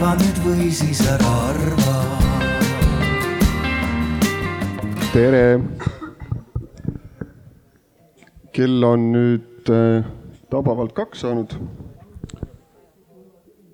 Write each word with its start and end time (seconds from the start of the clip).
arva 0.00 0.14
nüüd 0.16 0.38
või 0.40 0.66
siis 0.72 1.00
ära 1.04 1.30
arva. 1.50 1.94
tere. 5.12 5.60
kell 8.56 8.86
on 8.88 9.04
nüüd 9.12 9.68
äh, 9.68 10.08
tabavalt 10.48 10.96
kaks 10.96 11.26
saanud. 11.26 11.52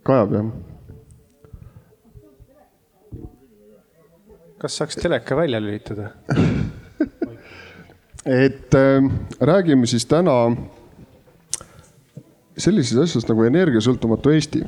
kajab 0.02 0.34
jah? 0.34 0.50
kas 4.58 4.82
saaks 4.82 4.98
teleka 4.98 5.38
välja 5.38 5.62
lülitada 5.62 6.10
et 8.42 8.74
äh, 8.74 8.98
räägime 9.38 9.86
siis 9.86 10.10
täna 10.10 10.40
sellisest 12.56 13.02
asjast 13.02 13.30
nagu 13.30 13.44
energiasõltumatu 13.46 14.32
Eesti. 14.32 14.62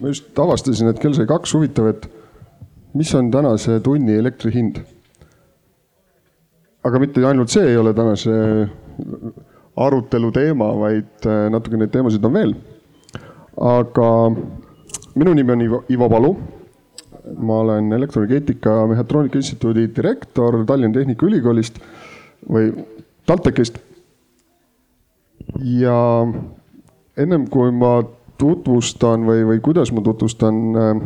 ma 0.00 0.10
just 0.12 0.38
avastasin, 0.38 0.90
et 0.92 1.00
kell 1.00 1.14
sai 1.16 1.28
kaks, 1.28 1.54
huvitav, 1.56 1.88
et 1.92 2.08
mis 2.98 3.12
on 3.16 3.30
tänase 3.32 3.78
tunni 3.84 4.18
elektri 4.20 4.52
hind? 4.54 4.82
aga 6.82 6.98
mitte 6.98 7.22
ainult 7.24 7.52
see 7.52 7.68
ei 7.70 7.76
ole 7.78 7.92
tänase 7.94 8.32
arutelu 9.82 10.32
teema, 10.34 10.72
vaid 10.76 11.28
äh, 11.28 11.46
natuke 11.52 11.78
neid 11.78 11.92
teemasid 11.94 12.24
on 12.26 12.34
veel. 12.34 12.56
aga 13.56 14.08
minu 15.14 15.34
nimi 15.36 15.54
on 15.54 15.62
Ivo, 15.68 15.84
Ivo 15.88 16.08
Palu. 16.10 16.34
ma 17.38 17.60
olen 17.62 17.92
Elektroenergeetika 17.92 18.86
Mehhatroonika 18.90 19.38
Instituudi 19.38 19.86
direktor 19.96 20.64
Tallinna 20.66 20.98
Tehnikaülikoolist 20.98 21.78
või 22.50 22.72
TalTechist. 23.26 23.78
ja 25.78 25.96
ennem 27.16 27.46
kui 27.52 27.72
ma 27.74 28.00
tutvustan 28.40 29.26
või, 29.28 29.44
või 29.46 29.60
kuidas 29.64 29.92
ma 29.94 30.02
tutvustan 30.04 30.62
äh, 30.78 31.02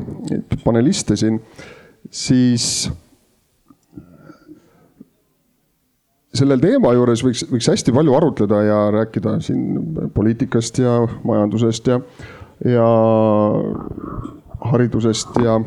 paneliste 0.65 1.17
siin, 1.19 1.41
siis 2.11 2.87
selle 6.37 6.59
teema 6.61 6.93
juures 6.97 7.23
võiks, 7.25 7.45
võiks 7.51 7.69
hästi 7.71 7.95
palju 7.97 8.15
arutleda 8.17 8.61
ja 8.67 8.79
rääkida 8.95 9.39
siin 9.45 10.09
poliitikast 10.15 10.79
ja 10.83 10.99
majandusest 11.27 11.91
ja, 11.91 11.99
ja 12.69 12.87
haridusest 14.71 15.39
ja. 15.45 15.59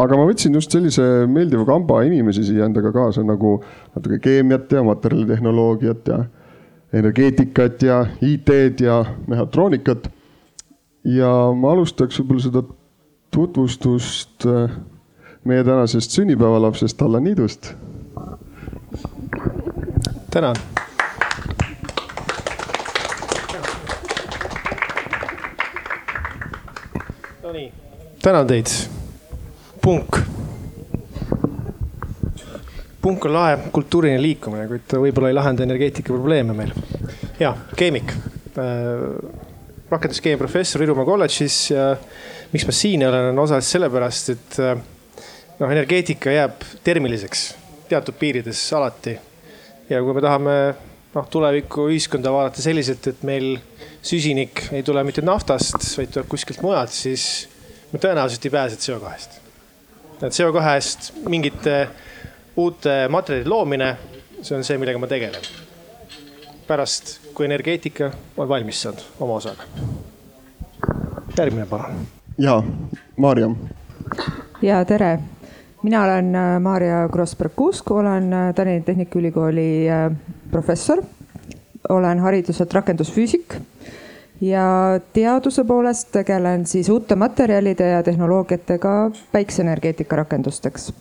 aga 0.00 0.18
ma 0.18 0.26
võtsin 0.28 0.56
just 0.56 0.72
sellise 0.72 1.06
meeldiva 1.30 1.66
kamba 1.68 2.02
inimesi 2.08 2.46
siia 2.48 2.68
endaga 2.68 2.92
kaasa 2.94 3.24
nagu 3.26 3.58
natuke 3.94 4.20
keemiat 4.24 4.72
ja 4.72 4.84
materjalitehnoloogiat 4.86 6.12
ja 6.12 6.22
energeetikat 6.92 7.82
ja 7.82 8.06
IT-d 8.20 8.80
ja 8.80 9.04
mehhatroonikat. 9.26 10.10
ja 11.04 11.30
ma 11.56 11.72
alustaks 11.72 12.20
võib-olla 12.20 12.42
seda 12.42 12.62
tutvustust 13.30 14.46
äh, 14.46 14.74
meie 15.44 15.64
tänasest 15.64 16.10
sünnipäevalapsest 16.10 17.02
Allan 17.02 17.24
Niidust 17.24 17.72
tänan. 20.30 20.56
Tänan 28.22 28.46
teid. 28.46 28.66
punk. 29.82 30.29
Punk 33.02 33.24
on 33.24 33.32
lahe 33.34 33.58
kultuuriline 33.72 34.20
liikumine, 34.22 34.66
kuid 34.68 34.96
võib-olla 35.04 35.30
ei 35.30 35.36
lahenda 35.36 35.64
energeetika 35.64 36.12
probleeme 36.12 36.56
meil. 36.56 36.74
ja, 37.40 37.54
keemik 37.76 38.12
äh,, 38.12 39.06
rakenduskeemia 39.90 40.38
professor 40.38 40.82
Virumaa 40.82 41.06
kolledžis 41.08 41.62
ja 41.72 41.94
miks 42.52 42.66
ma 42.68 42.74
siin 42.76 43.06
olen, 43.08 43.30
on 43.32 43.42
osaliselt 43.46 43.78
sellepärast, 43.78 44.30
et 44.36 44.60
äh, 44.62 44.76
noh, 45.60 45.70
energeetika 45.70 46.34
jääb 46.34 46.62
termiliseks 46.84 47.48
teatud 47.90 48.16
piirides 48.20 48.62
alati 48.76 49.16
ja 49.90 50.02
kui 50.04 50.14
me 50.14 50.22
tahame 50.22 50.56
noh, 51.14 51.26
tuleviku 51.30 51.88
ühiskonda 51.90 52.32
vaadata 52.34 52.62
selliselt, 52.62 53.08
et 53.10 53.24
meil 53.26 53.56
süsinik 54.06 54.68
ei 54.76 54.84
tule 54.86 55.02
mitte 55.06 55.24
naftast, 55.26 55.82
vaid 55.98 56.12
tuleb 56.14 56.28
kuskilt 56.30 56.62
mujalt, 56.64 56.94
siis 56.94 57.24
me 57.90 57.98
tõenäoliselt 57.98 58.46
ei 58.46 58.54
pääse 58.54 58.78
CO2-st. 58.80 59.40
et 60.20 60.36
CO2-st 60.36 61.12
mingite 61.32 61.76
uute 62.56 63.08
materjalide 63.08 63.50
loomine, 63.50 63.96
see 64.42 64.56
on 64.56 64.64
see, 64.64 64.78
millega 64.78 64.98
ma 64.98 65.06
tegelen. 65.06 65.42
pärast, 66.66 67.18
kui 67.34 67.44
energeetika 67.44 68.12
on 68.36 68.48
valmis 68.48 68.82
saanud 68.82 69.02
oma 69.20 69.34
osaga. 69.34 69.62
järgmine 71.38 71.66
palun. 71.66 72.06
ja, 72.38 72.62
Maarja. 73.16 73.50
ja 74.62 74.84
tere 74.84 75.18
mina 75.82 76.04
olen 76.04 76.34
äh, 76.34 76.60
Maarja 76.60 77.08
Krossberg-Kuusk, 77.08 77.90
olen 77.90 78.32
äh, 78.32 78.54
Tallinna 78.54 78.84
Tehnikaülikooli 78.84 79.90
äh, 79.90 80.12
professor. 80.50 81.02
olen 81.88 82.18
hariduselt 82.18 82.74
rakendusfüüsik 82.74 83.54
ja 84.40 85.00
teaduse 85.12 85.64
poolest 85.64 86.12
tegelen 86.12 86.66
siis 86.66 86.88
uute 86.88 87.16
materjalide 87.16 87.88
ja 87.88 88.02
tehnoloogiatega 88.02 89.10
päikseenergeetika 89.32 90.16
rakendusteks. 90.16 90.92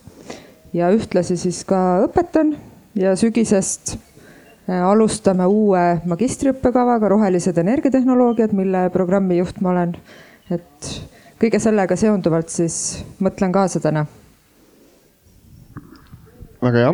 Ja 0.74 0.92
ühtlasi 0.94 1.38
siis 1.38 1.64
ka 1.68 2.04
õpetan 2.06 2.54
ja 2.98 3.16
sügisest 3.20 3.98
alustame 4.70 5.48
uue 5.50 5.84
magistriõppekavaga 6.06 7.10
Rohelised 7.10 7.58
energiatehnoloogiad, 7.58 8.54
mille 8.54 8.90
programmi 8.94 9.40
juht 9.40 9.62
ma 9.66 9.74
olen. 9.74 9.96
et 10.50 10.90
kõige 11.42 11.60
sellega 11.62 11.96
seonduvalt 11.96 12.50
siis 12.50 13.04
mõtlen 13.22 13.52
kaasa 13.54 13.80
täna 13.80 14.06
väga 16.62 16.78
hea. 16.78 16.94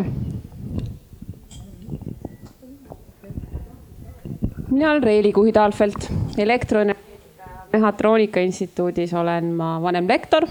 mina 4.69 4.91
olen 4.91 5.03
Reeli 5.03 5.31
Kuhi-Taalfelt, 5.33 6.11
elektroenergeetika 6.37 7.05
mehhatroonika 7.75 8.39
instituudis 8.39 9.13
olen 9.13 9.51
ma 9.55 9.75
vanemlektor, 9.83 10.47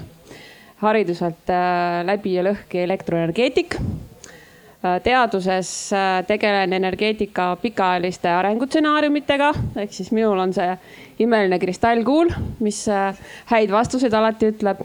hariduselt 0.83 1.51
äh, 1.51 2.03
läbi 2.07 2.35
ja 2.35 2.45
lõhki 2.47 2.83
elektroenergeetik. 2.85 3.77
Äh, 3.79 4.99
teaduses 5.05 5.71
äh, 5.95 6.19
tegelen 6.27 6.73
energeetika 6.77 7.55
pikaajaliste 7.63 8.31
arengutsenaariumitega, 8.31 9.53
ehk 9.85 9.95
siis 9.95 10.11
minul 10.15 10.41
on 10.43 10.55
see 10.57 10.75
imeline 11.25 11.61
kristallkuul, 11.63 12.33
mis 12.65 12.85
häid 13.53 13.71
vastuseid 13.71 14.15
alati 14.15 14.51
ütleb. 14.53 14.83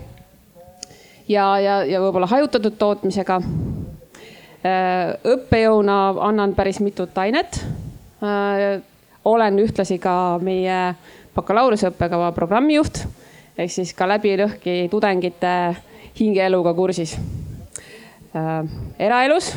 ja, 1.27 1.45
ja, 1.59 1.81
ja 1.85 2.01
võib-olla 2.01 2.29
hajutatud 2.29 2.77
tootmisega 2.77 3.39
õppejõuna 5.29 5.95
annan 6.27 6.51
päris 6.53 6.81
mitut 6.83 7.17
ainet. 7.17 7.61
Olen 9.25 9.59
ühtlasi 9.63 9.97
ka 10.03 10.13
meie 10.43 10.79
bakalaureuseõppekava 11.37 12.33
programmijuht 12.35 13.05
ehk 13.59 13.71
siis 13.73 13.93
ka 13.97 14.07
läbi 14.07 14.35
lõhki 14.39 14.75
tudengite 14.91 15.53
hingeeluga 16.19 16.73
kursis. 16.77 17.17
Äh, 18.35 18.63
eraelus 18.99 19.53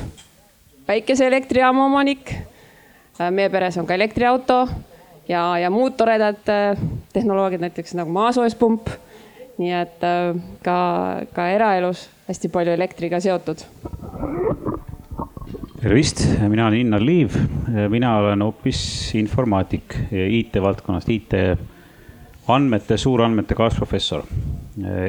päikeseelektrijaama 0.87 1.87
omanik. 1.87 2.35
meie 3.31 3.51
peres 3.51 3.77
on 3.79 3.87
ka 3.87 3.95
elektriauto 3.95 4.67
ja, 5.29 5.59
ja 5.59 5.71
muud 5.71 5.95
toredad 5.97 6.41
tehnoloogiad, 7.13 7.61
näiteks 7.61 7.95
nagu 7.95 8.11
maasoojuspump. 8.11 8.89
nii 9.59 9.73
et 9.77 10.05
ka, 10.65 10.77
ka 11.33 11.49
eraelus 11.53 12.09
hästi 12.27 12.49
palju 12.49 12.73
elektriga 12.73 13.21
seotud 13.21 13.63
tervist, 15.83 16.23
mina 16.49 16.67
olen 16.67 16.79
Innar 16.81 17.03
Liiv, 17.03 17.37
mina 17.91 18.17
olen 18.19 18.43
hoopis 18.43 18.81
informaatik 19.19 19.97
IT-valdkonnast, 20.11 21.09
IT 21.11 21.35
andmete, 22.49 22.97
suurandmete 22.99 23.55
kaasprofessor. 23.55 24.25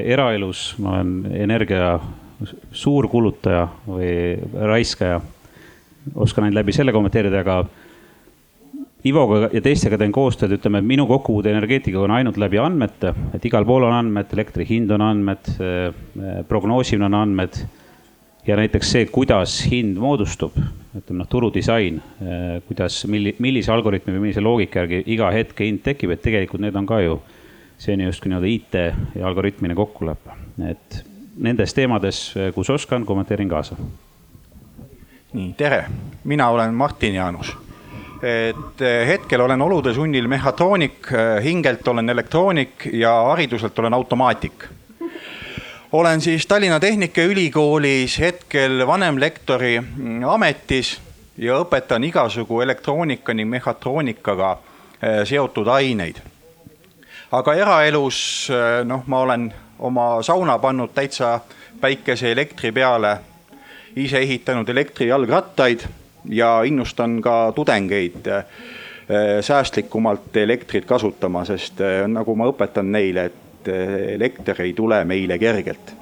eraelus 0.03 0.75
ma 0.77 0.97
olen 0.97 1.31
energia 1.33 2.00
suurkulutaja 2.71 3.68
või 3.88 4.38
raiskaja. 4.53 5.21
oskan 6.15 6.44
ainult 6.44 6.59
läbi 6.59 6.74
selle 6.74 6.91
kommenteerida, 6.91 7.39
aga 7.39 7.65
Ivoga 9.03 9.50
ja 9.51 9.59
teistega 9.62 9.97
teen 10.00 10.13
koostööd, 10.15 10.53
ütleme, 10.56 10.80
et 10.80 10.85
minu 10.88 11.03
kokkupuude 11.07 11.51
energeetikaga 11.51 12.06
on 12.06 12.12
ainult 12.12 12.38
läbi 12.39 12.57
andmete, 12.57 13.12
et 13.35 13.45
igal 13.45 13.65
pool 13.68 13.83
on 13.83 13.94
andmed, 13.94 14.30
elektri 14.31 14.63
hind 14.69 14.91
on 14.95 15.01
andmed, 15.03 15.50
prognoosimine 16.47 17.09
on 17.09 17.18
andmed 17.19 17.57
ja 18.48 18.56
näiteks 18.56 18.92
see, 18.92 19.06
kuidas 19.12 19.56
hind 19.72 19.98
moodustub, 20.00 20.57
ütleme 20.98 21.22
noh, 21.22 21.30
turudisain, 21.30 22.01
eh, 22.22 22.60
kuidas, 22.68 23.04
milli-, 23.10 23.36
millise 23.44 23.72
algoritmi 23.74 24.16
või 24.16 24.28
millise 24.28 24.44
loogika 24.44 24.84
järgi 24.84 25.04
iga 25.16 25.31
hetk 25.34 25.63
hind 25.63 25.84
tekib, 25.86 26.13
et 26.13 26.24
tegelikult 26.24 26.63
need 26.63 26.75
on 26.75 26.88
ka 26.90 27.00
ju, 27.04 27.18
on 27.94 28.06
justkui 28.06 28.31
nii-öelda 28.31 28.51
IT 28.51 28.80
ja 29.19 29.28
algoritmiline 29.28 29.75
kokkulepe, 29.75 30.38
et 30.69 31.04
nendes 31.44 31.74
teemades, 31.75 32.24
eh, 32.38 32.51
kus 32.56 32.69
oskan, 32.69 33.06
kommenteerin 33.06 33.50
kaasa. 33.50 33.78
nii, 35.34 35.54
tere, 35.57 35.86
mina 36.24 36.50
olen 36.50 36.74
Martin 36.74 37.16
Jaanus. 37.16 37.57
et 38.24 38.81
eh, 38.81 39.07
hetkel 39.07 39.42
olen 39.42 39.62
olude 39.62 39.94
sunnil 39.94 40.28
mehhatroonik, 40.28 41.07
hingelt 41.44 41.88
olen 41.88 42.10
elektroonik 42.10 42.90
ja 42.94 43.12
hariduselt 43.28 43.80
olen 43.80 43.94
automaatik. 43.94 44.68
Olen 45.94 46.22
siis 46.22 46.48
Tallinna 46.48 46.80
Tehnikaülikoolis 46.80 48.19
hetkel 48.19 48.88
vanemlektori 48.88 49.84
ametis 50.28 51.01
ja 51.38 51.60
õpetan 51.62 52.04
igasugu 52.04 52.62
elektroonika 52.62 53.34
ning 53.34 53.50
mehhatroonikaga 53.50 54.57
seotud 55.30 55.68
aineid. 55.68 56.18
aga 57.31 57.54
eraelus 57.54 58.50
noh, 58.86 59.04
ma 59.06 59.19
olen 59.19 59.54
oma 59.80 60.07
sauna 60.22 60.57
pannud 60.60 60.90
täitsa 60.95 61.40
päikeseelektri 61.81 62.72
peale, 62.72 63.18
ise 63.95 64.18
ehitanud 64.18 64.69
elektrijalgrattaid 64.69 65.86
ja 66.30 66.63
innustan 66.63 67.22
ka 67.22 67.51
tudengeid 67.56 68.28
äh, 68.28 68.45
säästlikumalt 69.42 70.38
elektrit 70.38 70.86
kasutama, 70.86 71.45
sest 71.45 71.86
nagu 72.07 72.36
ma 72.36 72.50
õpetan 72.50 72.90
neile, 72.92 73.25
et 73.25 73.43
äh, 73.71 74.13
elekter 74.15 74.62
ei 74.62 74.74
tule 74.77 75.04
meile 75.06 75.39
kergelt. 75.39 75.95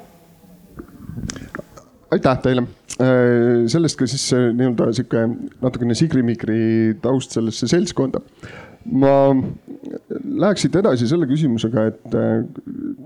aitäh 2.12 2.40
teile, 2.44 2.66
sellest 3.72 3.96
ka 3.96 4.06
siis 4.10 4.26
nii-öelda 4.36 4.90
sihuke 4.94 5.22
natukene 5.62 5.96
sigrimigri 5.96 6.98
taust 7.02 7.32
sellesse 7.38 7.70
seltskonda. 7.72 8.20
ma 8.92 9.14
läheks 10.42 10.66
siit 10.66 10.76
edasi 10.76 11.08
selle 11.08 11.30
küsimusega, 11.30 11.86
et 11.88 12.18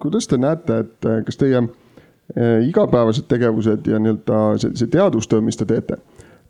kuidas 0.02 0.28
te 0.28 0.40
näete, 0.42 0.80
et 0.86 1.10
kas 1.28 1.38
teie 1.38 1.62
igapäevased 2.66 3.30
tegevused 3.30 3.86
ja 3.88 4.02
nii-öelda 4.02 4.42
see, 4.64 4.74
see 4.82 4.90
teadustöö, 4.98 5.44
mis 5.46 5.60
te 5.60 5.70
teete 5.70 6.00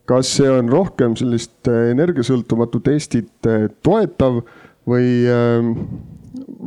kas 0.10 0.30
see 0.38 0.50
on 0.52 0.70
rohkem 0.70 1.16
sellist 1.18 1.70
äh, 1.70 1.90
energiasõltumatut 1.94 2.92
Eestit 2.94 3.50
äh, 3.50 3.68
toetav 3.86 4.44
või 4.86 5.26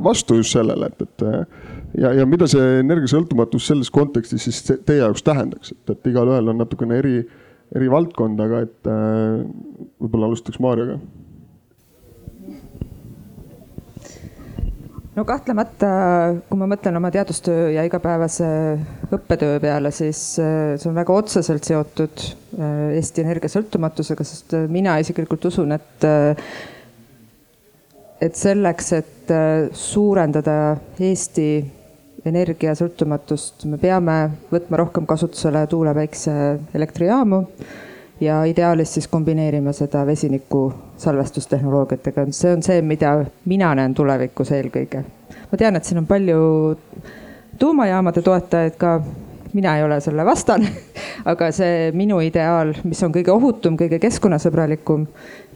vastu 0.05 0.39
just 0.41 0.57
sellele, 0.57 0.91
et, 0.93 1.05
et 1.07 1.27
äh, 1.27 1.69
ja, 2.05 2.13
ja 2.21 2.27
mida 2.29 2.49
see 2.51 2.81
energiasõltumatus 2.83 3.71
selles 3.71 3.93
kontekstis 3.95 4.49
siis 4.49 4.63
teie 4.69 5.03
jaoks 5.03 5.25
tähendaks, 5.27 5.75
et, 5.77 5.95
et 5.95 6.11
igalühel 6.13 6.53
on 6.53 6.61
natukene 6.63 6.99
eri, 7.03 7.23
eri 7.77 7.91
valdkond, 7.93 8.41
aga 8.41 8.65
et 8.67 8.93
võib-olla 9.99 10.31
alustaks 10.31 10.61
Maarjaga. 10.63 11.01
No 15.19 15.25
kahtlemata, 15.27 15.89
kui 16.47 16.59
ma 16.61 16.69
mõtlen 16.71 16.95
oma 16.95 17.09
teadustöö 17.11 17.73
ja 17.75 17.83
igapäevase 17.89 18.47
õppetöö 19.11 19.57
peale, 19.59 19.91
siis 19.91 20.21
äh, 20.39 20.77
see 20.79 20.91
on 20.93 20.95
väga 20.95 21.17
otseselt 21.19 21.67
seotud 21.67 22.23
äh, 22.23 22.93
Eesti 23.01 23.25
energiasõltumatusega, 23.25 24.27
sest 24.29 24.55
äh, 24.55 24.69
mina 24.71 24.95
isiklikult 25.03 25.49
usun, 25.51 25.75
et 25.75 26.07
et 28.21 28.35
selleks, 28.35 28.93
et 28.97 29.35
suurendada 29.73 30.77
Eesti 31.01 31.49
energiasõltumatust, 32.29 33.67
me 33.71 33.79
peame 33.79 34.17
võtma 34.51 34.81
rohkem 34.81 35.07
kasutusele 35.07 35.67
tuule, 35.71 35.95
päikse, 35.95 36.33
elektrijaamu 36.75 37.43
ja 38.21 38.41
ideaalis 38.51 38.97
siis 38.97 39.07
kombineerima 39.09 39.73
seda 39.77 40.03
vesiniku 40.07 40.65
salvestustehnoloogiatega, 40.99 42.27
see 42.35 42.57
on 42.57 42.65
see, 42.67 42.83
mida 42.83 43.15
mina 43.47 43.71
näen 43.79 43.95
tulevikus 43.95 44.51
eelkõige. 44.57 45.05
ma 45.53 45.59
tean, 45.59 45.77
et 45.77 45.85
siin 45.85 46.03
on 46.03 46.07
palju 46.07 46.41
tuumajaamade 47.59 48.23
toetajaid 48.23 48.77
ka, 48.81 48.99
mina 49.53 49.77
ei 49.77 49.85
ole 49.87 50.01
selle 50.01 50.25
vastane 50.27 50.73
aga 51.33 51.53
see 51.55 51.93
minu 51.97 52.19
ideaal, 52.25 52.75
mis 52.85 53.03
on 53.07 53.15
kõige 53.15 53.33
ohutum, 53.35 53.79
kõige 53.79 54.01
keskkonnasõbralikum 54.03 55.07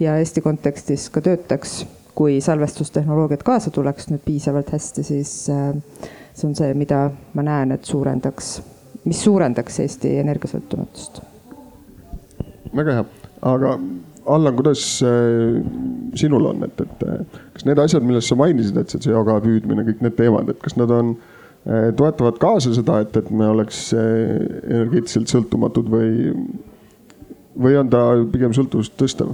ja 0.00 0.16
Eesti 0.20 0.44
kontekstis 0.44 1.08
ka 1.10 1.20
töötaks, 1.24 1.82
kui 2.14 2.40
salvestustehnoloogiad 2.44 3.42
kaasa 3.46 3.70
tuleks 3.70 4.10
nüüd 4.10 4.22
piisavalt 4.24 4.72
hästi, 4.72 5.04
siis 5.06 5.32
äh, 5.52 5.72
see 6.34 6.48
on 6.48 6.56
see, 6.58 6.72
mida 6.76 7.06
ma 7.36 7.44
näen, 7.46 7.72
et 7.72 7.88
suurendaks, 7.88 8.54
mis 9.04 9.20
suurendaks 9.24 9.80
Eesti 9.86 10.16
energiasõltumatust 10.22 11.22
väga 12.76 12.98
hea, 12.98 13.04
aga 13.48 13.76
Allan, 14.32 14.56
kuidas 14.56 14.82
äh, 15.04 15.62
sinul 16.18 16.46
on, 16.52 16.64
et, 16.68 16.80
et 16.80 17.06
äh, 17.08 17.38
kas 17.56 17.66
need 17.68 17.80
asjad, 17.82 18.04
millest 18.06 18.30
sa 18.30 18.38
mainisid, 18.38 18.76
et 18.78 18.92
see 18.92 19.02
CO2 19.08 19.40
püüdmine, 19.46 19.86
kõik 19.88 20.04
need 20.04 20.18
teemad, 20.20 20.52
et 20.52 20.60
kas 20.62 20.76
nad 20.80 20.92
on, 20.92 21.16
toetavad 21.94 22.40
kaasa 22.42 22.72
seda, 22.74 22.96
et, 23.04 23.14
et 23.14 23.28
me 23.30 23.46
oleks 23.46 23.92
energeetiliselt 23.94 25.30
sõltumatud 25.30 25.86
või, 25.92 26.32
või 27.54 27.76
on 27.78 27.92
ta 27.92 28.00
pigem 28.32 28.50
sõltuvust 28.56 28.96
tõstav? 28.98 29.30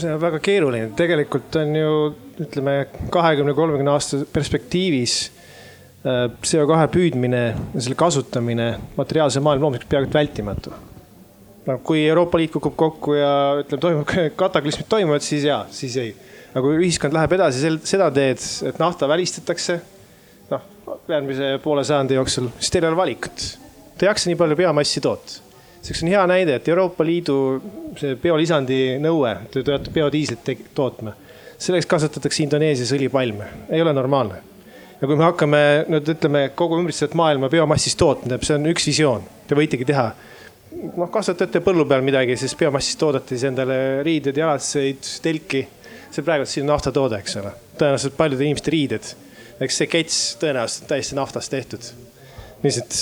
See 0.00 0.12
on 0.12 0.20
väga 0.22 0.38
keeruline, 0.42 0.90
tegelikult 0.96 1.56
on 1.60 1.76
ju 1.76 1.92
ütleme 2.42 2.76
kahekümne, 3.12 3.54
kolmekümne 3.54 3.92
aasta 3.92 4.22
perspektiivis 4.32 5.16
Äh, 6.02 6.24
CO2 6.42 6.88
püüdmine 6.90 7.40
ja 7.54 7.80
selle 7.80 7.94
kasutamine 7.94 8.72
materiaalse 8.96 9.38
maailma 9.38 9.68
loomiseks 9.68 9.86
peaaegu 9.86 10.08
et 10.08 10.16
vältimatu. 10.16 10.72
no 11.66 11.76
kui 11.86 12.00
Euroopa 12.08 12.40
Liit 12.40 12.50
kukub 12.50 12.74
kokku 12.74 13.14
ja 13.14 13.28
ütleme, 13.60 13.80
toimub 13.84 14.10
kataklüsmid 14.40 14.88
toimuvad, 14.90 15.22
siis 15.22 15.46
jaa, 15.46 15.60
siis 15.70 15.94
ei. 16.02 16.10
aga 16.50 16.64
kui 16.64 16.80
ühiskond 16.80 17.14
läheb 17.14 17.36
edasi 17.38 17.70
seda 17.86 18.10
teed, 18.10 18.42
et 18.66 18.82
nafta 18.82 19.06
välistatakse, 19.06 19.78
noh 20.50 20.66
järgmise 21.06 21.52
poole 21.62 21.86
sajandi 21.86 22.18
jooksul, 22.18 22.50
siis 22.58 22.74
teil 22.74 22.88
ei 22.88 22.90
ole 22.90 22.98
valikut. 22.98 23.46
Te 23.94 24.08
ei 24.08 24.10
jaksa 24.10 24.32
nii 24.32 24.40
palju 24.42 24.58
biomassi 24.58 25.04
toota. 25.06 25.38
Selleks 25.82 26.02
on 26.04 26.12
hea 26.12 26.22
näide, 26.30 26.56
et 26.58 26.68
Euroopa 26.70 27.04
Liidu 27.04 27.36
see 27.98 28.14
biolisandi 28.22 28.98
nõue, 29.02 29.34
te 29.50 29.64
peate 29.66 29.90
biodiislit 29.94 30.52
tootma. 30.74 31.16
selleks 31.62 31.86
kasvatatakse 31.86 32.42
Indoneesias 32.42 32.90
õlipalme, 32.94 33.46
ei 33.70 33.82
ole 33.82 33.92
normaalne 33.94 34.40
ja 35.00 35.08
kui 35.08 35.18
me 35.18 35.26
hakkame 35.26 35.62
nüüd 35.90 36.12
ütleme 36.14 36.42
kogu 36.58 36.78
ümbritsevat 36.78 37.16
maailma 37.18 37.50
biomassist 37.50 37.98
tootma, 37.98 38.38
see 38.42 38.54
on 38.54 38.70
üks 38.70 38.86
visioon, 38.86 39.26
te 39.48 39.58
võitegi 39.58 39.86
teha. 39.88 40.12
noh, 40.96 41.10
kasvatate 41.10 41.60
põllu 41.62 41.84
peal 41.88 42.02
midagi, 42.06 42.36
siis 42.38 42.54
biomassist 42.58 42.98
toodate 42.98 43.34
siis 43.34 43.48
endale 43.50 43.76
riided, 44.06 44.38
jalatseid, 44.38 45.02
telki. 45.22 45.66
see 46.12 46.22
praegu 46.22 46.46
siin 46.46 46.66
on 46.66 46.74
naftatoode, 46.76 47.18
eks 47.18 47.36
ole, 47.40 47.52
tõenäoliselt 47.80 48.16
paljude 48.16 48.46
inimeste 48.46 48.70
riided. 48.70 49.12
eks 49.60 49.82
see 49.82 49.90
kets 49.90 50.22
tõenäoliselt 50.38 50.86
täiesti 50.94 51.18
naftast 51.18 51.50
tehtud. 51.50 51.92
lihtsalt 52.62 52.98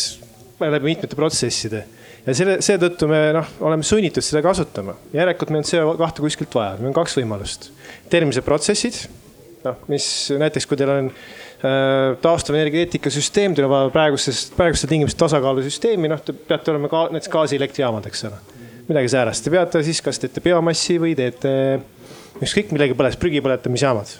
läbi 0.61 0.94
mitmete 0.94 1.17
protsesside 1.17 1.85
ja 2.27 2.35
selle, 2.37 2.59
seetõttu 2.65 3.09
me 3.11 3.21
noh, 3.37 3.55
oleme 3.61 3.87
sunnitud 3.87 4.25
seda 4.25 4.43
kasutama. 4.45 4.97
järelikult 5.13 5.51
meil 5.51 5.65
on 5.65 5.71
CO2 5.71 6.27
kuskilt 6.27 6.55
vaja, 6.55 6.77
meil 6.79 6.93
on 6.93 6.99
kaks 7.01 7.19
võimalust. 7.21 7.71
termise 8.11 8.43
protsessid, 8.47 9.07
noh, 9.65 9.79
mis 9.89 10.07
näiteks, 10.39 10.67
kui 10.67 10.81
teil 10.81 10.97
on 10.97 11.12
Äh, 11.61 12.17
taastuvenergeetika 12.25 13.11
süsteem 13.12 13.53
tuleb 13.53 13.93
praegustest, 13.93 14.55
praegustel 14.57 14.89
tingimustel 14.89 15.27
tasakaalusüsteemi, 15.27 16.09
noh, 16.09 16.23
te 16.25 16.33
peate 16.33 16.73
olema 16.73 16.89
ka 16.89 17.03
näiteks 17.12 17.29
gaasielektrijaamad, 17.35 18.07
eks 18.09 18.25
ole. 18.31 18.39
midagi 18.89 19.11
säärast, 19.12 19.45
te 19.45 19.53
peate 19.53 19.83
siis, 19.85 20.00
kas 20.00 20.17
teete 20.23 20.41
biomassi 20.41 20.97
või 21.03 21.12
teete 21.19 21.53
ükskõik 22.41 22.73
millegi 22.73 22.97
põles, 22.97 23.19
prügi 23.21 23.43
põletamisjaamad. 23.45 24.15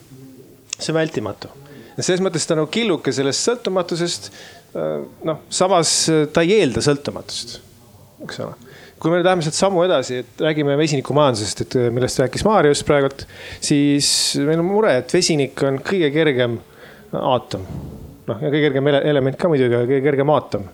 see 0.77 0.93
on 0.93 0.99
vältimatu. 0.99 1.49
selles 1.97 2.21
mõttes 2.21 2.45
ta 2.45 2.59
nagu 2.61 2.69
killuke 2.69 3.13
sellest 3.13 3.49
sõltumatusest. 3.49 4.31
Äh, 4.77 5.09
noh, 5.25 5.41
samas 5.49 6.11
ta 6.35 6.45
ei 6.45 6.61
eelda 6.61 6.85
sõltumatust, 6.85 7.57
eks 8.25 8.43
ole 8.45 8.71
kui 9.01 9.13
me 9.13 9.23
läheme 9.25 9.45
sealt 9.45 9.57
sammu 9.57 9.85
edasi, 9.87 10.21
et 10.21 10.43
räägime 10.45 10.77
vesinikumajandusest, 10.77 11.63
et 11.65 11.77
millest 11.95 12.21
rääkis 12.21 12.45
Maarjus 12.45 12.83
praegult, 12.85 13.25
siis 13.65 14.11
meil 14.45 14.61
on 14.61 14.69
mure, 14.69 14.93
et 15.01 15.15
vesinik 15.15 15.63
on 15.65 15.81
kõige 15.85 16.11
kergem 16.13 16.59
aatom. 17.17 17.65
noh, 18.29 18.43
ja 18.45 18.51
kõige 18.53 18.69
kergem 18.69 18.91
element 19.01 19.39
ka 19.41 19.49
muidugi, 19.51 19.75
aga 19.75 19.89
kõige 19.89 20.05
kergem 20.05 20.33
aatom. 20.35 20.69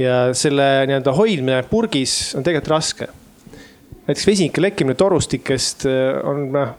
ja 0.00 0.16
selle 0.34 0.66
nii-öelda 0.90 1.14
hoidmine 1.14 1.62
purgis 1.70 2.34
on 2.34 2.46
tegelikult 2.46 2.72
raske. 2.74 3.08
näiteks 4.08 4.26
vesinike 4.26 4.64
lekkimine 4.64 4.98
torustikest 4.98 5.86
äh, 5.86 6.18
on 6.26 6.48
noh, 6.56 6.74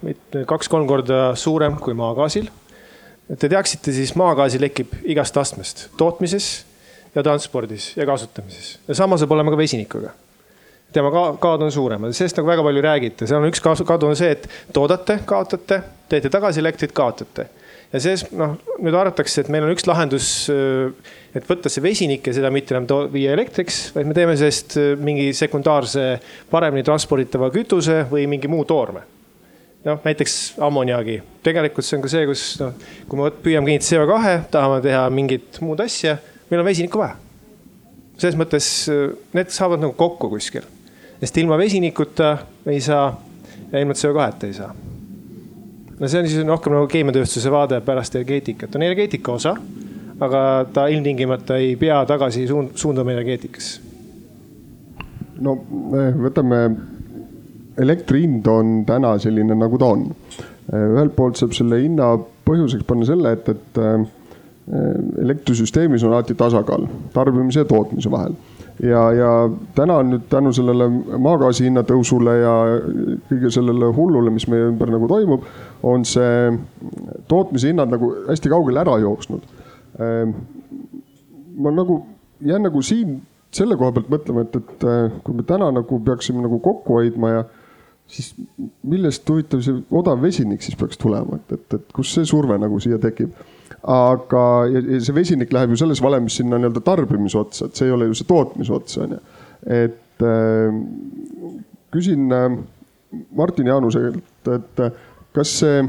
kaks-kolm 0.47 0.89
korda 0.91 1.21
suurem 1.39 1.79
kui 1.79 1.95
maagaasil. 1.95 2.51
et 3.31 3.39
te 3.39 3.47
teaksite, 3.47 3.95
siis 3.95 4.11
maagaasi 4.19 4.59
lekib 4.59 4.91
igast 5.07 5.39
astmest, 5.39 5.87
tootmises 5.95 6.51
ja 7.15 7.23
transpordis 7.23 7.91
ja 7.97 8.05
kasutamises. 8.07 8.75
Ja 8.87 8.95
sama 8.95 9.17
saab 9.19 9.31
olema 9.35 9.51
ka 9.51 9.59
vesinikuga. 9.59 10.13
Tema 10.91 11.11
ka, 11.11 11.23
kaod 11.39 11.63
on 11.63 11.71
suuremad, 11.71 12.11
sellest 12.15 12.39
nagu 12.39 12.49
väga 12.49 12.63
palju 12.65 12.83
räägite, 12.83 13.27
seal 13.27 13.39
on 13.39 13.47
üks 13.47 13.61
kadu 13.63 14.09
on 14.09 14.17
see, 14.19 14.33
et 14.35 14.47
toodate, 14.75 15.21
kaotate, 15.27 15.79
teete 16.11 16.31
tagasi 16.31 16.59
elektrit, 16.59 16.91
kaotate. 16.95 17.47
Ja 17.91 17.99
selles 17.99 18.25
noh, 18.35 18.57
nüüd 18.79 18.95
arvatakse, 18.95 19.43
et 19.43 19.49
meil 19.51 19.65
on 19.67 19.71
üks 19.73 19.83
lahendus, 19.87 20.27
et 21.35 21.47
võtta 21.47 21.71
see 21.71 21.83
vesinik 21.83 22.27
ja 22.27 22.35
seda 22.35 22.51
mitte 22.51 22.75
enam 22.75 22.87
viia 23.11 23.33
elektriks, 23.35 23.89
vaid 23.95 24.07
me 24.07 24.15
teeme 24.15 24.35
sellest 24.39 24.77
mingi 24.99 25.31
sekundaarse, 25.35 26.05
paremini 26.51 26.87
transporditava 26.87 27.51
kütuse 27.51 28.05
või 28.11 28.27
mingi 28.31 28.51
muu 28.51 28.63
toorme. 28.67 29.03
noh, 29.81 29.97
näiteks 30.05 30.59
ammoniaagi, 30.61 31.15
tegelikult 31.41 31.87
see 31.87 31.95
on 31.97 32.03
ka 32.03 32.09
see, 32.13 32.25
kus 32.29 32.41
noh, 32.61 32.75
kui 33.09 33.17
me 33.17 33.31
püüame 33.33 33.65
kinnitada 33.71 34.03
CO2, 34.05 34.35
tahame 34.53 34.77
teha 34.83 35.07
mingit 35.09 35.57
muud 35.65 35.81
asja, 35.81 36.19
meil 36.51 36.61
on 36.61 36.67
vesinikku 36.67 36.99
vaja. 37.01 37.15
selles 38.21 38.37
mõttes 38.37 38.69
äh, 38.91 39.09
need 39.33 39.49
saavad 39.55 39.81
nagu 39.81 39.97
kokku 39.97 40.29
kuskil 40.35 40.67
sest 41.21 41.37
ilma 41.37 41.57
vesinikuta 41.57 42.37
ei 42.65 42.81
saa 42.81 43.05
ja 43.71 43.79
ilma 43.79 43.93
CO2-ta 43.93 44.47
ei 44.47 44.53
saa. 44.53 44.73
no 45.99 46.07
see 46.07 46.19
on 46.19 46.27
siis 46.27 46.47
rohkem 46.47 46.73
nagu 46.73 46.87
keemiatööstuse 46.89 47.51
vaade 47.53 47.81
pärast 47.85 48.15
energeetikat, 48.17 48.75
on 48.75 48.85
energeetika 48.87 49.35
osa, 49.37 49.55
aga 50.19 50.41
ta 50.73 50.87
ilmtingimata 50.89 51.59
ei 51.61 51.75
pea 51.79 52.01
tagasi 52.09 52.47
suund, 52.49 52.73
suunduma 52.75 53.13
energeetikasse. 53.13 53.81
no 55.45 55.55
võtame, 56.25 56.63
elektri 57.81 58.25
hind 58.25 58.49
on 58.49 58.81
täna 58.89 59.13
selline, 59.21 59.55
nagu 59.57 59.77
ta 59.77 59.93
on. 59.93 60.09
ühelt 60.71 61.13
poolt 61.15 61.37
saab 61.37 61.53
selle 61.53 61.83
hinna 61.83 62.15
põhjuseks 62.47 62.87
panna 62.87 63.05
selle, 63.05 63.37
et, 63.37 63.53
et 63.53 63.79
elektrisüsteemis 65.21 66.03
on 66.05 66.13
alati 66.13 66.35
tasakaal 66.37 66.85
tarbimise 67.13 67.63
ja 67.63 67.65
tootmise 67.65 68.11
vahel 68.11 68.35
ja, 68.83 69.01
ja 69.13 69.49
täna 69.75 69.97
on 70.01 70.11
nüüd 70.13 70.27
tänu 70.29 70.51
sellele 70.55 70.87
maagaasi 71.21 71.67
hinna 71.67 71.83
tõusule 71.87 72.35
ja 72.41 72.53
kõige 73.29 73.51
sellele 73.53 73.91
hullule, 73.95 74.33
mis 74.33 74.47
meie 74.51 74.69
ümber 74.71 74.91
nagu 74.93 75.09
toimub, 75.11 75.45
on 75.83 76.05
see 76.07 76.51
tootmise 77.31 77.71
hinnad 77.71 77.93
nagu 77.93 78.11
hästi 78.29 78.51
kaugele 78.51 78.81
ära 78.83 78.97
jooksnud. 79.03 79.45
Ehm, 80.01 80.35
ma 81.61 81.73
nagu 81.75 82.01
jään 82.41 82.65
nagu 82.69 82.81
siin 82.85 83.19
selle 83.53 83.77
koha 83.77 83.93
pealt 83.95 84.11
mõtlema, 84.11 84.45
et, 84.47 84.55
et 84.55 84.85
kui 85.25 85.35
me 85.35 85.45
täna 85.47 85.71
nagu 85.75 85.99
peaksime 86.05 86.43
nagu 86.43 86.61
kokku 86.63 87.01
hoidma 87.01 87.33
ja 87.35 87.41
siis 88.11 88.33
millest 88.87 89.27
huvitav 89.29 89.61
see 89.63 89.83
odav 89.95 90.21
vesinik 90.23 90.63
siis 90.63 90.77
peaks 90.79 90.99
tulema, 90.99 91.37
et, 91.37 91.57
et, 91.59 91.79
et 91.79 91.93
kus 91.95 92.13
see 92.15 92.27
surve 92.27 92.57
nagu 92.59 92.79
siia 92.83 92.99
tekib 93.01 93.35
aga, 93.81 94.43
see 95.01 95.15
vesinik 95.15 95.53
läheb 95.53 95.73
ju 95.73 95.79
selles 95.81 96.01
valemis 96.03 96.37
sinna 96.37 96.59
nii-öelda 96.59 96.83
tarbimise 96.85 97.39
otsa, 97.39 97.65
et 97.67 97.79
see 97.79 97.89
ei 97.89 97.95
ole 97.95 98.09
ju 98.11 98.17
see 98.19 98.29
tootmise 98.29 98.73
ots, 98.75 98.97
on 99.01 99.15
ju. 99.15 99.19
et 99.65 100.25
äh, 100.25 100.77
küsin 101.93 102.31
äh, 102.35 102.47
Martin 103.35 103.67
Jaanuselt, 103.67 104.21
et 104.53 104.83
äh, 104.85 104.91
kas 105.33 105.55
see, 105.63 105.81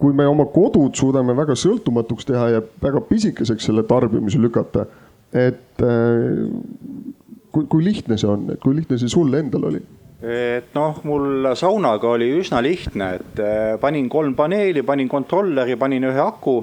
kui 0.00 0.16
me 0.16 0.26
oma 0.28 0.46
kodud 0.52 0.96
suudame 0.96 1.36
väga 1.36 1.56
sõltumatuks 1.58 2.28
teha 2.28 2.48
ja 2.56 2.62
väga 2.82 3.02
pisikeseks 3.08 3.68
selle 3.68 3.84
tarbimise 3.88 4.40
lükata, 4.40 4.86
et 5.34 5.80
kui, 7.50 7.66
kui 7.66 7.84
lihtne 7.84 8.18
see 8.20 8.28
on, 8.30 8.46
et 8.54 8.60
kui 8.62 8.76
lihtne 8.76 8.98
see 9.00 9.10
sul 9.10 9.32
endal 9.34 9.70
oli? 9.70 9.80
Et 10.24 10.72
noh, 10.74 11.00
mul 11.04 11.50
saunaga 11.58 12.08
oli 12.14 12.30
üsna 12.38 12.62
lihtne, 12.64 13.08
et 13.18 13.40
eh, 13.42 13.74
panin 13.80 14.08
kolm 14.08 14.34
paneeli, 14.36 14.82
panin 14.86 15.08
kontrolleri, 15.10 15.76
panin 15.76 16.08
ühe 16.08 16.20
aku 16.22 16.54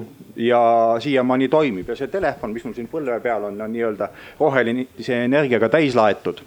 ja 0.42 0.62
siiamaani 1.02 1.48
toimib 1.52 1.92
ja 1.92 1.96
see 1.96 2.10
telefon, 2.10 2.54
mis 2.54 2.64
mul 2.66 2.74
siin 2.74 2.88
põlve 2.90 3.20
peal 3.22 3.46
on, 3.50 3.60
on 3.60 3.70
nii-öelda 3.72 4.08
rohelise 4.40 5.22
energiaga 5.28 5.68
täis 5.70 5.94
laetud. 5.94 6.42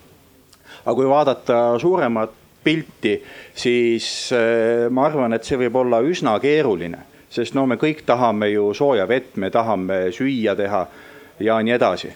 aga 0.86 0.96
kui 0.96 1.08
vaadata 1.10 1.80
suuremat 1.80 2.36
pilti, 2.64 3.16
siis 3.56 4.32
eh, 4.36 4.90
ma 4.90 5.08
arvan, 5.08 5.34
et 5.34 5.48
see 5.48 5.60
võib 5.62 5.80
olla 5.86 6.02
üsna 6.04 6.36
keeruline, 6.42 7.00
sest 7.30 7.56
no 7.56 7.66
me 7.70 7.80
kõik 7.80 8.04
tahame 8.06 8.52
ju 8.52 8.74
sooja 8.74 9.08
vett, 9.08 9.38
me 9.38 9.50
tahame 9.54 10.10
süüa 10.12 10.56
teha 10.58 10.86
ja 11.40 11.62
nii 11.64 11.76
edasi 11.80 12.12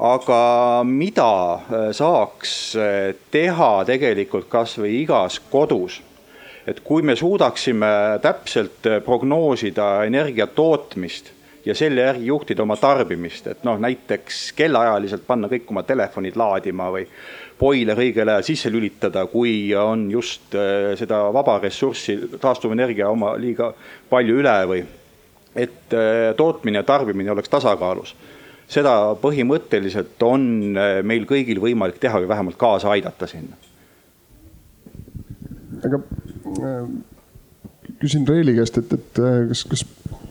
aga 0.00 0.82
mida 0.84 1.32
äh, 1.54 1.90
saaks 1.92 2.52
äh, 2.80 3.10
teha 3.32 3.72
tegelikult 3.88 4.48
kasvõi 4.48 4.94
igas 5.02 5.36
kodus, 5.52 5.98
et 6.68 6.80
kui 6.84 7.04
me 7.04 7.16
suudaksime 7.18 8.20
täpselt 8.24 8.88
äh, 8.88 9.02
prognoosida 9.04 10.06
energia 10.08 10.46
tootmist 10.46 11.34
ja 11.66 11.76
selle 11.76 12.06
järgi 12.06 12.30
juhtida 12.30 12.64
oma 12.64 12.78
tarbimist, 12.80 13.50
et 13.52 13.66
noh, 13.68 13.76
näiteks 13.82 14.54
kellaajaliselt 14.56 15.26
panna 15.26 15.50
kõik 15.52 15.68
oma 15.68 15.84
telefonid 15.84 16.38
laadima 16.40 16.88
või 16.94 17.04
boiler 17.60 18.00
õigel 18.00 18.32
ajal 18.32 18.46
sisse 18.46 18.72
lülitada, 18.72 19.26
kui 19.28 19.74
on 19.76 20.06
just 20.08 20.54
seda 20.96 21.18
vaba 21.28 21.58
ressurssi, 21.60 22.16
taastuvenergia 22.40 23.10
oma 23.12 23.34
liiga 23.36 23.68
palju 24.08 24.38
üle 24.40 24.56
või 24.70 24.80
et 25.60 25.92
tootmine 26.40 26.80
ja 26.80 26.86
tarbimine 26.88 27.34
oleks 27.34 27.52
tasakaalus 27.52 28.14
seda 28.70 28.94
põhimõtteliselt 29.20 30.22
on 30.26 30.46
äh, 30.78 31.00
meil 31.06 31.26
kõigil 31.28 31.60
võimalik 31.62 31.98
teha 32.02 32.22
või 32.22 32.30
vähemalt 32.30 32.58
kaasa 32.60 32.92
aidata 32.94 33.28
sinna. 33.30 33.58
aga 35.80 36.00
äh, 36.60 36.86
küsin 38.00 38.28
Reili 38.28 38.54
käest, 38.58 38.78
et, 38.78 38.92
et 38.94 39.20
äh, 39.22 39.42
kas, 39.50 39.64
kas, 39.72 39.84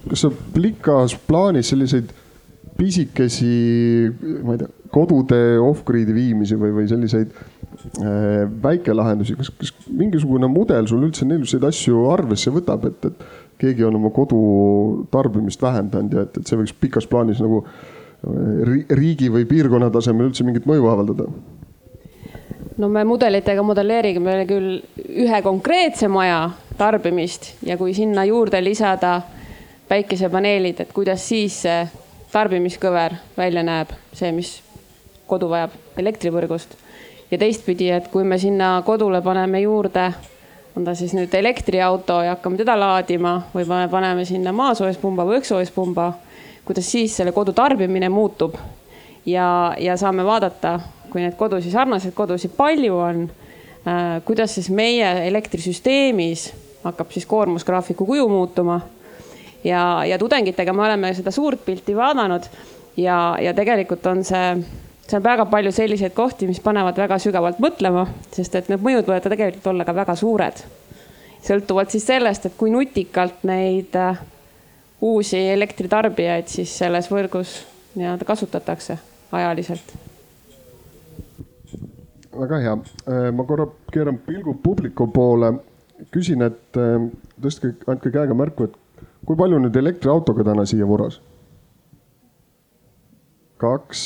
kas 0.08 0.26
sa 0.26 0.32
pikas 0.56 1.18
plaanis 1.28 1.74
selliseid 1.74 2.12
pisikesi, 2.80 3.54
ma 4.46 4.56
ei 4.56 4.62
tea, 4.62 4.70
kodude 4.94 5.40
off-grid'i 5.62 6.16
viimisi 6.16 6.56
või, 6.58 6.72
või 6.78 6.88
selliseid 6.90 7.34
äh, 7.36 8.48
väikelahendusi, 8.64 9.36
kas, 9.42 9.52
kas 9.60 9.76
mingisugune 9.90 10.48
mudel 10.50 10.88
sul 10.90 11.04
üldse 11.10 11.28
niisuguseid 11.28 11.68
asju 11.74 12.08
arvesse 12.14 12.54
võtab, 12.56 12.88
et, 12.88 13.12
et 13.12 13.60
keegi 13.60 13.84
on 13.84 14.00
oma 14.00 14.14
kodu 14.16 14.40
tarbimist 15.12 15.62
vähendanud 15.62 16.16
ja 16.16 16.24
et, 16.24 16.40
et 16.40 16.48
see 16.48 16.62
võiks 16.62 16.78
pikas 16.80 17.10
plaanis 17.12 17.44
nagu 17.44 17.66
äh, 17.66 17.99
riigi 18.24 19.30
või 19.32 19.46
piirkonna 19.48 19.90
tasemel 19.94 20.30
üldse 20.30 20.44
mingit 20.44 20.68
mõju 20.68 20.90
avaldada? 20.92 21.30
no 22.80 22.90
me 22.90 23.04
mudelitega 23.08 23.64
modelleerime 23.64 24.46
küll 24.48 24.80
ühe 25.10 25.42
konkreetse 25.44 26.08
maja 26.12 26.50
tarbimist 26.80 27.54
ja 27.66 27.78
kui 27.78 27.94
sinna 27.94 28.24
juurde 28.28 28.62
lisada 28.64 29.22
päikesepaneelid, 29.90 30.80
et 30.80 30.94
kuidas 30.94 31.24
siis 31.28 31.62
see 31.66 31.88
tarbimiskõver 32.32 33.16
välja 33.38 33.64
näeb, 33.66 33.92
see, 34.14 34.30
mis 34.32 34.60
kodu 35.28 35.50
vajab 35.50 35.74
elektrivõrgust. 35.98 36.76
ja 37.32 37.38
teistpidi, 37.38 37.90
et 37.90 38.08
kui 38.08 38.24
me 38.24 38.38
sinna 38.38 38.82
kodule 38.86 39.22
paneme 39.22 39.62
juurde, 39.62 40.12
on 40.78 40.86
ta 40.86 40.96
siis 40.96 41.14
nüüd 41.14 41.34
elektriauto 41.34 42.22
ja 42.24 42.36
hakkame 42.36 42.58
teda 42.58 42.78
laadima 42.80 43.36
või 43.54 43.66
me 43.70 43.88
paneme 43.92 44.26
sinna 44.26 44.54
maasoojuspumba 44.54 45.26
või 45.26 45.42
õhksoojuspumba 45.42 46.14
kuidas 46.70 46.92
siis 46.92 47.16
selle 47.18 47.34
kodu 47.34 47.54
tarbimine 47.58 48.10
muutub. 48.14 48.54
ja, 49.26 49.74
ja 49.78 49.98
saame 49.98 50.26
vaadata, 50.26 50.80
kui 51.10 51.22
neid 51.22 51.34
kodusid, 51.38 51.74
sarnaseid 51.74 52.14
kodusid 52.14 52.54
palju 52.58 52.98
on 52.98 53.24
äh,, 53.26 54.22
kuidas 54.26 54.54
siis 54.56 54.70
meie 54.70 55.10
elektrisüsteemis 55.28 56.52
hakkab 56.84 57.12
siis 57.12 57.26
koormusgraafiku 57.26 58.06
kuju 58.06 58.28
muutuma. 58.30 58.82
ja, 59.64 60.06
ja 60.06 60.20
tudengitega 60.20 60.74
me 60.74 60.86
oleme 60.86 61.14
seda 61.14 61.32
suurt 61.32 61.66
pilti 61.66 61.96
vaadanud 61.96 62.46
ja, 62.98 63.38
ja 63.42 63.54
tegelikult 63.54 64.06
on 64.06 64.24
see 64.24 64.54
see 65.10 65.18
on 65.18 65.24
väga 65.26 65.46
palju 65.50 65.72
selliseid 65.74 66.14
kohti, 66.14 66.48
mis 66.48 66.60
panevad 66.62 66.98
väga 66.98 67.18
sügavalt 67.18 67.58
mõtlema, 67.64 68.06
sest 68.36 68.56
et 68.56 68.68
need 68.70 68.84
mõjud 68.86 69.08
võivad 69.08 69.26
tegelikult 69.26 69.72
olla 69.72 69.86
ka 69.86 69.96
väga 69.96 70.16
suured. 70.16 70.66
sõltuvalt 71.42 71.90
siis 71.90 72.06
sellest, 72.06 72.46
et 72.46 72.58
kui 72.58 72.70
nutikalt 72.70 73.42
neid 73.48 73.96
äh, 73.96 74.20
uusi 75.02 75.40
elektritarbijaid 75.54 76.48
siis 76.52 76.78
selles 76.78 77.10
võrgus 77.12 77.60
nii-öelda 77.96 78.26
kasutatakse 78.26 78.98
ajaliselt. 79.32 79.94
väga 82.40 82.60
hea, 82.64 82.74
äh, 83.10 83.32
ma 83.36 83.44
korra 83.44 83.66
keeran 83.92 84.20
pilgu 84.24 84.54
publiku 84.64 85.08
poole, 85.12 85.54
küsin, 86.14 86.44
et 86.46 86.78
äh, 86.80 87.10
tõstke, 87.42 87.74
andke 87.92 88.12
käega 88.14 88.38
märku, 88.38 88.70
et 88.70 89.10
kui 89.26 89.36
palju 89.36 89.60
nüüd 89.60 89.76
elektriautoga 89.76 90.46
täna 90.48 90.66
siia 90.70 90.88
vuras? 90.88 91.20
kaks, 93.60 94.02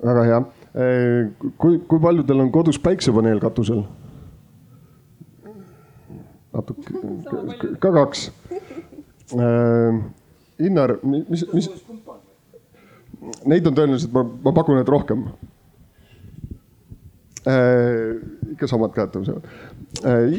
väga 0.00 0.22
hea. 0.24 0.38
Äh, 0.74 1.50
kui, 1.60 1.78
kui 1.88 2.00
paljudel 2.00 2.40
on 2.46 2.52
kodus 2.52 2.78
päiksepaneel 2.80 3.42
katusel? 3.42 3.84
natuke, 6.54 7.76
ka 7.82 7.92
kaks. 7.92 8.28
Innar, 10.64 10.98
mis, 11.02 11.44
mis? 11.54 11.68
Neid 13.48 13.66
on 13.66 13.76
tõenäoliselt, 13.76 14.12
ma, 14.14 14.22
ma 14.44 14.52
pakun, 14.54 14.78
et 14.82 14.90
rohkem 14.90 15.24
äh,. 17.48 18.20
ikka 18.54 18.68
samad 18.68 18.92
käed 18.94 19.14
tõusevad 19.14 19.48
äh,. 20.04 20.36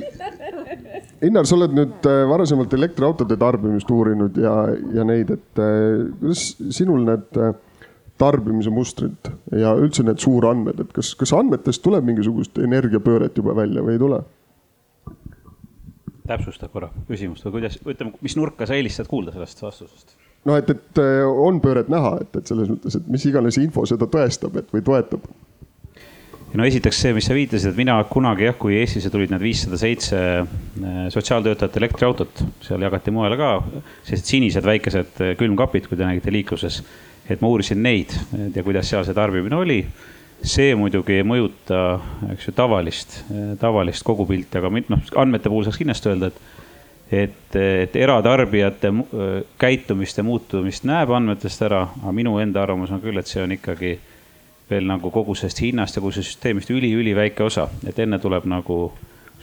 Innar, 1.25 1.48
sa 1.48 1.56
oled 1.58 1.74
nüüd 1.75 2.08
äh, 2.10 2.24
varasemalt 2.30 2.74
elektriautode 2.77 3.38
tarbimist 3.42 3.92
uurinud 3.92 4.38
ja, 4.38 4.56
ja 4.94 5.06
neid, 5.08 5.32
et 5.34 5.62
äh, 5.63 6.06
kuidas 6.20 6.48
sinul 6.75 7.06
need 7.08 7.39
äh, 7.42 7.56
tarbimise 8.22 8.72
mustrid 8.72 9.32
ja 9.56 9.74
üldse 9.80 10.06
need 10.06 10.22
suurandmed, 10.24 10.80
et 10.84 10.92
kas, 10.96 11.13
kas 11.20 11.34
andmetest 11.36 11.84
tuleb 11.84 12.06
mingisugust 12.08 12.60
energiapööret 12.63 13.38
juba 13.38 13.56
välja 13.58 13.84
või 13.84 13.98
ei 13.98 14.01
tule? 14.01 14.22
Täpsusta 16.27 16.70
korra 16.72 16.89
küsimust 17.10 17.46
või 17.48 17.60
kuidas, 17.60 17.79
ütleme, 17.82 18.13
mis 18.25 18.36
nurka 18.38 18.67
sa 18.67 18.77
eelistad 18.77 19.10
kuulda 19.10 19.34
sellest 19.36 19.62
vastusest? 19.63 20.15
no 20.46 20.55
et, 20.60 20.70
et 20.70 21.01
äh, 21.01 21.24
on 21.25 21.60
pööret 21.63 21.89
näha, 21.91 22.17
et, 22.24 22.38
et 22.38 22.51
selles 22.51 22.70
mõttes, 22.72 22.98
et 22.98 23.12
mis 23.12 23.25
iganes 23.29 23.60
info 23.62 23.86
seda 23.89 24.08
tõestab, 24.12 24.58
et 24.62 24.72
või 24.74 24.84
toetab. 24.86 25.25
no 26.55 26.67
esiteks 26.67 27.01
see, 27.01 27.13
mis 27.17 27.27
sa 27.27 27.38
viitasid, 27.38 27.74
et 27.74 27.79
mina 27.79 27.98
kunagi 28.10 28.48
jah, 28.48 28.58
kui 28.60 28.77
Eestisse 28.79 29.12
tulid 29.13 29.34
need 29.34 29.44
viissada 29.44 29.79
seitse 29.82 30.22
äh, 30.41 31.00
sotsiaaltöötajate 31.13 31.82
elektriautot, 31.82 32.46
seal 32.65 32.86
jagati 32.86 33.13
mujale 33.15 33.39
ka 33.41 33.51
sellised 34.03 34.32
sinised 34.32 34.67
väikesed 34.67 35.22
äh, 35.22 35.36
külmkapid, 35.39 35.89
kui 35.89 36.00
te 36.00 36.08
nägite 36.08 36.34
liikluses. 36.34 36.84
et 37.29 37.41
ma 37.41 37.50
uurisin 37.50 37.79
neid 37.82 38.12
ja 38.53 38.62
kuidas 38.63 38.86
seal 38.86 39.01
see 39.05 39.15
tarbimine 39.17 39.58
oli 39.58 39.79
see 40.46 40.75
muidugi 40.78 41.20
ei 41.20 41.25
mõjuta, 41.28 42.00
eks 42.34 42.50
ju, 42.50 42.54
tavalist, 42.56 43.18
tavalist 43.62 44.06
kogupilti, 44.06 44.60
aga 44.60 44.72
noh, 44.75 45.02
andmete 45.22 45.50
puhul 45.52 45.66
saaks 45.68 45.82
kindlasti 45.82 46.12
öelda, 46.12 46.32
et 46.32 46.54
et, 47.12 47.56
et 47.56 47.96
eratarbijate 47.96 48.90
käitumist 49.62 50.18
ja 50.18 50.24
muutumist 50.25 50.88
näeb 50.90 51.12
andmetest 51.14 51.62
ära, 51.62 51.84
aga 52.02 52.14
minu 52.16 52.38
enda 52.42 52.64
arvamus 52.64 52.92
on 52.92 53.02
küll, 53.04 53.20
et 53.22 53.30
see 53.30 53.44
on 53.44 53.54
ikkagi 53.54 53.92
veel 54.70 54.88
nagu 54.90 55.12
kogu 55.14 55.36
sellest 55.38 55.62
hinnast 55.62 55.98
ja 55.98 56.02
kogu 56.02 56.16
sellest 56.16 56.34
süsteemist 56.34 56.72
üli-üliväike 56.74 57.46
osa, 57.46 57.68
et 57.88 58.00
enne 58.02 58.18
tuleb 58.20 58.48
nagu 58.50 58.80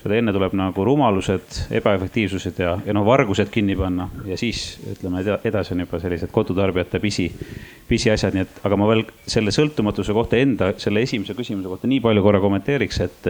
seda 0.03 0.19
enne 0.19 0.33
tuleb 0.35 0.55
nagu 0.59 0.85
rumalused, 0.87 1.59
ebaefektiivsused 1.79 2.59
ja, 2.59 2.75
ja 2.87 2.95
noh, 2.97 3.05
vargused 3.07 3.51
kinni 3.55 3.77
panna. 3.79 4.09
Ja 4.27 4.37
siis 4.41 4.81
ütleme 4.97 5.23
edasi 5.23 5.77
on 5.77 5.85
juba 5.85 6.01
sellised 6.03 6.33
kodutarbijate 6.35 6.99
pisi, 7.03 7.29
pisiasjad, 7.89 8.35
nii 8.35 8.47
et, 8.47 8.63
aga 8.67 8.79
ma 8.81 8.89
veel 8.91 9.05
selle 9.31 9.55
sõltumatuse 9.55 10.15
kohta 10.17 10.41
enda, 10.43 10.73
selle 10.83 11.05
esimese 11.07 11.37
küsimuse 11.39 11.71
kohta 11.71 11.91
nii 11.91 12.01
palju 12.03 12.25
korra 12.25 12.41
kommenteeriks, 12.43 12.99
et 13.07 13.29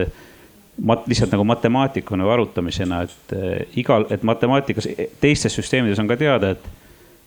mat-, 0.81 1.05
lihtsalt 1.09 1.35
nagu 1.35 1.45
matemaatikuna 1.47 2.25
või 2.25 2.35
arutamisena, 2.39 3.03
et 3.05 3.35
eh, 3.37 3.59
igal, 3.83 4.07
et 4.13 4.25
matemaatikas, 4.25 4.89
teistes 5.21 5.53
süsteemides 5.59 6.01
on 6.01 6.09
ka 6.09 6.17
teada, 6.19 6.55
et 6.57 6.71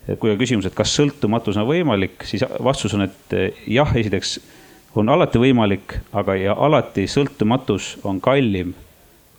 et 0.07 0.21
kui 0.23 0.31
on 0.31 0.37
küsimus, 0.39 0.69
et 0.69 0.75
kas 0.75 0.93
sõltumatus 0.95 1.57
on 1.59 1.65
võimalik, 1.67 2.23
siis 2.31 2.45
vastus 2.63 2.93
on, 2.95 3.03
et 3.09 3.33
eh, 3.35 3.63
jah, 3.75 3.91
esiteks 3.91 4.37
on 4.97 5.11
alati 5.11 5.41
võimalik, 5.43 5.97
aga 6.15 6.37
ja 6.39 6.55
alati 6.67 7.09
sõltumatus 7.11 7.97
on 8.07 8.21
kallim 8.23 8.71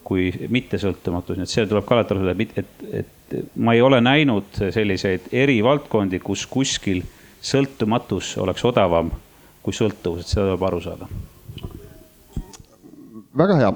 kui 0.08 0.30
mittesõltumatus, 0.48 1.36
nii 1.36 1.44
et 1.44 1.52
see 1.52 1.66
tuleb 1.68 1.84
ka 1.84 1.96
alati 1.98 2.14
aru 2.14 2.24
saada, 2.24 2.44
et, 2.44 2.60
et, 2.62 2.84
et 3.02 3.56
ma 3.60 3.74
ei 3.76 3.82
ole 3.84 4.00
näinud 4.00 4.60
selliseid 4.72 5.28
erivaldkondi, 5.36 6.20
kus 6.24 6.46
kuskil 6.48 7.02
sõltumatus 7.44 8.36
oleks 8.40 8.64
odavam 8.68 9.10
kui 9.64 9.76
sõltuvus, 9.76 10.24
et 10.24 10.32
seda 10.32 10.46
tuleb 10.46 10.64
aru 10.70 10.80
saada. 10.84 11.08
väga 13.38 13.56
hea, 13.60 13.72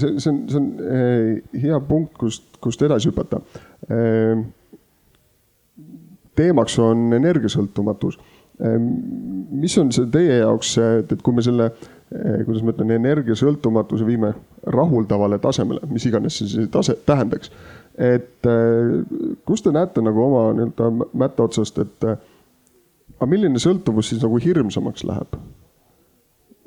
see, 0.00 0.14
see 0.22 0.30
on, 0.32 0.38
see 0.50 0.60
on 0.62 0.70
eh, 0.82 1.58
hea 1.66 1.80
punkt, 1.88 2.16
kust, 2.18 2.56
kust 2.64 2.80
edasi 2.82 3.12
hüpata. 3.12 3.42
Eh, 3.86 4.40
teemaks 6.36 6.78
on 6.82 7.12
energiasõltumatus. 7.16 8.16
Mis 8.56 9.74
on 9.78 9.92
see 9.92 10.08
teie 10.12 10.40
jaoks, 10.40 10.72
et, 10.80 11.12
kui 11.22 11.36
me 11.36 11.44
selle 11.44 11.68
Eh, 11.68 11.95
kuidas 12.10 12.62
ma 12.62 12.70
ütlen, 12.70 12.92
energiasõltumatuse 13.00 14.06
viime 14.06 14.32
rahuldavale 14.70 15.40
tasemele, 15.42 15.82
mis 15.90 16.06
iganes 16.06 16.38
see 16.38 16.68
tase 16.70 16.94
tähendaks. 17.06 17.50
et 17.98 18.46
eh, 18.46 19.36
kus 19.48 19.62
te 19.64 19.72
näete 19.72 20.02
nagu 20.04 20.22
oma 20.22 20.50
nii-öelda 20.54 21.08
mätta 21.16 21.46
otsast, 21.48 21.78
et 21.82 22.06
eh, 22.06 22.18
aga 23.16 23.30
milline 23.30 23.58
sõltuvus 23.58 24.12
siis 24.12 24.22
nagu 24.22 24.38
hirmsamaks 24.38 25.06
läheb? 25.08 25.38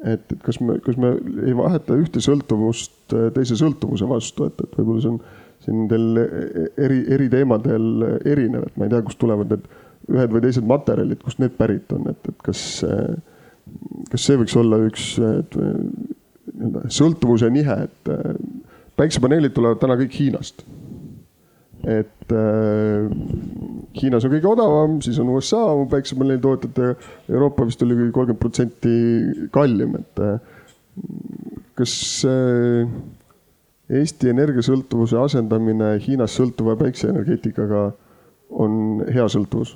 et, 0.03 0.25
et 0.31 0.41
kas 0.43 0.59
me, 0.59 0.79
kas 0.83 0.97
me 0.97 1.13
ei 1.45 1.55
vaheta 1.55 1.95
ühte 1.99 2.23
sõltuvust 2.23 3.15
teise 3.35 3.55
sõltuvuse 3.59 4.07
vastu, 4.09 4.49
et, 4.49 4.59
et 4.63 4.75
võib-olla 4.79 5.03
see 5.03 5.13
on 5.13 5.21
siin 5.63 5.87
teil 5.91 6.21
eri, 6.79 7.03
eri 7.15 7.27
teemadel 7.31 8.05
erinev, 8.25 8.67
et 8.67 8.77
ma 8.79 8.87
ei 8.87 8.93
tea, 8.93 9.03
kust 9.07 9.19
tulevad 9.19 9.51
need 9.51 9.67
ühed 10.09 10.31
või 10.33 10.43
teised 10.43 10.67
materjalid, 10.67 11.19
kust 11.23 11.39
need 11.43 11.55
pärit 11.59 11.91
on, 11.93 12.07
et, 12.11 12.31
et 12.31 12.39
kas 12.43 12.61
äh, 12.87 13.19
kas 14.09 14.25
see 14.25 14.39
võiks 14.39 14.55
olla 14.59 14.79
üks 14.87 15.09
nii-öelda 16.59 16.91
sõltuvuse 16.93 17.49
nihe, 17.53 17.75
et 17.87 18.11
äh, 18.11 18.35
päiksepaneelid 18.99 19.55
tulevad 19.55 19.79
täna 19.81 19.97
kõik 19.99 20.15
Hiinast. 20.19 20.65
et 21.87 22.33
äh, 22.35 23.07
Hiinas 24.01 24.25
on 24.25 24.33
kõige 24.33 24.49
odavam, 24.51 24.97
siis 25.01 25.19
on 25.19 25.29
USA 25.33 25.61
päiksepaneeli 25.89 26.41
tootjate, 26.43 26.95
Euroopa 27.29 27.65
vist 27.65 27.81
oli 27.83 27.95
kolmkümmend 28.11 28.39
protsenti 28.39 29.47
kallim, 29.51 29.95
et 29.95 30.19
äh, 30.19 30.39
kas 31.79 31.93
äh, 32.27 32.91
Eesti 33.89 34.29
energiasõltuvuse 34.29 35.17
asendamine 35.17 35.95
Hiinast 36.03 36.37
sõltuva 36.37 36.75
päikseenergeetikaga 36.77 37.87
on 38.51 39.01
hea 39.09 39.25
sõltuvus? 39.31 39.71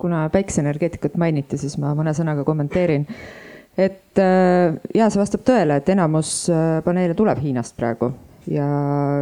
Kuna 0.00 0.24
päikseenergeetikat 0.32 1.18
mainiti, 1.20 1.58
siis 1.60 1.76
ma 1.80 1.92
mõne 1.98 2.14
sõnaga 2.16 2.44
kommenteerin. 2.46 3.06
et 3.78 4.18
äh, 4.18 4.74
ja 4.94 5.10
see 5.10 5.20
vastab 5.20 5.44
tõele, 5.46 5.78
et 5.78 5.88
enamus 5.92 6.32
äh, 6.50 6.80
paneele 6.84 7.14
tuleb 7.14 7.38
Hiinast 7.40 7.76
praegu 7.78 8.10
ja 8.50 8.66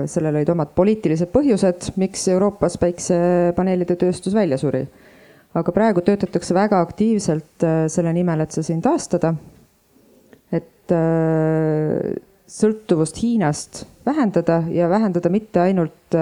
sellel 0.09 0.39
olid 0.39 0.49
omad 0.55 0.73
poliitilised 0.79 1.31
põhjused, 1.35 1.91
miks 2.01 2.25
Euroopas 2.33 2.79
päiksepaneelide 2.81 3.99
tööstus 4.01 4.35
välja 4.35 4.59
suri. 4.59 4.87
aga 5.59 5.73
praegu 5.73 6.01
töötatakse 6.07 6.55
väga 6.55 6.81
aktiivselt 6.81 7.65
äh, 7.67 7.87
selle 7.93 8.13
nimel, 8.13 8.41
et 8.41 8.55
see 8.55 8.63
siin 8.71 8.83
taastada. 8.83 9.35
et 10.53 10.95
sõltuvust 12.49 13.19
Hiinast 13.21 13.85
vähendada 14.07 14.63
ja 14.73 14.89
vähendada 14.89 15.29
mitte 15.29 15.61
ainult 15.61 16.17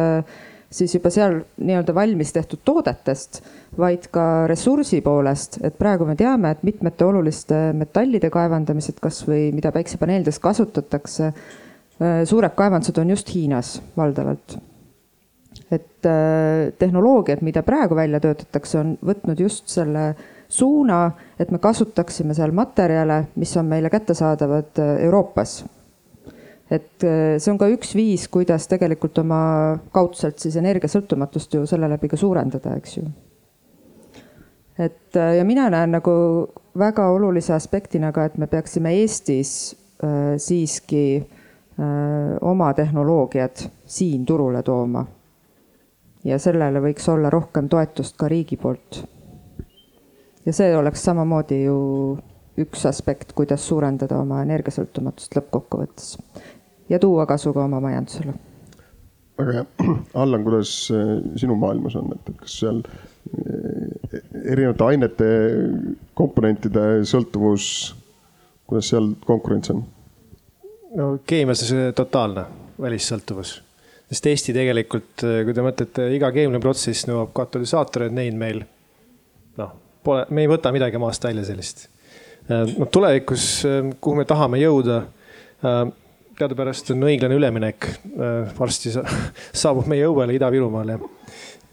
siis 0.71 0.95
juba 0.95 1.11
seal 1.15 1.39
nii-öelda 1.63 1.95
valmis 1.95 2.33
tehtud 2.35 2.63
toodetest, 2.65 3.41
vaid 3.79 4.09
ka 4.13 4.47
ressursi 4.51 5.01
poolest, 5.05 5.61
et 5.65 5.77
praegu 5.79 6.07
me 6.09 6.17
teame, 6.19 6.53
et 6.53 6.65
mitmete 6.67 7.07
oluliste 7.07 7.59
metallide 7.77 8.31
kaevandamised, 8.33 8.99
kasvõi 9.03 9.51
mida 9.57 9.73
päiksepaneelides 9.75 10.41
kasutatakse, 10.43 11.33
äh, 11.33 12.23
suured 12.25 12.57
kaevandused 12.59 12.99
on 13.03 13.15
just 13.15 13.35
Hiinas 13.35 13.77
valdavalt. 13.97 14.59
et 15.71 16.07
äh, 16.07 16.73
tehnoloogiad, 16.79 17.41
mida 17.43 17.63
praegu 17.67 17.97
välja 17.97 18.21
töötatakse, 18.21 18.79
on 18.79 18.99
võtnud 19.03 19.41
just 19.41 19.69
selle 19.69 20.15
suuna, 20.49 21.11
et 21.41 21.51
me 21.51 21.59
kasutaksime 21.59 22.35
seal 22.35 22.53
materjale, 22.55 23.25
mis 23.35 23.57
on 23.57 23.67
meile 23.67 23.91
kättesaadavad 23.91 24.79
äh, 24.79 24.93
Euroopas 25.09 25.65
et 26.71 27.05
äh, 27.05 27.37
see 27.39 27.53
on 27.53 27.61
ka 27.61 27.69
üks 27.71 27.95
viis, 27.95 28.27
kuidas 28.33 28.67
tegelikult 28.71 29.19
oma 29.23 29.41
kaudselt 29.95 30.43
siis 30.43 30.57
energiasõltumatust 30.59 31.55
ju 31.55 31.67
selle 31.69 31.91
läbi 31.91 32.11
ka 32.11 32.19
suurendada, 32.19 32.75
eks 32.79 32.97
ju. 32.99 33.07
et 34.79 35.17
äh, 35.17 35.37
ja 35.39 35.45
mina 35.47 35.69
näen 35.71 35.95
nagu 35.95 36.15
väga 36.79 37.09
olulise 37.15 37.55
aspektina 37.55 38.13
ka, 38.13 38.27
et 38.27 38.39
me 38.39 38.51
peaksime 38.51 38.97
Eestis 38.99 39.77
äh, 40.03 40.35
siiski 40.43 41.07
äh, 41.23 42.37
oma 42.41 42.73
tehnoloogiad 42.75 43.69
siin 43.87 44.27
turule 44.27 44.63
tooma. 44.63 45.07
ja 46.25 46.39
sellele 46.43 46.83
võiks 46.83 47.07
olla 47.13 47.31
rohkem 47.31 47.69
toetust 47.69 48.17
ka 48.19 48.29
riigi 48.29 48.57
poolt. 48.57 49.05
ja 50.47 50.53
see 50.53 50.75
oleks 50.77 51.05
samamoodi 51.05 51.63
ju 51.63 51.79
üks 52.57 52.87
aspekt, 52.89 53.33
kuidas 53.37 53.69
suurendada 53.69 54.19
oma 54.19 54.43
energiasõltumatust 54.43 55.37
lõppkokkuvõttes 55.37 56.17
ja 56.89 56.99
tuua 56.99 57.27
kasu 57.27 57.53
ka 57.53 57.65
oma 57.65 57.81
majandusele. 57.81 58.35
väga 59.39 59.53
hea, 59.53 59.67
Allan, 60.23 60.45
kuidas 60.45 60.73
äh, 60.95 61.19
sinu 61.37 61.57
maailmas 61.61 61.97
on, 61.97 62.13
et 62.15 62.31
kas 62.41 62.59
seal 62.63 62.81
äh, 62.87 64.21
erinevate 64.45 64.85
ainete 64.85 65.31
komponentide 66.15 66.87
sõltuvus, 67.09 67.67
kuidas 68.67 68.93
seal 68.95 69.13
konkurents 69.27 69.75
on? 69.75 69.85
no 70.97 71.11
keemias 71.27 71.65
on 71.67 71.73
see 71.73 71.91
totaalne 71.97 72.47
välissõltuvus, 72.81 73.59
sest 74.13 74.31
Eesti 74.33 74.57
tegelikult, 74.57 75.27
äh, 75.27 75.43
kui 75.45 75.57
te 75.57 75.67
mõtlete, 75.67 76.09
iga 76.17 76.33
keemiline 76.33 76.63
protsess 76.63 77.11
nõuab 77.11 77.35
katalüsaatoreid, 77.37 78.17
neid 78.17 78.39
meil 78.39 78.65
noh, 79.61 79.77
pole, 80.07 80.25
me 80.31 80.47
ei 80.47 80.51
võta 80.55 80.73
midagi 80.73 81.03
maast 81.03 81.25
välja 81.29 81.45
sellist. 81.51 81.89
noh, 82.49 82.89
tulevikus, 82.95 83.67
kuhu 84.01 84.21
me 84.21 84.25
tahame 84.25 84.63
jõuda 84.63 85.03
teadupärast 86.37 86.93
on 86.95 87.05
õiglane 87.07 87.37
üleminek 87.39 87.89
äh, 87.89 88.51
varsti 88.59 88.93
saabub 89.63 89.89
meie 89.91 90.07
õuele 90.09 90.37
Ida-Virumaal 90.37 90.93
ja, 90.93 90.99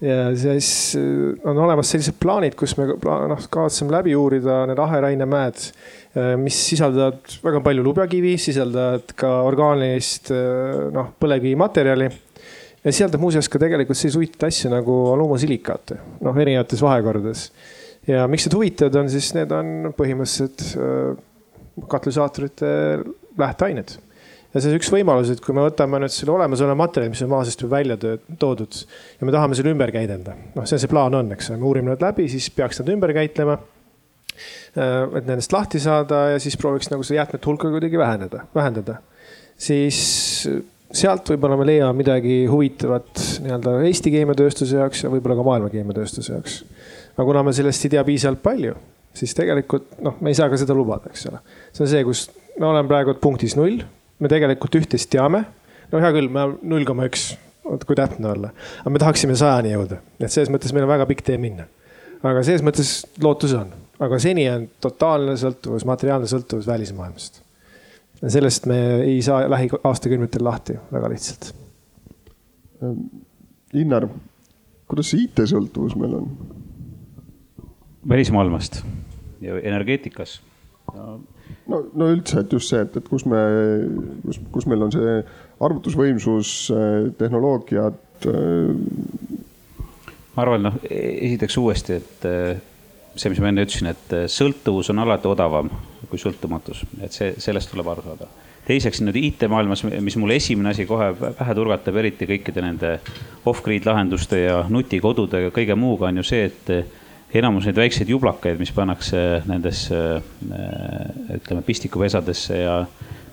ja 0.04 0.18
siis 0.40 0.70
äh, 1.00 1.34
on 1.50 1.60
olemas 1.66 1.92
sellised 1.94 2.18
plaanid, 2.22 2.56
kus 2.60 2.76
me 2.80 2.88
noh, 2.94 3.48
kavatseme 3.52 3.94
läbi 3.94 4.16
uurida 4.18 4.64
need 4.70 4.82
aherainemäed, 4.84 5.66
äh, 6.16 6.34
mis 6.40 6.60
sisaldavad 6.70 7.38
väga 7.44 7.64
palju 7.66 7.86
lubjakivi, 7.86 8.36
sisaldavad 8.42 9.16
ka 9.20 9.34
orgaanilist 9.48 10.34
noh, 10.96 11.14
põlevkivimaterjali. 11.20 12.12
Ja 12.84 12.92
sisaldab 12.92 13.22
muuseas 13.24 13.48
ka 13.48 13.62
tegelikult 13.64 13.96
selliseid 13.96 14.20
huvitavaid 14.20 14.50
asju 14.52 14.72
nagu 14.74 14.96
aluumusilikaate, 15.14 16.00
noh, 16.26 16.40
erinevates 16.44 16.82
vahekordades. 16.84 17.46
ja 18.08 18.26
miks 18.28 18.44
need 18.44 18.58
huvitavad 18.58 18.98
on, 19.00 19.12
siis 19.12 19.30
need 19.38 19.52
on 19.56 19.94
põhimõtteliselt 19.96 20.66
katalüsaatorite 21.90 22.74
lähteained 23.40 23.96
ja 24.54 24.62
see 24.62 24.72
on 24.72 24.78
üks 24.78 24.92
võimalus, 24.94 25.32
et 25.34 25.42
kui 25.44 25.56
me 25.58 25.66
võtame 25.66 26.02
nüüd 26.04 26.14
selle 26.14 26.36
olemasoleva 26.36 26.78
materjali, 26.78 27.14
mis 27.14 27.24
on 27.26 27.32
maa 27.32 27.46
seest 27.48 27.64
välja 27.70 27.98
toodud 28.00 28.82
ja 29.20 29.28
me 29.28 29.34
tahame 29.36 29.58
selle 29.58 29.74
ümber 29.74 29.94
käidelda, 29.94 30.36
noh, 30.56 30.68
see 30.70 30.82
see 30.82 30.92
plaan 30.92 31.16
on, 31.18 31.32
eks 31.36 31.54
me 31.56 31.62
uurime 31.70 31.94
nad 31.94 32.04
läbi, 32.04 32.28
siis 32.32 32.50
peaks 32.54 32.82
nad 32.82 32.92
ümber 32.94 33.14
käitlema. 33.16 33.58
Äh, 34.74 35.00
et 35.20 35.26
nendest 35.30 35.54
lahti 35.54 35.82
saada 35.82 36.28
ja 36.34 36.42
siis 36.42 36.58
prooviks 36.58 36.90
nagu 36.90 37.06
seda 37.06 37.22
jäätmete 37.22 37.50
hulka 37.50 37.70
kuidagi 37.70 38.00
väheneda, 38.02 38.48
vähendada. 38.56 38.96
siis 39.62 40.00
sealt 40.94 41.30
võib-olla 41.30 41.58
me 41.58 41.68
leiame 41.68 41.94
midagi 42.02 42.44
huvitavat 42.50 43.22
nii-öelda 43.46 43.76
Eesti 43.88 44.14
keemiatööstuse 44.14 44.78
jaoks 44.82 45.04
ja 45.06 45.12
võib-olla 45.14 45.38
ka 45.40 45.46
maailma 45.46 45.70
keemiatööstuse 45.74 46.34
jaoks. 46.34 46.60
aga 47.14 47.26
kuna 47.30 47.44
me 47.46 47.54
sellest 47.54 47.86
ei 47.86 47.94
tea 47.94 48.04
piisavalt 48.08 48.42
palju, 48.46 48.76
siis 49.18 49.34
tegelikult 49.38 50.00
noh, 50.06 50.18
me 50.22 50.34
ei 50.34 50.38
saa 50.38 50.50
ka 50.50 50.58
seda 50.62 50.78
lubada, 50.78 51.14
eks 51.14 51.28
ole. 51.30 51.42
see 51.74 51.86
on 51.86 51.92
see, 51.94 52.06
kus 52.10 52.28
me 52.60 52.70
oleme 52.70 52.90
praegu 52.90 53.16
punktis 53.22 53.58
null, 53.58 53.82
me 54.24 54.32
tegelikult 54.32 54.80
üht-teist 54.80 55.12
teame. 55.14 55.44
no 55.92 56.02
hea 56.02 56.12
küll, 56.16 56.32
me 56.32 56.48
null 56.64 56.88
koma 56.88 57.08
üks, 57.10 57.34
oota 57.68 57.88
kui 57.88 57.98
täpne 58.00 58.32
olla, 58.32 58.52
aga 58.82 58.94
me 58.94 59.02
tahaksime 59.04 59.38
sajani 59.40 59.74
jõuda, 59.76 60.00
et 60.20 60.34
selles 60.34 60.52
mõttes 60.54 60.74
meil 60.74 60.88
on 60.88 60.94
väga 60.94 61.08
pikk 61.10 61.26
tee 61.28 61.40
minna. 61.42 61.68
aga 62.24 62.44
selles 62.46 62.66
mõttes 62.66 62.96
lootus 63.24 63.56
on, 63.60 63.74
aga 64.04 64.20
seni 64.22 64.48
on 64.52 64.68
totaalne 64.84 65.36
sõltuvus, 65.40 65.86
materiaalne 65.90 66.30
sõltuvus 66.32 66.68
välismaailmast. 66.70 67.42
sellest 68.24 68.68
me 68.72 68.80
ei 69.04 69.22
saa 69.22 69.46
lähiaastakümnetel 69.52 70.44
lahti 70.44 70.80
väga 70.92 71.10
lihtsalt. 71.12 71.54
Innar, 73.80 74.08
kuidas 74.92 75.10
see 75.12 75.24
IT-sõltuvus 75.28 75.96
meil 76.00 76.20
on? 76.20 76.30
välismaailmast 78.10 78.82
ja 79.42 79.60
energeetikas 79.60 80.42
no, 80.96 81.22
no 81.70 82.10
üldse, 82.12 82.44
et 82.44 82.54
just 82.54 82.72
see, 82.72 82.82
et, 82.84 82.98
et 83.00 83.08
kus 83.10 83.26
me, 83.30 83.40
kus, 84.26 84.40
kus 84.54 84.68
meil 84.70 84.86
on 84.86 84.94
see 84.94 85.18
arvutusvõimsus, 85.64 86.52
tehnoloogiad. 87.20 88.28
ma 90.34 90.46
arvan, 90.46 90.70
noh, 90.70 90.78
esiteks 90.90 91.58
uuesti, 91.62 92.00
et 92.00 92.30
eh, 92.30 92.62
see, 93.16 93.30
mis 93.34 93.42
ma 93.44 93.52
enne 93.52 93.66
ütlesin, 93.68 93.92
et 93.92 94.16
eh, 94.18 94.26
sõltuvus 94.32 94.90
on 94.94 95.04
alati 95.04 95.30
odavam 95.30 95.70
kui 96.10 96.22
sõltumatus, 96.22 96.84
et 97.02 97.14
see, 97.16 97.34
sellest 97.42 97.72
tuleb 97.74 97.90
aru 97.90 98.06
saada. 98.06 98.30
teiseks 98.64 99.02
nüüd 99.04 99.18
IT-maailmas, 99.20 99.84
mis 100.00 100.16
mulle 100.16 100.38
esimene 100.40 100.72
asi 100.72 100.86
kohe 100.88 101.10
pähe 101.20 101.56
turgatab, 101.58 101.98
eriti 102.00 102.28
kõikide 102.30 102.64
nende 102.64 102.94
off-grid 103.50 103.86
lahenduste 103.86 104.40
ja 104.40 104.62
nutikodude 104.70 105.42
ja 105.48 105.52
kõige 105.52 105.76
muuga 105.76 106.08
on 106.08 106.22
ju 106.22 106.28
see, 106.28 106.46
et 106.48 106.72
enamus 107.40 107.66
neid 107.68 107.80
väikseid 107.80 108.12
jublakaid, 108.14 108.60
mis 108.62 108.72
pannakse 108.76 109.20
nendesse 109.50 110.00
ütleme 111.34 111.66
pistikupesadesse 111.66 112.60
ja 112.62 112.78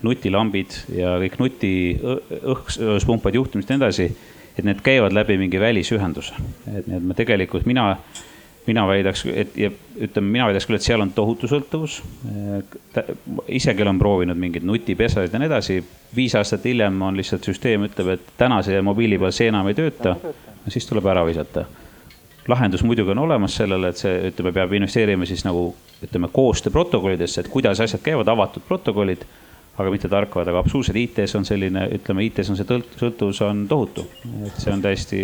nutilambid 0.05 0.77
ja 0.97 1.15
kõik 1.21 1.37
nuti 1.41 1.71
õhkspumpad 2.01 3.37
juhtimist 3.37 3.69
ja 3.69 3.77
nii 3.77 3.83
edasi. 3.85 4.11
et 4.57 4.65
need 4.67 4.81
käivad 4.83 5.13
läbi 5.15 5.37
mingi 5.39 5.59
välisühenduse, 5.59 6.33
et 6.67 6.87
et 6.87 7.03
me 7.03 7.13
tegelikult 7.15 7.65
mina, 7.65 7.97
mina 8.67 8.83
väidaks, 8.87 9.23
et 9.25 9.55
ja 9.57 9.69
ütleme, 9.95 10.27
mina 10.27 10.47
väidaks 10.49 10.65
küll, 10.67 10.75
et 10.75 10.83
seal 10.83 11.01
on 11.01 11.13
tohutu 11.15 11.47
sõltuvus. 11.47 12.01
isegi 13.47 13.81
olen 13.81 13.99
proovinud 13.99 14.37
mingeid 14.37 14.63
nutipesasid 14.63 15.33
ja 15.33 15.39
nii 15.39 15.47
edasi. 15.47 15.83
viis 16.15 16.35
aastat 16.35 16.65
hiljem 16.65 17.01
on 17.01 17.17
lihtsalt 17.17 17.43
süsteem 17.43 17.85
ütleb, 17.85 18.07
et 18.17 18.33
täna 18.37 18.61
see 18.61 18.81
mobiili 18.81 19.17
peal 19.17 19.31
see 19.31 19.47
enam 19.47 19.67
ei 19.67 19.73
tööta, 19.77 20.17
siis 20.67 20.85
tuleb 20.85 21.05
ära 21.05 21.25
visata 21.25 21.65
lahendus 22.47 22.83
muidugi 22.83 23.11
on 23.11 23.21
olemas 23.25 23.55
sellele, 23.55 23.91
et 23.91 24.01
see, 24.01 24.13
ütleme, 24.31 24.53
peab 24.55 24.73
investeerima 24.73 25.27
siis 25.29 25.43
nagu 25.45 25.71
ütleme 26.01 26.31
koostööprotokollidesse, 26.33 27.43
et 27.43 27.49
kuidas 27.53 27.81
asjad 27.83 28.01
käivad, 28.03 28.29
avatud 28.31 28.65
protokollid. 28.67 29.25
aga 29.81 29.89
mitte 29.89 30.09
tarkvad, 30.11 30.49
aga 30.51 30.59
absoluutselt 30.59 30.97
IT-s 30.99 31.35
on 31.39 31.45
selline, 31.47 31.85
ütleme, 31.95 32.25
IT-s 32.27 32.49
on 32.51 32.57
see 32.59 32.67
sõltuvus 32.99 33.39
on 33.45 33.63
tohutu, 33.71 34.03
et 34.45 34.57
see 34.59 34.73
on 34.73 34.81
täiesti 34.83 35.21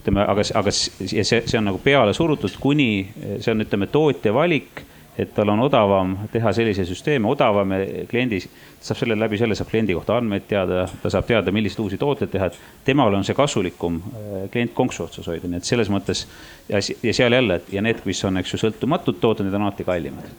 ütleme, 0.00 0.24
aga, 0.26 0.42
aga 0.58 0.72
see, 0.74 1.22
see 1.24 1.58
on 1.58 1.70
nagu 1.70 1.78
peale 1.80 2.12
surutud, 2.12 2.52
kuni 2.60 3.06
see 3.38 3.52
on, 3.54 3.62
ütleme, 3.64 3.86
tootja 3.86 4.34
valik 4.34 4.82
et 5.18 5.34
tal 5.34 5.50
on 5.52 5.60
odavam 5.60 6.14
teha 6.32 6.52
selliseid 6.56 6.88
süsteeme, 6.88 7.28
odavam 7.28 7.74
kliendi, 8.08 8.38
ta 8.80 8.88
saab 8.88 9.00
selle 9.02 9.16
läbi 9.18 9.38
selle 9.40 9.56
saab 9.58 9.68
kliendi 9.68 9.96
kohta 9.96 10.16
andmeid 10.16 10.46
teada, 10.48 10.86
ta 11.02 11.12
saab 11.12 11.26
teada, 11.28 11.52
milliseid 11.52 11.82
uusi 11.84 11.98
tooteid 12.00 12.32
teha, 12.32 12.48
et 12.48 12.86
temale 12.86 13.18
on 13.18 13.26
see 13.28 13.36
kasulikum 13.36 14.00
äh, 14.00 14.46
klient 14.52 14.72
konksu 14.76 15.04
otsas 15.04 15.28
hoida, 15.28 15.50
nii 15.50 15.60
et 15.60 15.68
selles 15.68 15.92
mõttes 15.92 16.24
ja, 16.70 16.80
ja 16.80 17.14
seal 17.16 17.36
jälle, 17.36 17.60
et 17.60 17.70
ja 17.76 17.84
need, 17.84 18.00
mis 18.08 18.24
on, 18.24 18.40
eks 18.40 18.56
ju, 18.56 18.62
sõltumatud 18.64 19.20
tooted, 19.20 19.46
need 19.46 19.58
on 19.60 19.68
alati 19.68 19.84
kallimad. 19.88 20.32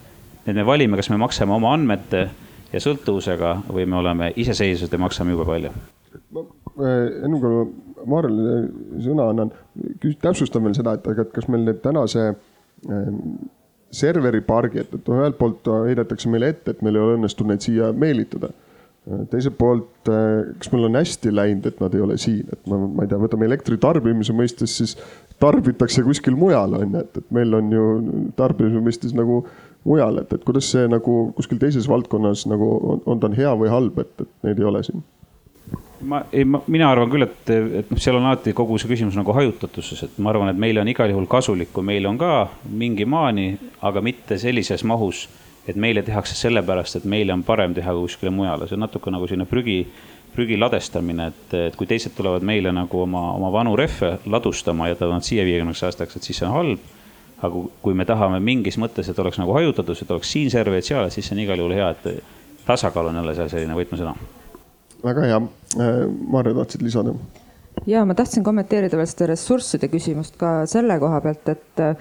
et 0.44 0.56
me 0.56 0.66
valime, 0.66 0.98
kas 0.98 1.10
me 1.14 1.22
maksame 1.22 1.54
oma 1.54 1.74
andmete 1.78 2.28
ja 2.74 2.82
sõltuvusega 2.82 3.56
või 3.70 3.86
me 3.86 4.02
oleme 4.02 4.34
iseseisvad 4.36 4.98
ja 4.98 5.04
maksame 5.06 5.38
jube 5.38 5.46
palju. 5.46 5.74
Äh, 6.34 7.26
enne 7.26 7.40
kui 7.40 7.58
ma 7.58 7.66
Maarjale 8.10 8.56
sõna 9.00 9.30
annan, 9.32 9.52
täpsustan 10.20 10.66
veel 10.66 10.74
seda, 10.76 10.98
et 10.98 11.06
aga 11.08 11.24
kas 11.32 11.46
meil 11.48 11.62
nüüd 11.64 11.78
tänase 11.86 12.32
äh, 12.34 13.12
serveripargi, 13.94 14.84
et, 14.84 14.94
et 14.98 15.10
noh, 15.10 15.22
ühelt 15.22 15.40
poolt 15.40 15.70
heidetakse 15.88 16.32
meile 16.32 16.54
ette, 16.54 16.74
et 16.74 16.86
meil 16.86 16.98
ei 16.98 17.04
ole 17.04 17.18
õnnestunud 17.20 17.54
neid 17.54 17.66
siia 17.66 17.92
meelitada. 17.94 18.54
teiselt 19.30 19.58
poolt, 19.60 20.08
kas 20.08 20.72
meil 20.72 20.88
on 20.88 20.96
hästi 20.96 21.34
läinud, 21.34 21.66
et 21.68 21.82
nad 21.84 21.96
ei 21.96 22.04
ole 22.06 22.16
siin, 22.18 22.48
et 22.56 22.70
ma, 22.72 22.78
ma 22.88 23.04
ei 23.04 23.12
tea, 23.12 23.20
võtame 23.20 23.50
elektri 23.50 23.76
tarbimise 23.78 24.32
mõistes, 24.34 24.78
siis 24.80 24.96
tarbitakse 25.44 26.06
kuskil 26.08 26.38
mujal 26.40 26.78
on 26.80 26.96
ju, 26.96 27.02
et, 27.04 27.20
et 27.20 27.36
meil 27.36 27.58
on 27.58 27.74
ju 27.74 27.88
tarbimise 28.40 28.84
mõistes 28.86 29.16
nagu 29.18 29.42
mujal, 29.84 30.22
et, 30.22 30.32
et 30.32 30.46
kuidas 30.48 30.72
see 30.72 30.88
nagu 30.88 31.18
kuskil 31.36 31.60
teises 31.60 31.90
valdkonnas 31.92 32.46
nagu 32.48 32.70
on, 32.94 33.04
on 33.12 33.20
ta 33.20 33.32
hea 33.36 33.52
või 33.60 33.74
halb, 33.74 34.00
et, 34.00 34.14
et 34.24 34.48
neid 34.48 34.64
ei 34.64 34.72
ole 34.72 34.86
siin 34.88 35.04
ma, 36.04 36.24
ei, 36.34 36.46
mina 36.46 36.90
arvan 36.92 37.12
küll, 37.12 37.26
et, 37.26 37.52
et 37.82 37.92
noh, 37.92 38.00
seal 38.02 38.18
on 38.18 38.28
alati 38.30 38.54
kogu 38.58 38.78
see 38.82 38.90
küsimus 38.92 39.18
nagu 39.18 39.36
hajutatuses, 39.36 40.06
et 40.08 40.18
ma 40.24 40.32
arvan, 40.34 40.52
et 40.52 40.60
meile 40.60 40.82
on 40.84 40.90
igal 40.92 41.12
juhul 41.14 41.28
kasulik, 41.32 41.72
kui 41.76 41.86
meil 41.86 42.08
on 42.10 42.20
ka 42.20 42.34
mingi 42.70 43.08
maani, 43.10 43.54
aga 43.86 44.04
mitte 44.06 44.38
sellises 44.42 44.86
mahus, 44.90 45.28
et 45.68 45.80
meile 45.80 46.04
tehakse 46.04 46.36
sellepärast, 46.38 47.00
et 47.00 47.08
meile 47.10 47.36
on 47.36 47.44
parem 47.48 47.76
teha 47.76 47.96
kuskile 47.96 48.34
mujale, 48.36 48.68
see 48.68 48.78
on 48.78 48.84
natuke 48.86 49.14
nagu 49.14 49.30
selline 49.30 49.48
prügi, 49.50 49.80
prügi 50.34 50.58
ladestamine, 50.60 51.30
et, 51.32 51.58
et 51.70 51.80
kui 51.80 51.88
teised 51.90 52.16
tulevad 52.18 52.46
meile 52.46 52.74
nagu 52.76 53.04
oma, 53.06 53.30
oma 53.38 53.52
vanu 53.54 53.78
rehve 53.80 54.18
ladustama 54.26 54.90
ja 54.92 55.00
nad 55.06 55.26
siia 55.26 55.46
viiekümneks 55.48 55.86
aastaks, 55.88 56.18
et 56.18 56.30
siis 56.30 56.42
see 56.42 56.50
on 56.50 56.58
halb. 56.58 56.92
aga 57.44 57.60
kui 57.84 57.92
me 57.92 58.06
tahame 58.08 58.38
mingis 58.40 58.78
mõttes, 58.80 59.10
et 59.12 59.18
oleks 59.20 59.36
nagu 59.36 59.52
hajutatus, 59.52 60.02
et 60.02 60.12
oleks 60.16 60.30
siin 60.32 60.52
serverid, 60.52 60.86
seal, 60.88 61.10
siis 61.12 61.28
see 61.28 61.36
on 61.36 61.42
igal 61.44 61.60
juhul 61.60 61.76
hea, 61.76 61.90
et 61.92 62.64
tasakaal 62.64 63.12
on 63.12 63.20
jälle 63.20 63.36
seal 63.36 63.52
selline 63.52 63.76
võtmesõna 63.76 64.16
väga 65.04 65.22
hea. 65.28 65.42
Äh, 65.80 66.04
Maarja, 66.28 66.54
tahtsid 66.54 66.82
lisada? 66.82 67.16
ja 67.90 68.06
ma 68.06 68.14
tahtsin 68.16 68.44
kommenteerida 68.46 68.98
veel 68.98 69.08
seda 69.10 69.28
ressursside 69.32 69.90
küsimust 69.92 70.38
ka 70.40 70.64
selle 70.70 71.00
koha 71.02 71.20
pealt, 71.24 71.50
et 71.50 71.82
äh, 71.82 71.96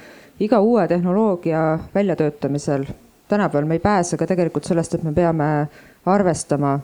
iga 0.45 0.61
uue 0.61 0.85
tehnoloogia 0.88 1.62
väljatöötamisel 1.95 2.85
tänapäeval 3.29 3.69
me 3.69 3.79
ei 3.81 3.81
pääse 3.81 4.17
ka 4.17 4.27
tegelikult 4.27 4.69
sellest, 4.69 4.95
et 4.95 5.03
me 5.03 5.12
peame 5.17 5.49
arvestama 6.07 6.79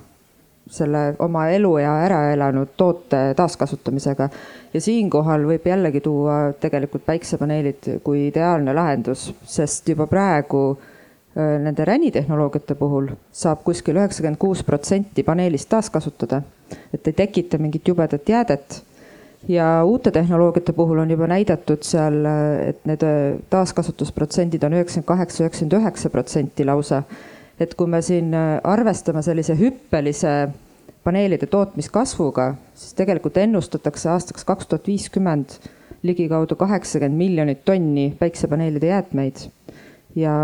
selle 0.69 1.03
oma 1.25 1.47
eluea 1.53 1.93
ära 2.05 2.21
elanud 2.33 2.75
toote 2.77 3.21
taaskasutamisega. 3.37 4.29
ja 4.75 4.81
siinkohal 4.81 5.47
võib 5.49 5.69
jällegi 5.69 6.01
tuua 6.01 6.53
tegelikult 6.61 7.07
päiksepaneelid 7.07 8.01
kui 8.05 8.27
ideaalne 8.29 8.75
lahendus, 8.75 9.31
sest 9.45 9.89
juba 9.89 10.07
praegu 10.07 10.63
Äh, 10.73 10.98
nende 11.37 11.85
ränitehnoloogiate 11.85 12.75
puhul 12.75 13.11
saab 13.33 13.61
kuskil 13.67 13.99
üheksakümmend 14.01 14.41
kuus 14.41 14.63
protsenti 14.67 15.23
paneelist 15.23 15.69
taaskasutada, 15.71 16.41
et 16.95 17.07
ei 17.07 17.13
tekita 17.13 17.59
mingit 17.59 17.89
jubedat 17.89 18.29
jäädet. 18.29 18.83
ja 19.49 19.85
uute 19.85 20.11
tehnoloogiate 20.11 20.73
puhul 20.73 20.99
on 20.99 21.11
juba 21.11 21.27
näidatud 21.27 21.83
seal, 21.87 22.25
et 22.69 22.81
need 22.87 23.03
äh, 23.07 23.39
taaskasutusprotsendid 23.51 24.63
on 24.63 24.75
üheksakümmend 24.75 25.07
kaheksa, 25.07 25.45
üheksakümmend 25.45 25.77
üheksa 25.79 26.11
protsenti 26.11 26.65
lausa. 26.65 27.03
et 27.61 27.75
kui 27.75 27.87
me 27.87 28.03
siin 28.03 28.35
äh, 28.35 28.61
arvestame 28.65 29.23
sellise 29.23 29.59
hüppelise 29.59 30.49
paneelide 31.05 31.47
tootmiskasvuga, 31.47 32.55
siis 32.75 32.95
tegelikult 32.99 33.37
ennustatakse 33.37 34.11
aastaks 34.11 34.45
kaks 34.45 34.67
tuhat 34.67 34.87
viiskümmend 34.87 35.55
ligikaudu 36.03 36.57
kaheksakümmend 36.57 37.19
miljonit 37.19 37.65
tonni 37.65 38.11
päiksepaneelide 38.19 38.87
jäätmeid 38.87 39.47
ja 40.17 40.35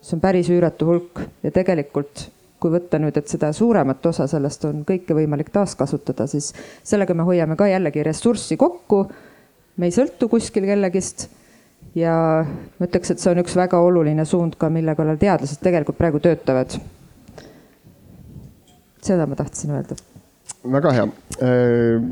see 0.00 0.16
on 0.16 0.20
päris 0.22 0.50
üüratu 0.52 0.86
hulk 0.88 1.22
ja 1.42 1.50
tegelikult 1.54 2.28
kui 2.58 2.72
võtta 2.74 2.98
nüüd, 2.98 3.16
et 3.18 3.30
seda 3.30 3.52
suuremat 3.54 4.06
osa 4.10 4.26
sellest 4.30 4.64
on 4.66 4.82
kõike 4.86 5.14
võimalik 5.14 5.50
taaskasutada, 5.54 6.26
siis 6.30 6.50
sellega 6.86 7.14
me 7.14 7.26
hoiame 7.26 7.56
ka 7.58 7.68
jällegi 7.70 8.02
ressurssi 8.06 8.58
kokku. 8.58 9.06
me 9.78 9.86
ei 9.86 9.94
sõltu 9.94 10.28
kuskil 10.28 10.66
kellegist 10.66 11.28
ja 11.94 12.14
ma 12.42 12.86
ütleks, 12.86 13.12
et 13.12 13.22
see 13.22 13.30
on 13.30 13.42
üks 13.44 13.54
väga 13.56 13.78
oluline 13.78 14.24
suund 14.26 14.58
ka, 14.58 14.70
mille 14.74 14.94
kallal 14.98 15.20
teadlased 15.20 15.62
tegelikult 15.62 15.98
praegu 15.98 16.20
töötavad. 16.20 16.78
seda 19.02 19.26
ma 19.26 19.38
tahtsin 19.38 19.70
öelda. 19.76 19.94
väga 20.64 20.92
hea. 20.92 21.06
Äh, 21.42 22.02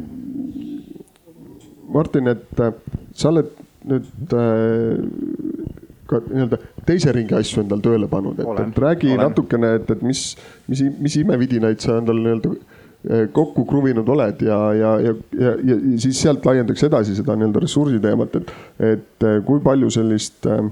Martin, 1.88 2.28
et 2.28 2.60
äh, 2.60 2.72
sa 3.14 3.28
oled 3.28 3.50
nüüd 3.86 4.34
äh, 4.34 5.85
ka 6.10 6.20
nii-öelda 6.24 6.58
teise 6.88 7.12
ringi 7.14 7.36
asju 7.38 7.62
endal 7.64 7.82
tööle 7.84 8.08
pannud, 8.10 8.40
et, 8.40 8.62
et 8.62 8.80
räägi 8.86 9.12
olen. 9.12 9.22
natukene, 9.28 9.74
et, 9.80 9.90
et 9.90 10.02
mis, 10.06 10.24
mis, 10.70 10.82
mis 11.02 11.18
imevidinaid 11.22 11.82
sa 11.82 11.98
endal 12.00 12.20
nii-öelda 12.22 12.54
eh, 12.54 13.26
kokku 13.36 13.66
kruvinud 13.68 14.08
oled 14.14 14.42
ja, 14.46 14.60
ja, 14.78 14.94
ja, 15.08 15.14
ja, 15.40 15.54
ja 15.72 15.78
siis 16.02 16.22
sealt 16.22 16.46
laiendaks 16.46 16.86
edasi 16.88 17.18
seda 17.18 17.36
nii-öelda 17.38 17.62
ressursi 17.66 18.00
teemat, 18.02 18.40
et, 18.40 18.56
et 18.94 19.28
eh, 19.28 19.38
kui 19.46 19.62
palju 19.64 19.92
sellist 19.98 20.48
äh, 20.50 20.64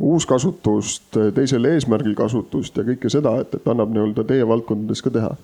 uuskasutust, 0.00 1.14
teisel 1.36 1.68
eesmärgil 1.70 2.16
kasutust 2.18 2.80
ja 2.80 2.84
kõike 2.86 3.12
seda, 3.12 3.36
et, 3.44 3.54
et 3.54 3.68
annab 3.70 3.92
nii-öelda 3.94 4.26
teie 4.26 4.46
valdkondades 4.48 5.04
ka 5.04 5.12
teha 5.14 5.34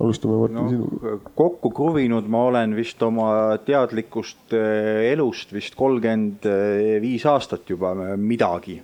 alustame 0.00 0.36
Martin 0.36 0.56
no, 0.56 0.68
sinuga. 0.68 1.14
kokku 1.34 1.70
kruvinud 1.70 2.26
ma 2.28 2.42
olen 2.50 2.74
vist 2.76 3.02
oma 3.02 3.30
teadlikust 3.64 4.52
elust 4.52 5.54
vist 5.56 5.74
kolmkümmend 5.78 6.44
viis 7.00 7.24
aastat 7.26 7.70
juba 7.70 7.94
midagi 8.16 8.80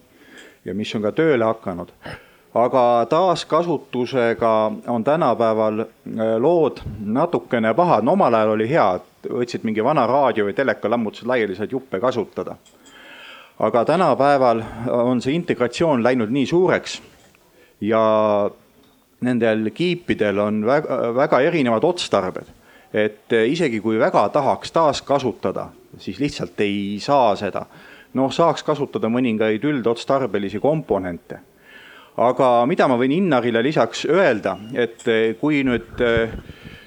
ja 0.64 0.75
mis 0.75 0.92
on 0.96 1.03
ka 1.03 1.12
tööle 1.16 1.46
hakanud. 1.46 1.90
aga 2.55 3.07
taaskasutusega 3.09 4.72
on 4.92 5.05
tänapäeval 5.05 5.81
äh, 5.81 5.87
lood 6.38 6.83
natukene 7.01 7.75
pahad, 7.75 8.05
no 8.05 8.12
omal 8.12 8.35
ajal 8.35 8.53
oli 8.57 8.68
hea, 8.68 8.88
et 9.01 9.31
võtsid 9.33 9.64
mingi 9.64 9.85
vana 9.85 10.05
raadio 10.07 10.44
või 10.44 10.55
teleka, 10.55 10.90
lammutasid 10.90 11.29
laiali, 11.29 11.57
said 11.57 11.72
juppe 11.72 12.01
kasutada. 12.01 12.57
aga 13.59 13.85
tänapäeval 13.85 14.62
on 14.92 15.20
see 15.20 15.35
integratsioon 15.35 16.03
läinud 16.03 16.31
nii 16.31 16.46
suureks 16.46 17.01
ja 17.81 18.03
nendel 19.22 19.70
kiipidel 19.74 20.40
on 20.42 20.62
väga, 20.66 20.98
väga 21.16 21.40
erinevad 21.46 21.85
otstarbed, 21.87 22.50
et 22.92 23.32
isegi 23.32 23.80
kui 23.80 24.00
väga 24.00 24.26
tahaks 24.35 24.74
taaskasutada, 24.74 25.68
siis 25.98 26.20
lihtsalt 26.20 26.61
ei 26.61 26.98
saa 27.00 27.35
seda. 27.37 27.66
noh, 28.12 28.28
saaks 28.28 28.61
kasutada 28.62 29.08
mõningaid 29.08 29.62
üldotstarbelisi 29.64 30.61
komponente. 30.61 31.38
aga 32.16 32.66
mida 32.66 32.88
ma 32.88 32.98
võin 33.00 33.12
Innarile 33.12 33.62
lisaks 33.62 34.04
öelda, 34.04 34.58
et 34.74 35.04
kui 35.40 35.62
nüüd 35.64 36.02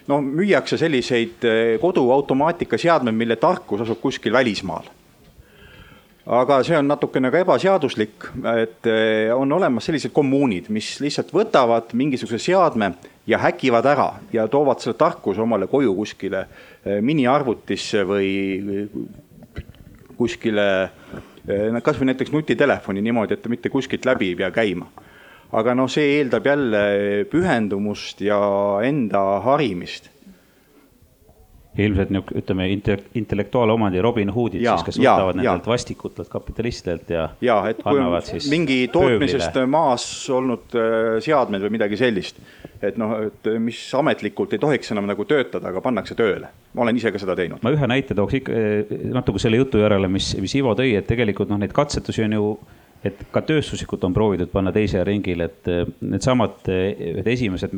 no 0.07 0.21
müüakse 0.21 0.77
selliseid 0.77 1.47
koduautomaatikaseadmeid, 1.81 3.15
mille 3.15 3.35
tarkus 3.35 3.81
asub 3.81 3.99
kuskil 4.01 4.33
välismaal 4.33 4.85
aga 6.25 6.61
see 6.65 6.77
on 6.77 6.87
natukene 6.89 7.29
ka 7.29 7.41
ebaseaduslik, 7.43 8.29
et 8.57 8.89
eh, 8.89 9.29
on 9.33 9.51
olemas 9.53 9.85
sellised 9.85 10.13
kommuunid, 10.13 10.71
mis 10.73 10.95
lihtsalt 11.03 11.29
võtavad 11.33 11.93
mingisuguse 11.93 12.39
seadme 12.41 12.95
ja 13.29 13.39
häkivad 13.43 13.85
ära 13.93 14.09
ja 14.33 14.47
toovad 14.49 14.81
selle 14.81 14.97
tarkuse 14.97 15.43
omale 15.45 15.69
koju 15.69 15.93
kuskile 15.97 16.45
eh, 16.45 16.97
miniarvutisse 17.05 18.01
või 18.09 18.29
kuskile 20.17 20.67
eh, 21.45 21.77
kasvõi 21.85 22.09
näiteks 22.09 22.33
nutitelefoni 22.33 23.05
niimoodi, 23.05 23.37
et 23.37 23.45
ta 23.45 23.53
mitte 23.53 23.69
kuskilt 23.69 24.09
läbi 24.09 24.33
ei 24.33 24.39
pea 24.41 24.49
käima. 24.55 24.89
aga 25.55 25.75
noh, 25.77 25.87
see 25.87 26.17
eeldab 26.17 26.45
jälle 26.45 26.81
pühendumust 27.29 28.21
ja 28.25 28.41
enda 28.83 29.21
harimist 29.45 30.09
ilmselt 31.77 32.09
niisugune, 32.09 32.39
ütleme, 32.39 32.67
intellektuaalomandi 33.19 34.01
Robin 34.01 34.29
Hoodid 34.31 34.63
ja, 34.63 34.75
siis, 34.77 34.85
kes 34.87 34.99
ja, 35.01 35.15
võtavad 35.15 35.39
nendelt 35.39 35.67
vastikutelt 35.67 36.29
kapitalistidelt 36.31 37.09
ja. 37.11 37.25
ja, 37.43 37.57
et 37.69 37.81
kui 37.83 37.99
on 37.99 38.15
mingi 38.51 38.77
tootmisest 38.93 39.49
pööblile. 39.49 39.71
maas 39.73 40.05
olnud 40.31 40.77
äh, 40.79 41.17
seadmed 41.25 41.65
või 41.65 41.75
midagi 41.75 41.99
sellist, 41.99 42.39
et 42.79 42.99
noh, 43.01 43.17
et 43.27 43.51
mis 43.59 43.81
ametlikult 43.99 44.55
ei 44.55 44.63
tohiks 44.63 44.95
enam 44.95 45.09
nagu 45.09 45.27
töötada, 45.27 45.73
aga 45.73 45.83
pannakse 45.83 46.15
tööle. 46.15 46.51
ma 46.75 46.85
olen 46.85 47.01
ise 47.01 47.11
ka 47.11 47.21
seda 47.21 47.35
teinud. 47.35 47.63
ma 47.65 47.75
ühe 47.75 47.91
näite 47.91 48.15
tooks 48.15 48.39
ikka 48.39 48.55
äh, 48.55 48.95
natuke 49.17 49.43
selle 49.43 49.59
jutu 49.59 49.83
järele, 49.83 50.09
mis, 50.11 50.31
mis 50.39 50.55
Ivo 50.55 50.75
tõi, 50.79 50.95
et 50.95 51.07
tegelikult 51.11 51.51
noh, 51.51 51.59
neid 51.59 51.75
katsetusi 51.75 52.23
on 52.29 52.39
ju 52.39 52.57
et 53.05 53.19
ka 53.29 53.43
tööstuslikult 53.45 54.07
on 54.07 54.15
proovitud 54.15 54.49
panna 54.49 54.71
teisele 54.73 55.03
ringile, 55.11 55.51
et 55.51 55.71
äh, 55.71 55.83
needsamad 56.07 56.71
esimesed 56.71 57.75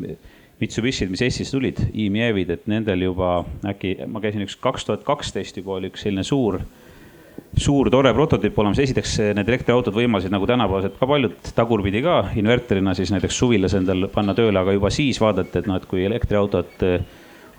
Mitsubishid, 0.58 1.12
mis 1.14 1.22
Eestisse 1.22 1.54
tulid, 1.54 1.78
IMEV-id, 1.94 2.50
et 2.50 2.64
nendel 2.72 3.04
juba 3.06 3.44
äkki, 3.70 3.94
ma 4.10 4.22
käisin 4.24 4.42
üks 4.42 4.56
kaks 4.58 4.88
tuhat 4.88 5.04
kaksteist 5.06 5.60
juba 5.60 5.76
oli 5.76 5.92
üks 5.92 6.02
selline 6.02 6.24
suur, 6.26 6.58
suur 7.62 7.92
tore 7.94 8.10
prototüüp 8.18 8.58
olemas. 8.58 8.80
esiteks 8.82 9.14
need 9.38 9.52
elektriautod 9.54 9.94
võimaldasid 9.94 10.34
nagu 10.34 10.48
tänapäevased 10.50 10.98
ka 10.98 11.10
paljud 11.10 11.52
tagurpidi 11.56 12.02
ka 12.06 12.18
inverterina 12.42 12.96
siis 12.98 13.14
näiteks 13.14 13.38
suvilas 13.38 13.78
endal 13.78 14.08
panna 14.14 14.34
tööle, 14.38 14.58
aga 14.58 14.74
juba 14.74 14.90
siis 14.94 15.22
vaadati, 15.22 15.62
et 15.62 15.70
noh, 15.70 15.78
et 15.78 15.86
kui 15.86 16.02
elektriautod 16.10 16.86
eh, 16.90 17.06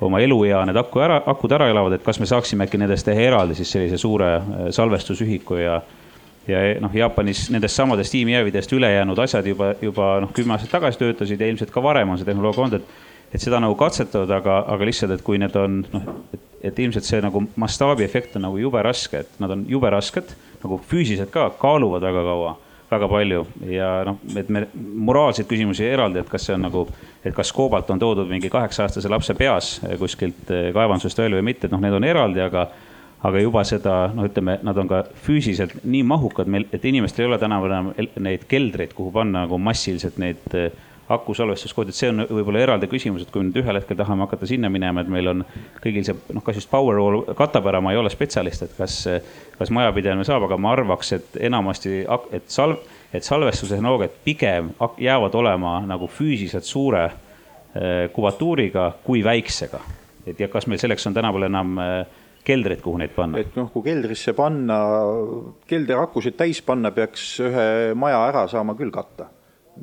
oma 0.02 0.18
eluea 0.22 0.64
need 0.66 0.82
aku 0.82 1.02
ära, 1.06 1.20
akud 1.30 1.54
ära 1.54 1.70
elavad, 1.70 1.94
et 1.94 2.06
kas 2.06 2.18
me 2.18 2.26
saaksime 2.26 2.66
äkki 2.66 2.82
nendest 2.82 3.06
teha 3.06 3.30
eraldi 3.30 3.54
siis 3.58 3.70
sellise 3.76 3.98
suure 4.02 4.34
eh, 4.34 4.68
salvestusühiku 4.74 5.62
ja 5.62 5.78
ja 6.48 6.62
noh, 6.82 6.94
Jaapanis 6.94 7.48
nendest 7.52 7.76
samadest 7.76 8.14
tiimijäävidest 8.14 8.72
ülejäänud 8.72 9.18
asjad 9.24 9.46
juba, 9.46 9.74
juba 9.82 10.14
noh, 10.24 10.32
kümme 10.34 10.56
aastat 10.56 10.72
tagasi 10.78 11.00
töötasid 11.02 11.40
ja 11.40 11.48
ilmselt 11.50 11.72
ka 11.74 11.82
varem 11.84 12.14
on 12.14 12.20
see 12.20 12.28
tehnoloogia 12.28 12.64
olnud, 12.64 12.80
et. 12.80 13.06
et 13.28 13.42
seda 13.44 13.58
nagu 13.60 13.74
katsetavad, 13.76 14.30
aga, 14.38 14.62
aga 14.72 14.86
lihtsalt, 14.88 15.12
et 15.12 15.24
kui 15.24 15.36
need 15.40 15.56
on 15.60 15.82
noh, 15.92 16.06
et, 16.32 16.46
et 16.70 16.78
ilmselt 16.80 17.04
see 17.04 17.20
nagu 17.20 17.42
mastaabiefekt 17.60 18.38
on 18.38 18.46
nagu 18.48 18.56
jube 18.56 18.80
raske, 18.82 19.20
et 19.20 19.42
nad 19.42 19.52
on 19.52 19.66
jube 19.68 19.90
rasked 19.92 20.32
nagu 20.62 20.80
füüsiliselt 20.88 21.30
ka 21.34 21.50
kaaluvad 21.60 22.08
väga 22.08 22.24
kaua 22.24 22.56
väga 22.88 23.08
palju 23.08 23.44
ja 23.68 23.88
noh, 24.08 24.16
et 24.36 24.48
me 24.48 24.64
moraalseid 25.10 25.48
küsimusi 25.48 25.84
eraldi, 25.84 26.22
et 26.22 26.30
kas 26.32 26.46
see 26.48 26.56
on 26.56 26.64
nagu, 26.64 26.86
et 27.20 27.34
kas 27.36 27.52
koobalt 27.52 27.90
on 27.92 28.00
toodud 28.00 28.28
mingi 28.30 28.48
kaheksa 28.52 28.86
aastase 28.86 29.10
lapse 29.12 29.36
peas 29.36 29.74
kuskilt 30.00 30.48
kaevandusest 30.48 31.20
välja 31.20 31.36
või 31.36 31.50
mitte, 31.50 31.68
et 31.68 31.74
noh, 31.74 31.82
need 31.84 31.96
on 31.98 32.08
eraldi, 32.08 32.40
aga 32.40 32.64
aga 33.26 33.40
juba 33.42 33.64
seda, 33.66 33.94
noh, 34.14 34.28
ütleme, 34.28 34.58
nad 34.62 34.78
on 34.78 34.90
ka 34.90 35.02
füüsiliselt 35.24 35.80
nii 35.82 36.04
mahukad 36.06 36.50
meil, 36.50 36.68
et 36.72 36.84
inimestel 36.86 37.24
ei 37.24 37.32
ole 37.32 37.38
tänapäeval 37.42 37.74
enam 37.74 38.20
neid 38.22 38.44
keldreid, 38.50 38.94
kuhu 38.94 39.10
panna 39.14 39.42
nagu 39.46 39.58
massiliselt 39.58 40.20
neid 40.22 40.54
äh, 40.54 40.70
akusalvestuskohti, 41.08 41.92
et 41.92 41.96
see 41.96 42.10
on 42.12 42.22
võib-olla 42.28 42.60
eraldi 42.62 42.88
küsimus, 42.90 43.24
et 43.24 43.30
kui 43.32 43.42
nüüd 43.42 43.56
ühel 43.62 43.78
hetkel 43.80 43.96
tahame 43.96 44.26
hakata 44.26 44.48
sinna 44.48 44.68
minema, 44.70 45.02
et 45.02 45.10
meil 45.12 45.30
on 45.32 45.44
kõigil 45.80 46.04
see 46.06 46.16
noh, 46.36 46.44
kas 46.44 46.60
just 46.60 46.70
Powerwall 46.70 47.32
katab 47.38 47.66
ära, 47.70 47.80
ma 47.84 47.94
ei 47.94 48.00
ole 48.00 48.12
spetsialist, 48.12 48.66
et 48.66 48.74
kas, 48.76 49.00
kas 49.56 49.72
majapidamine 49.74 50.26
saab, 50.28 50.44
aga 50.46 50.60
ma 50.60 50.74
arvaks, 50.76 51.14
et 51.16 51.40
enamasti, 51.48 52.02
et 52.36 52.52
salv, 52.52 52.84
et 53.14 53.24
salvestustehnoloogiad 53.24 54.20
pigem 54.26 54.74
jäävad 55.00 55.38
olema 55.40 55.78
nagu 55.88 56.10
füüsiliselt 56.12 56.68
suure 56.68 57.06
äh, 57.08 58.06
kubatuuriga 58.12 58.90
kui 59.04 59.24
väiksega. 59.24 59.80
et 60.28 60.40
ja 60.40 60.48
kas 60.52 60.66
meil 60.68 60.78
selleks 60.78 61.06
on 61.08 61.14
tänapäeval 61.16 61.48
enam 61.48 61.78
äh, 61.80 62.06
keldrit, 62.48 62.82
kuhu 62.84 63.00
neid 63.00 63.14
panna? 63.16 63.40
et 63.42 63.56
noh, 63.58 63.70
kui 63.72 63.86
keldrisse 63.86 64.34
panna, 64.38 64.78
keldriakusid 65.68 66.38
täis 66.38 66.62
panna, 66.64 66.92
peaks 66.96 67.34
ühe 67.44 67.66
maja 67.98 68.22
ära 68.30 68.46
saama 68.50 68.76
küll 68.78 68.94
katta 68.94 69.30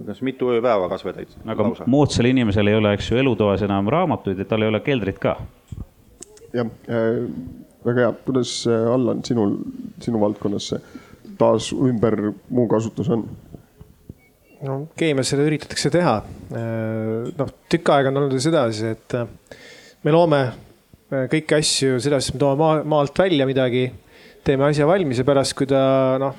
kas 0.06 0.19
mitu 0.25 0.49
ööpäeva 0.51 0.89
kasvõi 0.91 1.13
täitsa. 1.15 1.39
aga 1.47 1.69
lausa. 1.69 1.86
moodsal 1.88 2.28
inimesel 2.28 2.67
ei 2.67 2.75
ole, 2.75 2.91
eks 2.97 3.12
ju, 3.12 3.19
elutoas 3.21 3.63
enam 3.63 3.88
raamatuid, 3.93 4.41
et 4.41 4.49
tal 4.51 4.65
ei 4.65 4.71
ole 4.71 4.82
keldrit 4.84 5.21
ka. 5.23 5.38
jah 6.56 6.67
äh,, 6.91 7.21
väga 7.86 8.08
hea, 8.08 8.13
kuidas 8.25 8.58
äh, 8.67 8.88
Allan, 8.91 9.23
sinul, 9.28 9.58
sinu 10.04 10.21
valdkonnas 10.21 10.71
see 10.73 10.82
taas 11.39 11.71
ümber 11.73 12.15
muu 12.49 12.67
kasutus 12.71 13.10
on? 13.13 13.25
no 14.65 14.78
keemias 14.97 15.30
seda 15.34 15.45
üritatakse 15.45 15.91
teha. 15.93 16.17
Äh, 16.56 17.32
noh, 17.38 17.56
tükk 17.71 17.91
aega 17.95 18.12
on 18.12 18.23
olnud 18.23 18.39
sedasi, 18.41 18.93
et 18.95 19.17
äh, 19.19 19.28
me 20.06 20.15
loome 20.15 20.41
kõiki 21.12 21.60
asju 21.60 22.00
sedasi, 22.02 22.32
et 22.32 22.38
me 22.38 22.41
toome 22.41 22.60
maa, 22.62 22.82
maalt 22.96 23.20
välja 23.20 23.48
midagi, 23.48 23.88
teeme 24.46 24.70
asja 24.70 24.88
valmis 24.89 25.22
ja 25.22 25.28
pärast, 25.28 25.56
kui 25.58 25.70
ta 25.70 25.82
noh, 26.22 26.38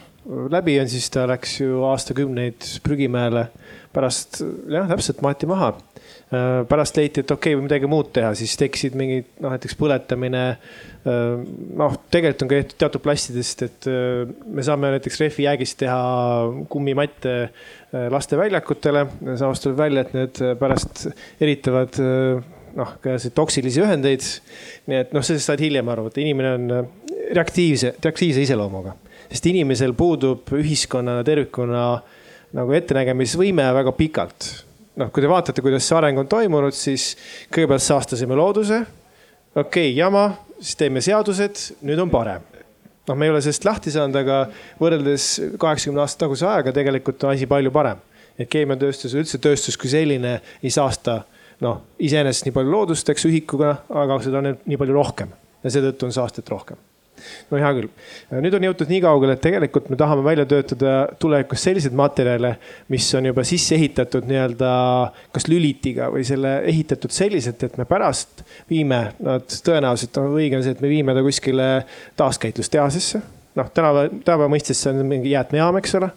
läbi 0.50 0.78
on, 0.80 0.88
siis 0.90 1.08
ta 1.14 1.26
läks 1.30 1.60
ju 1.60 1.84
aastakümneid 1.86 2.80
prügimäele. 2.84 3.48
pärast 3.96 4.42
jah, 4.68 4.84
täpselt 4.90 5.22
maeti 5.24 5.46
maha. 5.48 5.70
Äh, 6.26 6.66
pärast 6.68 6.98
leiti, 6.98 7.22
et 7.22 7.30
okei 7.30 7.54
okay,, 7.54 7.56
või 7.56 7.64
midagi 7.64 7.88
muud 7.88 8.10
teha, 8.12 8.34
siis 8.36 8.52
tekkisid 8.60 8.96
mingid 8.98 9.30
noh, 9.40 9.54
näiteks 9.54 9.78
põletamine. 9.78 10.42
Äh, 11.06 11.46
noh, 11.80 11.94
tegelikult 12.10 12.44
on 12.44 12.50
ka 12.50 12.60
teatud 12.74 13.04
plastidest, 13.06 13.62
et 13.64 13.88
me 13.88 14.66
saame 14.66 14.90
näiteks 14.96 15.22
rehvijäägist 15.22 15.78
teha 15.84 16.02
kummimatte 16.68 17.38
lasteväljakutele. 18.12 19.06
samas 19.38 19.62
tuleb 19.62 19.78
välja, 19.78 20.04
et 20.04 20.14
need 20.18 20.42
pärast 20.60 21.06
eritavad 21.40 22.02
noh, 22.76 22.92
ka 23.02 23.16
toksilisi 23.34 23.82
ühendeid. 23.84 24.26
nii 24.90 25.00
et 25.04 25.16
noh, 25.16 25.24
sellest 25.24 25.50
saad 25.50 25.62
hiljem 25.64 25.88
aru, 25.92 26.08
et 26.10 26.20
inimene 26.22 26.52
on 26.58 26.76
äh, 26.76 26.88
reaktiivse, 27.36 27.96
reaktiivse 28.02 28.44
iseloomuga, 28.44 28.94
sest 29.30 29.48
inimesel 29.50 29.96
puudub 29.98 30.52
ühiskonnana 30.56 31.24
tervikuna 31.26 31.86
nagu 32.56 32.76
ettenägemisvõime 32.78 33.66
väga 33.80 33.94
pikalt. 33.96 34.50
noh, 34.96 35.12
kui 35.12 35.24
te 35.24 35.30
vaatate, 35.30 35.64
kuidas 35.64 35.88
see 35.88 35.96
areng 35.98 36.22
on 36.22 36.28
toimunud, 36.30 36.76
siis 36.76 37.14
kõigepealt 37.52 37.84
saastasime 37.84 38.36
looduse. 38.38 38.82
okei 39.54 39.90
okay,, 39.90 39.96
jama, 39.96 40.28
siis 40.60 40.76
teeme 40.76 41.00
seadused, 41.04 41.64
nüüd 41.86 42.04
on 42.04 42.12
parem 42.12 42.44
noh, 43.06 43.14
me 43.14 43.28
ei 43.28 43.30
ole 43.30 43.40
sellest 43.44 43.64
lahti 43.66 43.92
saanud, 43.94 44.16
aga 44.18 44.40
võrreldes 44.80 45.28
kaheksakümne 45.62 46.02
aasta 46.02 46.24
taguse 46.24 46.46
ajaga 46.48 46.72
tegelikult 46.74 47.22
on 47.24 47.34
asi 47.34 47.46
palju 47.46 47.70
parem. 47.74 48.02
et 48.36 48.50
keemiatööstus, 48.52 49.14
üldse 49.16 49.38
tööstus 49.40 49.78
kui 49.80 49.88
selline 49.88 50.40
ei 50.60 50.70
saasta 50.70 51.22
noh, 51.64 51.80
iseenesest 52.02 52.48
nii 52.48 52.56
palju 52.56 52.72
loodust, 52.72 53.08
eks 53.08 53.28
ühikuga, 53.30 53.78
aga 54.02 54.20
seda 54.24 54.42
on 54.42 54.52
nii 54.64 54.80
palju 54.80 54.96
rohkem 54.96 55.32
ja 55.62 55.72
seetõttu 55.72 56.08
on 56.08 56.14
saastet 56.14 56.52
rohkem 56.52 56.80
no 57.50 57.60
hea 57.60 57.70
küll, 57.76 57.88
nüüd 58.44 58.56
on 58.58 58.66
jõutud 58.68 58.90
nii 58.90 59.00
kaugele, 59.04 59.36
et 59.36 59.42
tegelikult 59.44 59.88
me 59.92 59.98
tahame 60.00 60.24
välja 60.26 60.46
töötada 60.48 60.94
tulevikus 61.22 61.64
selliseid 61.66 61.96
materjale, 61.96 62.54
mis 62.92 63.06
on 63.18 63.28
juba 63.30 63.44
sisse 63.46 63.76
ehitatud 63.78 64.28
nii-öelda 64.28 64.72
kas 65.34 65.48
lülitiga 65.50 66.10
või 66.12 66.26
selle 66.28 66.58
ehitatud 66.72 67.14
selliselt, 67.14 67.62
et 67.66 67.78
me 67.80 67.88
pärast 67.88 68.44
viime 68.70 69.00
nad, 69.24 69.46
tõenäoliselt 69.46 70.20
on 70.22 70.36
õige 70.36 70.60
on 70.60 70.66
see, 70.66 70.76
et 70.76 70.84
me 70.84 70.92
viime 70.92 71.16
ta 71.16 71.24
kuskile 71.26 71.70
taaskäitlustehasesse. 72.20 73.22
noh, 73.56 73.72
tänapäeva, 73.72 74.12
tänapäeva 74.12 74.52
mõistes 74.52 74.82
see 74.82 74.92
on 74.92 75.02
mingi 75.08 75.32
jäätmejaam, 75.32 75.80
eks 75.80 75.98
ole. 76.00 76.12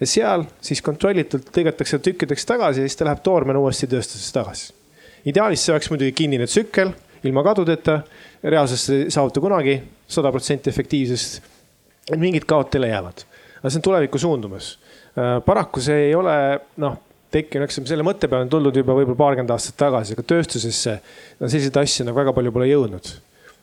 ja 0.00 0.10
seal 0.16 0.46
siis 0.60 0.84
kontrollitult 0.84 1.50
lõigatakse 1.56 2.02
tükkideks 2.02 2.46
tagasi 2.48 2.84
ja 2.84 2.88
siis 2.88 3.00
ta 3.00 3.08
läheb 3.08 3.24
toormena 3.24 3.62
uuesti 3.62 3.88
tööstusesse 3.90 4.38
tagasi 4.38 4.81
ideaalis 5.28 5.64
see 5.64 5.74
oleks 5.74 5.90
muidugi 5.92 6.14
kinnine 6.22 6.46
tsükkel 6.50 6.92
ilma 7.22 7.44
kadudeta, 7.46 8.00
reaalsuses 8.42 8.90
ei 8.90 9.10
saavuta 9.14 9.40
kunagi 9.40 9.76
sada 10.10 10.32
protsenti 10.34 10.70
efektiivsust. 10.70 11.42
mingid 12.18 12.44
kaod 12.50 12.66
teile 12.72 12.88
jäävad, 12.90 13.22
aga 13.60 13.70
see 13.70 13.78
on 13.78 13.86
tulevikku 13.86 14.18
suundumas. 14.18 14.76
paraku 15.46 15.80
see 15.80 16.08
ei 16.08 16.14
ole 16.14 16.36
noh 16.82 16.98
tekkinud, 17.32 17.64
eks 17.64 17.80
selle 17.88 18.04
mõtte 18.04 18.28
peale 18.28 18.44
on 18.44 18.50
tuldud 18.52 18.76
juba 18.76 18.96
võib-olla 18.96 19.20
paarkümmend 19.20 19.52
aastat 19.54 19.78
tagasi, 19.80 20.16
aga 20.16 20.24
tööstusesse 20.34 20.96
no 21.40 21.48
selliseid 21.48 21.78
asju 21.80 22.08
nagu 22.08 22.18
väga 22.18 22.34
palju 22.36 22.52
pole 22.52 22.68
jõudnud 22.68 23.12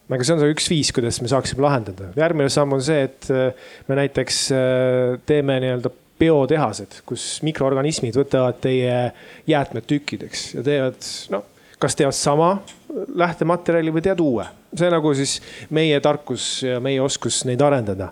aga 0.10 0.26
see 0.26 0.34
on 0.34 0.42
see 0.42 0.54
üks 0.56 0.70
viis, 0.72 0.92
kuidas 0.96 1.20
me 1.22 1.30
saaksime 1.30 1.62
lahendada. 1.62 2.10
järgmine 2.18 2.50
samm 2.50 2.74
on 2.74 2.82
see, 2.82 3.04
et 3.06 3.28
me 3.90 3.98
näiteks 4.00 4.46
teeme 5.30 5.60
nii-öelda 5.62 5.92
biotehased, 6.20 7.00
kus 7.08 7.26
mikroorganismid 7.48 8.18
võtavad 8.18 8.58
teie 8.64 9.12
jäätmed 9.48 9.86
tükkideks 9.88 10.50
ja 10.58 10.64
teevad 10.66 10.98
noh, 11.36 11.46
kas 11.80 11.96
teevad 11.96 12.18
sama 12.18 12.50
lähtematerjali 13.16 13.94
või 13.96 14.04
teevad 14.06 14.24
uue. 14.24 14.46
see 14.76 14.90
nagu 14.92 15.14
siis 15.18 15.40
meie 15.70 16.00
tarkus 16.00 16.64
ja 16.64 16.80
meie 16.80 17.02
oskus 17.02 17.44
neid 17.46 17.62
arendada 17.62 18.12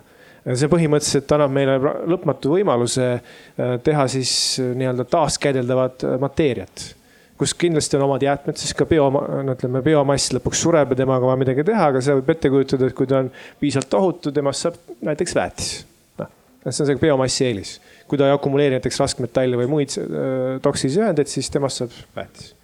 see 0.56 0.70
põhimõtteliselt 0.70 1.32
annab 1.36 1.52
meile 1.52 1.78
lõpmatu 2.08 2.54
võimaluse 2.54 3.08
äh, 3.18 3.74
teha 3.84 4.06
siis 4.08 4.32
äh, 4.62 4.72
nii-öelda 4.78 5.04
taaskäideldavat 5.10 6.06
äh, 6.06 6.16
mateeriat 6.20 6.94
kus 7.38 7.54
kindlasti 7.54 7.96
on 7.96 8.02
omad 8.08 8.22
jäätmed, 8.22 8.56
siis 8.58 8.74
ka 8.74 8.86
bio, 8.88 9.06
no 9.14 9.54
ütleme, 9.54 9.82
biomass 9.86 10.32
lõpuks 10.34 10.64
sureb 10.64 10.90
ja 10.90 10.98
temaga 10.98 11.22
on 11.22 11.30
vaja 11.30 11.42
midagi 11.44 11.64
teha, 11.68 11.90
aga 11.92 12.02
seda 12.02 12.18
võib 12.18 12.32
ette 12.34 12.50
kujutada, 12.50 12.88
et 12.88 12.96
kui 12.98 13.06
ta 13.06 13.20
on 13.22 13.30
piisavalt 13.60 13.94
ohutu, 14.00 14.32
temast 14.34 14.66
saab 14.66 14.80
näiteks 15.06 15.36
väetis. 15.38 15.70
noh, 16.18 16.32
see 16.66 16.82
on 16.82 16.90
see 16.90 17.00
biomassi 17.04 17.46
eelis. 17.46 17.76
kui 18.10 18.18
ta 18.18 18.26
ei 18.26 18.34
akumuleeri 18.34 18.80
näiteks 18.80 18.98
raskmetalle 19.04 19.60
või 19.60 19.70
muid 19.70 19.94
äh, 20.02 20.58
toksilisi 20.64 21.04
ühendeid, 21.04 21.30
siis 21.30 21.50
temast 21.54 21.84
saab 21.84 21.94
väetis. 22.16 22.56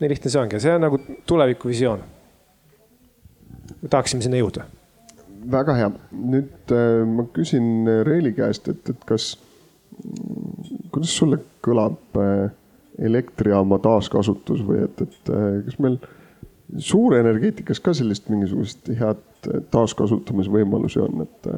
Nii 0.00 0.12
lihtne 0.12 0.32
see 0.32 0.40
ongi 0.40 0.56
ja 0.56 0.64
see 0.64 0.74
on 0.74 0.84
nagu 0.86 1.00
tulevikuvisioon. 1.28 2.04
tahaksime 3.90 4.22
sinna 4.22 4.40
jõuda 4.40 4.66
väga 5.50 5.76
hea, 5.76 5.90
nüüd 6.12 6.74
äh, 6.74 7.02
ma 7.08 7.24
küsin 7.34 7.88
Reeli 8.06 8.32
käest, 8.36 8.68
et, 8.68 8.82
et 8.92 9.04
kas, 9.08 9.32
kuidas 10.92 11.14
sulle 11.16 11.40
kõlab 11.64 12.20
äh, 12.20 12.50
elektrijaama 13.00 13.80
taaskasutus 13.82 14.62
või 14.66 14.84
et, 14.84 15.00
et 15.06 15.32
äh, 15.32 15.60
kas 15.68 15.78
meil 15.82 15.98
suurenergeetikas 16.78 17.80
ka 17.82 17.94
sellist 17.96 18.28
mingisugust 18.30 18.92
head 18.98 19.48
taaskasutamisvõimalusi 19.72 21.00
on, 21.02 21.24
et? 21.24 21.48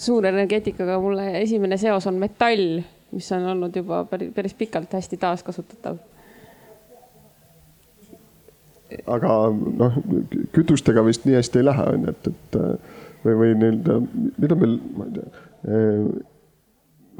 suurenergeetikaga 0.00 0.96
mulle 1.02 1.26
esimene 1.42 1.76
seos 1.78 2.06
on 2.08 2.16
metall, 2.18 2.80
mis 3.12 3.28
on 3.36 3.44
olnud 3.52 3.76
juba 3.76 4.02
päris, 4.10 4.32
päris 4.34 4.56
pikalt 4.56 4.96
hästi 4.96 5.18
taaskasutatav 5.20 6.00
aga 9.06 9.36
noh, 9.54 10.00
kütustega 10.56 11.04
vist 11.06 11.26
nii 11.28 11.38
hästi 11.38 11.60
ei 11.60 11.68
lähe, 11.68 11.86
on 11.94 12.08
ju, 12.08 12.14
et, 12.14 12.32
et 12.32 12.58
või, 13.24 13.36
või 13.42 13.54
nii-öelda, 13.60 14.00
mida 14.42 14.58
meil, 14.58 14.76
ma 14.96 15.08
ei 15.08 15.16
tea 15.18 15.28
eh, 15.28 16.10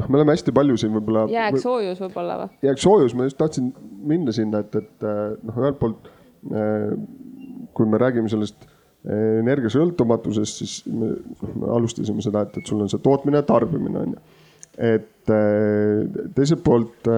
noh, 0.01 0.09
me 0.09 0.21
oleme 0.21 0.37
hästi 0.37 0.55
palju 0.57 0.79
siin 0.81 0.95
võib-olla. 0.97 1.27
jääksoojus 1.31 2.03
võib-olla 2.07 2.41
või? 2.43 2.59
jääksoojus, 2.69 3.17
ma 3.19 3.29
just 3.29 3.39
tahtsin 3.41 3.71
minna 4.11 4.35
sinna, 4.37 4.65
et, 4.65 4.77
et 4.81 5.09
noh, 5.45 5.63
ühelt 5.63 5.81
poolt 5.81 6.11
kui 7.77 7.87
me 7.87 7.99
räägime 8.01 8.31
sellest 8.33 8.65
energiasõltumatusest, 9.45 10.63
siis 10.63 10.73
me, 10.89 11.13
noh, 11.17 11.53
me 11.63 11.69
alustasime 11.77 12.25
seda, 12.25 12.45
et, 12.47 12.57
et 12.61 12.69
sul 12.69 12.81
on 12.85 12.91
see 12.93 13.01
tootmine 13.05 13.41
ja 13.41 13.47
tarbimine 13.49 14.03
on 14.03 14.17
ju. 14.17 14.23
et 14.91 15.33
teiselt 16.37 16.63
poolt 16.65 17.09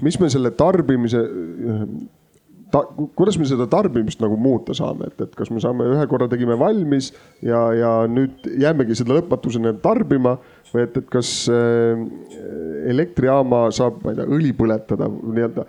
mis 0.00 0.18
me 0.20 0.30
selle 0.32 0.52
tarbimise 0.56 1.22
ta,, 2.72 2.82
kuidas 3.18 3.38
me 3.40 3.46
seda 3.48 3.66
tarbimist 3.70 4.22
nagu 4.22 4.36
muuta 4.40 4.74
saame, 4.76 5.10
et, 5.10 5.24
et 5.24 5.34
kas 5.38 5.50
me 5.52 5.62
saame 5.62 5.86
ühe 5.90 6.06
korra 6.10 6.28
tegime 6.30 6.56
valmis 6.60 7.10
ja, 7.44 7.62
ja 7.76 7.92
nüüd 8.10 8.46
jäämegi 8.60 8.96
seda 8.98 9.16
lõpmatuseni 9.18 9.74
tarbima 9.84 10.36
või 10.70 10.84
et, 10.86 10.96
et 11.00 11.10
kas 11.10 11.32
äh, 11.52 12.00
elektrijaama 12.90 13.66
saab, 13.74 14.00
ma 14.04 14.14
ei 14.14 14.20
tea, 14.20 14.28
õli 14.38 14.54
põletada 14.56 15.10
nii-öelda 15.10 15.66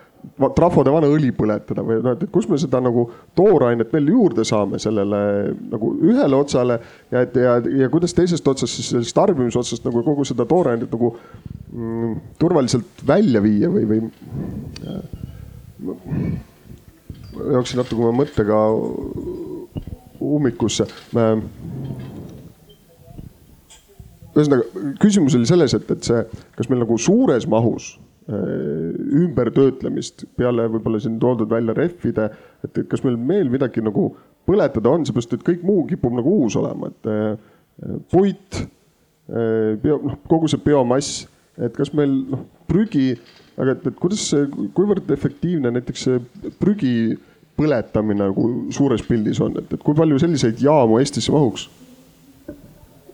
trafode 0.55 0.91
vana 0.93 1.07
õli 1.11 1.31
põletada 1.35 1.83
või 1.85 1.99
noh, 2.03 2.15
et 2.15 2.31
kus 2.33 2.47
me 2.49 2.57
seda 2.61 2.81
nagu 2.83 3.05
toorainet 3.37 3.91
veel 3.93 4.09
juurde 4.11 4.45
saame 4.47 4.79
sellele 4.81 5.21
nagu 5.71 5.91
ühele 6.01 6.35
otsale 6.37 6.79
ja 7.11 7.23
et 7.25 7.35
ja, 7.39 7.55
ja 7.83 7.89
kuidas 7.93 8.15
teisest 8.17 8.47
otsast 8.47 8.77
siis 8.77 8.91
sellest 8.93 9.15
tarbimise 9.17 9.59
otsast 9.61 9.85
nagu 9.87 10.03
kogu 10.05 10.25
seda 10.27 10.45
toorainet 10.49 10.91
nagu 10.91 11.13
mm, 11.15 12.13
turvaliselt 12.41 13.05
välja 13.07 13.41
viia 13.43 13.71
või, 13.71 13.85
või 13.89 13.99
jooksin 17.55 17.81
natuke 17.81 18.01
oma 18.01 18.13
mõttega 18.21 18.57
ummikusse. 20.21 20.85
ühesõnaga 24.35 24.63
küsimus 25.01 25.35
oli 25.35 25.49
selles, 25.49 25.73
et, 25.75 25.89
et 25.91 26.05
see, 26.05 26.23
kas 26.57 26.69
meil 26.69 26.83
nagu 26.83 26.97
suures 27.01 27.47
mahus 27.49 27.95
Äh, 27.95 28.10
ümbertöötlemist 28.29 30.27
peale 30.37 30.67
võib-olla 30.69 30.99
siin 31.01 31.17
toodud 31.19 31.49
välja 31.49 31.73
rehvide, 31.73 32.27
et 32.63 32.77
kas 32.87 33.01
meil 33.03 33.17
veel 33.17 33.49
midagi 33.49 33.81
nagu 33.83 34.11
põletada 34.47 34.91
on, 34.93 35.05
seepärast 35.05 35.35
et 35.37 35.45
kõik 35.45 35.65
muu 35.65 35.85
kipub 35.89 36.13
nagu 36.15 36.35
uus 36.43 36.55
olema, 36.59 36.91
et 36.91 37.09
äh, 37.11 37.97
puit, 38.11 38.61
äh, 38.61 39.73
bio, 39.81 39.99
noh 40.05 40.17
kogu 40.29 40.49
see 40.51 40.61
biomass, 40.63 41.25
et 41.61 41.75
kas 41.77 41.93
meil 41.97 42.13
noh 42.31 42.45
prügi, 42.69 43.11
aga 43.59 43.75
et, 43.75 43.89
et 43.89 43.99
kuidas 43.99 44.29
kuivõrd 44.77 45.11
efektiivne 45.13 45.73
näiteks 45.75 46.07
see 46.07 46.21
prügi 46.61 46.95
põletamine 47.59 48.29
nagu 48.29 48.47
suures 48.73 49.03
pildis 49.05 49.41
on, 49.43 49.57
et, 49.59 49.73
et 49.75 49.83
kui 49.83 49.97
palju 49.97 50.21
selliseid 50.21 50.61
jaamu 50.63 51.01
Eestisse 51.01 51.33
mahuks? 51.33 51.67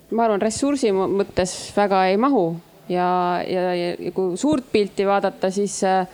ma 0.08 0.24
arvan, 0.24 0.40
ressursi 0.40 0.94
mõttes 0.94 1.52
väga 1.76 2.06
ei 2.12 2.20
mahu 2.22 2.54
ja, 2.90 3.44
ja, 3.48 3.76
ja 3.76 4.12
kui 4.12 4.38
suurt 4.38 4.66
pilti 4.72 5.06
vaadata, 5.08 5.52
siis 5.52 5.80
äh, 5.88 6.08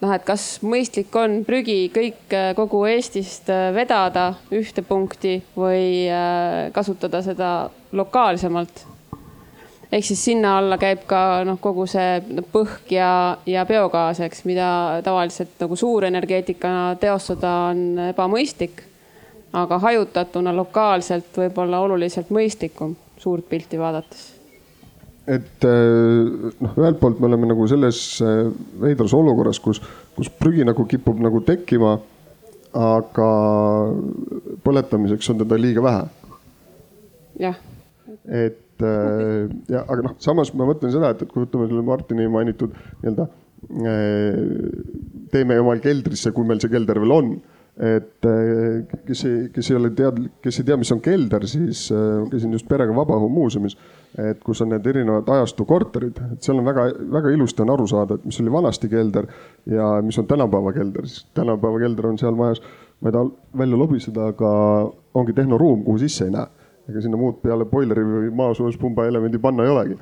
noh, 0.00 0.12
et 0.14 0.24
kas 0.26 0.58
mõistlik 0.66 1.14
on 1.18 1.40
prügi 1.46 1.86
kõik 1.94 2.34
äh, 2.34 2.50
kogu 2.58 2.84
Eestist 2.90 3.50
äh, 3.52 3.70
vedada 3.74 4.32
ühte 4.54 4.84
punkti 4.86 5.38
või 5.56 6.06
kasutada 6.74 7.22
seda 7.24 7.70
lokaalsemalt. 7.92 8.84
ehk 9.92 10.04
siis 10.04 10.24
sinna 10.24 10.58
alla 10.58 10.78
käib 10.78 11.06
ka 11.06 11.44
noh, 11.46 11.60
kogu 11.60 11.86
see 11.86 12.42
põhk 12.52 12.92
ja, 12.92 13.38
ja 13.46 13.64
biogaas, 13.66 14.20
eks, 14.20 14.44
mida 14.44 15.00
tavaliselt 15.04 15.58
nagu 15.60 15.76
suurenergeetikana 15.76 16.96
teostada 17.00 17.54
on 17.70 18.10
ebamõistlik. 18.10 18.82
aga 19.52 19.78
hajutatuna 19.78 20.52
lokaalselt 20.56 21.36
võib-olla 21.36 21.80
oluliselt 21.80 22.30
mõistlikum 22.30 22.96
suurt 23.18 23.48
pilti 23.48 23.78
vaadates 23.78 24.35
et 25.26 25.66
eh, 25.66 26.50
noh, 26.62 26.74
ühelt 26.78 27.00
poolt 27.00 27.18
me 27.20 27.26
oleme 27.28 27.48
nagu 27.50 27.66
selles 27.70 27.98
eh, 28.22 28.44
veidras 28.82 29.14
olukorras, 29.16 29.58
kus, 29.62 29.80
kus 30.14 30.30
prügi 30.38 30.66
nagu 30.66 30.86
kipub 30.88 31.18
nagu 31.22 31.42
tekkima. 31.46 31.98
aga 32.76 33.26
põletamiseks 34.66 35.30
on 35.32 35.38
teda 35.40 35.56
liiga 35.56 35.80
vähe. 35.80 36.04
jah. 37.40 37.58
et 38.28 38.84
eh, 38.84 39.42
ja, 39.72 39.82
aga 39.82 40.00
noh, 40.04 40.14
samas 40.22 40.52
ma 40.54 40.68
mõtlen 40.68 40.94
seda, 40.94 41.10
et, 41.10 41.24
et 41.24 41.32
kui 41.32 41.42
võtame 41.46 41.66
selle 41.70 41.82
Martini 41.82 42.28
mainitud 42.30 42.76
nii-öelda 43.02 43.28
teeme 45.32 45.56
omal 45.58 45.80
keldrisse, 45.82 46.30
kui 46.30 46.46
meil 46.46 46.60
see 46.62 46.70
kelder 46.70 47.00
veel 47.02 47.14
on 47.16 47.30
et 47.82 48.26
kes 49.08 49.22
ei, 49.26 49.40
kes 49.52 49.70
ei 49.72 49.76
ole 49.76 49.90
teadlik, 49.96 50.36
kes 50.44 50.60
ei 50.60 50.68
tea, 50.68 50.76
mis 50.80 50.92
on 50.94 51.00
kelder, 51.04 51.44
siis 51.50 51.82
käisin 52.30 52.54
just 52.54 52.68
perega 52.68 52.94
Vabaõhu 52.94 53.28
muuseumis 53.32 53.74
et 54.16 54.40
kus 54.44 54.62
on 54.64 54.70
need 54.72 54.86
erinevad 54.88 55.28
ajastu 55.28 55.66
korterid, 55.68 56.18
et 56.32 56.44
seal 56.44 56.60
on 56.60 56.64
väga-väga 56.64 57.32
ilusti 57.34 57.62
on 57.62 57.72
aru 57.74 57.86
saada, 57.90 58.16
et 58.16 58.24
mis 58.24 58.38
oli 58.40 58.52
vanasti 58.52 58.88
kelder 58.88 59.28
ja 59.68 59.90
mis 60.04 60.16
on 60.18 60.28
tänapäeva 60.28 60.72
kelder, 60.72 61.08
siis 61.08 61.26
tänapäeva 61.36 61.82
kelder 61.82 62.08
on 62.08 62.16
seal 62.18 62.38
majas, 62.38 62.62
ma 63.00 63.10
ei 63.10 63.16
taha 63.16 63.58
välja 63.60 63.80
lobiseda, 63.82 64.30
aga 64.32 64.52
ongi 65.14 65.36
tehnoruum, 65.36 65.84
kuhu 65.84 65.98
sisse 66.00 66.24
ei 66.24 66.32
näe. 66.36 66.46
ega 66.86 67.00
sinna 67.02 67.18
muud 67.18 67.40
peale 67.42 67.64
boileri 67.66 68.04
või 68.06 68.28
maasoojuspumba 68.38 69.08
elemendi 69.10 69.40
panna 69.42 69.64
ei 69.66 69.70
olegi. 69.70 69.96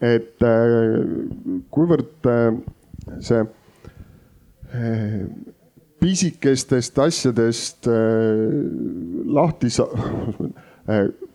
et 0.00 0.42
äh, 0.46 1.64
kuivõrd 1.70 2.28
äh, 2.30 2.54
see 3.20 3.40
äh, 4.72 5.24
pisikestest 6.00 6.98
asjadest 6.98 7.86
lahti 9.26 9.68
sa-, 9.70 9.90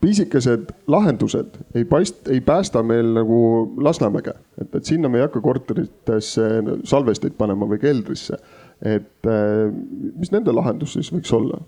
pisikesed 0.01 0.71
lahendused 0.87 1.57
ei 1.75 1.85
paist-, 1.85 2.29
ei 2.31 2.41
päästa 2.41 2.83
meil 2.83 3.13
nagu 3.15 3.39
Lasnamäge, 3.81 4.33
et, 4.61 4.75
et 4.75 4.85
sinna 4.85 5.09
me 5.09 5.19
ei 5.19 5.25
hakka 5.25 5.41
korteritesse 5.41 6.49
salvesteid 6.83 7.37
panema 7.37 7.67
või 7.69 7.79
keldrisse. 7.81 8.37
et 8.81 9.29
eh, 9.31 9.71
mis 10.19 10.33
nende 10.33 10.53
lahendus 10.53 10.97
siis 10.97 11.11
võiks 11.13 11.31
olla? 11.33 11.61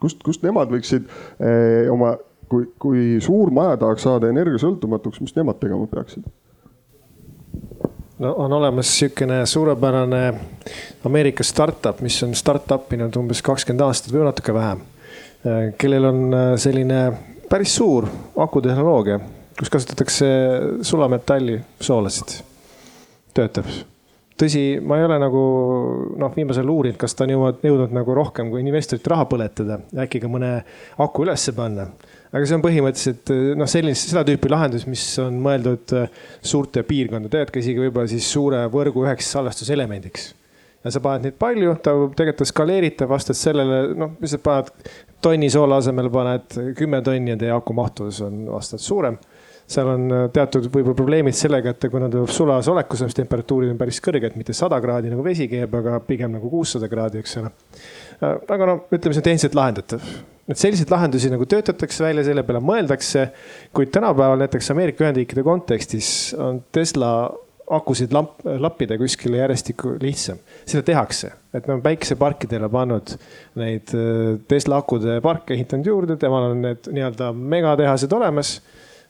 kust, 0.00 0.20
kust 0.22 0.44
nemad 0.46 0.70
võiksid 0.70 1.06
eh, 1.40 1.88
oma, 1.90 2.16
kui, 2.50 2.68
kui 2.78 3.06
suur 3.24 3.50
maja 3.54 3.78
tahaks 3.80 4.04
saada 4.06 4.28
energiasõltumatuks, 4.30 5.22
mis 5.24 5.34
nemad 5.38 5.58
tegema 5.62 5.88
peaksid? 5.90 6.28
no 8.18 8.34
on 8.44 8.52
olemas 8.52 8.90
niisugune 8.90 9.40
suurepärane 9.46 10.22
Ameerika 11.06 11.46
startup, 11.46 12.04
mis 12.04 12.20
on 12.26 12.36
startup 12.36 12.92
inud 12.92 13.16
umbes 13.16 13.42
kakskümmend 13.42 13.88
aastat 13.88 14.14
või 14.14 14.28
natuke 14.28 14.54
vähem 14.54 14.84
kellel 15.78 16.08
on 16.08 16.22
selline 16.58 17.02
päris 17.48 17.76
suur 17.78 18.06
akutehnoloogia, 18.36 19.18
kus 19.58 19.70
kasutatakse 19.72 20.26
sulametalli, 20.86 21.58
soolasid, 21.80 22.40
töötab. 23.36 23.70
Tõsi, 24.38 24.78
ma 24.86 25.00
ei 25.00 25.02
ole 25.02 25.16
nagu 25.18 25.40
noh, 26.20 26.30
viimasel 26.30 26.62
ajal 26.62 26.70
uurinud, 26.70 26.98
kas 27.00 27.16
ta 27.18 27.24
on 27.26 27.32
jõudnud, 27.32 27.64
jõudnud 27.66 27.94
nagu 27.96 28.14
rohkem 28.14 28.52
kui 28.52 28.62
investorite 28.62 29.10
raha 29.10 29.24
põletada 29.26 29.80
äkki 30.04 30.20
ka 30.22 30.30
mõne 30.30 30.52
aku 31.02 31.24
ülesse 31.26 31.56
panna. 31.56 31.88
aga 32.30 32.44
see 32.46 32.54
on 32.54 32.62
põhimõtteliselt 32.62 33.32
noh, 33.58 33.66
sellist, 33.66 34.12
seda 34.12 34.22
tüüpi 34.28 34.52
lahendus, 34.52 34.86
mis 34.86 35.02
on 35.24 35.40
mõeldud 35.42 35.94
suurte 36.38 36.86
piirkondade, 36.86 37.48
ka 37.50 37.58
isegi 37.58 37.82
võib-olla 37.82 38.06
siis 38.14 38.30
suure 38.30 38.62
võrgu 38.70 39.08
üheks 39.08 39.32
salvestuselemendiks 39.34 40.30
ja 40.84 40.94
sa 40.94 41.02
paned 41.02 41.26
neid 41.26 41.38
palju, 41.40 41.74
ta 41.82 41.94
tegelikult 42.16 42.52
skaleeritav 42.52 43.10
vastavalt 43.10 43.40
sellele, 43.40 43.80
noh, 43.98 44.14
sa 44.24 44.40
paned 44.42 44.90
tonni 45.24 45.50
soola 45.50 45.80
asemel 45.82 46.10
paned 46.14 46.58
kümme 46.78 47.02
tonni 47.04 47.34
ja 47.34 47.40
teie 47.40 47.54
aku 47.54 47.74
mahtus 47.76 48.22
on 48.26 48.44
vastavalt 48.52 48.86
suurem 48.86 49.20
seal 49.68 49.90
on 49.92 50.06
äh, 50.08 50.24
teatud 50.32 50.68
võib-olla 50.72 50.96
probleemid 50.96 51.36
sellega, 51.36 51.74
et 51.74 51.88
kuna 51.92 52.08
ta 52.08 52.16
tuleb 52.16 52.32
sulas 52.32 52.68
olekus, 52.72 53.02
siis 53.04 53.16
temperatuurid 53.18 53.74
on 53.74 53.80
päris 53.80 54.00
kõrged, 54.04 54.36
mitte 54.40 54.56
sada 54.56 54.78
kraadi 54.80 55.12
nagu 55.12 55.24
vesi 55.24 55.48
keeb, 55.50 55.74
aga 55.80 55.98
pigem 56.06 56.32
nagu 56.38 56.48
kuussada 56.52 56.88
kraadi, 56.90 57.20
eks 57.22 57.36
ole. 57.42 57.52
Äh, 58.22 58.38
aga 58.56 58.70
no 58.70 58.78
ütleme, 58.88 59.12
see 59.12 59.22
on 59.22 59.28
tehniliselt 59.28 59.58
lahendatav. 59.58 60.12
et 60.48 60.56
selliseid 60.56 60.88
lahendusi 60.88 61.28
nagu 61.28 61.44
töötatakse 61.44 62.06
välja, 62.06 62.24
selle 62.24 62.42
peale 62.48 62.62
mõeldakse. 62.64 63.26
kuid 63.76 63.92
tänapäeval 63.92 64.40
näiteks 64.46 64.72
Ameerika 64.72 65.04
Ühendriikide 65.04 65.44
kontekstis 65.44 66.34
on 66.38 66.62
Tesla 66.72 67.12
akusid 67.70 68.12
lamp, 68.12 68.40
lappida 68.44 68.96
kuskile 68.98 69.42
järjestikku 69.42 69.96
lihtsam. 70.02 70.40
seda 70.66 70.82
tehakse, 70.86 71.32
et 71.52 71.66
me 71.66 71.74
oleme 71.74 71.84
päikeseparkidele 71.84 72.68
pannud 72.72 73.14
neid 73.60 73.94
äh, 73.96 74.34
Tesla 74.48 74.80
akude 74.82 75.20
parke 75.24 75.54
ehitanud 75.54 75.86
juurde, 75.86 76.16
temal 76.20 76.50
on 76.50 76.62
need 76.64 76.90
nii-öelda 76.92 77.32
megatehased 77.32 78.12
olemas. 78.12 78.58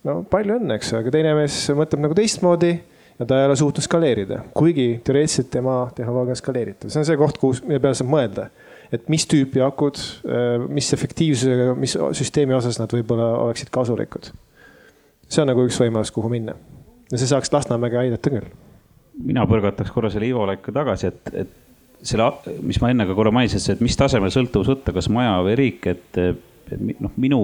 No 0.06 0.20
palju 0.30 0.58
õnne, 0.60 0.78
eks 0.78 0.92
ju, 0.92 1.00
aga 1.00 1.10
teine 1.14 1.34
mees 1.38 1.58
mõtleb 1.74 2.04
nagu 2.04 2.14
teistmoodi 2.14 2.72
ja 3.18 3.26
ta 3.26 3.40
ei 3.40 3.48
ole 3.48 3.56
suutnud 3.58 3.82
skaleerida, 3.82 4.44
kuigi 4.54 5.00
teoreetiliselt 5.04 5.50
tema 5.50 5.80
tehnoloogia 5.94 6.36
on 6.36 6.40
skaleeritav, 6.40 6.92
see 6.92 7.02
on 7.02 7.08
see 7.08 7.18
koht, 7.18 7.40
kus, 7.42 7.64
mille 7.66 7.82
peale 7.82 7.98
saab 7.98 8.12
mõelda. 8.14 8.48
et 8.94 9.10
mis 9.12 9.26
tüüpi 9.28 9.60
akud, 9.60 9.98
äh, 10.24 10.54
mis 10.70 10.92
efektiivsusega, 10.96 11.74
mis 11.76 11.98
süsteemi 12.22 12.54
osas 12.56 12.78
nad 12.80 12.92
võib-olla 12.94 13.34
oleksid 13.44 13.70
kasulikud. 13.74 14.30
see 15.28 15.42
on 15.42 15.50
nagu 15.50 15.66
üks 15.66 15.80
võimalus, 15.82 16.14
kuhu 16.14 16.30
minna 16.32 16.54
ja 17.12 17.20
see 17.20 17.30
saaks 17.30 17.52
Lasnamäge 17.52 18.00
aidata 18.00 18.32
küll. 18.32 18.50
mina 19.18 19.46
põrgataks 19.50 19.90
korra 19.90 20.10
selle 20.12 20.28
Ivo 20.28 20.46
Laiku 20.46 20.72
tagasi, 20.74 21.10
et, 21.10 21.32
et 21.34 21.54
selle, 22.06 22.28
mis 22.62 22.78
ma 22.82 22.92
enne 22.92 23.06
ka 23.08 23.16
korra 23.18 23.32
mainisin, 23.34 23.74
et 23.74 23.80
mis 23.82 23.96
tasemel 23.98 24.30
sõltuvus 24.30 24.70
võtta, 24.70 24.94
kas 24.94 25.08
maja 25.10 25.38
või 25.42 25.56
riik, 25.58 25.88
et, 25.90 26.20
et 26.20 26.84
noh, 27.02 27.14
minu 27.18 27.40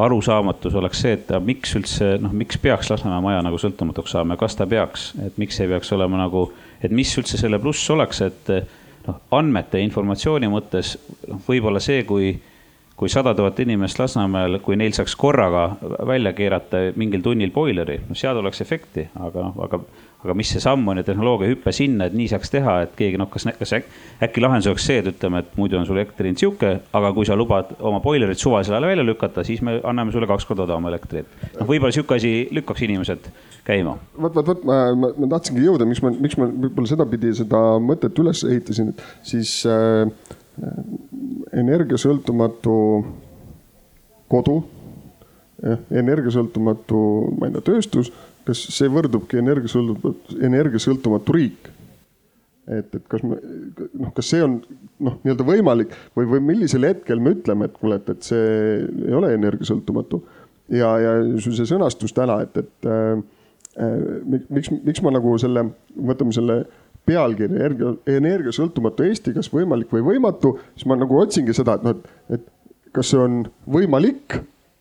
arusaamatus 0.00 0.76
oleks 0.78 1.02
see, 1.02 1.16
et 1.18 1.32
miks 1.44 1.74
üldse, 1.76 2.12
noh, 2.22 2.32
miks 2.36 2.60
peaks 2.62 2.92
Lasnamäe 2.92 3.24
maja 3.24 3.40
nagu 3.44 3.58
sõltumatuks 3.60 4.14
saama 4.14 4.36
ja 4.36 4.42
kas 4.44 4.56
ta 4.56 4.68
peaks, 4.70 5.10
et 5.26 5.40
miks 5.40 5.58
ei 5.60 5.70
peaks 5.72 5.90
olema 5.96 6.20
nagu, 6.22 6.46
et 6.80 6.94
mis 6.94 7.10
üldse 7.18 7.40
selle 7.40 7.58
pluss 7.62 7.90
oleks, 7.92 8.22
et 8.28 8.54
noh, 9.08 9.18
andmete 9.36 9.80
ja 9.80 9.88
informatsiooni 9.88 10.50
mõttes 10.52 10.94
noh, 11.28 11.42
võib-olla 11.48 11.82
see, 11.82 12.04
kui 12.08 12.32
kui 13.00 13.08
sada 13.08 13.32
tuhat 13.34 13.56
inimest 13.64 13.96
Lasnamäel, 13.96 14.58
kui 14.60 14.76
neil 14.76 14.92
saaks 14.92 15.14
korraga 15.16 15.70
välja 16.06 16.34
keerata 16.36 16.82
mingil 17.00 17.24
tunnil 17.24 17.52
boileri, 17.54 17.96
no 18.08 18.16
seal 18.18 18.36
oleks 18.36 18.60
efekti, 18.60 19.06
aga 19.16 19.46
noh, 19.46 19.56
aga 19.64 19.80
aga 20.20 20.34
mis 20.36 20.50
see 20.52 20.60
samm 20.60 20.88
on 20.92 21.00
ja 21.00 21.04
tehnoloogia 21.04 21.48
hüpe 21.48 21.72
sinna, 21.72 22.04
et 22.10 22.16
nii 22.16 22.26
saaks 22.28 22.52
teha, 22.52 22.74
et 22.84 22.90
keegi 22.98 23.16
noh, 23.20 23.30
kas, 23.32 23.46
kas 23.56 23.72
äkki 23.76 24.42
lahendus 24.44 24.68
oleks 24.68 24.84
see, 24.90 24.98
et 25.00 25.08
ütleme, 25.08 25.40
et 25.40 25.54
muidu 25.56 25.78
on 25.78 25.86
sul 25.88 25.96
elektri 25.96 26.28
hind 26.28 26.40
sihuke, 26.42 26.74
aga 26.98 27.12
kui 27.16 27.24
sa 27.28 27.38
lubad 27.40 27.72
oma 27.78 28.02
boilerit 28.04 28.40
suvalisel 28.40 28.76
ajal 28.76 28.90
välja 28.90 29.06
lükata, 29.06 29.44
siis 29.48 29.62
me 29.64 29.78
anname 29.80 30.12
sulle 30.12 30.28
kaks 30.28 30.44
korda 30.48 30.66
odavama 30.66 30.92
elektrit. 30.92 31.30
noh, 31.54 31.64
võib-olla 31.64 31.96
sihuke 31.96 32.18
asi 32.20 32.34
lükkaks 32.52 32.84
inimesed 32.84 33.30
käima. 33.64 33.96
vot, 34.20 34.36
vot, 34.36 34.52
vot 34.52 34.66
ma, 34.68 34.82
ma, 34.92 35.12
ma 35.16 35.30
tahtsingi 35.38 35.64
jõuda, 35.64 35.88
miks 35.88 36.04
ma, 36.04 36.12
miks 36.12 36.36
ma 36.36 36.50
võib-olla 36.50 36.92
sedapidi 36.92 37.32
seda 37.40 37.62
mõtet 37.80 38.20
üles 38.20 38.44
ehitasin, 38.44 38.92
et 38.92 39.04
siis 39.32 39.56
äh, 39.64 40.04
energiasõltumatu 41.56 42.74
kodu, 44.30 44.56
energiasõltumatu, 45.90 46.98
ma 47.36 47.48
ei 47.48 47.56
tea, 47.56 47.66
tööstus 47.72 48.12
kas 48.46 48.62
see 48.74 48.90
võrdubki 48.92 49.40
energiasõltumatu, 49.40 50.40
energiasõltumatu 50.48 51.36
riik? 51.36 51.70
et, 52.70 52.86
et 52.94 53.06
kas 53.10 53.22
me, 53.26 53.34
noh, 53.98 54.12
kas 54.14 54.28
see 54.30 54.42
on 54.44 54.60
noh, 55.02 55.16
nii-öelda 55.24 55.46
võimalik 55.48 55.94
või, 56.14 56.28
või 56.30 56.42
millisel 56.52 56.84
hetkel 56.86 57.18
me 57.22 57.32
ütleme, 57.34 57.66
et 57.66 57.74
kuule, 57.74 57.96
et, 57.98 58.10
et 58.12 58.26
see 58.28 58.44
ei 59.08 59.16
ole 59.16 59.32
energiasõltumatu. 59.34 60.20
ja, 60.76 60.92
ja 61.02 61.14
see 61.42 61.66
sõnastus 61.66 62.14
täna, 62.14 62.36
et, 62.44 62.60
et 62.60 62.86
äh, 62.86 63.24
äh 63.80 63.96
miks, 64.52 64.70
miks 64.70 65.02
ma 65.02 65.10
nagu 65.16 65.34
selle, 65.42 65.66
võtame 66.12 66.36
selle 66.36 66.60
pealkirja 66.62 66.79
energia, 67.08 67.94
energiasõltumatu 68.06 69.02
Eesti, 69.02 69.34
kas 69.34 69.50
võimalik 69.52 69.90
või 69.92 70.04
võimatu, 70.12 70.56
siis 70.74 70.86
ma 70.86 70.96
nagu 70.96 71.18
otsingi 71.18 71.54
seda, 71.56 71.74
et 71.78 71.86
noh, 71.86 71.96
et, 71.96 72.38
et 72.38 72.92
kas 72.94 73.10
see 73.10 73.18
on 73.18 73.42
võimalik 73.66 74.38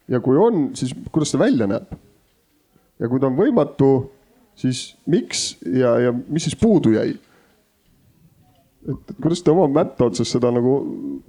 ja 0.09 0.19
kui 0.19 0.37
on, 0.37 0.69
siis 0.77 0.93
kuidas 1.11 1.33
see 1.33 1.41
välja 1.41 1.67
näeb 1.69 1.89
ja 2.99 3.09
kui 3.09 3.21
ta 3.21 3.29
on 3.29 3.37
võimatu, 3.37 3.89
siis 4.59 4.93
miks 5.09 5.53
ja, 5.63 5.95
ja 6.07 6.13
mis 6.13 6.47
siis 6.49 6.57
puudu 6.59 6.93
jäi? 6.97 7.15
et 8.89 9.13
kuidas 9.19 9.43
te 9.43 9.51
oma 9.51 9.67
mätta 9.81 10.07
otsas 10.07 10.31
seda 10.31 10.51
nagu? 10.55 10.73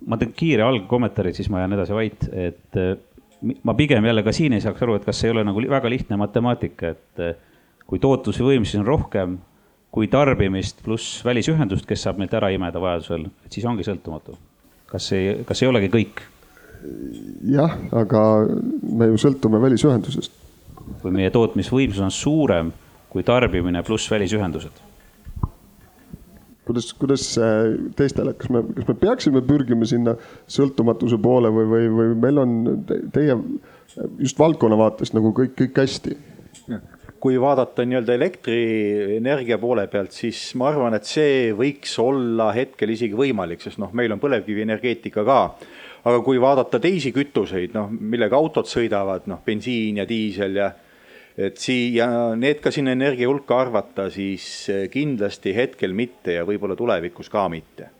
ma 0.07 0.19
teen 0.21 0.33
kiire 0.37 0.65
algkommentaari, 0.67 1.35
siis 1.37 1.51
ma 1.53 1.63
jään 1.65 1.77
edasi 1.79 1.97
vait, 1.97 2.27
et 2.31 2.81
eh, 2.81 2.97
ma 3.67 3.75
pigem 3.79 4.05
jälle 4.07 4.25
ka 4.27 4.35
siin 4.37 4.55
ei 4.57 4.65
saaks 4.65 4.83
aru, 4.85 4.99
et 4.99 5.07
kas 5.07 5.23
ei 5.25 5.35
ole 5.35 5.45
nagu 5.47 5.63
väga 5.71 5.91
lihtne 5.93 6.19
matemaatika, 6.21 6.95
et 6.95 7.25
eh, 7.25 7.39
kui 7.91 8.03
tootluse 8.03 8.45
võimsusi 8.47 8.81
on 8.81 8.87
rohkem 8.87 9.39
kui 9.91 10.07
tarbimist 10.11 10.85
pluss 10.85 11.25
välisühendust, 11.27 11.87
kes 11.87 12.05
saab 12.07 12.21
meilt 12.21 12.35
ära 12.39 12.53
imeda 12.55 12.83
vajadusel, 12.83 13.27
et 13.45 13.57
siis 13.57 13.67
ongi 13.67 13.87
sõltumatu. 13.87 14.37
kas 14.91 15.13
ei, 15.13 15.41
kas 15.47 15.63
ei 15.63 15.69
olegi 15.69 15.91
kõik? 15.93 16.23
jah, 17.51 17.75
aga 17.93 18.21
me 18.83 19.11
ju 19.11 19.19
sõltume 19.21 19.61
välisühendusest 19.61 20.41
kui 21.03 21.13
meie 21.15 21.31
tootmisvõimsus 21.35 22.03
on 22.05 22.15
suurem 22.15 22.71
kui 23.11 23.25
tarbimine 23.27 23.83
pluss 23.87 24.11
välisühendused 24.11 24.87
kuidas, 26.71 26.93
kuidas 26.95 27.25
teistele, 27.99 28.35
kas 28.39 28.51
me, 28.53 28.63
kas 28.77 28.87
me 28.87 28.95
peaksime 29.01 29.43
pürgima 29.47 29.89
sinna 29.91 30.15
sõltumatuse 30.51 31.19
poole 31.23 31.51
või, 31.55 31.67
või, 31.71 31.89
või 31.97 32.13
meil 32.27 32.43
on 32.43 32.53
teie 33.15 33.35
just 34.21 34.39
valdkonna 34.39 34.79
vaatest 34.79 35.17
nagu 35.17 35.33
kõik, 35.35 35.57
kõik 35.59 35.81
hästi? 35.83 36.15
Kui 37.21 37.37
vaadata 37.41 37.85
nii-öelda 37.85 38.15
elektrienergia 38.17 39.59
poole 39.61 39.85
pealt, 39.93 40.15
siis 40.17 40.39
ma 40.57 40.71
arvan, 40.71 40.97
et 40.97 41.09
see 41.09 41.51
võiks 41.57 41.93
olla 42.01 42.51
hetkel 42.57 42.95
isegi 42.95 43.17
võimalik, 43.17 43.61
sest 43.61 43.81
noh, 43.83 43.93
meil 43.97 44.13
on 44.15 44.23
põlevkivienergeetika 44.23 45.25
ka. 45.29 45.41
aga 46.01 46.21
kui 46.25 46.39
vaadata 46.41 46.79
teisi 46.81 47.13
kütuseid, 47.13 47.75
noh, 47.77 47.91
millega 47.93 48.37
autod 48.37 48.65
sõidavad, 48.65 49.27
noh, 49.29 49.43
bensiin 49.45 50.01
ja 50.01 50.07
diisel 50.09 50.57
ja 50.57 50.71
et 51.37 51.61
siia 51.61 52.07
need 52.37 52.63
ka 52.65 52.73
sinna 52.73 52.95
energia 52.97 53.29
hulka 53.29 53.59
arvata, 53.61 54.09
siis 54.13 54.71
kindlasti 54.93 55.53
hetkel 55.57 55.93
mitte 55.97 56.39
ja 56.39 56.47
võib-olla 56.49 56.77
tulevikus 56.77 57.29
ka 57.33 57.49
mitte. 57.53 57.91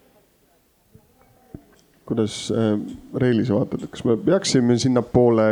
kuidas 2.11 2.49
äh, 2.51 2.73
Reili 3.23 3.45
sa 3.47 3.61
vaatad, 3.61 3.85
kas 3.87 4.03
me 4.09 4.17
peaksime 4.19 4.75
sinnapoole 4.83 5.45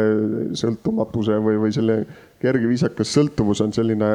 sõltumatuse 0.58 1.36
või, 1.44 1.60
või 1.62 1.70
selle 1.76 2.00
kerge 2.42 2.68
viisakas 2.70 3.12
sõltuvus 3.16 3.62
on 3.64 3.72
selline 3.74 4.10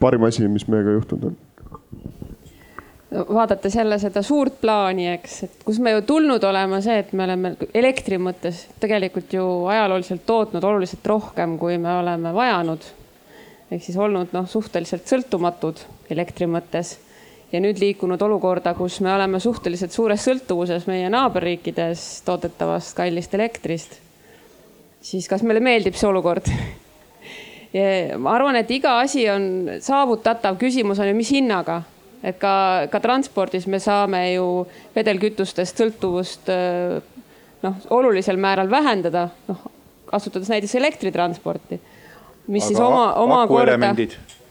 parim 0.00 0.26
asi, 0.28 0.48
mis 0.48 0.66
meiega 0.68 0.96
juhtunud 0.98 1.30
on? 1.30 1.38
vaadates 3.10 3.74
jälle 3.74 3.98
seda 3.98 4.22
suurt 4.22 4.60
plaani, 4.60 5.08
eks, 5.14 5.42
et 5.42 5.62
kus 5.64 5.78
me 5.80 5.94
ju 5.94 6.02
tulnud 6.04 6.44
olema 6.44 6.80
see, 6.84 6.98
et 7.00 7.12
me 7.16 7.24
oleme 7.24 7.54
elektri 7.74 8.18
mõttes 8.20 8.66
tegelikult 8.80 9.32
ju 9.32 9.44
ajalooliselt 9.72 10.26
tootnud 10.26 10.64
oluliselt 10.64 11.06
rohkem, 11.06 11.56
kui 11.58 11.78
me 11.78 11.94
oleme 11.98 12.34
vajanud. 12.34 12.84
ehk 13.70 13.84
siis 13.84 13.96
olnud 13.96 14.32
noh, 14.32 14.48
suhteliselt 14.48 15.08
sõltumatud 15.08 15.80
elektri 16.10 16.46
mõttes 16.46 16.98
ja 17.52 17.60
nüüd 17.60 17.80
liikunud 17.80 18.22
olukorda, 18.22 18.74
kus 18.74 19.00
me 19.00 19.12
oleme 19.14 19.40
suhteliselt 19.40 19.92
suures 19.92 20.24
sõltuvuses 20.24 20.86
meie 20.88 21.08
naaberriikides 21.12 22.22
toodetavast 22.24 22.96
kallist 22.96 23.34
elektrist. 23.34 23.98
Siis 25.08 25.28
kas 25.30 25.44
meile 25.46 25.62
meeldib 25.64 25.96
see 25.98 26.08
olukord 26.08 26.50
ma 28.18 28.32
arvan, 28.32 28.56
et 28.56 28.70
iga 28.72 28.98
asi 29.02 29.26
on 29.28 29.68
saavutatav, 29.84 30.56
küsimus 30.60 31.00
on 31.02 31.10
ju, 31.10 31.16
mis 31.16 31.32
hinnaga 31.36 31.82
et 32.24 32.38
ka, 32.40 32.88
ka 32.90 33.00
transpordis 33.02 33.68
me 33.70 33.80
saame 33.82 34.22
ju 34.32 34.46
vedelkütustest 34.96 35.78
sõltuvust 35.78 36.48
noh, 37.62 37.82
olulisel 37.94 38.40
määral 38.40 38.70
vähendada, 38.70 39.28
noh 39.50 39.66
kasutades 40.08 40.48
näiteks 40.48 40.74
elektritransporti. 40.74 41.80
mis 42.46 42.64
Aga 42.64 42.68
siis 42.68 42.80
oma, 42.80 43.12
omakorda. 43.14 43.94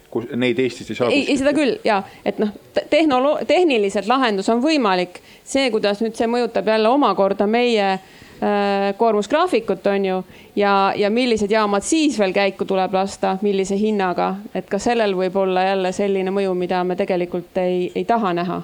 kus 0.10 0.28
neid 0.36 0.60
Eestis 0.60 0.90
ei 0.90 0.96
saa. 0.96 1.10
ei, 1.10 1.24
ei 1.32 1.38
seda 1.38 1.54
küll 1.58 1.80
ja, 1.84 2.04
et 2.26 2.40
noh, 2.40 2.54
tehnolo-, 2.92 3.40
tehniliselt 3.48 4.08
lahendus 4.08 4.50
on 4.50 4.62
võimalik. 4.64 5.20
see, 5.44 5.72
kuidas 5.72 6.02
nüüd 6.02 6.16
see 6.16 6.30
mõjutab 6.30 6.68
jälle 6.70 6.90
omakorda 6.94 7.48
meie 7.48 7.90
äh, 7.94 8.27
koormusgraafikut, 8.98 9.88
on 9.88 10.06
ju. 10.06 10.18
ja, 10.56 10.94
ja 10.96 11.10
millised 11.10 11.52
jaamad 11.52 11.82
siis 11.84 12.20
veel 12.20 12.34
käiku 12.34 12.66
tuleb 12.66 12.94
lasta, 12.94 13.38
millise 13.42 13.78
hinnaga, 13.80 14.36
et 14.56 14.70
ka 14.70 14.80
sellel 14.80 15.16
võib 15.18 15.36
olla 15.42 15.64
jälle 15.64 15.92
selline 15.92 16.32
mõju, 16.32 16.54
mida 16.54 16.84
me 16.84 16.96
tegelikult 16.96 17.58
ei, 17.58 17.92
ei 17.96 18.06
taha 18.06 18.34
näha. 18.38 18.62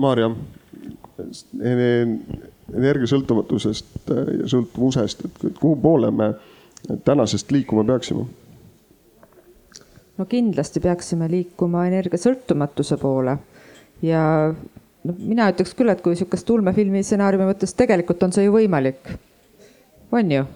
Maarja, 0.00 0.30
energiasõltumatusest 2.74 4.12
ja 4.40 4.48
sõltuvusest, 4.48 5.26
et 5.46 5.58
kuhu 5.58 5.76
poole 5.82 6.10
me 6.10 6.32
tänasest 7.04 7.50
liikuma 7.50 7.84
peaksime? 7.84 8.24
no 10.20 10.26
kindlasti 10.28 10.80
peaksime 10.84 11.30
liikuma 11.32 11.86
energiasõltumatuse 11.88 12.96
poole 13.00 13.38
ja 14.04 14.22
no 15.06 15.16
mina 15.16 15.48
ütleks 15.52 15.74
küll, 15.76 15.90
et 15.92 16.02
kui 16.04 16.16
sihukest 16.18 16.48
ulmefilmi 16.52 17.02
stsenaariumi 17.04 17.48
mõttes 17.48 17.76
tegelikult 17.76 18.22
on 18.26 18.34
see 18.36 18.46
ju 18.46 18.54
võimalik. 18.56 19.12
on 20.12 20.32
ju? 20.34 20.46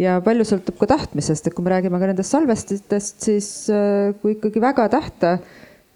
ja 0.00 0.18
palju 0.24 0.46
sõltub 0.48 0.78
ka 0.80 0.88
tahtmisest, 0.94 1.46
et 1.46 1.56
kui 1.56 1.64
me 1.64 1.72
räägime 1.74 2.00
ka 2.00 2.08
nendest 2.10 2.34
salvestitest, 2.34 3.20
siis 3.28 3.50
äh, 3.72 4.12
kui 4.22 4.36
ikkagi 4.36 4.62
väga 4.62 4.88
tahta, 4.92 5.36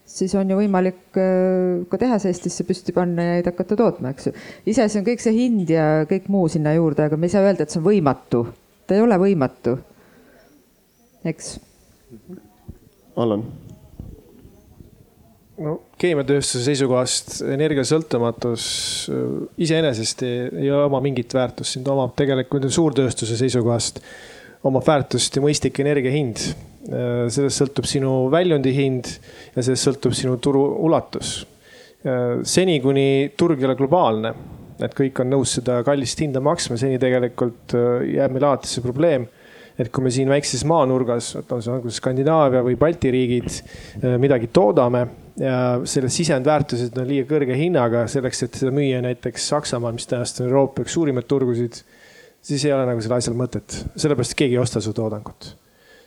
siis 0.06 0.34
on 0.38 0.52
ju 0.52 0.60
võimalik 0.60 1.18
äh, 1.20 1.82
ka 1.90 2.00
tehas 2.00 2.28
Eestisse 2.28 2.66
püsti 2.68 2.94
panna 2.96 3.24
ja 3.24 3.36
neid 3.38 3.50
hakata 3.50 3.78
tootma, 3.78 4.14
eks 4.14 4.30
ju. 4.30 4.34
iseasi 4.72 5.00
on 5.00 5.08
kõik 5.08 5.24
see 5.24 5.36
hind 5.36 5.72
ja 5.72 6.06
kõik 6.08 6.30
muu 6.32 6.48
sinna 6.52 6.76
juurde, 6.76 7.08
aga 7.08 7.20
me 7.20 7.28
ei 7.28 7.34
saa 7.34 7.44
öelda, 7.44 7.66
et 7.66 7.74
see 7.74 7.82
on 7.82 7.88
võimatu. 7.88 8.46
ta 8.86 8.96
ei 8.96 9.04
ole 9.04 9.20
võimatu. 9.20 9.78
eks. 11.26 11.56
Allan 13.16 13.48
no 15.62 15.76
keemiatööstuse 16.00 16.64
seisukohast 16.66 17.40
energiasõltumatus 17.48 18.66
äh, 19.12 19.20
iseenesest 19.66 20.24
ei, 20.26 20.38
ei 20.66 20.72
oma 20.74 21.00
mingit 21.04 21.32
väärtust, 21.36 21.74
siin 21.74 21.86
ta 21.86 21.94
omab 21.94 22.16
tegelikult 22.18 22.68
suurtööstuse 22.72 23.38
seisukohast 23.40 24.02
omab 24.66 24.86
väärtust 24.86 25.36
ja 25.36 25.44
mõistlik 25.44 25.80
energia 25.84 26.12
hind. 26.12 26.42
Äh, 26.86 27.26
sellest 27.32 27.62
sõltub 27.62 27.88
sinu 27.88 28.12
väljundi 28.32 28.74
hind 28.76 29.11
ja 29.54 29.62
sellest 29.62 29.88
sõltub 29.88 30.16
sinu 30.16 30.36
turu 30.42 30.66
ulatus. 30.88 31.38
Äh, 32.04 32.42
seni, 32.46 32.78
kuni 32.84 33.32
turg 33.38 33.62
ei 33.62 33.70
ole 33.70 33.78
globaalne, 33.78 34.34
et 34.76 34.92
kõik 34.96 35.24
on 35.24 35.32
nõus 35.32 35.57
seda 35.57 35.80
kallist 35.86 36.20
hinda 36.20 36.42
maksma, 36.44 36.76
seni 36.76 37.00
tegelikult 37.00 37.72
jääb 38.04 38.34
meil 38.34 38.44
alati 38.44 38.68
see 38.68 38.84
probleem 38.84 39.24
et 39.76 39.90
kui 39.92 40.04
me 40.04 40.09
siin 40.12 40.28
väikses 40.28 40.62
maanurgas, 40.68 41.34
on 41.52 41.61
see 41.61 41.72
nagu 41.72 41.90
Skandinaavia 41.92 42.62
või 42.64 42.78
Balti 42.80 43.11
riigid, 43.12 43.59
midagi 44.20 44.48
toodame 44.48 45.02
ja 45.41 45.57
selle 45.89 46.11
sisendväärtused 46.12 46.97
on 47.01 47.09
liiga 47.09 47.28
kõrge 47.30 47.57
hinnaga 47.59 48.07
selleks, 48.11 48.43
et 48.47 48.59
seda 48.61 48.72
müüa 48.74 49.03
näiteks 49.05 49.51
Saksamaal, 49.53 49.97
mis 49.97 50.09
tänast 50.09 50.41
on 50.41 50.49
Euroopa 50.49 50.84
üks 50.84 50.97
suurimaid 50.97 51.28
turgusid. 51.28 51.82
siis 52.47 52.64
ei 52.64 52.72
ole 52.72 52.87
nagu 52.87 53.01
sellel 53.03 53.18
asjal 53.18 53.37
mõtet, 53.37 53.78
sellepärast 53.99 54.37
keegi 54.39 54.55
ei 54.55 54.62
osta 54.62 54.80
su 54.80 54.93
toodangut. 54.97 55.57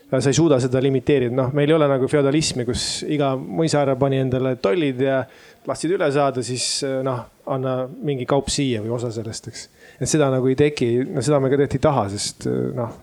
sa 0.09 0.29
ei 0.29 0.33
suuda 0.33 0.59
seda 0.59 0.81
limiteerida, 0.81 1.35
noh, 1.35 1.51
meil 1.53 1.69
ei 1.69 1.75
ole 1.75 1.87
nagu 1.87 2.07
feodalismi, 2.07 2.65
kus 2.65 3.03
iga 3.07 3.35
mõisaäär 3.37 3.95
pani 3.99 4.17
endale 4.17 4.55
tollid 4.55 5.01
ja 5.01 5.23
lasid 5.67 5.91
üle 5.93 6.11
saada, 6.11 6.41
siis 6.43 6.81
noh, 7.03 7.25
anna 7.45 7.83
mingi 7.87 8.25
kaup 8.25 8.49
siia 8.49 8.81
või 8.81 8.95
osa 8.97 9.11
sellest, 9.13 9.47
eks. 9.47 9.69
et 9.99 10.09
seda 10.09 10.31
nagu 10.33 10.47
ei 10.49 10.57
teki, 10.57 10.89
no 11.13 11.21
seda 11.21 11.39
me 11.39 11.51
ka 11.51 11.59
tegelikult 11.59 11.77
ei 11.77 11.85
taha, 11.85 12.07
sest 12.09 12.49
noh 12.49 12.97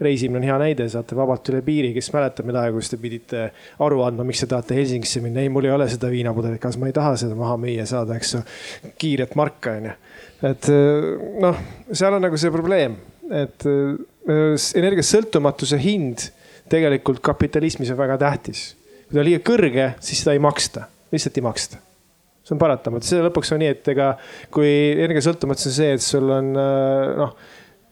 reisimine 0.00 0.38
on 0.38 0.46
hea 0.46 0.56
näide, 0.62 0.86
saate 0.90 1.16
vabalt 1.18 1.48
üle 1.50 1.60
piiri, 1.66 1.90
kes 1.96 2.10
mäletab 2.14 2.48
neid 2.48 2.58
aegu, 2.60 2.78
kus 2.78 2.92
te 2.92 2.98
pidite 3.00 3.48
aru 3.84 4.02
andma, 4.06 4.26
miks 4.28 4.44
te 4.44 4.50
tahate 4.50 4.76
Helsingisse 4.78 5.22
minna. 5.24 5.42
ei, 5.42 5.50
mul 5.52 5.66
ei 5.66 5.74
ole 5.74 5.88
seda 5.90 6.10
viinapudelit 6.12 6.62
kaasas, 6.62 6.80
ma 6.80 6.90
ei 6.90 6.96
taha 6.96 7.16
seda 7.20 7.38
maha 7.38 7.56
müüa 7.60 7.86
saada, 7.88 8.18
eks 8.18 8.34
ju. 8.36 8.42
kiiret 9.00 9.34
marka 9.38 9.74
on 9.78 9.90
ju. 9.90 9.96
et 10.52 10.70
noh, 11.44 11.64
seal 11.90 12.18
on 12.18 12.24
nagu 12.28 12.38
see 12.40 12.54
probleem, 12.54 12.96
et 13.42 13.66
energiasõltumatuse 14.78 15.80
hind 15.82 16.28
tegelikult 16.70 17.20
kapitalismis 17.24 17.90
on 17.94 18.00
väga 18.00 18.20
tähtis. 18.22 18.70
kui 19.08 19.16
ta 19.18 19.22
on 19.24 19.28
liiga 19.28 19.44
kõrge, 19.44 19.92
siis 20.04 20.22
seda 20.22 20.36
ei 20.36 20.42
maksta, 20.42 20.86
lihtsalt 21.12 21.42
ei 21.42 21.46
maksta 21.50 21.84
see 22.48 22.54
on 22.56 22.60
paratamatu, 22.62 23.04
see 23.04 23.20
lõpuks 23.20 23.50
on 23.52 23.58
nii, 23.60 23.70
et 23.74 23.88
ega 23.92 24.12
kui 24.54 24.68
energiasõltumatus 24.94 25.68
on 25.68 25.74
see, 25.74 25.90
et 25.98 26.04
sul 26.04 26.30
on 26.32 26.54
noh 26.56 27.34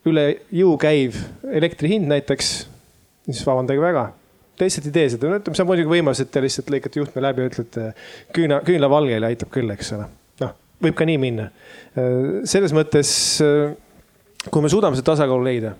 üle 0.07 0.29
jõu 0.55 0.77
käiv 0.81 1.19
elektri 1.51 1.97
hind 1.97 2.11
näiteks, 2.11 2.55
siis 3.27 3.43
vabandage 3.47 3.83
väga 3.83 4.11
teised 4.61 4.89
ei 4.89 4.95
tee 4.95 5.09
seda, 5.13 5.31
no 5.31 5.41
ütleme, 5.41 5.57
see 5.57 5.65
on 5.65 5.69
muidugi 5.69 5.91
võimalus, 5.91 6.21
et 6.23 6.31
te 6.33 6.43
lihtsalt 6.43 6.71
lõikate 6.73 7.01
juhtme 7.01 7.23
läbi 7.25 7.45
ja 7.45 7.51
ütlete 7.51 7.87
küüna, 8.37 8.61
küünlavalgele 8.67 9.29
aitab 9.29 9.51
küll, 9.55 9.71
eks 9.75 9.93
ole. 9.97 10.07
noh, 10.43 10.55
võib 10.85 10.97
ka 10.97 11.09
nii 11.09 11.19
minna. 11.21 11.49
selles 12.49 12.75
mõttes, 12.77 13.11
kui 14.49 14.65
me 14.65 14.73
suudame 14.73 14.99
seda 14.99 15.13
tasakaalu 15.13 15.49
leida, 15.49 15.75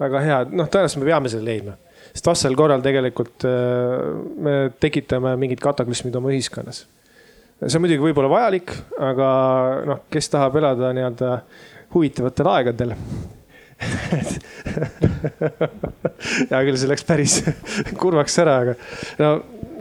väga 0.00 0.24
hea, 0.24 0.42
noh, 0.50 0.68
tõenäoliselt 0.68 1.02
me 1.02 1.08
peame 1.08 1.32
selle 1.32 1.48
leidma. 1.48 1.78
sest 2.10 2.28
vastasel 2.28 2.56
korral 2.58 2.84
tegelikult 2.84 3.48
me 4.44 4.58
tekitame 4.80 5.34
mingid 5.40 5.64
kataklüsmid 5.64 6.20
oma 6.20 6.32
ühiskonnas. 6.34 6.84
see 7.64 7.80
on 7.80 7.86
muidugi 7.86 8.04
võib-olla 8.10 8.32
vajalik, 8.34 8.76
aga 9.08 9.32
noh, 9.88 10.04
kes 10.12 10.30
tahab 10.36 10.60
elada 10.60 10.92
nii-öelda 10.96 11.34
huvitavatel 11.94 12.54
aegadel 12.58 12.96
hea 16.50 16.60
küll, 16.66 16.78
see 16.80 16.90
läks 16.90 17.04
päris 17.06 17.34
kurvaks 18.00 18.34
ära, 18.42 18.56
aga 18.64 18.74
no 19.20 19.28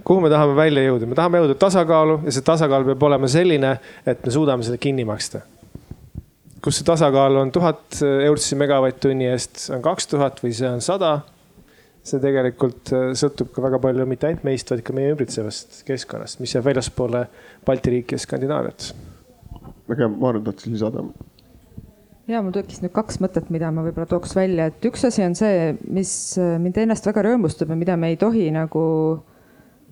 kuhu 0.07 0.23
me 0.23 0.31
tahame 0.31 0.55
välja 0.57 0.83
jõuda, 0.85 1.09
me 1.09 1.17
tahame 1.17 1.41
jõuda 1.41 1.55
tasakaalu 1.59 2.19
ja 2.27 2.33
see 2.35 2.45
tasakaal 2.45 2.85
peab 2.87 3.05
olema 3.09 3.29
selline, 3.31 3.71
et 4.07 4.25
me 4.25 4.33
suudame 4.33 4.67
selle 4.67 4.79
kinni 4.81 5.05
maksta. 5.07 5.43
kus 6.63 6.79
see 6.79 6.87
tasakaal 6.87 7.41
on 7.41 7.51
tuhat 7.53 7.99
eurtsi 8.03 8.57
megavatt-tunni 8.59 9.27
eest, 9.31 9.67
on 9.75 9.83
kaks 9.85 10.09
tuhat 10.13 10.39
või 10.43 10.53
see 10.57 10.69
on 10.69 10.81
sada. 10.81 11.19
see 12.07 12.21
tegelikult 12.23 12.93
äh, 12.95 13.09
sõltub 13.19 13.49
ka 13.51 13.61
väga 13.65 13.81
palju 13.83 14.05
mitte 14.07 14.29
ainult 14.29 14.45
meist, 14.47 14.69
vaid 14.71 14.83
ka 14.87 14.93
meie 14.95 15.11
ümbritsevast 15.11 15.81
keskkonnast, 15.87 16.39
mis 16.39 16.53
jääb 16.55 16.69
väljaspoole 16.69 17.25
Balti 17.65 17.97
riiki 17.97 18.15
ja 18.15 18.23
Skandinaaviat. 18.23 18.93
väga 19.89 20.05
hea, 20.05 20.13
Maarja 20.13 20.45
tahtis 20.45 20.71
lisada 20.71 21.03
ja 22.27 22.41
mul 22.43 22.51
tekkis 22.55 22.81
nüüd 22.83 22.91
kaks 22.95 23.21
mõtet, 23.23 23.47
mida 23.53 23.69
ma 23.73 23.81
võib-olla 23.85 24.07
tooks 24.09 24.33
välja, 24.37 24.63
et 24.69 24.85
üks 24.87 25.01
asi 25.07 25.23
on 25.25 25.33
see, 25.37 25.73
mis 25.93 26.11
äh, 26.41 26.57
mind 26.61 26.77
ennast 26.83 27.05
väga 27.07 27.19
rõõmustab 27.29 27.69
ja 27.71 27.77
mida 27.79 27.95
me 27.99 28.07
ei 28.11 28.17
tohi 28.19 28.45
nagu 28.53 28.83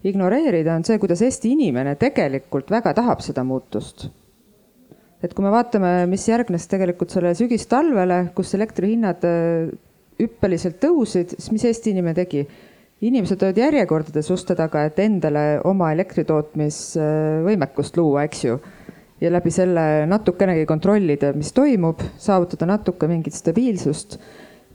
ignoreerida, 0.06 0.72
on 0.76 0.84
see, 0.86 0.98
kuidas 1.02 1.22
Eesti 1.26 1.48
inimene 1.56 1.94
tegelikult 2.00 2.68
väga 2.74 2.92
tahab 2.98 3.20
seda 3.26 3.42
muutust. 3.48 3.98
et 5.24 5.32
kui 5.34 5.44
me 5.46 5.52
vaatame, 5.54 5.92
mis 6.12 6.24
järgnes 6.28 6.68
tegelikult 6.70 7.10
sellele 7.10 7.36
sügistalvele, 7.40 8.18
kus 8.38 8.50
elektrihinnad 8.58 9.20
äh, 9.26 9.70
hüppeliselt 10.20 10.78
tõusid, 10.84 11.28
siis 11.38 11.52
mis 11.56 11.66
Eesti 11.72 11.88
inimene 11.96 12.16
tegi? 12.20 12.42
inimesed 13.06 13.42
olid 13.44 13.58
järjekordades 13.60 14.30
uste 14.32 14.56
taga, 14.58 14.86
et 14.88 15.00
endale 15.04 15.60
oma 15.68 15.92
elektritootmisvõimekust 15.94 17.98
luua, 18.00 18.24
eks 18.26 18.44
ju 18.46 18.54
ja 19.22 19.32
läbi 19.32 19.52
selle 19.54 20.06
natukenegi 20.10 20.66
kontrollida, 20.68 21.32
mis 21.38 21.54
toimub, 21.56 22.02
saavutada 22.20 22.68
natuke 22.70 23.08
mingit 23.08 23.36
stabiilsust. 23.36 24.20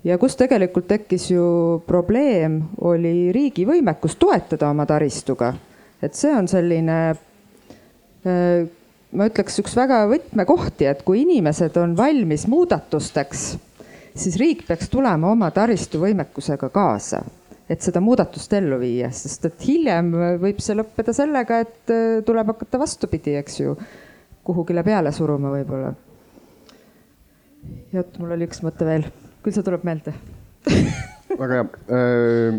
ja 0.04 0.16
kus 0.18 0.36
tegelikult 0.36 0.86
tekkis 0.88 1.30
ju 1.30 1.44
probleem, 1.86 2.62
oli 2.80 3.32
riigi 3.36 3.66
võimekus 3.68 4.16
toetada 4.16 4.70
oma 4.70 4.86
taristuga. 4.86 5.54
et 6.02 6.14
see 6.14 6.32
on 6.32 6.48
selline, 6.48 6.98
äh, 8.24 8.68
ma 9.12 9.26
ütleks, 9.28 9.60
üks 9.60 9.76
väga 9.76 10.06
võtmekohti, 10.08 10.88
et 10.88 11.02
kui 11.04 11.22
inimesed 11.26 11.76
on 11.76 11.96
valmis 11.96 12.46
muudatusteks, 12.48 13.44
siis 14.14 14.40
riik 14.40 14.66
peaks 14.66 14.88
tulema 14.88 15.30
oma 15.30 15.50
taristuvõimekusega 15.50 16.68
kaasa 16.72 17.22
et 17.70 17.84
seda 17.86 18.00
muudatust 18.02 18.52
ellu 18.56 18.80
viia, 18.80 19.12
sest 19.14 19.44
et 19.46 19.60
hiljem 19.62 20.08
võib 20.42 20.58
see 20.58 20.74
lõppeda 20.74 21.12
sellega, 21.14 21.60
et 21.60 21.92
äh, 21.92 22.22
tuleb 22.24 22.48
hakata 22.54 22.80
vastupidi, 22.80 23.36
eks 23.38 23.60
ju 23.60 23.76
kuhugile 24.44 24.82
peale 24.86 25.12
suruma 25.12 25.50
võib-olla. 25.52 25.94
ja 27.92 28.00
oot, 28.02 28.18
mul 28.18 28.30
oli 28.36 28.44
üks 28.48 28.62
mõte 28.64 28.84
veel, 28.88 29.04
küll 29.44 29.54
see 29.56 29.66
tuleb 29.66 29.82
meelde 29.88 30.12
väga 31.40 31.52
hea 31.54 31.64
äh,. 31.96 32.54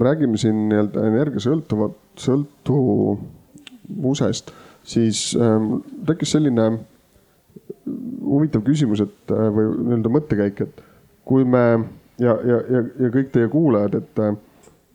räägime 0.00 0.36
siin 0.40 0.68
nii-öelda 0.68 1.00
energiasõltuvat, 1.06 1.96
sõltuvusest, 2.18 3.16
siis 4.82 5.18
äh, 5.38 5.60
tekkis 6.06 6.30
selline 6.34 6.64
huvitav 8.24 8.62
küsimus, 8.66 9.00
et 9.04 9.30
äh, 9.30 9.36
või 9.54 9.64
nii-öelda 9.76 10.08
mõttekäik, 10.16 10.56
et 10.66 10.74
kui 11.24 11.44
me 11.46 11.64
ja, 12.18 12.34
ja, 12.46 12.58
ja, 12.70 12.80
ja 13.04 13.08
kõik 13.14 13.30
teie 13.34 13.48
kuulajad, 13.52 13.94
et 14.00 14.14
äh, 14.22 14.34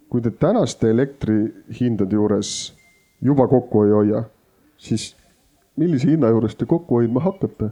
kui 0.09 0.21
te 0.25 0.31
tänaste 0.31 0.89
elektrihindade 0.89 2.15
juures 2.15 2.73
juba 3.21 3.47
kokku 3.51 3.83
ei 3.85 3.91
hoia, 3.93 4.23
siis 4.77 5.15
millise 5.80 6.11
hinna 6.11 6.32
juures 6.34 6.57
te 6.59 6.67
kokku 6.69 6.99
hoidma 6.99 7.23
hakkate? 7.23 7.71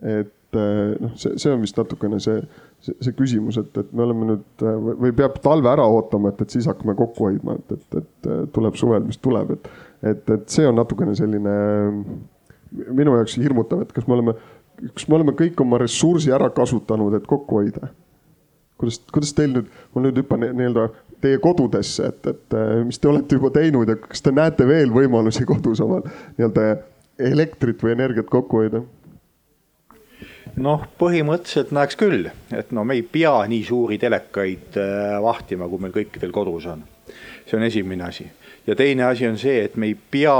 et 0.00 0.36
et 0.58 1.00
noh, 1.02 1.12
see, 1.18 1.36
see 1.38 1.52
on 1.52 1.62
vist 1.62 1.76
natukene 1.78 2.18
see, 2.22 2.40
see, 2.82 2.94
see 3.04 3.14
küsimus, 3.14 3.58
et, 3.60 3.70
et 3.78 3.92
me 3.94 4.02
oleme 4.02 4.32
nüüd 4.32 4.64
või 4.98 5.12
peab 5.16 5.38
talve 5.44 5.70
ära 5.70 5.84
ootama, 5.86 6.32
et, 6.32 6.42
et 6.42 6.56
siis 6.56 6.66
hakkame 6.70 6.96
kokku 6.98 7.28
hoidma, 7.28 7.54
et, 7.60 7.76
et, 7.76 7.98
et 8.00 8.30
tuleb 8.54 8.78
suvel, 8.78 9.04
mis 9.06 9.20
tuleb, 9.22 9.54
et, 9.54 9.70
et, 10.10 10.32
et 10.36 10.48
see 10.50 10.66
on 10.66 10.74
natukene 10.80 11.14
selline 11.18 11.54
minu 12.70 13.14
jaoks 13.18 13.38
hirmutav, 13.38 13.84
et 13.84 13.94
kas 13.94 14.08
me 14.10 14.18
oleme, 14.18 14.34
kas 14.90 15.06
me 15.06 15.18
oleme 15.20 15.36
kõik 15.38 15.62
oma 15.62 15.78
ressursi 15.82 16.34
ära 16.34 16.50
kasutanud, 16.54 17.14
et 17.18 17.30
kokku 17.30 17.62
hoida 17.62 17.92
kuidas, 18.80 19.00
kuidas 19.12 19.34
teil 19.36 19.54
nüüd, 19.54 19.70
ma 19.94 20.02
nüüd 20.06 20.18
hüppan 20.22 20.46
nii-öelda 20.48 20.88
teie 21.20 21.40
kodudesse, 21.42 22.12
et, 22.12 22.30
et 22.30 22.56
mis 22.86 22.98
te 22.98 23.10
olete 23.10 23.38
juba 23.38 23.52
teinud 23.54 23.88
ja 23.88 23.98
kas 24.00 24.24
te 24.24 24.32
näete 24.34 24.66
veel 24.68 24.92
võimalusi 24.94 25.46
kodus 25.48 25.82
omal 25.84 26.06
nii-öelda 26.38 26.70
elektrit 27.30 27.82
või 27.84 27.94
energiat 27.96 28.30
kokku 28.32 28.62
hoida? 28.62 28.82
noh, 30.60 30.82
põhimõtteliselt 30.98 31.70
näeks 31.76 31.96
küll, 32.00 32.26
et 32.56 32.72
no 32.74 32.82
me 32.84 32.96
ei 32.98 33.04
pea 33.06 33.36
nii 33.48 33.62
suuri 33.64 34.00
telekaid 34.02 34.80
äh, 34.80 35.16
vahtima, 35.22 35.68
kui 35.70 35.82
meil 35.82 35.94
kõikidel 35.94 36.32
kodus 36.34 36.66
on. 36.72 36.82
see 37.46 37.58
on 37.58 37.66
esimene 37.66 38.04
asi 38.06 38.26
ja 38.66 38.76
teine 38.76 39.04
asi 39.04 39.26
on 39.28 39.38
see, 39.38 39.64
et 39.64 39.76
me 39.76 39.90
ei 39.90 39.96
pea 39.96 40.34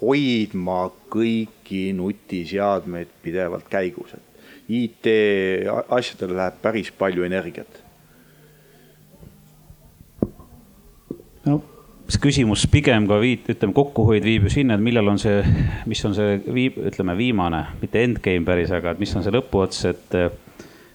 hoidma 0.00 0.86
kõiki 1.12 1.84
nutiseadmeid 1.96 3.12
pidevalt 3.22 3.68
käigus, 3.70 4.14
et 4.16 4.72
IT 4.72 5.08
asjadele 5.92 6.38
läheb 6.38 6.60
päris 6.62 6.92
palju 6.96 7.26
energiat. 7.26 7.81
No 11.46 11.60
see 12.12 12.20
küsimus 12.20 12.66
pigem 12.70 13.06
ka 13.08 13.18
viit-, 13.22 13.48
ütleme 13.54 13.74
kokkuhoid 13.76 14.24
viib 14.26 14.46
ju 14.46 14.52
sinna, 14.52 14.76
et 14.76 14.84
millal 14.84 15.08
on 15.12 15.20
see, 15.22 15.40
mis 15.88 16.02
on 16.04 16.16
see 16.16 16.36
viib, 16.52 16.76
ütleme 16.90 17.14
viimane, 17.16 17.62
mitte 17.80 18.02
endgame 18.04 18.44
päris, 18.46 18.72
aga 18.74 18.92
et 18.92 19.02
mis 19.02 19.12
on 19.16 19.24
see 19.24 19.34
lõpuots, 19.34 19.84
et. 19.90 20.18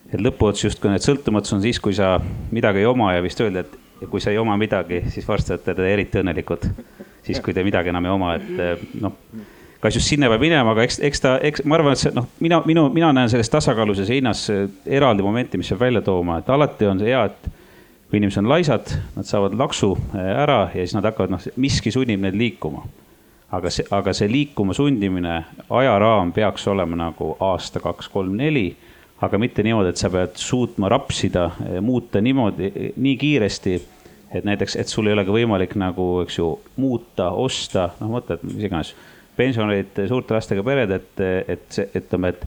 et 0.08 0.22
lõpuots 0.24 0.62
justkui 0.64 0.88
need 0.88 1.04
sõltumatus 1.04 1.52
on 1.58 1.60
siis, 1.60 1.82
kui 1.84 1.92
sa 1.96 2.14
midagi 2.56 2.80
ei 2.80 2.86
oma 2.88 3.10
ja 3.12 3.24
vist 3.24 3.42
öelda, 3.44 3.66
et 3.66 4.06
kui 4.08 4.22
sa 4.24 4.32
ei 4.32 4.38
oma 4.40 4.54
midagi, 4.60 5.02
siis 5.12 5.26
varsti 5.28 5.52
olete 5.52 5.74
te 5.76 5.88
eriti 5.92 6.22
õnnelikud. 6.22 6.64
siis, 7.28 7.42
kui 7.44 7.52
te 7.54 7.66
midagi 7.66 7.92
enam 7.92 8.08
ei 8.08 8.14
oma, 8.14 8.36
et 8.38 9.02
noh 9.02 9.18
kas 9.82 9.96
just 9.96 10.10
sinna 10.10 10.30
peab 10.32 10.42
minema, 10.42 10.72
aga 10.74 10.86
eks, 10.88 11.00
eks 11.06 11.22
ta, 11.22 11.36
eks 11.44 11.66
ma 11.68 11.78
arvan, 11.78 11.94
et 11.94 12.02
see 12.02 12.14
noh, 12.16 12.26
mina, 12.42 12.62
minu, 12.66 12.88
mina 12.94 13.12
näen 13.14 13.30
selles 13.30 13.52
tasakaaluses 13.54 14.10
hinnas 14.10 14.48
eraldi 14.86 15.26
momenti, 15.26 15.60
mis 15.60 15.70
peab 15.74 15.84
välja 15.84 16.02
tooma, 16.06 16.40
et 16.42 16.50
alati 16.50 16.88
on 16.90 17.04
see 17.04 17.12
hea, 17.12 17.26
et 17.28 17.52
kui 18.08 18.22
inimesed 18.22 18.40
on 18.40 18.50
laisad, 18.50 18.94
nad 19.16 19.28
saavad 19.28 19.58
laksu 19.60 19.92
eh, 20.16 20.32
ära 20.44 20.62
ja 20.72 20.84
siis 20.84 20.96
nad 20.96 21.08
hakkavad, 21.10 21.34
noh, 21.36 21.50
miski 21.60 21.92
sunnib 21.92 22.24
neid 22.24 22.38
liikuma. 22.40 22.86
aga 23.52 23.70
see, 23.72 23.86
aga 23.96 24.12
see 24.14 24.28
liikuma 24.28 24.74
sundimine, 24.76 25.38
ajaraam 25.70 26.34
peaks 26.36 26.68
olema 26.68 26.98
nagu 27.00 27.36
aasta, 27.40 27.80
kaks, 27.80 28.10
kolm, 28.12 28.36
neli. 28.36 28.76
aga 29.22 29.38
mitte 29.38 29.64
niimoodi, 29.64 29.90
et 29.90 29.98
sa 29.98 30.10
pead 30.14 30.36
suutma 30.36 30.90
rapsida, 30.90 31.52
eh, 31.66 31.80
muuta 31.82 32.22
niimoodi, 32.22 32.94
nii 32.96 33.18
kiiresti 33.18 33.78
et 34.32 34.44
näiteks, 34.44 34.76
et 34.76 34.88
sul 34.88 35.08
ei 35.08 35.16
olegi 35.16 35.32
võimalik 35.32 35.76
nagu, 35.80 36.08
eks 36.26 36.38
ju, 36.38 36.50
muuta, 36.76 37.30
osta, 37.32 37.92
noh, 38.02 38.12
mõtled, 38.18 38.44
mis 38.44 38.68
iganes 38.68 38.92
pensionärid, 39.38 40.02
suurte 40.10 40.36
lastega 40.36 40.64
pered, 40.66 40.92
et, 40.92 41.24
et 41.48 41.66
see, 41.72 41.88
ütleme, 41.96 42.34
et 42.34 42.44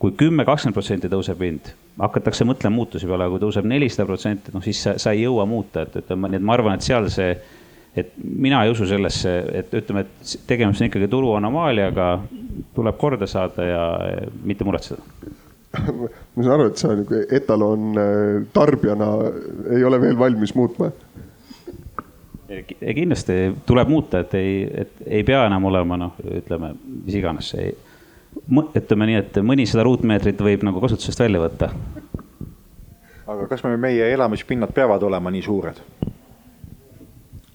kui 0.00 0.12
kümme, 0.18 0.44
kakskümmend 0.44 0.76
protsenti 0.76 1.10
tõuseb 1.12 1.40
hind, 1.46 1.72
hakatakse 1.98 2.46
mõtlema 2.46 2.74
muutusi 2.76 3.06
peale, 3.08 3.28
kui 3.30 3.42
tõuseb 3.42 3.66
nelisada 3.68 4.06
protsenti, 4.08 4.54
noh 4.54 4.64
siis 4.64 4.80
sa, 4.82 4.96
sa 5.00 5.12
ei 5.14 5.24
jõua 5.24 5.46
muuta, 5.46 5.84
et 5.84 6.00
ütleme, 6.02 6.30
nii 6.32 6.40
et 6.40 6.46
ma 6.46 6.56
arvan, 6.56 6.78
et 6.78 6.86
seal 6.86 7.06
see, 7.12 7.36
et 7.94 8.10
mina 8.18 8.64
ei 8.64 8.72
usu 8.74 8.88
sellesse, 8.90 9.34
et 9.60 9.74
ütleme, 9.78 10.04
et 10.04 10.34
tegemist 10.48 10.82
on 10.82 10.90
ikkagi 10.90 11.08
turu 11.10 11.34
anomaaliaga, 11.38 12.08
tuleb 12.74 12.98
korda 12.98 13.28
saada 13.30 13.68
ja 13.68 13.84
mitte 14.42 14.66
muretseda. 14.66 15.02
Ma 15.74 16.42
saan 16.42 16.52
aru, 16.54 16.68
et 16.70 16.78
sa 16.78 16.92
nagu 16.94 17.20
etalon 17.34 17.98
äh, 17.98 18.42
tarbijana 18.54 19.08
ei 19.74 19.82
ole 19.86 19.98
veel 20.02 20.18
valmis 20.18 20.54
muutma. 20.54 20.90
Kindlasti 22.44 23.38
tuleb 23.66 23.90
muuta, 23.90 24.20
et 24.22 24.34
ei, 24.38 24.52
et 24.84 25.02
ei 25.06 25.24
pea 25.26 25.46
enam 25.48 25.66
olema 25.70 25.98
noh, 25.98 26.18
ütleme, 26.38 26.74
mis 27.06 27.18
iganes, 27.18 27.50
ütleme 28.78 29.10
nii, 29.10 29.20
et 29.20 29.38
mõnisada 29.46 29.84
ruutmeetrit 29.86 30.40
võib 30.42 30.64
nagu 30.66 30.82
kasutusest 30.82 31.20
välja 31.20 31.42
võtta. 31.42 31.70
aga 33.26 33.46
kas 33.48 33.64
me, 33.64 33.76
meie 33.80 34.10
elamispinnad 34.12 34.74
peavad 34.76 35.02
olema 35.02 35.32
nii 35.32 35.42
suured? 35.42 35.80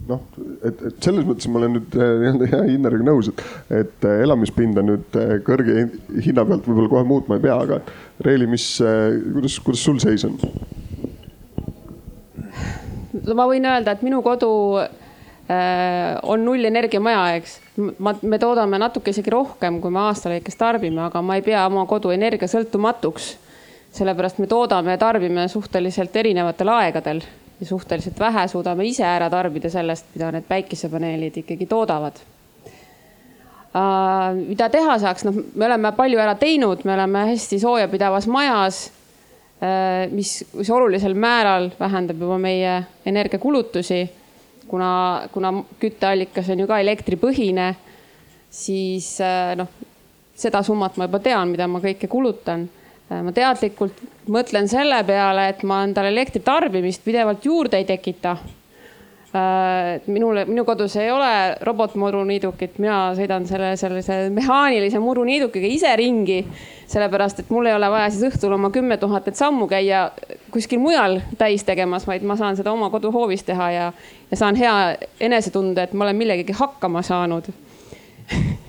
noh, 0.10 0.24
et, 0.66 0.80
et 0.90 1.04
selles 1.04 1.28
mõttes 1.28 1.50
ma 1.52 1.60
olen 1.62 1.76
nüüd 1.78 1.98
eh, 1.98 2.14
nii-öelda 2.24 2.50
hea 2.54 2.62
Inneriga 2.74 3.06
nõus, 3.06 3.30
et, 3.30 3.44
et 3.82 4.08
eh, 4.10 4.24
elamispinda 4.26 4.84
nüüd 4.86 5.20
eh, 5.20 5.36
kõrge 5.46 5.86
hinna 6.26 6.46
pealt 6.50 6.66
võib-olla 6.66 6.94
kohe 6.96 7.06
muutma 7.10 7.38
ei 7.38 7.46
pea, 7.46 7.60
aga 7.68 7.82
Reili, 8.26 8.50
mis, 8.50 8.66
kuidas, 8.82 9.60
kuidas 9.64 9.84
sul 9.86 10.02
seis 10.02 10.26
on? 10.28 10.40
ma 13.36 13.46
võin 13.46 13.68
öelda, 13.70 13.94
et 13.94 14.02
minu 14.06 14.24
kodu 14.26 14.50
on 15.50 16.44
nullenergia 16.46 17.00
maja, 17.02 17.36
eks. 17.40 17.56
ma, 17.98 18.14
me 18.22 18.38
toodame 18.38 18.78
natuke 18.78 19.10
isegi 19.10 19.32
rohkem, 19.34 19.80
kui 19.82 19.90
me 19.90 20.04
aasta 20.04 20.30
lõikes 20.30 20.58
tarbime, 20.60 21.02
aga 21.08 21.24
ma 21.26 21.40
ei 21.40 21.46
pea 21.46 21.64
oma 21.66 21.88
kodu 21.90 22.12
energiasõltumatuks. 22.14 23.30
sellepärast 23.98 24.38
me 24.38 24.48
toodame 24.48 24.94
ja 24.94 25.02
tarbime 25.02 25.48
suhteliselt 25.50 26.16
erinevatel 26.16 26.70
aegadel 26.70 27.24
ja 27.60 27.66
suhteliselt 27.66 28.20
vähe 28.20 28.48
suudame 28.48 28.86
ise 28.86 29.04
ära 29.04 29.30
tarbida 29.30 29.70
sellest, 29.70 30.06
mida 30.14 30.32
need 30.32 30.46
päikesepaneelid 30.50 31.42
ikkagi 31.44 31.66
toodavad 31.66 32.22
Uh, 33.70 34.34
mida 34.34 34.66
teha 34.74 34.96
saaks, 34.98 35.28
noh, 35.28 35.36
me 35.54 35.68
oleme 35.68 35.92
palju 35.94 36.18
ära 36.18 36.32
teinud, 36.42 36.80
me 36.90 36.96
oleme 36.96 37.20
hästi 37.28 37.60
soojapidavas 37.62 38.26
majas 38.26 38.80
Äh, 39.60 40.08
mis, 40.12 40.46
mis 40.56 40.70
olulisel 40.72 41.14
määral 41.20 41.66
vähendab 41.80 42.22
juba 42.22 42.38
meie 42.40 42.78
energiakulutusi. 43.06 44.06
Kuna, 44.70 44.92
kuna 45.34 45.54
kütteallikas 45.82 46.52
on 46.54 46.64
ju 46.64 46.68
ka 46.70 46.80
elektripõhine, 46.84 47.72
siis 48.50 49.16
äh, 49.24 49.56
noh, 49.60 49.70
seda 50.40 50.62
summat 50.66 50.98
ma 50.98 51.10
juba 51.10 51.22
tean, 51.24 51.52
mida 51.54 51.68
ma 51.68 51.82
kõike 51.84 52.10
kulutan. 52.12 52.68
Äh, 53.10 53.24
ma 53.26 53.34
teadlikult 53.36 54.00
mõtlen 54.30 54.70
selle 54.72 55.02
peale, 55.08 55.50
et 55.52 55.66
ma 55.68 55.82
endale 55.88 56.14
elektritarbimist 56.14 57.04
pidevalt 57.06 57.46
juurde 57.46 57.82
ei 57.82 57.88
tekita 57.90 58.38
Äh, 59.30 60.02
minule, 60.08 60.46
minu 60.50 60.64
kodus 60.66 60.96
ei 60.98 61.12
ole 61.14 61.56
robotmuruniidukit, 61.62 62.80
mina 62.82 63.12
sõidan 63.14 63.44
selle 63.46 63.76
sellise 63.78 64.16
mehaanilise 64.34 64.98
muruniidukiga 65.04 65.70
ise 65.70 65.92
ringi. 66.02 66.40
sellepärast, 66.90 67.44
et 67.44 67.50
mul 67.54 67.70
ei 67.70 67.76
ole 67.78 67.86
vaja 67.94 68.08
siis 68.10 68.24
õhtul 68.32 68.56
oma 68.56 68.72
kümme 68.74 68.98
tuhandet 68.98 69.38
sammu 69.38 69.68
käia 69.70 70.08
kuskil 70.50 70.82
mujal 70.82 71.20
täis 71.38 71.62
tegemas, 71.64 72.08
vaid 72.10 72.26
ma 72.26 72.34
saan 72.40 72.58
seda 72.58 72.72
oma 72.74 72.90
koduhoovis 72.90 73.46
teha 73.46 73.70
ja, 73.72 73.92
ja 74.32 74.38
saan 74.38 74.58
hea 74.58 74.96
enesetunde, 75.22 75.84
et 75.86 75.94
ma 75.94 76.08
olen 76.08 76.18
millegagi 76.18 76.58
hakkama 76.58 77.06
saanud 77.06 77.52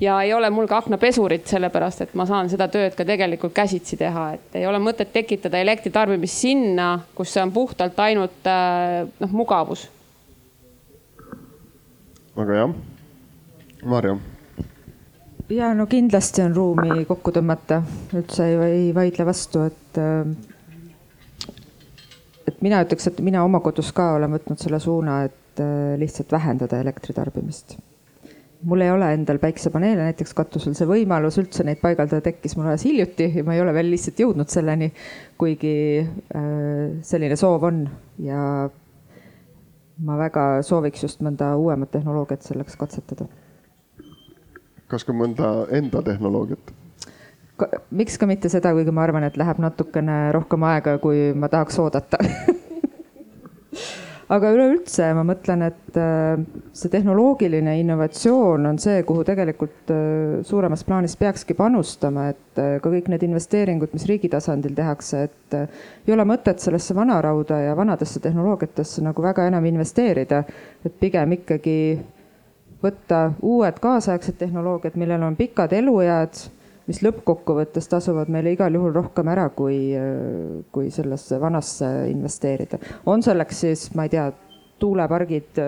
ja 0.00 0.22
ei 0.22 0.32
ole 0.34 0.50
mul 0.50 0.66
ka 0.66 0.80
aknapesurit, 0.80 1.46
sellepärast 1.50 2.06
et 2.06 2.14
ma 2.18 2.26
saan 2.28 2.48
seda 2.50 2.68
tööd 2.72 2.96
ka 2.96 3.04
tegelikult 3.06 3.54
käsitsi 3.56 3.98
teha, 4.00 4.26
et 4.36 4.60
ei 4.60 4.66
ole 4.66 4.80
mõtet 4.82 5.12
tekitada 5.12 5.60
elektritarbimist 5.60 6.44
sinna, 6.46 6.92
kus 7.14 7.34
see 7.34 7.44
on 7.44 7.52
puhtalt 7.52 7.98
ainult 8.00 8.48
äh, 8.48 9.04
noh, 9.20 9.34
mugavus. 9.36 9.88
aga 12.40 12.62
jah, 12.62 12.76
Maarja 13.84 14.16
ja 15.50 15.74
no 15.74 15.86
kindlasti 15.90 16.44
on 16.46 16.54
ruumi 16.56 17.04
kokku 17.08 17.34
tõmmata, 17.36 17.82
üldse 18.16 18.46
ei, 18.48 18.56
ei 18.70 18.88
vaidle 18.96 19.26
vastu, 19.28 19.66
et. 19.68 20.00
Äh, 20.00 20.24
et 22.48 22.64
mina 22.64 22.80
ütleks, 22.82 23.06
et 23.06 23.20
mina 23.22 23.44
oma 23.44 23.60
kodus 23.62 23.92
ka 23.94 24.14
olen 24.16 24.32
võtnud 24.32 24.58
selle 24.58 24.80
suuna, 24.82 25.22
et 25.28 25.60
äh, 25.62 25.94
lihtsalt 26.00 26.32
vähendada 26.32 26.80
elektritarbimist 26.80 27.76
mul 28.62 28.80
ei 28.84 28.90
ole 28.90 29.12
endal 29.14 29.38
päiksepaneele 29.40 30.04
näiteks 30.10 30.34
katusel, 30.36 30.74
see 30.76 30.88
võimalus 30.88 31.38
üldse 31.40 31.64
neid 31.64 31.80
paigaldada 31.80 32.24
tekkis 32.24 32.56
mul 32.56 32.68
alles 32.68 32.84
hiljuti 32.84 33.30
ja 33.38 33.44
ma 33.46 33.56
ei 33.56 33.62
ole 33.62 33.74
veel 33.76 33.90
lihtsalt 33.92 34.20
jõudnud 34.20 34.52
selleni. 34.52 34.90
kuigi 35.40 35.74
äh, 36.00 37.00
selline 37.06 37.36
soov 37.40 37.64
on 37.70 37.84
ja 38.20 38.68
ma 40.04 40.18
väga 40.20 40.44
sooviks 40.66 41.02
just 41.04 41.24
mõnda 41.24 41.54
uuemat 41.56 41.90
tehnoloogiat 41.96 42.44
selleks 42.44 42.76
katsetada. 42.80 43.26
kas 44.88 45.04
ka 45.04 45.16
mõnda 45.16 45.66
enda 45.76 46.02
tehnoloogiat? 46.02 46.72
miks 47.90 48.16
ka 48.18 48.26
mitte 48.26 48.48
seda, 48.48 48.72
kuigi 48.76 48.92
ma 48.92 49.04
arvan, 49.04 49.24
et 49.24 49.36
läheb 49.36 49.60
natukene 49.60 50.32
rohkem 50.32 50.62
aega, 50.68 50.98
kui 50.98 51.30
ma 51.36 51.48
tahaks 51.52 51.78
oodata 51.80 52.20
aga 54.30 54.50
üleüldse 54.54 55.08
ma 55.16 55.24
mõtlen, 55.26 55.64
et 55.66 55.98
äh, 55.98 56.42
see 56.76 56.92
tehnoloogiline 56.92 57.74
innovatsioon 57.80 58.68
on 58.70 58.78
see, 58.82 59.02
kuhu 59.06 59.24
tegelikult 59.26 59.90
äh, 59.94 60.36
suuremas 60.46 60.84
plaanis 60.86 61.16
peakski 61.18 61.56
panustama, 61.58 62.28
et 62.30 62.60
äh, 62.62 62.76
ka 62.82 62.92
kõik 62.92 63.10
need 63.10 63.26
investeeringud, 63.26 63.90
mis 63.96 64.06
riigi 64.10 64.30
tasandil 64.30 64.76
tehakse, 64.78 65.24
et 65.26 65.58
ei 65.58 66.14
ole 66.14 66.26
mõtet 66.28 66.62
sellesse 66.62 66.94
vanarauda 66.94 67.58
ja 67.64 67.74
vanadesse 67.78 68.22
tehnoloogiatesse 68.22 69.02
nagu 69.06 69.24
väga 69.24 69.48
enam 69.50 69.66
investeerida, 69.72 70.44
et 70.86 70.96
pigem 71.02 71.34
ikkagi 71.40 71.76
võtta 72.80 73.32
uued 73.44 73.82
kaasaegsed 73.82 74.38
tehnoloogiad, 74.40 74.94
millel 75.00 75.26
on 75.26 75.36
pikad 75.36 75.74
eluead 75.76 76.38
mis 76.90 76.98
lõppkokkuvõttes 77.06 77.86
tasuvad 77.86 78.30
meile 78.34 78.56
igal 78.56 78.74
juhul 78.74 78.90
rohkem 78.94 79.28
ära, 79.30 79.46
kui, 79.54 79.92
kui 80.74 80.90
sellesse 80.90 81.38
vanasse 81.40 81.86
investeerida. 82.10 82.80
on 83.06 83.22
selleks 83.22 83.60
siis, 83.66 83.84
ma 83.94 84.08
ei 84.08 84.14
tea, 84.16 84.26
tuulepargid, 84.80 85.60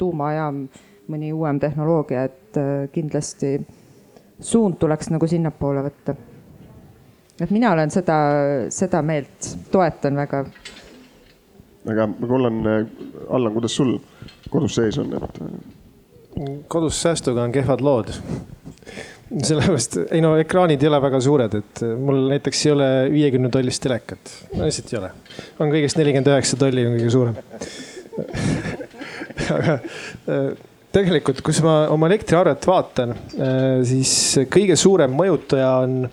tuumajaam, 0.00 0.64
mõni 1.12 1.30
uuem 1.36 1.60
tehnoloogia, 1.60 2.24
et 2.26 2.58
kindlasti 2.92 3.58
suund 4.40 4.80
tuleks 4.80 5.12
nagu 5.14 5.28
sinnapoole 5.30 5.84
võtta. 5.84 6.16
et 7.40 7.50
mina 7.50 7.72
olen 7.72 7.90
seda, 7.90 8.16
seda 8.74 9.02
meelt, 9.02 9.52
toetan 9.70 10.16
väga. 10.16 10.44
aga 11.92 12.08
Kollan, 12.26 12.60
Allan, 13.28 13.52
kuidas 13.52 13.76
sul 13.76 13.98
kodus 14.50 14.74
sees 14.80 14.98
on, 14.98 15.14
et? 15.14 15.40
kodus 16.68 17.02
säästuga 17.02 17.44
on 17.44 17.52
kehvad 17.52 17.80
lood 17.80 18.10
sellepärast, 19.42 19.96
ei 20.14 20.20
no 20.22 20.34
ekraanid 20.38 20.82
ei 20.82 20.90
ole 20.90 21.00
väga 21.02 21.20
suured, 21.24 21.56
et 21.58 21.82
mul 21.98 22.28
näiteks 22.30 22.66
ei 22.66 22.74
ole 22.74 22.88
viiekümne 23.14 23.50
tollist 23.54 23.82
telekat, 23.82 24.34
lihtsalt 24.60 24.92
ei 24.92 25.00
ole. 25.00 25.10
on 25.58 25.72
kõigest 25.72 25.98
nelikümmend 25.98 26.30
üheksa 26.30 26.60
tolli 26.60 26.86
on 26.86 26.94
kõige 26.98 27.10
suurem 27.14 27.36
aga 29.56 29.78
tegelikult, 30.94 31.42
kus 31.44 31.58
ma 31.64 31.84
oma 31.92 32.08
elektriarvet 32.10 32.66
vaatan, 32.68 33.14
siis 33.86 34.12
kõige 34.52 34.76
suurem 34.78 35.14
mõjutaja 35.16 35.70
on, 35.82 36.04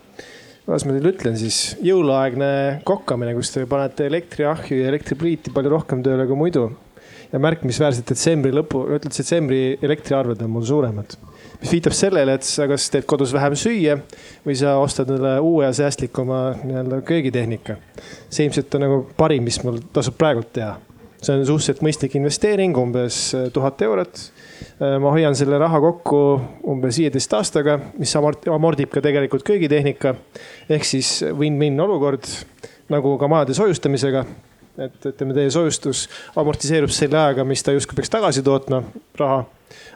kuidas 0.66 0.88
ma 0.88 0.96
teile 0.96 1.12
ütlen 1.14 1.38
siis, 1.38 1.60
jõuluaegne 1.86 2.52
kokkamine, 2.88 3.36
kus 3.38 3.54
te 3.54 3.68
panete 3.70 4.08
elektriahju 4.10 4.82
ja 4.82 4.90
elektripliiti 4.90 5.54
palju 5.54 5.76
rohkem 5.76 6.02
tööle 6.06 6.26
kui 6.30 6.40
muidu. 6.40 6.72
ja 7.32 7.40
märkimisväärselt 7.40 8.10
detsembri 8.12 8.52
lõpu, 8.52 8.82
ütled 8.98 9.14
detsembri 9.14 9.78
elektriarved 9.82 10.42
on 10.42 10.52
mul 10.52 10.66
suuremad 10.68 11.14
mis 11.62 11.72
viitab 11.76 11.94
sellele, 11.94 12.36
et 12.38 12.46
sa 12.46 12.66
kas 12.70 12.88
teed 12.94 13.06
kodus 13.10 13.34
vähem 13.36 13.56
süüa 13.60 13.98
või 14.46 14.56
sa 14.58 14.78
ostad 14.82 15.12
endale 15.14 15.42
uue 15.46 15.68
ja 15.68 15.74
säästlikuma 15.76 16.40
nii-öelda 16.64 17.02
köögitehnika. 17.06 17.78
see 18.30 18.48
ilmselt 18.48 18.76
on 18.76 18.86
nagu 18.86 19.02
parim, 19.18 19.46
mis 19.46 19.62
mul 19.64 19.78
tasub 19.94 20.18
praegult 20.18 20.50
teha. 20.54 20.78
see 21.22 21.36
on 21.36 21.46
suhteliselt 21.46 21.84
mõistlik 21.86 22.16
investeering, 22.18 22.78
umbes 22.78 23.36
tuhat 23.54 23.82
eurot. 23.82 24.32
ma 24.80 25.14
hoian 25.14 25.36
selle 25.36 25.58
raha 25.62 25.80
kokku 25.80 26.42
umbes 26.74 26.98
viieteist 26.98 27.34
aastaga, 27.34 27.80
mis 27.98 28.16
amordib 28.16 28.90
ka 28.90 29.02
tegelikult 29.02 29.44
köögitehnika. 29.44 30.16
ehk 30.70 30.86
siis 30.86 31.22
win-win 31.38 31.80
olukord 31.80 32.26
nagu 32.90 33.18
ka 33.18 33.28
majade 33.28 33.54
soojustamisega 33.54 34.26
et 34.82 35.06
ütleme, 35.06 35.34
teie 35.36 35.50
soojustus 35.52 36.08
amortiseerub 36.36 36.90
selle 36.90 37.20
ajaga, 37.20 37.44
mis 37.46 37.62
ta 37.62 37.72
justkui 37.76 37.96
peaks 37.96 38.10
tagasi 38.10 38.42
tootma 38.42 38.82
raha 39.20 39.44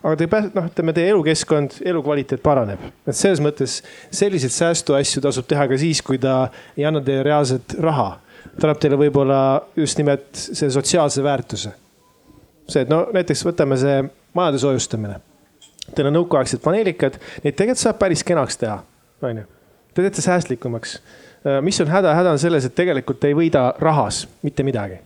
aga 0.05 0.17
te 0.19 0.41
noh, 0.53 0.67
ütleme 0.69 0.93
teie 0.93 1.09
elukeskkond, 1.13 1.79
elukvaliteet 1.89 2.43
paraneb. 2.45 2.81
et 3.07 3.17
selles 3.17 3.41
mõttes 3.41 3.79
selliseid 4.13 4.53
säästuasju 4.53 5.23
tasub 5.25 5.47
teha 5.49 5.65
ka 5.69 5.79
siis, 5.81 6.01
kui 6.05 6.19
ta 6.21 6.51
ei 6.77 6.85
anna 6.85 7.01
teile 7.01 7.23
reaalset 7.25 7.77
raha. 7.81 8.19
ta 8.55 8.67
annab 8.67 8.81
teile 8.81 8.99
võib-olla 9.01 9.39
just 9.75 9.97
nimelt 9.97 10.29
see 10.35 10.69
sotsiaalse 10.69 11.23
väärtuse. 11.25 11.73
see, 12.67 12.85
et 12.85 12.89
no 12.89 13.07
näiteks 13.13 13.45
võtame 13.45 13.77
see 13.81 14.03
majade 14.33 14.61
soojustamine. 14.61 15.19
Teil 15.95 16.09
on 16.09 16.17
nõukaaegsed 16.19 16.61
paneelikad, 16.61 17.19
neid 17.43 17.53
tegelikult 17.53 17.81
saab 17.81 17.99
päris 18.01 18.23
kenaks 18.25 18.57
teha, 18.57 18.79
onju. 19.21 19.45
Te 19.93 20.01
teete 20.01 20.21
säästlikumaks. 20.21 20.99
mis 21.61 21.81
on 21.81 21.87
häda, 21.87 22.13
häda 22.13 22.31
on 22.33 22.39
selles, 22.41 22.65
et 22.65 22.75
tegelikult 22.75 23.19
te 23.19 23.29
ei 23.29 23.37
võida 23.37 23.71
rahas 23.79 24.25
mitte 24.41 24.63
midagi. 24.63 24.97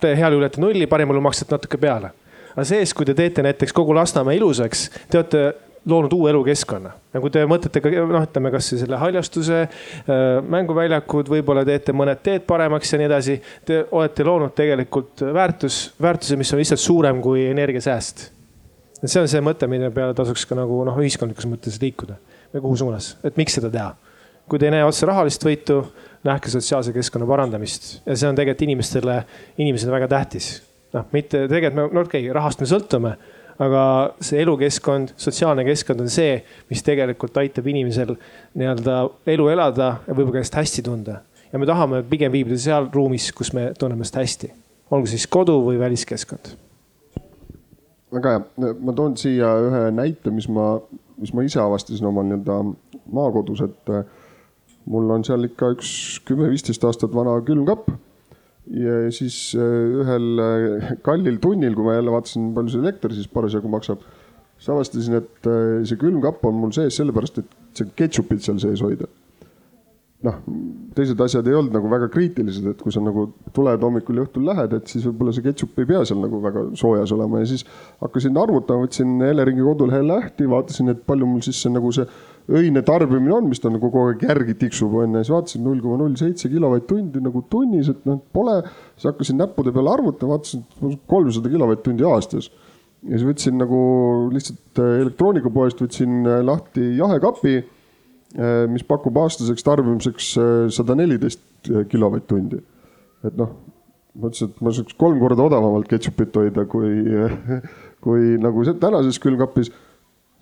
Te 0.00 0.16
heal 0.16 0.32
juhul 0.32 0.48
jääte 0.48 0.60
nulli, 0.60 0.86
parimal 0.86 1.14
juhul 1.14 1.28
maksate 1.28 1.54
natuke 1.54 1.78
peale 1.78 2.10
aga 2.52 2.64
sees, 2.68 2.94
kui 2.94 3.08
te 3.08 3.14
teete 3.18 3.44
näiteks 3.44 3.74
kogu 3.76 3.94
Lasnamäe 3.96 4.36
ilusaks, 4.40 4.88
te 5.10 5.20
olete 5.20 5.44
loonud 5.86 6.12
uue 6.12 6.30
elukeskkonna. 6.30 6.90
nagu 7.12 7.30
te 7.32 7.42
mõtlete 7.48 7.82
ka 7.82 7.90
noh, 7.90 8.24
ütleme 8.24 8.52
kasvõi 8.54 8.78
selle 8.80 8.98
haljastuse, 9.00 9.62
äh, 9.66 10.20
mänguväljakud, 10.54 11.30
võib-olla 11.32 11.64
teete 11.66 11.94
mõned 11.96 12.22
teed 12.22 12.46
paremaks 12.48 12.92
ja 12.92 13.00
nii 13.00 13.08
edasi. 13.08 13.36
Te 13.66 13.82
olete 13.90 14.24
loonud 14.26 14.54
tegelikult 14.56 15.24
väärtus, 15.34 15.82
väärtuse, 16.02 16.38
mis 16.40 16.52
on 16.54 16.62
lihtsalt 16.62 16.82
suurem 16.82 17.20
kui 17.22 17.48
energiasääst. 17.50 18.30
et 19.02 19.10
see 19.10 19.20
on 19.20 19.28
see 19.28 19.42
mõte, 19.42 19.66
mille 19.66 19.90
peale 19.90 20.14
tasuks 20.14 20.46
ka 20.46 20.54
nagu 20.54 20.84
noh, 20.86 20.98
ühiskondlikus 21.02 21.48
mõttes 21.50 21.80
liikuda 21.82 22.20
või 22.54 22.60
kuhu 22.60 22.76
suunas, 22.76 23.16
et 23.24 23.36
miks 23.36 23.58
seda 23.58 23.70
teha. 23.70 23.94
kui 24.48 24.58
te 24.58 24.66
ei 24.66 24.74
näe 24.74 24.84
otse 24.84 25.06
rahalist 25.06 25.42
võitu, 25.44 25.82
nähke 26.24 26.50
sotsiaalse 26.50 26.92
keskkonna 26.92 27.26
parandamist 27.26 28.06
ja 28.06 28.14
see 28.14 28.28
on 28.28 28.36
tegelikult 28.36 28.62
inimestele, 28.62 29.24
inimesele 29.58 29.92
väga 29.92 30.08
tähtis 30.08 30.60
noh, 30.96 31.06
mitte 31.12 31.46
tegelikult 31.50 31.78
me, 31.78 31.86
no 31.94 32.04
okei 32.04 32.26
okay,, 32.26 32.34
rahast 32.34 32.62
me 32.62 32.68
sõltume, 32.68 33.12
aga 33.62 33.82
see 34.24 34.40
elukeskkond, 34.42 35.14
sotsiaalne 35.20 35.64
keskkond 35.66 36.02
on 36.04 36.10
see, 36.12 36.38
mis 36.70 36.82
tegelikult 36.84 37.36
aitab 37.42 37.68
inimesel 37.70 38.14
nii-öelda 38.58 38.98
elu 39.34 39.48
elada 39.52 39.90
ja 40.06 40.16
võib-olla 40.16 40.42
ennast 40.42 40.58
hästi 40.58 40.84
tunda. 40.86 41.20
ja 41.52 41.60
me 41.60 41.68
tahame 41.68 42.02
pigem 42.08 42.32
viibida 42.32 42.58
seal 42.58 42.88
ruumis, 42.92 43.30
kus 43.36 43.52
me 43.52 43.70
tunneme 43.78 44.02
ennast 44.02 44.16
hästi, 44.18 44.52
olgu 44.90 45.10
siis 45.10 45.26
kodu 45.26 45.58
või 45.66 45.78
väliskeskkond. 45.80 46.54
väga 48.12 48.36
hea, 48.36 48.72
ma 48.80 48.96
toon 48.96 49.16
siia 49.20 49.52
ühe 49.68 49.84
näite, 49.94 50.32
mis 50.32 50.48
ma, 50.48 50.74
mis 51.20 51.32
ma 51.32 51.44
ise 51.46 51.60
avastasin 51.60 52.08
oma 52.08 52.24
nii-öelda 52.26 52.58
maakodus, 53.12 53.64
et 53.64 53.94
mul 54.88 55.10
on 55.14 55.24
seal 55.24 55.44
ikka 55.46 55.74
üks 55.76 55.92
kümme-viisteist 56.26 56.84
aastat 56.88 57.14
vana 57.14 57.36
külmkapp 57.46 57.92
ja 58.70 58.98
siis 59.14 59.54
äh, 59.58 60.02
ühel 60.02 60.42
äh, 60.42 60.92
kallil 61.04 61.40
tunnil, 61.42 61.74
kui 61.74 61.86
ma 61.86 61.96
jälle 61.96 62.14
vaatasin, 62.14 62.52
palju 62.54 62.74
see 62.74 62.84
elekter 62.84 63.14
siis 63.14 63.30
parasjagu 63.32 63.70
maksab, 63.70 64.04
siis 64.58 64.70
avastasin, 64.74 65.18
et 65.18 65.50
äh, 65.50 65.80
see 65.88 65.98
külmkapp 66.00 66.44
on 66.46 66.60
mul 66.60 66.74
sees 66.76 67.00
sellepärast, 67.00 67.42
et 67.42 67.58
see 67.78 67.90
ketšupit 67.98 68.44
seal 68.44 68.62
sees 68.62 68.84
hoida. 68.84 69.10
noh, 70.22 70.36
teised 70.94 71.18
asjad 71.18 71.48
ei 71.50 71.56
olnud 71.58 71.74
nagu 71.74 71.88
väga 71.90 72.06
kriitilised, 72.14 72.66
et 72.70 72.78
kui 72.78 72.92
sa 72.94 73.00
nagu 73.02 73.24
tuled 73.56 73.82
hommikul 73.82 74.20
ja 74.20 74.26
õhtul 74.28 74.44
lähed, 74.46 74.76
et 74.76 74.92
siis 74.92 75.02
võib-olla 75.08 75.32
see 75.34 75.42
ketšup 75.48 75.80
ei 75.82 75.88
pea 75.88 76.04
seal 76.06 76.20
nagu 76.22 76.38
väga 76.44 76.62
soojas 76.78 77.10
olema 77.16 77.40
ja 77.40 77.48
siis 77.50 77.66
hakkasin 77.98 78.38
arvutama, 78.38 78.86
võtsin 78.86 79.16
Eleringi 79.26 79.66
kodulehe 79.66 80.04
lahti, 80.06 80.46
vaatasin, 80.46 80.92
et 80.94 81.02
palju 81.08 81.26
mul 81.26 81.42
siis 81.42 81.58
see 81.64 81.74
nagu 81.74 81.90
see 81.96 82.06
öine 82.50 82.82
tarbimine 82.82 83.34
on, 83.34 83.46
mis 83.50 83.60
ta 83.62 83.70
nagu 83.70 83.90
kogu 83.90 84.10
aeg 84.10 84.24
järgi 84.26 84.56
tiksub, 84.64 84.94
onju. 84.98 85.20
siis 85.20 85.32
vaatasin 85.32 85.62
null 85.64 85.82
koma 85.82 86.00
null 86.00 86.16
seitse 86.18 86.50
kilovatt-tundi 86.50 87.22
nagu 87.22 87.44
tunnis, 87.50 87.90
et 87.92 88.06
noh, 88.08 88.18
pole. 88.34 88.58
siis 88.96 89.10
hakkasin 89.10 89.38
näppude 89.38 89.74
peale 89.74 89.92
arvutama, 89.92 90.36
vaatasin, 90.36 90.64
kolmsada 91.10 91.52
kilovatt-tundi 91.52 92.06
aastas. 92.08 92.50
ja 93.06 93.14
siis 93.14 93.28
võtsin 93.28 93.58
nagu 93.58 93.78
lihtsalt 94.34 94.82
äh, 94.82 94.96
elektroonikapoest 95.04 95.84
võtsin 95.84 96.26
äh, 96.26 96.40
lahti 96.46 96.88
jahekapi, 96.98 97.54
äh, 97.62 98.56
mis 98.72 98.86
pakub 98.86 99.22
aastaseks 99.22 99.66
tarbimiseks 99.66 100.32
sada 100.74 100.98
neliteist 100.98 101.70
kilovatt-tundi. 101.92 102.58
et 103.22 103.38
noh, 103.38 103.54
mõtlesin, 104.18 104.50
et 104.50 104.66
ma 104.66 104.74
saaks 104.74 104.98
kolm 104.98 105.22
korda 105.22 105.46
odavamalt 105.46 105.86
ketšupit 105.90 106.34
hoida, 106.42 106.66
kui, 106.66 106.90
kui 108.04 108.34
nagu 108.42 108.66
tänases 108.66 109.22
külmkapis 109.22 109.70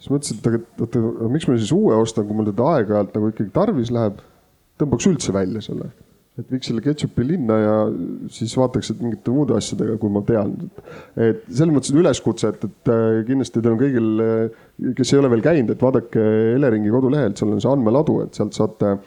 siis 0.01 0.13
mõtlesin, 0.13 0.41
et 0.41 0.47
aga 0.49 0.61
oota, 0.81 1.07
miks 1.33 1.49
ma 1.49 1.57
siis 1.61 1.73
uue 1.77 1.97
ostan, 2.01 2.27
kui 2.29 2.37
mul 2.37 2.49
teda 2.51 2.69
aeg-ajalt 2.77 3.17
nagu 3.17 3.33
ikkagi 3.33 3.53
tarvis 3.55 3.93
läheb. 3.95 4.23
tõmbaks 4.81 5.11
üldse 5.11 5.33
välja 5.37 5.61
selle, 5.61 5.91
et 6.41 6.49
viiks 6.49 6.71
selle 6.71 6.81
ketšupi 6.81 7.27
linna 7.29 7.59
ja 7.61 7.75
siis 8.33 8.55
vaataks, 8.57 8.95
et 8.95 9.03
mingite 9.05 9.33
muude 9.35 9.53
asjadega, 9.59 9.99
kui 10.01 10.13
ma 10.13 10.23
tean. 10.25 10.55
et 11.17 11.45
selles 11.51 11.75
mõttes 11.75 11.93
üleskutse, 11.93 12.55
et, 12.55 12.65
et 12.65 12.93
äh, 12.95 13.21
kindlasti 13.29 13.61
teil 13.61 13.75
on 13.75 13.83
kõigil, 13.83 14.11
äh, 14.25 14.95
kes 14.97 15.13
ei 15.13 15.21
ole 15.21 15.33
veel 15.35 15.45
käinud, 15.45 15.75
et 15.75 15.85
vaadake 15.85 16.27
Eleringi 16.57 16.93
kodulehelt, 16.95 17.37
seal 17.37 17.53
on 17.53 17.61
see 17.61 17.73
andmeladu, 17.75 18.23
et 18.25 18.41
sealt 18.41 18.57
saate 18.57 18.95
äh, 18.97 19.05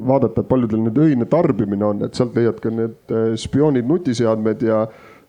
vaadata, 0.00 0.40
et 0.40 0.48
palju 0.48 0.72
teil 0.72 0.84
nüüd 0.86 1.04
öine 1.04 1.28
tarbimine 1.28 1.90
on, 1.92 2.04
et 2.08 2.16
sealt 2.16 2.40
leiad 2.40 2.64
ka 2.64 2.72
need 2.72 3.16
spioonid, 3.44 3.84
nutiseadmed 3.90 4.64
ja 4.64 4.86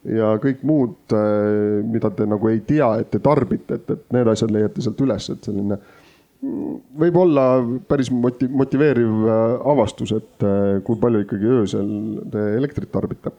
ja 0.09 0.33
kõik 0.41 0.63
muud, 0.67 0.97
äh, 1.13 1.81
mida 1.85 2.11
te 2.15 2.25
nagu 2.29 2.49
ei 2.49 2.61
tea, 2.65 2.89
et 3.01 3.11
te 3.13 3.21
tarbite, 3.23 3.77
et, 3.77 3.89
et 3.93 4.15
need 4.15 4.29
asjad 4.31 4.53
leiate 4.53 4.83
sealt 4.83 5.01
üles, 5.05 5.29
et 5.33 5.49
selline 5.49 5.77
mm, 5.77 6.75
võib 7.03 7.21
olla 7.21 7.45
päris 7.89 8.09
moti-, 8.13 8.49
motiveeriv 8.49 9.25
äh, 9.27 9.55
avastus, 9.73 10.13
et 10.17 10.47
äh, 10.47 10.81
kui 10.87 10.99
palju 11.01 11.25
ikkagi 11.25 11.55
öösel 11.59 11.95
te 12.33 12.45
elektrit 12.57 12.91
tarbite. 12.93 13.33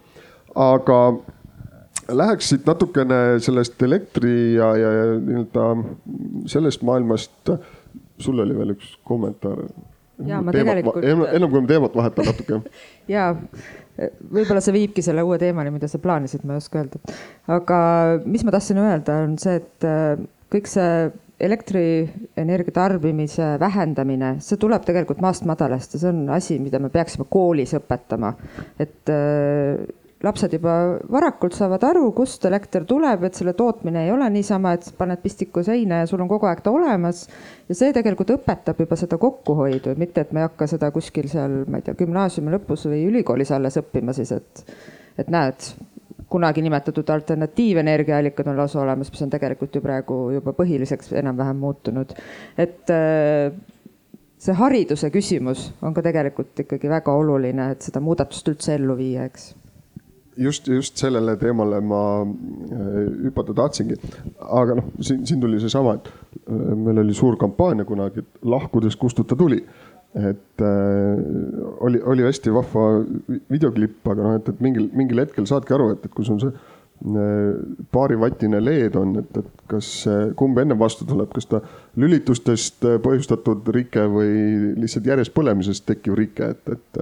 aga 0.54 0.98
läheks 2.12 2.50
siit 2.52 2.66
natukene 2.66 3.20
sellest 3.42 3.82
elektri 3.82 4.54
ja, 4.56 4.72
ja, 4.78 4.90
ja 4.92 5.06
nii-öelda 5.18 5.68
sellest 6.50 6.82
maailmast. 6.86 7.56
sul 8.22 8.38
oli 8.38 8.54
veel 8.54 8.76
üks 8.76 8.96
kommentaar. 9.04 9.64
ja 10.26 10.42
ma 10.42 10.52
tegelikult. 10.54 11.02
ennem 11.02 11.50
kui 11.50 11.60
me 11.60 11.66
teemat 11.66 11.96
vahetame 11.96 12.30
natuke 12.30 12.60
ja 13.14 13.32
võib-olla 14.32 14.62
see 14.64 14.76
viibki 14.76 15.04
selle 15.04 15.24
uue 15.26 15.38
teemani, 15.40 15.72
mida 15.74 15.88
sa 15.90 16.00
plaanisid, 16.02 16.46
ma 16.46 16.56
ei 16.56 16.62
oska 16.62 16.82
öelda. 16.82 17.18
aga 17.58 17.80
mis 18.24 18.44
ma 18.46 18.54
tahtsin 18.54 18.80
öelda, 18.82 19.18
on 19.26 19.36
see, 19.42 19.60
et 19.62 19.88
äh, 19.88 20.24
kõik 20.52 20.70
see 20.70 21.10
elektrienergia 21.42 22.74
tarbimise 22.76 23.56
vähendamine, 23.58 24.36
see 24.44 24.60
tuleb 24.62 24.84
tegelikult 24.86 25.22
maast 25.24 25.46
madalast 25.48 25.96
ja 25.96 26.02
see 26.04 26.12
on 26.12 26.28
asi, 26.36 26.58
mida 26.62 26.78
me 26.82 26.92
peaksime 26.92 27.26
koolis 27.30 27.74
õpetama. 27.78 28.34
et 28.82 29.10
äh, 29.10 29.82
lapsed 30.22 30.54
juba 30.54 30.74
varakult 31.10 31.56
saavad 31.56 31.82
aru, 31.86 32.04
kust 32.16 32.44
elekter 32.46 32.86
tuleb, 32.88 33.24
et 33.26 33.38
selle 33.38 33.54
tootmine 33.58 34.04
ei 34.06 34.12
ole 34.14 34.28
niisama, 34.30 34.74
et 34.76 34.88
paned 34.98 35.22
pistiku 35.22 35.64
seina 35.66 36.02
ja 36.02 36.08
sul 36.10 36.22
on 36.22 36.30
kogu 36.30 36.46
aeg 36.50 36.62
ta 36.62 36.70
olemas. 36.74 37.24
ja 37.68 37.76
see 37.78 37.92
tegelikult 37.94 38.30
õpetab 38.36 38.82
juba 38.84 38.98
seda 38.98 39.18
kokkuhoidu, 39.22 39.96
mitte 39.98 40.24
et 40.24 40.32
me 40.32 40.42
ei 40.42 40.48
hakka 40.48 40.68
seda 40.70 40.90
kuskil 40.94 41.28
seal, 41.32 41.62
ma 41.66 41.80
ei 41.80 41.86
tea, 41.86 41.98
gümnaasiumi 41.98 42.54
lõpus 42.54 42.86
või 42.90 43.06
ülikoolis 43.10 43.50
alles 43.54 43.78
õppima 43.82 44.14
siis, 44.16 44.32
et, 44.36 44.64
et 45.18 45.32
näed 45.32 45.72
kunagi 46.32 46.62
nimetatud 46.64 47.10
alternatiivenergiaallikad 47.12 48.46
on 48.48 48.56
lausa 48.56 48.80
olemas, 48.80 49.10
mis 49.12 49.22
on 49.26 49.32
tegelikult 49.32 49.74
ju 49.76 49.82
praegu 49.84 50.18
juba 50.32 50.54
põhiliseks 50.56 51.12
enam-vähem 51.20 51.58
muutunud. 51.60 52.14
et 52.56 52.92
see 54.42 54.54
hariduse 54.58 55.10
küsimus 55.14 55.68
on 55.82 55.94
ka 55.94 56.02
tegelikult 56.02 56.64
ikkagi 56.64 56.88
väga 56.90 57.14
oluline, 57.14 57.72
et 57.74 57.84
seda 57.84 58.00
muudatust 58.00 58.48
üldse 58.48 58.78
ellu 58.78 58.96
viia, 58.96 59.26
eks 59.28 59.50
just, 60.36 60.68
just 60.68 60.96
sellele 60.96 61.36
teemale 61.36 61.80
ma 61.80 62.02
äh, 62.22 62.98
hüpata 63.26 63.54
tahtsingi. 63.54 63.96
aga 64.40 64.76
noh, 64.80 64.90
siin, 65.00 65.24
siin 65.26 65.40
tuli 65.40 65.60
seesama, 65.60 65.96
et 65.98 66.10
äh, 66.46 66.74
meil 66.76 67.02
oli 67.04 67.14
suur 67.16 67.38
kampaania 67.40 67.86
kunagi, 67.88 68.24
et 68.24 68.44
lahkudes 68.44 68.96
kustuta 68.96 69.36
tuli. 69.36 69.62
et 70.14 70.60
äh, 70.60 71.22
oli, 71.80 72.00
oli 72.04 72.22
hästi 72.22 72.52
vahva 72.52 73.00
videoklipp, 73.50 74.06
aga 74.08 74.22
noh, 74.22 74.36
et, 74.36 74.48
et 74.48 74.60
mingil, 74.60 74.90
mingil 74.92 75.22
hetkel 75.24 75.46
saadki 75.48 75.72
aru, 75.74 75.94
et, 75.94 76.04
et 76.04 76.12
kui 76.12 76.26
sul 76.28 76.40
see 76.42 76.52
paarivatine 77.90 78.60
LED 78.62 78.94
on, 78.94 79.16
et, 79.18 79.38
et 79.40 79.62
kas, 79.66 79.86
kumb 80.38 80.60
enne 80.62 80.76
vastu 80.78 81.02
tuleb, 81.08 81.32
kas 81.34 81.48
ta 81.50 81.58
lülitustest 81.98 82.86
põhjustatud 83.02 83.66
rike 83.74 84.04
või 84.06 84.28
lihtsalt 84.78 85.08
järjest 85.10 85.34
põlemisest 85.34 85.82
tekkiv 85.88 86.14
rike, 86.20 86.52
et, 86.54 86.76
et 86.76 87.00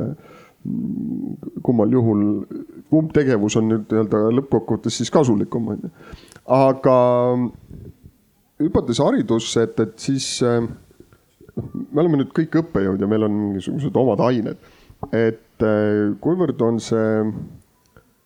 kummal 1.64 1.92
juhul, 1.92 2.24
kumb 2.92 3.12
tegevus 3.16 3.56
on 3.56 3.70
nüüd 3.70 3.86
nii-öelda 3.88 4.26
lõppkokkuvõttes 4.36 5.00
siis 5.00 5.12
kasulikum, 5.12 5.70
on 5.72 5.86
ju. 5.86 5.92
aga 6.56 6.96
hüpates 8.60 9.00
haridusse, 9.00 9.64
et, 9.64 9.80
et 9.80 9.94
siis 10.00 10.26
noh, 10.44 11.70
me 11.90 12.02
oleme 12.02 12.20
nüüd 12.20 12.34
kõik 12.36 12.60
õppejõud 12.60 13.00
ja 13.00 13.08
meil 13.10 13.24
on 13.26 13.38
mingisugused 13.38 13.96
omad 13.96 14.20
ained. 14.26 14.68
et 15.16 15.64
kuivõrd 16.20 16.60
on 16.66 16.80
see 16.82 17.08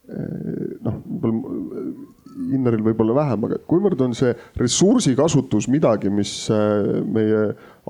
noh, 0.09 0.99
võib-olla 1.07 2.13
Innaril 2.35 2.82
võib-olla 2.82 3.14
vähem, 3.14 3.45
aga 3.47 3.59
kuivõrd 3.70 4.01
on 4.03 4.14
see 4.16 4.32
ressursikasutus 4.59 5.68
midagi, 5.70 6.11
mis 6.11 6.32
äh, 6.53 6.99
meie 7.07 7.45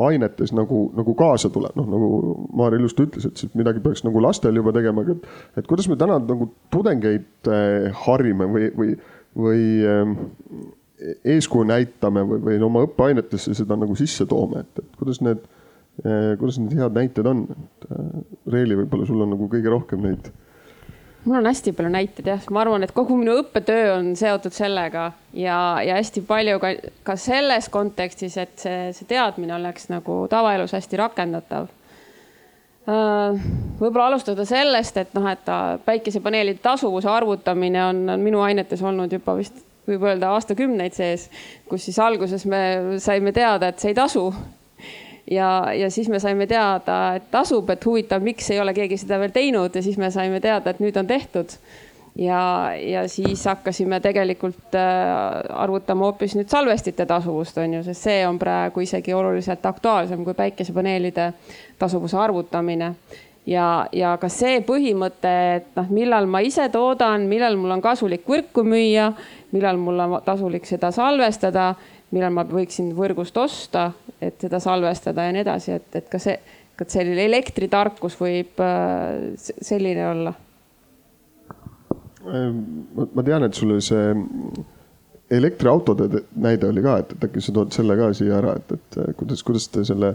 ainetes 0.05 0.53
nagu, 0.57 0.89
nagu 0.97 1.15
kaasa 1.17 1.51
tuleb, 1.55 1.73
noh 1.79 1.89
nagu 1.89 2.11
Maarja 2.59 2.81
ilusti 2.83 3.07
ütles, 3.07 3.29
et 3.29 3.41
siis 3.41 3.55
midagi 3.57 3.83
peaks 3.85 4.05
nagu 4.05 4.21
lastel 4.23 4.57
juba 4.59 4.75
tegema, 4.77 5.05
aga 5.05 5.17
et, 5.17 5.27
et 5.61 5.71
kuidas 5.71 5.89
me 5.89 5.99
täna 6.01 6.19
nagu 6.21 6.51
tudengeid 6.75 7.51
äh, 7.51 7.89
harime 8.05 8.49
või, 8.53 8.71
või, 8.77 8.95
või 9.47 9.67
äh, 9.89 10.15
eeskuju 11.35 11.69
näitame 11.71 12.27
või, 12.29 12.41
või 12.45 12.61
oma 12.69 12.85
õppeainetesse 12.89 13.57
seda 13.57 13.79
nagu 13.81 13.97
sisse 13.99 14.29
toome, 14.29 14.65
et, 14.65 14.85
et 14.85 15.01
kuidas 15.01 15.21
need, 15.25 15.43
kuidas 16.41 16.57
need 16.59 16.75
head 16.75 16.97
näited 16.97 17.27
on, 17.29 17.45
Reeli, 18.51 18.77
võib-olla 18.81 19.07
sul 19.07 19.23
on 19.23 19.31
nagu 19.35 19.49
kõige 19.53 19.71
rohkem 19.73 20.03
neid 20.05 20.33
mul 21.25 21.39
on 21.41 21.47
hästi 21.49 21.73
palju 21.73 21.93
näiteid 21.93 22.29
jah, 22.29 22.49
ma 22.53 22.63
arvan, 22.65 22.85
et 22.85 22.93
kogu 22.95 23.17
minu 23.19 23.39
õppetöö 23.41 23.95
on 23.97 24.13
seotud 24.19 24.55
sellega 24.55 25.11
ja, 25.33 25.59
ja 25.85 25.99
hästi 25.99 26.25
palju 26.29 26.59
ka, 26.63 26.75
ka 27.07 27.17
selles 27.21 27.71
kontekstis, 27.73 28.37
et 28.41 28.57
see, 28.61 28.91
see 28.97 29.09
teadmine 29.09 29.57
oleks 29.57 29.89
nagu 29.93 30.25
tavaelus 30.31 30.77
hästi 30.77 31.01
rakendatav. 31.01 31.71
Äh, 32.85 33.45
võib-olla 33.81 34.11
alustada 34.11 34.45
sellest, 34.49 34.99
et 35.01 35.15
noh, 35.17 35.29
et 35.33 35.55
päikesepaneelide 35.87 36.61
tasuvuse 36.65 37.09
arvutamine 37.09 37.81
on, 37.87 38.03
on 38.17 38.25
minu 38.25 38.45
ainetes 38.45 38.83
olnud 38.85 39.13
juba 39.13 39.39
vist 39.41 39.63
võib 39.89 40.05
öelda 40.09 40.33
aastakümneid 40.33 40.95
sees, 40.97 41.29
kus 41.69 41.85
siis 41.89 41.99
alguses 42.01 42.47
me 42.49 42.61
saime 43.03 43.33
teada, 43.37 43.69
et 43.69 43.81
see 43.81 43.93
ei 43.93 43.99
tasu 43.99 44.31
ja, 45.31 45.73
ja 45.73 45.91
siis 45.91 46.09
me 46.09 46.21
saime 46.21 46.47
teada, 46.47 47.15
et 47.17 47.31
tasub, 47.31 47.71
et 47.71 47.87
huvitav, 47.87 48.23
miks 48.23 48.51
ei 48.51 48.61
ole 48.61 48.75
keegi 48.77 48.99
seda 49.01 49.19
veel 49.23 49.33
teinud 49.35 49.75
ja 49.75 49.83
siis 49.83 49.99
me 50.01 50.11
saime 50.13 50.41
teada, 50.45 50.75
et 50.75 50.83
nüüd 50.85 50.97
on 51.01 51.07
tehtud. 51.07 51.57
ja, 52.19 52.71
ja 52.79 53.09
siis 53.09 53.45
hakkasime 53.45 54.01
tegelikult 54.01 54.77
äh, 54.79 55.43
arvutama 55.51 56.05
hoopis 56.05 56.37
nüüd 56.39 56.49
salvestite 56.49 57.07
tasuvust, 57.07 57.59
on 57.59 57.75
ju, 57.75 57.83
sest 57.83 58.07
see 58.07 58.27
on 58.27 58.39
praegu 58.39 58.81
isegi 58.81 59.15
oluliselt 59.15 59.67
aktuaalsem 59.67 60.25
kui 60.25 60.35
päikesepaneelide 60.35 61.33
tasuvuse 61.79 62.17
arvutamine 62.17 62.95
ja, 63.47 63.87
ja 63.93 64.15
ka 64.21 64.29
see 64.29 64.61
põhimõte, 64.63 65.33
et 65.57 65.67
noh, 65.75 65.91
millal 65.91 66.31
ma 66.31 66.45
ise 66.45 66.69
toodan, 66.71 67.27
millal 67.29 67.59
mul 67.59 67.75
on 67.75 67.83
kasulik 67.83 68.29
võrku 68.31 68.63
müüa, 68.63 69.11
millal 69.53 69.81
mul 69.81 70.07
on 70.07 70.17
tasulik 70.25 70.71
seda 70.71 70.93
salvestada 70.95 71.73
millal 72.15 72.35
ma 72.35 72.45
võiksin 72.47 72.93
võrgust 72.97 73.37
osta, 73.41 73.89
et 74.31 74.47
seda 74.47 74.61
salvestada 74.63 75.27
ja 75.27 75.35
nii 75.35 75.45
edasi, 75.45 75.79
et, 75.79 75.89
et 76.01 76.09
ka 76.11 76.21
see, 76.23 76.37
ka 76.77 76.87
selline 76.91 77.27
elektritarkus 77.29 78.19
võib 78.21 78.63
äh, 78.65 79.35
selline 79.39 80.09
olla? 80.11 80.35
Ehm, 82.25 82.63
ma 83.15 83.27
tean, 83.27 83.45
et 83.45 83.57
sul 83.57 83.75
oli 83.75 83.85
see 83.85 84.07
elektriautode 85.31 86.23
näide 86.37 86.69
oli 86.69 86.83
ka, 86.85 86.99
et, 87.01 87.13
et 87.17 87.27
äkki 87.27 87.43
sa 87.43 87.53
tood 87.57 87.73
selle 87.75 87.97
ka 87.97 88.11
siia 88.17 88.37
ära, 88.39 88.55
et, 88.61 88.75
et 88.77 88.99
kuidas, 89.19 89.43
kuidas 89.47 89.67
te 89.73 89.85
selle 89.89 90.13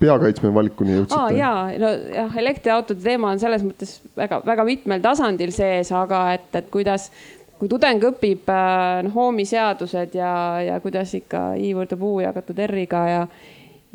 peakaitsme 0.00 0.52
valikuni 0.54 0.96
jõudsite 0.96 1.18
ah,? 1.18 1.28
ja, 1.36 1.50
no 1.80 1.90
jah, 2.14 2.38
elektriautode 2.40 3.04
teema 3.04 3.34
on 3.34 3.42
selles 3.42 3.64
mõttes 3.66 3.98
väga-väga 4.16 4.64
mitmel 4.68 5.04
tasandil 5.04 5.52
sees, 5.54 5.92
aga 5.94 6.22
et, 6.38 6.48
et 6.56 6.70
kuidas 6.72 7.10
kui 7.58 7.68
tudeng 7.72 8.02
õpib 8.10 8.50
äh, 8.52 9.02
noh, 9.06 9.16
Oomi 9.26 9.46
seadused 9.48 10.16
ja, 10.18 10.32
ja 10.64 10.80
kuidas 10.84 11.14
ikka 11.16 11.54
i 11.60 11.72
võrdub 11.76 12.02
u 12.04 12.12
jagatud 12.24 12.60
r-iga 12.66 13.02
ja, 13.08 13.22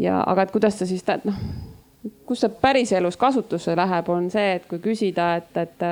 ja 0.01 0.23
aga 0.25 0.47
et 0.47 0.55
kuidas 0.55 0.79
ta 0.79 0.87
siis 0.89 1.05
noh, 1.25 1.37
kus 2.25 2.41
ta 2.41 2.49
päriselus 2.49 3.19
kasutusse 3.21 3.75
läheb, 3.77 4.09
on 4.09 4.29
see, 4.33 4.57
et 4.57 4.67
kui 4.69 4.81
küsida, 4.83 5.35
et, 5.41 5.57
et 5.57 5.87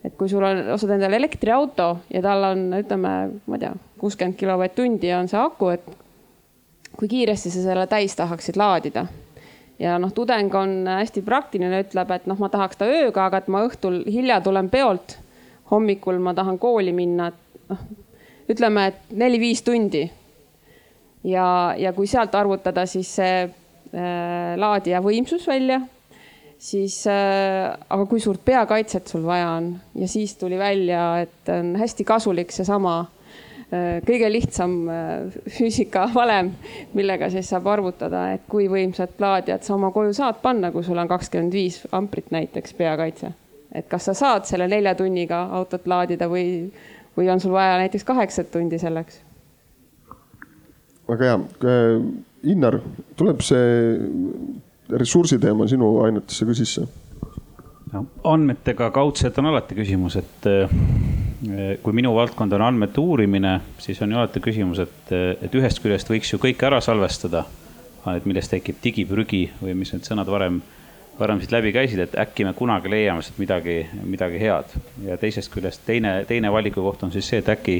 et 0.00 0.14
kui 0.16 0.30
sul 0.32 0.44
on, 0.44 0.62
ostad 0.72 0.94
endale 0.94 1.18
elektriauto 1.20 1.90
ja 2.08 2.22
tal 2.24 2.46
on, 2.54 2.62
ütleme, 2.78 3.10
ma 3.44 3.58
ei 3.58 3.64
tea, 3.66 3.74
kuuskümmend 4.00 4.38
kilovatt-tundi 4.40 5.10
on 5.12 5.28
see 5.28 5.40
aku, 5.40 5.74
et 5.74 5.90
kui 6.96 7.08
kiiresti 7.08 7.52
sa 7.52 7.64
selle 7.66 7.84
täis 7.86 8.16
tahaksid 8.16 8.56
laadida. 8.56 9.04
Ja 9.80 9.98
noh, 10.00 10.12
tudeng 10.12 10.54
on 10.56 10.88
hästi 10.88 11.22
praktiline, 11.24 11.84
ütleb, 11.84 12.10
et 12.16 12.24
noh, 12.28 12.40
ma 12.40 12.48
tahaks 12.52 12.80
ta 12.80 12.88
ööga, 12.88 13.28
aga 13.28 13.40
et 13.40 13.52
ma 13.52 13.62
õhtul 13.68 14.02
hilja 14.08 14.40
tulen 14.44 14.68
peolt 14.72 15.19
hommikul 15.70 16.18
ma 16.18 16.34
tahan 16.34 16.58
kooli 16.58 16.92
minna, 16.94 17.30
et 17.30 17.70
noh, 17.70 17.84
ütleme, 18.50 18.86
et 18.90 19.14
neli-viis 19.16 19.62
tundi. 19.62 20.08
ja, 21.24 21.74
ja 21.76 21.92
kui 21.92 22.08
sealt 22.08 22.34
arvutada 22.34 22.86
siis 22.88 23.10
see 23.20 23.44
äh, 23.44 24.56
laadija 24.56 25.02
võimsus 25.04 25.46
välja, 25.48 25.80
siis 26.58 27.02
äh, 27.06 27.70
aga 27.88 28.06
kui 28.08 28.20
suurt 28.20 28.44
peakaitset 28.44 29.08
sul 29.08 29.24
vaja 29.26 29.50
on 29.58 29.74
ja 29.94 30.08
siis 30.08 30.36
tuli 30.40 30.58
välja, 30.58 31.20
et 31.26 31.52
on 31.52 31.74
hästi 31.76 32.06
kasulik 32.08 32.52
seesama 32.56 32.94
äh, 33.02 34.00
kõige 34.06 34.32
lihtsam 34.32 34.80
äh, 34.88 35.42
füüsikavalem, 35.58 36.54
millega 36.96 37.28
siis 37.30 37.52
saab 37.52 37.68
arvutada, 37.68 38.30
et 38.34 38.48
kui 38.48 38.70
võimsat 38.72 39.20
laadijat 39.20 39.68
sa 39.68 39.76
oma 39.76 39.92
koju 39.92 40.16
saad 40.16 40.40
panna, 40.42 40.72
kui 40.72 40.84
sul 40.86 40.98
on 40.98 41.12
kakskümmend 41.12 41.54
viis 41.54 41.82
amprit 41.92 42.32
näiteks 42.34 42.74
peakaitse 42.80 43.34
et 43.74 43.88
kas 43.88 44.08
sa 44.10 44.14
saad 44.14 44.48
selle 44.48 44.68
nelja 44.68 44.94
tunniga 44.98 45.42
autot 45.58 45.86
laadida 45.90 46.28
või, 46.30 46.70
või 47.16 47.30
on 47.32 47.42
sul 47.42 47.54
vaja 47.54 47.78
näiteks 47.82 48.06
kaheksat 48.06 48.50
tundi 48.50 48.78
selleks? 48.78 49.20
väga 51.10 51.26
hea. 51.26 51.38
Äh, 51.66 52.50
Innar, 52.50 52.78
tuleb 53.18 53.42
see 53.44 53.98
ressursi 54.96 55.38
teema 55.42 55.66
sinu 55.68 55.98
ainetesse 56.06 56.46
ka 56.48 56.56
sisse? 56.56 56.86
no 57.90 58.04
andmetega 58.30 58.90
kaudselt 58.94 59.38
on 59.42 59.50
alati 59.50 59.74
küsimus, 59.74 60.16
et 60.20 60.46
äh, 60.46 60.70
kui 61.82 61.96
minu 61.96 62.12
valdkond 62.14 62.52
on 62.54 62.62
andmete 62.62 63.02
uurimine, 63.02 63.56
siis 63.82 63.98
on 64.02 64.12
ju 64.12 64.20
alati 64.20 64.42
küsimus, 64.44 64.82
et, 64.84 65.14
et 65.42 65.56
ühest 65.58 65.82
küljest 65.82 66.10
võiks 66.10 66.30
ju 66.30 66.38
kõike 66.42 66.68
ära 66.68 66.78
salvestada, 66.84 67.44
et 68.14 68.26
millest 68.28 68.52
tekib 68.54 68.78
digiprügi 68.84 69.46
või 69.60 69.74
mis 69.78 69.90
need 69.94 70.06
sõnad 70.06 70.30
varem 70.30 70.60
varem 71.18 71.40
siit 71.40 71.52
läbi 71.52 71.72
käisid, 71.72 72.00
et 72.04 72.16
äkki 72.18 72.46
me 72.46 72.54
kunagi 72.56 72.90
leiame 72.90 73.22
sealt 73.22 73.38
midagi, 73.40 73.82
midagi 74.04 74.40
head. 74.40 74.72
ja 75.04 75.18
teisest 75.20 75.52
küljest 75.52 75.84
teine, 75.86 76.24
teine 76.28 76.52
valikukoht 76.52 77.02
on 77.02 77.12
siis 77.12 77.28
see, 77.28 77.40
et 77.42 77.48
äkki, 77.48 77.76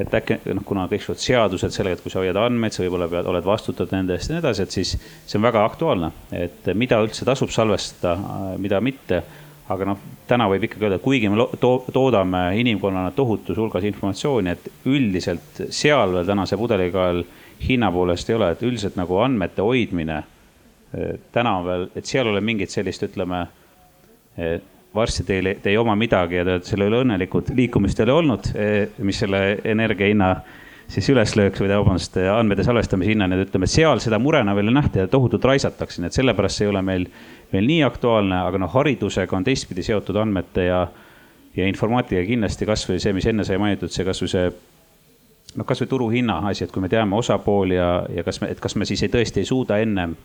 et 0.00 0.14
äkki 0.14 0.40
noh, 0.54 0.64
kuna 0.66 0.86
kõik 0.90 1.04
suud 1.04 1.20
seadused 1.20 1.74
sellega, 1.74 1.98
et 1.98 2.04
kui 2.04 2.12
sa 2.12 2.20
hoiad 2.20 2.36
andmeid, 2.36 2.76
sa 2.76 2.84
võib-olla 2.84 3.08
pead, 3.12 3.28
oled 3.32 3.46
vastutav 3.46 3.92
nende 3.94 4.16
eest 4.16 4.30
ja 4.30 4.36
nii 4.36 4.44
edasi, 4.44 4.66
et 4.66 4.76
siis 4.76 4.96
see 4.98 5.38
on 5.40 5.46
väga 5.46 5.64
aktuaalne, 5.68 6.12
et 6.36 6.72
mida 6.74 7.00
üldse 7.04 7.28
tasub 7.28 7.52
salvestada, 7.54 8.16
mida 8.60 8.80
mitte 8.84 9.22
aga 9.70 9.86
noh, 9.86 10.00
täna 10.26 10.48
võib 10.50 10.64
ikkagi 10.66 10.86
öelda, 10.86 10.98
kuigi 11.02 11.30
me 11.30 11.46
to 11.62 11.72
toodame 11.94 12.42
inimkonnana 12.58 13.12
tohutus 13.14 13.58
hulgas 13.58 13.86
informatsiooni, 13.86 14.54
et 14.56 14.66
üldiselt 14.90 15.62
seal 15.70 16.16
veel 16.16 16.26
täna 16.26 16.46
see 16.48 16.58
pudelikael 16.58 17.22
hinna 17.62 17.90
poolest 17.94 18.30
ei 18.30 18.38
ole, 18.38 18.50
et 18.54 18.64
üldiselt 18.66 18.98
nagu 18.98 19.20
andmete 19.22 19.62
hoidmine 19.62 20.22
täna 21.32 21.56
on 21.58 21.66
veel, 21.66 21.88
et 21.94 22.06
seal 22.06 22.26
ei 22.26 22.32
ole 22.34 22.40
mingit 22.44 22.72
sellist, 22.72 23.04
ütleme, 23.06 23.44
varsti 24.94 25.24
teil, 25.26 25.52
te 25.62 25.70
ei 25.70 25.78
oma 25.78 25.94
midagi 25.98 26.40
ja 26.40 26.46
te 26.46 26.56
olete 26.56 26.72
selle 26.72 26.88
üle 26.90 27.04
õnnelikud, 27.04 27.52
liikumist 27.54 28.00
ei 28.00 28.08
ole 28.08 28.16
olnud, 28.22 28.48
mis 29.06 29.20
selle 29.22 29.42
energia 29.70 30.10
hinna 30.10 30.32
siis 30.90 31.06
üles 31.12 31.36
lööks 31.38 31.62
või 31.62 31.70
vabandust, 31.70 32.16
andmete 32.32 32.64
salvestamise 32.66 33.12
hinnani, 33.12 33.38
et 33.38 33.48
ütleme, 33.48 33.68
seal 33.70 34.02
seda 34.02 34.18
murena 34.18 34.54
veel 34.58 34.72
ei 34.72 34.74
nähta 34.74 35.04
ja 35.04 35.10
tohutult 35.10 35.44
raisatakse, 35.46 36.02
nii 36.02 36.10
et 36.10 36.18
sellepärast 36.18 36.58
see 36.58 36.66
ei 36.66 36.72
ole 36.72 36.82
meil, 36.82 37.06
meil 37.52 37.68
nii 37.68 37.84
aktuaalne, 37.86 38.40
aga 38.48 38.58
noh, 38.62 38.72
haridusega 38.74 39.38
on 39.38 39.46
teistpidi 39.46 39.84
seotud 39.86 40.18
andmete 40.18 40.66
ja, 40.66 40.80
ja 41.56 41.70
informaatika 41.70 42.24
kindlasti 42.26 42.66
kasvõi 42.66 42.98
see, 43.02 43.14
mis 43.14 43.30
enne 43.30 43.46
sai 43.46 43.60
mainitud, 43.62 43.92
see 43.94 44.06
kasvõi 44.08 44.32
see 44.34 44.50
noh, 44.50 45.66
kasvõi 45.66 45.90
turuhinna 45.94 46.40
asi, 46.50 46.66
et 46.66 46.74
kui 46.74 46.82
me 46.82 46.90
teame 46.90 47.18
osapooli 47.18 47.78
ja, 47.78 47.92
ja 48.10 48.26
kas 48.26 48.42
me, 48.42 48.50
et 48.50 48.62
kas 48.62 48.74
me 48.74 48.88
siis 48.88 49.06
ei, 49.06 49.14
tõesti 49.14 49.44
ei 49.44 49.50
suuda 49.50 49.78
ennem 49.82 50.16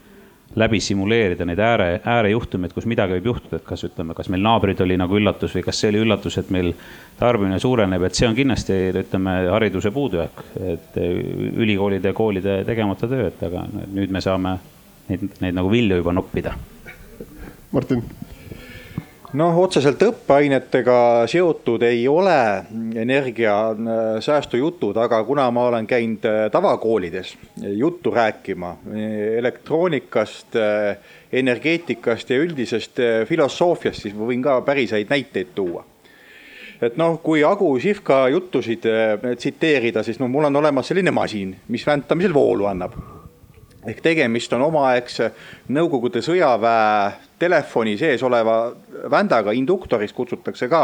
läbi 0.55 0.79
simuleerida 0.79 1.45
neid 1.47 1.59
ääre, 1.59 1.87
äärejuhtumeid, 2.07 2.73
kus 2.75 2.87
midagi 2.89 3.17
võib 3.17 3.31
juhtuda, 3.31 3.59
et 3.59 3.65
kas 3.67 3.83
ütleme, 3.87 4.15
kas 4.17 4.29
meil 4.31 4.43
naabrid 4.45 4.81
oli 4.85 4.97
nagu 4.99 5.17
üllatus 5.19 5.55
või 5.57 5.65
kas 5.67 5.81
see 5.81 5.91
oli 5.91 6.03
üllatus, 6.05 6.37
et 6.39 6.51
meil 6.53 6.71
tarbimine 7.19 7.59
suureneb, 7.59 8.05
et 8.07 8.15
see 8.15 8.29
on 8.29 8.37
kindlasti 8.37 8.77
ütleme 9.03 9.35
hariduse 9.51 9.91
puudujääk, 9.95 10.43
et 10.75 10.99
ülikoolide 11.01 12.13
ja 12.13 12.17
koolide 12.17 12.61
tegemata 12.67 13.09
töö, 13.11 13.27
et 13.31 13.43
aga 13.49 13.65
nüüd 13.71 14.13
me 14.15 14.23
saame 14.23 14.57
neid, 15.09 15.27
neid 15.43 15.59
nagu 15.59 15.71
vilju 15.71 15.99
juba 16.01 16.15
noppida. 16.15 16.55
Martin 17.75 18.03
noh, 19.36 19.57
otseselt 19.59 20.01
õppeainetega 20.05 20.97
seotud 21.29 21.83
ei 21.86 22.05
ole 22.07 22.38
energiasäästu 23.01 24.59
jutud, 24.59 24.97
aga 24.97 25.21
kuna 25.27 25.47
ma 25.53 25.67
olen 25.69 25.88
käinud 25.88 26.25
äh, 26.27 26.38
tavakoolides 26.51 27.36
juttu 27.77 28.11
rääkima 28.15 28.75
elektroonikast, 29.38 30.55
äh, 30.59 30.97
energeetikast 31.31 32.29
ja 32.29 32.39
üldisest 32.43 32.99
äh, 32.99 33.25
filosoofiast, 33.27 34.05
siis 34.05 34.15
ma 34.15 34.29
võin 34.29 34.45
ka 34.45 34.59
päris 34.67 34.95
häid 34.95 35.11
näiteid 35.11 35.51
tuua. 35.55 35.86
Et 36.83 36.97
noh, 36.99 37.17
kui 37.23 37.43
Agu 37.47 37.69
Sihvka 37.79 38.25
juttusid 38.33 38.83
tsiteerida, 39.39 40.03
siis 40.03 40.19
noh, 40.19 40.27
mul 40.29 40.49
on 40.51 40.59
olemas 40.59 40.91
selline 40.91 41.11
masin, 41.15 41.55
mis 41.71 41.88
väntamisel 41.88 42.36
voolu 42.36 42.67
annab 42.67 43.14
ehk 43.86 44.01
tegemist 44.03 44.53
on 44.57 44.65
omaaegse 44.67 45.31
Nõukogude 45.75 46.21
sõjaväe 46.25 47.13
telefoni 47.39 47.95
sees 47.99 48.23
oleva 48.23 48.73
vändaga, 49.11 49.53
induktorist 49.53 50.15
kutsutakse 50.15 50.69
ka, 50.71 50.83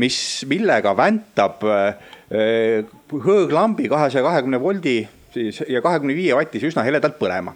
mis, 0.00 0.18
millega 0.48 0.94
väntab 0.96 1.64
eh, 1.68 2.84
hõõglambi 3.12 3.88
kahesaja 3.88 4.24
kahekümne 4.26 4.60
voldi 4.60 5.00
siis 5.32 5.62
ja 5.68 5.82
kahekümne 5.84 6.16
viie 6.16 6.36
vatise 6.36 6.68
üsna 6.70 6.84
heledalt 6.86 7.18
põlema. 7.20 7.54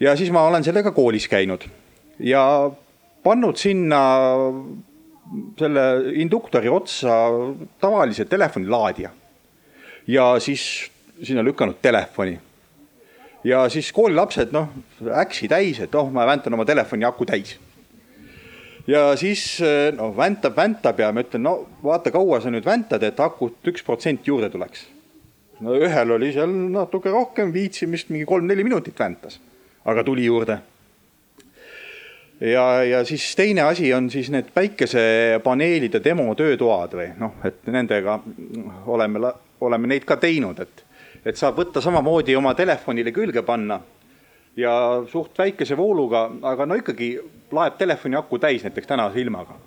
ja 0.00 0.16
siis 0.16 0.30
ma 0.30 0.46
olen 0.48 0.64
sellega 0.64 0.92
koolis 0.96 1.28
käinud 1.28 1.64
ja 2.18 2.42
pannud 3.22 3.56
sinna 3.56 4.02
selle 5.58 5.84
induktori 6.22 6.68
otsa 6.72 7.14
tavalise 7.80 8.24
telefonilaadija 8.24 9.10
ja 10.08 10.28
siis 10.40 10.90
sinna 11.22 11.44
lükanud 11.44 11.82
telefoni 11.82 12.38
ja 13.44 13.62
siis 13.68 13.92
koolilapsed 13.92 14.52
noh, 14.54 14.68
äksi 15.22 15.48
täis, 15.50 15.80
et 15.82 15.94
oh, 15.94 16.10
ma 16.12 16.26
väntan 16.26 16.54
oma 16.54 16.66
telefoni 16.68 17.06
aku 17.06 17.26
täis. 17.28 17.56
ja 18.86 19.16
siis 19.16 19.60
noh, 19.96 20.16
väntab, 20.16 20.56
väntab 20.56 21.00
ja 21.00 21.12
ma 21.12 21.22
ütlen, 21.24 21.44
no 21.46 21.58
vaata, 21.84 22.10
kaua 22.14 22.40
sa 22.40 22.50
nüüd 22.50 22.66
väntad, 22.66 23.04
et 23.04 23.20
akut 23.20 23.68
üks 23.68 23.84
protsent 23.84 24.26
juurde 24.26 24.50
tuleks. 24.50 24.88
no 25.60 25.76
ühel 25.76 26.16
oli 26.16 26.32
seal 26.32 26.50
natuke 26.72 27.12
rohkem 27.14 27.52
viitsimist, 27.54 28.10
mingi 28.10 28.26
kolm-neli 28.26 28.66
minutit 28.66 28.98
väntas, 28.98 29.38
aga 29.84 30.04
tuli 30.04 30.24
juurde. 30.24 30.58
ja, 32.40 32.66
ja 32.84 33.04
siis 33.04 33.30
teine 33.36 33.62
asi 33.62 33.92
on 33.94 34.10
siis 34.10 34.30
need 34.34 34.50
päikesepaneelide 34.54 36.02
demo 36.04 36.34
töötoad 36.34 36.98
või 36.98 37.12
noh, 37.18 37.38
et 37.44 37.62
nendega 37.70 38.18
oleme, 38.86 39.32
oleme 39.60 39.94
neid 39.94 40.04
ka 40.04 40.16
teinud, 40.16 40.58
et 40.58 40.87
et 41.28 41.36
saab 41.36 41.58
võtta 41.60 41.82
samamoodi 41.84 42.36
oma 42.38 42.54
telefonile 42.56 43.12
külge 43.12 43.42
panna 43.44 43.80
ja 44.58 44.72
suht 45.10 45.38
väikese 45.38 45.76
vooluga, 45.76 46.24
aga 46.42 46.66
no 46.66 46.78
ikkagi 46.78 47.12
laeb 47.54 47.76
telefoni 47.78 48.18
aku 48.18 48.38
täis 48.42 48.64
näiteks 48.64 48.88
tänase 48.88 49.20
ilmaga. 49.20 49.58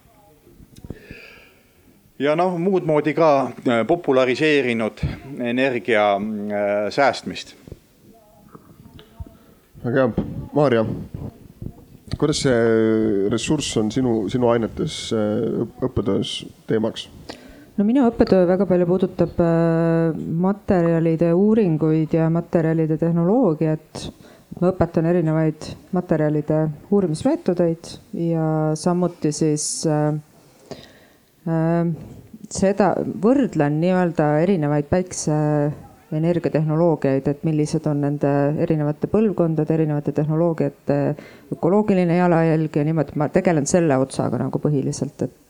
ja 2.19 2.35
noh, 2.35 2.57
muud 2.61 2.85
moodi 2.85 3.13
ka 3.17 3.29
äh, 3.47 3.85
populariseerinud 3.87 5.05
energia 5.39 6.15
äh, 6.15 6.89
säästmist. 6.89 7.55
väga 9.85 10.07
hea, 10.07 10.25
Maarja, 10.53 10.85
kuidas 12.17 12.43
see 12.43 13.29
ressurss 13.29 13.77
on 13.77 13.91
sinu, 13.91 14.29
sinu 14.29 14.49
ainetes 14.49 15.13
äh, 15.13 15.61
õppetöös 15.81 16.41
teemaks? 16.67 17.07
No 17.81 17.85
minu 17.87 18.03
õppetöö 18.05 18.43
väga 18.45 18.67
palju 18.69 18.85
puudutab 18.85 19.39
äh, 19.41 20.13
materjalide 20.43 21.31
uuringuid 21.33 22.11
ja 22.13 22.27
materjalide 22.29 22.93
tehnoloogiat. 23.01 24.11
ma 24.61 24.69
õpetan 24.69 25.05
erinevaid 25.09 25.65
materjalide 25.95 26.59
uurimismeetodeid 26.91 27.83
ja 28.27 28.75
samuti 28.77 29.31
siis 29.33 29.87
äh, 29.89 30.13
äh, 31.49 31.89
seda 32.51 32.91
võrdlen 33.23 33.79
nii-öelda 33.81 34.39
erinevaid 34.43 34.85
päikseenergiatehnoloogiaid, 34.91 37.27
et 37.31 37.43
millised 37.47 37.87
on 37.89 38.01
nende 38.05 38.31
erinevate 38.61 39.07
põlvkondade, 39.09 39.73
erinevate 39.73 40.11
tehnoloogiate 40.19 40.97
ökoloogiline 41.55 42.15
jalajälg 42.19 42.71
ja 42.77 42.83
niimoodi, 42.85 43.17
ma 43.17 43.25
tegelen 43.33 43.65
selle 43.65 43.97
otsaga 44.03 44.37
nagu 44.43 44.57
põhiliselt, 44.61 45.17
et 45.25 45.49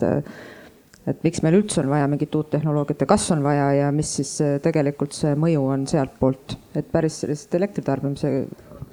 et 1.10 1.24
miks 1.26 1.42
meil 1.42 1.60
üldse 1.62 1.82
on 1.82 1.90
vaja 1.90 2.10
mingit 2.12 2.36
uut 2.38 2.52
tehnoloogiat 2.54 3.06
ja 3.06 3.10
kas 3.10 3.30
on 3.34 3.42
vaja 3.46 3.72
ja 3.80 3.94
mis 3.96 4.16
siis 4.20 4.36
tegelikult 4.64 5.16
see 5.18 5.34
mõju 5.40 5.64
on 5.74 5.88
sealtpoolt, 5.90 6.58
et 6.78 6.92
päris 6.94 7.24
sellist 7.24 7.56
elektritarbimise 7.58 8.34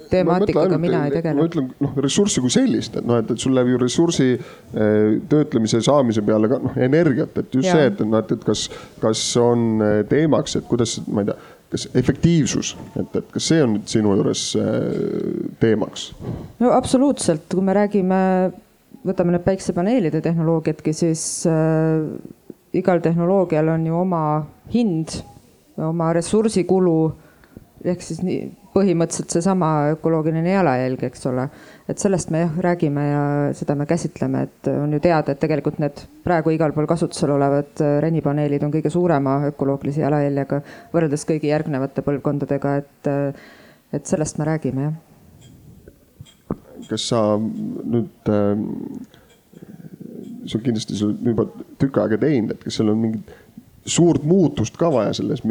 temaatikaga 0.09 0.77
mina 0.77 1.03
ei 1.05 1.13
tegele. 1.13 1.37
ma 1.37 1.45
ütlen 1.47 1.69
noh, 1.83 1.93
ressurssi 2.03 2.41
kui 2.43 2.53
sellist, 2.53 2.97
et 2.99 3.07
noh, 3.07 3.19
et, 3.21 3.31
et 3.33 3.43
sul 3.43 3.55
läheb 3.55 3.73
ju 3.73 3.79
ressursi 3.81 4.27
eh, 4.33 5.19
töötlemise 5.31 5.81
saamise 5.85 6.23
peale 6.25 6.49
ka 6.51 6.59
noh 6.63 6.77
energiat, 6.89 7.37
et 7.41 7.55
just 7.55 7.69
ja. 7.69 7.77
see, 7.77 7.87
et 7.91 8.03
noh, 8.03 8.19
et, 8.21 8.33
et 8.35 8.45
kas, 8.47 8.65
kas 9.03 9.23
on 9.41 9.83
eh, 9.85 10.01
teemaks, 10.09 10.59
et 10.59 10.69
kuidas, 10.69 10.99
ma 11.07 11.23
ei 11.23 11.31
tea, 11.31 11.37
kas 11.69 11.85
efektiivsus, 12.01 12.73
et, 12.95 13.19
et 13.21 13.35
kas 13.35 13.51
see 13.51 13.61
on 13.61 13.75
nüüd 13.77 13.91
sinu 13.91 14.15
juures 14.17 14.45
eh, 14.59 14.79
teemaks? 15.61 16.09
no 16.63 16.73
absoluutselt, 16.77 17.45
kui 17.51 17.65
me 17.65 17.77
räägime 17.77 18.23
võtame 19.07 19.35
need 19.35 19.45
päiksepaneelide 19.45 20.21
tehnoloogiadki, 20.25 20.93
siis 20.93 21.23
äh, 21.47 22.03
igal 22.75 23.01
tehnoloogial 23.03 23.73
on 23.75 23.87
ju 23.87 23.97
oma 23.99 24.23
hind, 24.73 25.21
oma 25.79 26.11
ressursikulu 26.15 26.99
ehk 27.87 28.01
siis 28.03 28.19
nii 28.25 28.39
põhimõtteliselt 28.73 29.33
seesama 29.33 29.69
ökoloogiline 29.95 30.51
jalajälg, 30.51 31.03
eks 31.07 31.25
ole. 31.31 31.47
et 31.89 31.97
sellest 31.97 32.29
me 32.29 32.43
jah 32.43 32.59
räägime 32.61 33.05
ja 33.07 33.23
seda 33.57 33.75
me 33.75 33.87
käsitleme, 33.89 34.43
et 34.45 34.69
on 34.69 34.93
ju 34.93 34.99
teada, 35.01 35.31
et 35.33 35.41
tegelikult 35.41 35.79
need 35.81 36.03
praegu 36.23 36.53
igal 36.53 36.75
pool 36.75 36.87
kasutusel 36.89 37.33
olevad 37.37 37.81
äh, 37.81 37.97
renipaneelid 38.03 38.67
on 38.67 38.75
kõige 38.75 38.91
suurema 38.93 39.39
ökoloogilise 39.49 40.03
jalajäljega 40.03 40.61
võrreldes 40.93 41.25
kõigi 41.29 41.53
järgnevate 41.53 42.05
põlvkondadega, 42.05 42.75
et, 42.83 43.11
äh, 43.11 43.53
et 43.95 44.05
sellest 44.05 44.37
me 44.37 44.51
räägime 44.51 44.89
jah 44.89 44.97
kas 46.89 47.09
sa 47.11 47.23
nüüd 47.39 48.31
äh,, 48.33 48.63
sa 50.49 50.61
kindlasti 50.63 50.97
sa 50.97 51.09
oled 51.09 51.29
juba 51.31 51.45
tükk 51.81 52.01
aega 52.03 52.19
teinud, 52.21 52.55
et 52.55 52.65
kas 52.65 52.79
seal 52.79 52.91
on 52.93 53.01
mingit 53.03 53.35
suurt 53.89 54.23
muutust 54.27 54.77
ka 54.77 54.89
vaja 54.93 55.13
selles, 55.17 55.41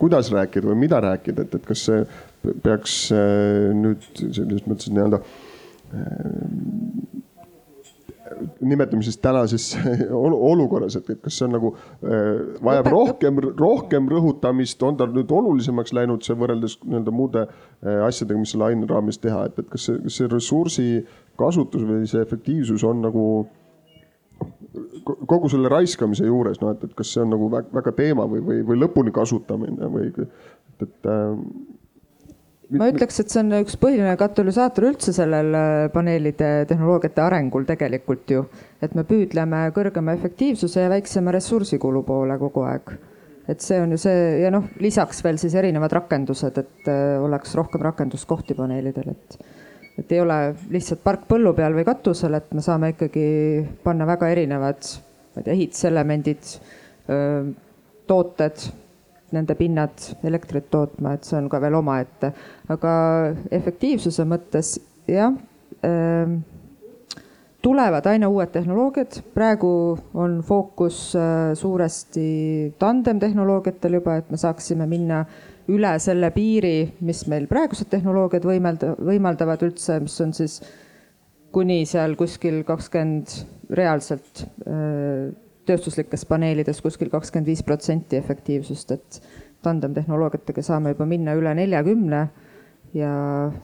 kuidas 0.00 0.30
rääkida 0.34 0.70
või 0.70 0.78
mida 0.86 1.00
rääkida, 1.04 1.46
et, 1.46 1.54
et 1.58 1.66
kas 1.68 1.84
see 1.88 2.04
peaks 2.64 2.96
äh, 3.14 3.70
nüüd 3.76 4.04
selles 4.24 4.64
mõttes 4.68 4.90
nii-öelda 4.92 5.20
äh, 5.20 5.28
nimetame 8.60 9.04
siis 9.06 9.18
tänases 9.22 9.70
olukorras, 10.50 10.96
et, 10.98 11.10
kas 11.22 11.38
see 11.38 11.48
on 11.48 11.56
nagu 11.56 11.72
äh, 11.74 12.60
vajab 12.64 12.90
rohkem, 12.92 13.40
rohkem 13.58 14.08
rõhutamist, 14.12 14.82
on 14.86 14.98
ta 15.00 15.08
nüüd 15.10 15.32
olulisemaks 15.34 15.94
läinud 15.96 16.26
see 16.26 16.36
võrreldes 16.38 16.78
nii-öelda 16.84 17.14
muude 17.14 17.44
äh, 17.46 18.00
asjadega, 18.06 18.40
mis 18.40 18.54
selle 18.54 18.70
aine 18.70 18.88
raames 18.90 19.20
teha, 19.22 19.44
et, 19.50 19.60
et 19.60 19.68
kas 19.72 19.88
see, 19.88 20.00
kas 20.06 20.20
see 20.20 20.30
ressursi 20.32 20.88
kasutus 21.40 21.84
või 21.86 22.08
see 22.10 22.22
efektiivsus 22.22 22.84
on 22.86 23.04
nagu 23.04 23.26
kogu 25.04 25.48
selle 25.52 25.70
raiskamise 25.70 26.26
juures, 26.26 26.58
noh, 26.62 26.74
et, 26.74 26.82
et 26.84 26.94
kas 26.98 27.12
see 27.14 27.22
on 27.22 27.32
nagu 27.34 27.48
väga, 27.52 27.70
väga 27.74 27.92
teema 27.98 28.26
või, 28.30 28.42
või, 28.44 28.62
või 28.66 28.80
lõpuni 28.80 29.14
kasutamine 29.14 29.90
või 29.92 30.10
et, 30.10 30.42
et 30.82 31.10
äh, 31.10 31.36
ma 32.72 32.88
ütleks, 32.88 33.18
et 33.20 33.32
see 33.32 33.40
on 33.42 33.52
üks 33.60 33.76
põhiline 33.80 34.14
katalüsaator 34.20 34.86
üldse 34.88 35.12
sellel 35.16 35.56
äh, 35.56 35.86
paneelide 35.92 36.50
tehnoloogiate 36.70 37.22
arengul 37.24 37.66
tegelikult 37.68 38.30
ju. 38.30 38.44
et 38.82 38.94
me 38.96 39.04
püüdleme 39.08 39.66
kõrgema 39.76 40.14
efektiivsuse 40.16 40.84
ja 40.84 40.92
väiksema 40.92 41.34
ressursikulu 41.34 42.04
poole 42.06 42.38
kogu 42.40 42.64
aeg. 42.68 42.94
et 43.48 43.60
see 43.60 43.80
on 43.80 43.92
ju 43.92 44.00
see 44.00 44.22
ja 44.42 44.52
noh, 44.54 44.70
lisaks 44.80 45.20
veel 45.24 45.40
siis 45.40 45.56
erinevad 45.60 45.92
rakendused, 45.92 46.62
et 46.62 46.88
äh, 46.90 47.18
oleks 47.22 47.54
rohkem 47.58 47.84
rakenduskohti 47.84 48.56
paneelidel, 48.58 49.12
et, 49.12 49.38
et 50.00 50.14
ei 50.16 50.22
ole 50.24 50.38
lihtsalt 50.72 51.04
park 51.04 51.28
põllu 51.28 51.52
peal 51.56 51.76
või 51.76 51.84
katusel, 51.88 52.38
et 52.40 52.54
me 52.56 52.64
saame 52.64 52.94
ikkagi 52.94 53.26
panna 53.84 54.08
väga 54.08 54.32
erinevad, 54.32 54.88
ma 55.34 55.42
ei 55.42 55.44
tea, 55.44 55.58
ehituselemendid, 55.58 56.54
tooted, 58.08 58.62
nende 59.34 59.56
pinnad 59.58 60.08
elektrit 60.24 60.70
tootma, 60.72 61.14
et 61.14 61.26
see 61.26 61.38
on 61.38 61.50
ka 61.52 61.60
veel 61.62 61.76
omaette. 61.80 62.32
aga 62.72 62.94
efektiivsuse 63.50 64.26
mõttes 64.28 64.76
jah 65.10 65.34
tulevad 67.64 68.06
aina 68.06 68.28
uued 68.28 68.52
tehnoloogiad, 68.52 69.18
praegu 69.34 69.72
on 70.20 70.38
fookus 70.44 70.98
suuresti 71.56 72.26
tandemtehnoloogiatel 72.78 73.98
juba, 74.00 74.18
et 74.20 74.30
me 74.32 74.40
saaksime 74.40 74.86
minna 74.88 75.22
üle 75.72 75.94
selle 76.02 76.28
piiri, 76.34 76.76
mis 77.08 77.24
meil 77.32 77.46
praegused 77.48 77.88
tehnoloogiad 77.92 78.44
võimelda, 78.44 78.92
võimaldavad 79.00 79.64
üldse, 79.64 79.96
mis 80.04 80.16
on 80.20 80.34
siis 80.36 80.58
kuni 81.54 81.84
seal 81.88 82.18
kuskil 82.20 82.60
kakskümmend 82.68 83.32
reaalselt 83.72 84.44
tööstuslikes 85.66 86.26
paneelides 86.28 86.80
kuskil 86.84 87.10
kakskümmend 87.12 87.50
viis 87.50 87.62
protsenti 87.66 88.16
efektiivsust, 88.20 88.90
et 88.96 89.20
tandemtehnoloogiatega 89.64 90.62
saame 90.62 90.94
juba 90.94 91.06
minna 91.08 91.34
üle 91.38 91.54
neljakümne 91.56 92.26
ja 92.94 93.14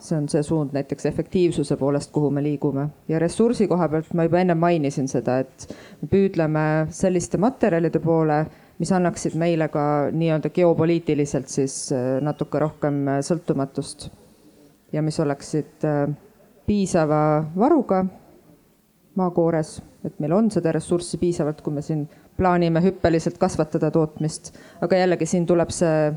see 0.03 0.17
on 0.17 0.25
see 0.31 0.41
suund 0.43 0.73
näiteks 0.75 1.05
efektiivsuse 1.07 1.77
poolest, 1.79 2.11
kuhu 2.11 2.31
me 2.31 2.43
liigume. 2.43 2.89
ja 3.07 3.19
ressursi 3.19 3.67
koha 3.67 3.87
pealt 3.89 4.13
ma 4.13 4.25
juba 4.27 4.41
enne 4.41 4.55
mainisin 4.55 5.07
seda, 5.07 5.39
et 5.39 5.75
me 6.01 6.09
püüdleme 6.11 6.65
selliste 6.91 7.39
materjalide 7.39 7.99
poole 8.03 8.45
mis 8.81 8.91
annaksid 8.91 9.35
meile 9.37 9.67
ka 9.69 9.83
nii-öelda 10.11 10.49
geopoliitiliselt 10.49 11.51
siis 11.53 11.75
äh, 11.93 12.17
natuke 12.25 12.59
rohkem 12.59 13.03
äh, 13.07 13.19
sõltumatust 13.25 14.07
ja 14.93 15.03
mis 15.05 15.19
oleksid 15.21 15.85
äh, 15.85 16.07
piisava 16.65 17.21
varuga 17.55 18.01
maakoores, 19.19 19.81
et 20.07 20.19
meil 20.23 20.33
on 20.35 20.49
seda 20.53 20.71
ressurssi 20.71 21.19
piisavalt, 21.21 21.61
kui 21.61 21.73
me 21.75 21.83
siin 21.83 22.05
plaanime 22.37 22.81
hüppeliselt 22.83 23.37
kasvatada 23.41 23.91
tootmist. 23.91 24.53
aga 24.81 25.01
jällegi 25.03 25.27
siin 25.27 25.45
tuleb 25.45 25.69
see 25.75 26.11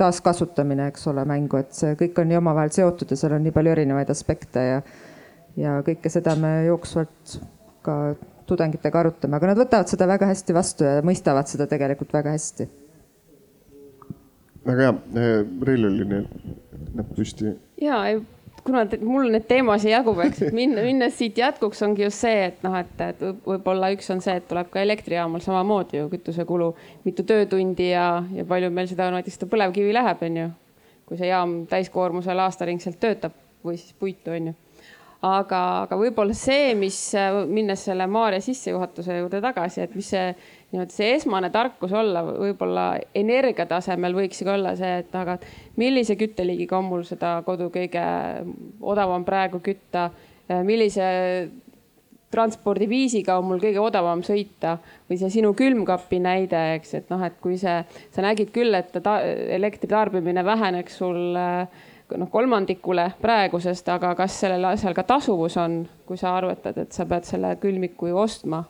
taaskasutamine, 0.00 0.88
eks 0.90 1.06
ole, 1.12 1.24
mängu, 1.28 1.60
et 1.60 1.72
see 1.76 1.94
kõik 2.00 2.18
on 2.22 2.30
nii 2.30 2.40
omavahel 2.40 2.72
seotud 2.74 3.12
ja 3.12 3.18
seal 3.20 3.36
on 3.36 3.44
nii 3.44 3.54
palju 3.54 3.74
erinevaid 3.74 4.10
aspekte 4.12 4.64
ja, 4.64 4.82
ja 5.60 5.78
kõike 5.86 6.12
seda 6.12 6.34
me 6.40 6.54
jooksvalt 6.66 7.36
ka 7.84 7.96
tudengitega 8.50 9.04
arutame, 9.04 9.36
aga 9.38 9.52
nad 9.52 9.60
võtavad 9.60 9.90
seda 9.92 10.08
väga 10.10 10.30
hästi 10.30 10.56
vastu 10.56 10.86
ja 10.88 11.04
mõistavad 11.06 11.50
seda 11.50 11.68
tegelikult 11.70 12.12
väga 12.16 12.34
hästi. 12.34 12.68
väga 14.66 14.86
hea, 14.86 14.96
eh, 15.20 15.44
Reil 15.68 15.86
oli 15.88 16.08
näpp 16.10 17.14
püsti. 17.16 17.54
ja, 17.80 18.02
kuna 18.64 18.84
te, 18.90 18.98
mul 19.04 19.30
neid 19.32 19.46
teemasid 19.50 19.92
jagub, 19.92 20.20
eks, 20.24 20.44
et 20.46 20.56
minna, 20.56 20.84
minnes 20.88 21.16
siit 21.16 21.38
jätkuks 21.40 21.82
ongi 21.86 22.06
just 22.06 22.24
see, 22.24 22.46
et 22.50 22.64
noh, 22.66 22.76
et, 22.80 23.04
et 23.06 23.22
võib-olla 23.46 23.92
üks 23.94 24.10
on 24.14 24.22
see, 24.24 24.36
et 24.40 24.48
tuleb 24.50 24.70
ka 24.72 24.82
elektrijaamal 24.84 25.44
samamoodi 25.44 26.00
ju 26.00 26.08
kütusekulu, 26.12 26.72
mitu 27.06 27.26
töötundi 27.28 27.90
ja, 27.92 28.08
ja 28.36 28.46
palju 28.48 28.72
meil 28.74 28.90
seda 28.90 29.10
näiteks 29.14 29.40
seda 29.40 29.50
põlevkivi 29.52 29.94
läheb, 29.96 30.26
on 30.26 30.42
ju. 30.44 30.48
kui 31.10 31.18
see 31.18 31.30
jaam 31.30 31.62
täiskoormusel 31.70 32.38
aastaringselt 32.38 33.00
töötab 33.02 33.34
või 33.66 33.80
siis 33.80 33.96
puitu, 33.98 34.30
on 34.30 34.52
ju 34.52 34.58
aga, 35.26 35.60
aga 35.84 35.98
võib-olla 36.00 36.34
see, 36.36 36.72
mis, 36.78 36.98
minnes 37.50 37.84
selle 37.84 38.06
Maarja 38.10 38.40
sissejuhatuse 38.44 39.18
juurde 39.20 39.40
tagasi, 39.44 39.84
et 39.84 39.96
mis 39.96 40.08
see 40.14 40.30
nii-öelda 40.70 40.94
see 40.94 41.14
esmane 41.16 41.50
tarkus 41.50 41.92
olla, 41.96 42.22
võib-olla 42.26 42.84
energia 43.14 43.66
tasemel 43.66 44.14
võikski 44.14 44.46
olla 44.50 44.76
see, 44.78 45.00
et 45.02 45.14
aga 45.18 45.38
millise 45.80 46.14
kütteliigiga 46.20 46.78
on 46.78 46.86
mul 46.92 47.02
seda 47.08 47.40
kodu 47.46 47.70
kõige 47.74 48.04
odavam 48.80 49.26
praegu 49.26 49.58
kütta, 49.64 50.08
millise 50.66 51.10
transpordiviisiga 52.30 53.38
on 53.40 53.48
mul 53.48 53.62
kõige 53.62 53.82
odavam 53.82 54.22
sõita 54.22 54.76
või 55.10 55.18
see 55.18 55.30
sinu 55.34 55.52
külmkapi 55.58 56.20
näide, 56.22 56.60
eks, 56.76 56.94
et 57.00 57.10
noh, 57.10 57.22
et 57.26 57.38
kui 57.42 57.58
see, 57.58 57.80
sa 58.14 58.22
nägid 58.22 58.52
küll, 58.54 58.74
et 58.78 58.94
ta, 59.02 59.18
elektri 59.58 59.90
tarbimine 59.90 60.44
väheneks 60.46 61.00
sul 61.02 61.34
noh 61.34 62.30
kolmandikule 62.30 63.06
praegusest, 63.22 63.88
aga 63.90 64.14
kas 64.18 64.40
sellel 64.42 64.64
asjal 64.72 64.94
ka 64.94 65.04
tasuvus 65.06 65.56
on, 65.62 65.82
kui 66.06 66.18
sa 66.18 66.36
arvutad, 66.38 66.78
et 66.78 66.94
sa 66.94 67.06
pead 67.06 67.26
selle 67.26 67.54
külmiku 67.62 68.10
ju 68.10 68.18
ostma. 68.18 68.64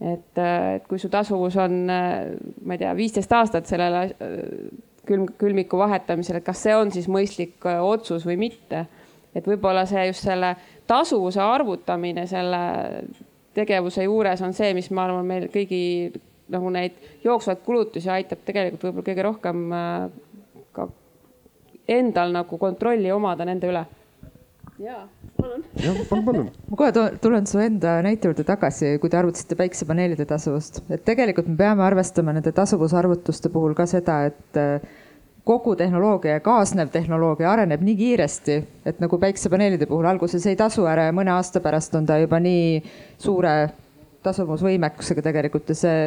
Et, 0.00 0.38
et 0.38 0.84
kui 0.88 1.00
su 1.00 1.10
tasuvus 1.12 1.56
on, 1.58 1.80
ma 1.88 2.76
ei 2.76 2.82
tea, 2.82 2.92
viisteist 2.98 3.32
aastat 3.34 3.70
sellele 3.70 4.04
külm, 5.08 5.26
külmiku 5.40 5.80
vahetamisel, 5.80 6.38
et 6.38 6.46
kas 6.46 6.62
see 6.66 6.76
on 6.76 6.92
siis 6.94 7.08
mõistlik 7.10 7.66
otsus 7.82 8.26
või 8.28 8.38
mitte. 8.48 8.86
et 9.34 9.46
võib-olla 9.46 9.84
see 9.86 10.06
just 10.08 10.24
selle 10.24 10.54
tasuvuse 10.88 11.40
arvutamine 11.42 12.26
selle 12.26 12.62
tegevuse 13.54 14.02
juures 14.06 14.40
on 14.42 14.54
see, 14.56 14.72
mis 14.74 14.88
ma 14.90 15.04
arvan, 15.04 15.26
meil 15.26 15.48
kõigi 15.52 16.12
nagu 16.48 16.70
neid 16.72 16.96
jooksvaid 17.24 17.60
kulutusi 17.64 18.10
aitab 18.10 18.40
tegelikult 18.46 18.88
võib-olla 18.88 19.06
kõige 19.10 19.26
rohkem 19.26 19.66
endal 21.88 22.32
nagu 22.32 22.58
kontrolli 22.60 23.12
omada 23.12 23.46
nende 23.48 23.68
üle. 23.70 23.84
Jaa, 24.78 25.08
palun. 25.36 25.64
jah, 25.82 25.98
palun, 26.08 26.24
palun. 26.24 26.48
ma 26.70 26.78
kohe 26.78 27.10
tulen 27.22 27.46
su 27.50 27.60
enda 27.62 27.98
näite 28.04 28.30
juurde 28.30 28.44
tagasi, 28.46 28.94
kui 29.02 29.10
te 29.10 29.18
arvutasite 29.18 29.58
päiksepaneelide 29.58 30.26
tasuvust, 30.28 30.82
et 30.94 31.04
tegelikult 31.06 31.50
me 31.50 31.58
peame 31.58 31.84
arvestama 31.86 32.34
nende 32.36 32.52
tasuvusarvutuste 32.54 33.50
puhul 33.54 33.74
ka 33.78 33.88
seda, 33.90 34.20
et 34.30 34.60
äh, 34.60 34.88
kogu 35.48 35.74
tehnoloogia 35.80 36.36
ja 36.36 36.44
kaasnev 36.44 36.92
tehnoloogia 36.94 37.50
areneb 37.50 37.82
nii 37.84 37.96
kiiresti, 37.98 38.58
et 38.86 38.98
nagu 39.02 39.18
päiksepaneelide 39.18 39.88
puhul 39.90 40.06
alguses 40.10 40.46
ei 40.46 40.58
tasu 40.60 40.84
ära 40.90 41.08
ja 41.08 41.14
mõne 41.16 41.32
aasta 41.34 41.62
pärast 41.64 41.96
on 41.98 42.06
ta 42.06 42.18
juba 42.20 42.40
nii 42.44 42.82
suure 43.18 43.54
tasuvusvõimekusega 44.26 45.24
tegelikult 45.24 45.72
ja 45.72 45.78
see 45.78 46.04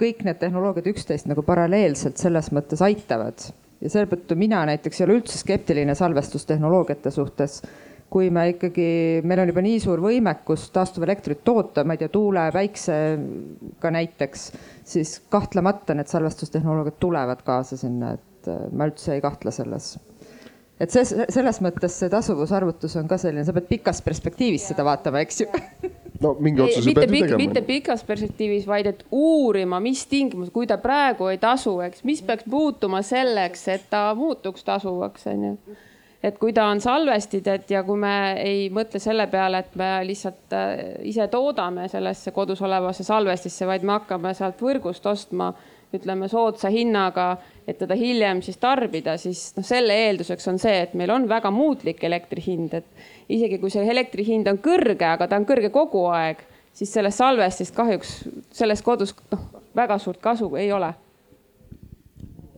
kõik 0.00 0.24
need 0.24 0.40
tehnoloogiad 0.40 0.88
üksteist 0.92 1.28
nagu 1.28 1.44
paralleelselt 1.44 2.20
selles 2.20 2.50
mõttes 2.54 2.82
aitavad 2.84 3.46
ja 3.80 3.92
seetõttu 3.92 4.36
mina 4.38 4.62
näiteks 4.68 5.00
ei 5.00 5.06
ole 5.06 5.18
üldse 5.20 5.40
skeptiline 5.40 5.94
salvestustehnoloogiate 5.98 7.12
suhtes. 7.14 7.60
kui 8.10 8.28
me 8.30 8.44
ikkagi, 8.52 9.20
meil 9.26 9.40
on 9.42 9.48
juba 9.50 9.62
nii 9.66 9.80
suur 9.82 9.98
võimekus 9.98 10.68
taastuvelektrit 10.72 11.40
toota, 11.44 11.82
ma 11.82 11.96
ei 11.96 11.98
tea, 12.04 12.08
tuule, 12.14 12.44
päiksega 12.54 13.90
näiteks, 13.92 14.44
siis 14.86 15.16
kahtlemata 15.28 15.96
need 15.98 16.06
salvestustehnoloogiad 16.06 17.00
tulevad 17.02 17.42
kaasa 17.44 17.76
sinna, 17.76 18.12
et 18.14 18.50
äh, 18.52 18.62
ma 18.70 18.86
üldse 18.86 19.16
ei 19.16 19.24
kahtle 19.24 19.50
selles. 19.50 19.96
Et 20.78 20.92
see, 20.94 21.02
selles 21.02 21.58
mõttes 21.66 21.98
see 21.98 22.12
tasuvusarvutus 22.12 22.94
on 23.00 23.10
ka 23.10 23.18
selline, 23.18 23.44
sa 23.44 23.56
pead 23.56 23.66
pikas 23.74 24.04
perspektiivis 24.06 24.70
seda 24.70 24.86
vaatama, 24.86 25.26
eks 25.26 25.42
ju 25.42 25.50
no 26.22 26.34
mingi 26.40 26.62
otsuse 26.64 26.94
pead 26.94 27.10
ju 27.10 27.22
tegema. 27.24 27.40
mitte 27.40 27.62
pikas 27.66 28.04
perspektiivis, 28.06 28.66
vaid 28.68 28.90
et 28.92 29.02
uurima, 29.10 29.80
mis 29.82 30.04
tingimused, 30.10 30.52
kui 30.54 30.68
ta 30.68 30.78
praegu 30.82 31.30
ei 31.32 31.40
tasu, 31.42 31.78
eks, 31.86 32.04
mis 32.08 32.22
peaks 32.26 32.46
muutuma 32.50 33.02
selleks, 33.06 33.66
et 33.74 33.90
ta 33.90 34.08
muutuks 34.18 34.64
tasuvaks, 34.66 35.28
onju 35.32 35.56
et 36.26 36.38
kui 36.40 36.52
ta 36.56 36.66
on 36.72 36.80
salvestid, 36.82 37.46
et 37.46 37.70
ja 37.70 37.82
kui 37.86 37.98
me 38.00 38.14
ei 38.42 38.66
mõtle 38.74 38.98
selle 39.02 39.28
peale, 39.30 39.60
et 39.62 39.76
me 39.78 39.90
lihtsalt 40.08 40.54
äh, 40.56 40.74
ise 41.06 41.28
toodame 41.30 41.86
sellesse 41.92 42.32
kodus 42.34 42.62
olevasse 42.66 43.06
salvestisse, 43.06 43.68
vaid 43.68 43.86
me 43.86 43.98
hakkame 43.98 44.32
sealt 44.34 44.62
võrgust 44.62 45.06
ostma 45.06 45.52
ütleme 45.98 46.28
soodsa 46.30 46.70
hinnaga, 46.72 47.28
et 47.66 47.78
teda 47.80 47.96
hiljem 47.98 48.42
siis 48.44 48.60
tarbida, 48.62 49.16
siis 49.20 49.48
noh, 49.56 49.66
selle 49.66 49.96
eelduseks 50.06 50.48
on 50.52 50.60
see, 50.62 50.76
et 50.86 50.94
meil 50.98 51.12
on 51.14 51.28
väga 51.28 51.50
muutlik 51.54 52.04
elektri 52.06 52.44
hind, 52.44 52.76
et 52.78 53.32
isegi 53.32 53.58
kui 53.62 53.72
see 53.72 53.86
elektri 53.90 54.26
hind 54.26 54.48
on 54.50 54.60
kõrge, 54.62 55.08
aga 55.08 55.28
ta 55.28 55.40
on 55.40 55.48
kõrge 55.48 55.72
kogu 55.74 56.06
aeg, 56.14 56.44
siis 56.76 56.92
sellest 56.92 57.22
salvestist 57.22 57.76
kahjuks 57.76 58.16
selles 58.54 58.84
kodus 58.86 59.16
noh, 59.32 59.46
väga 59.76 59.98
suurt 60.02 60.22
kasu 60.22 60.50
ei 60.56 60.72
ole. 60.72 60.94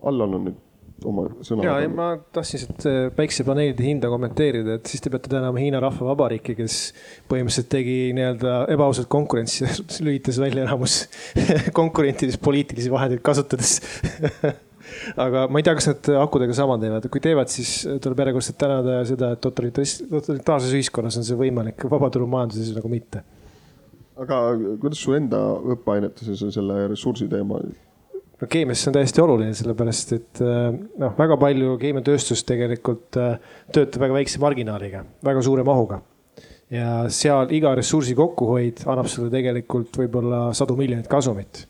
Allan 0.06 0.34
on 0.38 0.50
nüüd 0.50 0.64
oma 1.06 1.26
sõna. 1.46 1.64
ja, 1.66 1.78
ja 1.84 1.90
ma 1.92 2.08
tahtsin 2.34 2.62
lihtsalt 2.62 3.14
päiksepaneelide 3.16 3.84
hinda 3.86 4.10
kommenteerida, 4.12 4.78
et 4.78 4.90
siis 4.90 5.02
te 5.04 5.12
peate 5.12 5.30
tänama 5.30 5.60
Hiina 5.62 5.82
Rahvavabariiki, 5.84 6.56
kes 6.58 6.78
põhimõtteliselt 7.30 7.70
tegi 7.72 7.98
nii-öelda 8.18 8.60
ebaausat 8.74 9.10
konkurentsi, 9.12 9.68
lülitas 10.06 10.40
välja 10.42 10.64
enamus 10.66 11.04
konkurentidest 11.80 12.42
poliitilisi 12.44 12.90
vahendeid 12.92 13.22
kasutades 13.26 13.78
aga 15.26 15.46
ma 15.50 15.60
ei 15.60 15.66
tea, 15.66 15.74
kas 15.78 15.88
nad 15.90 16.10
akudega 16.22 16.54
sama 16.56 16.78
teevad, 16.82 17.08
kui 17.12 17.22
teevad, 17.24 17.50
siis 17.52 17.80
tuleb 18.02 18.22
järjekordselt 18.24 18.58
tänada 18.60 19.00
seda, 19.08 19.32
et 19.36 19.42
totalitaarses 19.44 20.74
ühiskonnas 20.76 21.18
on 21.20 21.26
see 21.26 21.38
võimalik, 21.38 21.86
vabaturumajanduses 21.90 22.74
nagu 22.76 22.92
mitte. 22.92 23.24
aga 24.18 24.38
kuidas 24.82 24.98
su 25.04 25.14
enda 25.14 25.38
õppeainetes 25.76 26.42
on 26.46 26.54
selle 26.54 26.86
ressursi 26.90 27.28
teema? 27.30 27.60
No 28.40 28.48
keemias 28.50 28.82
see 28.82 28.90
on 28.90 28.96
täiesti 28.98 29.22
oluline, 29.22 29.54
sellepärast 29.56 30.12
et 30.16 30.42
äh, 30.44 30.68
noh, 31.02 31.14
väga 31.18 31.38
palju 31.40 31.74
keemiatööstus 31.80 32.44
tegelikult 32.48 33.18
äh, 33.20 33.38
töötab 33.74 34.04
väga 34.06 34.18
väikse 34.20 34.42
marginaaliga, 34.42 35.02
väga 35.26 35.42
suure 35.44 35.66
mahuga. 35.66 36.02
ja 36.68 37.08
seal 37.08 37.48
iga 37.56 37.70
ressursi 37.78 38.12
kokkuhoid 38.12 38.82
annab 38.92 39.06
sulle 39.08 39.30
tegelikult 39.32 39.94
võib-olla 39.96 40.50
sadu 40.54 40.76
miljoneid 40.76 41.08
kasumit. 41.10 41.64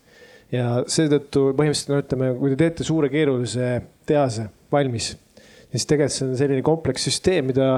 ja 0.51 0.83
seetõttu 0.85 1.53
põhimõtteliselt 1.57 1.93
no 1.93 2.03
ütleme, 2.03 2.33
kui 2.39 2.53
te 2.53 2.61
teete 2.63 2.87
suure 2.87 3.09
keerulise 3.09 3.71
tehase 4.05 4.49
valmis, 4.71 5.13
siis 5.71 5.85
tegelikult 5.89 6.17
see 6.17 6.27
on 6.27 6.37
selline 6.37 6.65
komplekssüsteem, 6.65 7.49
mida 7.53 7.69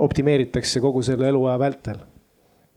optimeeritakse 0.00 0.80
kogu 0.82 1.02
selle 1.06 1.28
eluaja 1.28 1.58
vältel 1.60 2.00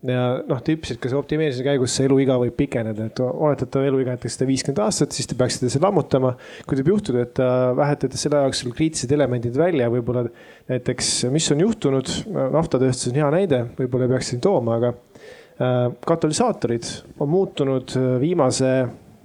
ja 0.04 0.24
noh, 0.44 0.60
te 0.64 0.74
ütlesite, 0.76 1.00
ka 1.00 1.10
see 1.10 1.18
optimeerimise 1.18 1.64
käigus 1.64 1.94
see 1.96 2.08
eluiga 2.08 2.36
võib 2.40 2.56
pikeneda, 2.58 3.08
et 3.08 3.20
oletatav 3.24 3.86
eluiga 3.88 4.14
näiteks 4.14 4.36
sada 4.36 4.48
viiskümmend 4.50 4.82
aastat, 4.84 5.16
siis 5.16 5.28
te 5.30 5.36
peaksite 5.38 5.70
selle 5.72 5.86
lammutama. 5.86 6.34
kui 6.68 6.80
võib 6.80 6.92
juhtuda, 6.94 7.24
et 7.24 7.34
te 7.38 7.48
vähetate 7.78 8.20
selle 8.20 8.42
jooksul 8.44 8.74
kriitilised 8.76 9.14
elemendid 9.16 9.56
välja, 9.58 9.88
võib-olla 9.92 10.26
näiteks, 10.70 11.12
mis 11.34 11.48
on 11.54 11.64
juhtunud, 11.64 12.12
naftatööstus 12.56 13.12
on 13.12 13.20
hea 13.22 13.30
näide, 13.38 13.62
võib-olla 13.78 14.08
ei 14.08 14.14
peaks 14.14 14.32
siin 14.32 14.44
tooma, 14.44 14.78
aga 14.80 14.92
äh, 14.92 15.86
katalüsaatorid 16.06 16.90
on 17.18 17.32
muutunud 17.32 17.96
äh, 18.00 18.10
viimase, 18.22 18.74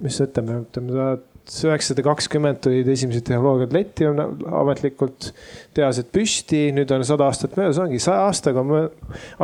mis 0.00 0.20
ütleme, 0.24 0.62
ütleme 0.64 1.18
üheksasada 1.66 2.04
kakskümmend 2.06 2.60
tulid 2.64 2.88
esimesed 2.92 3.24
tehnoloogiad 3.26 3.74
letti 3.74 4.06
ametlikult, 4.06 5.30
tehased 5.76 6.10
püsti, 6.14 6.68
nüüd 6.76 6.92
on 6.94 7.04
sada 7.06 7.26
aastat 7.30 7.56
möödas, 7.58 7.80
ongi 7.82 7.98
saja 8.02 8.28
aastaga 8.28 8.62
on 8.62 8.88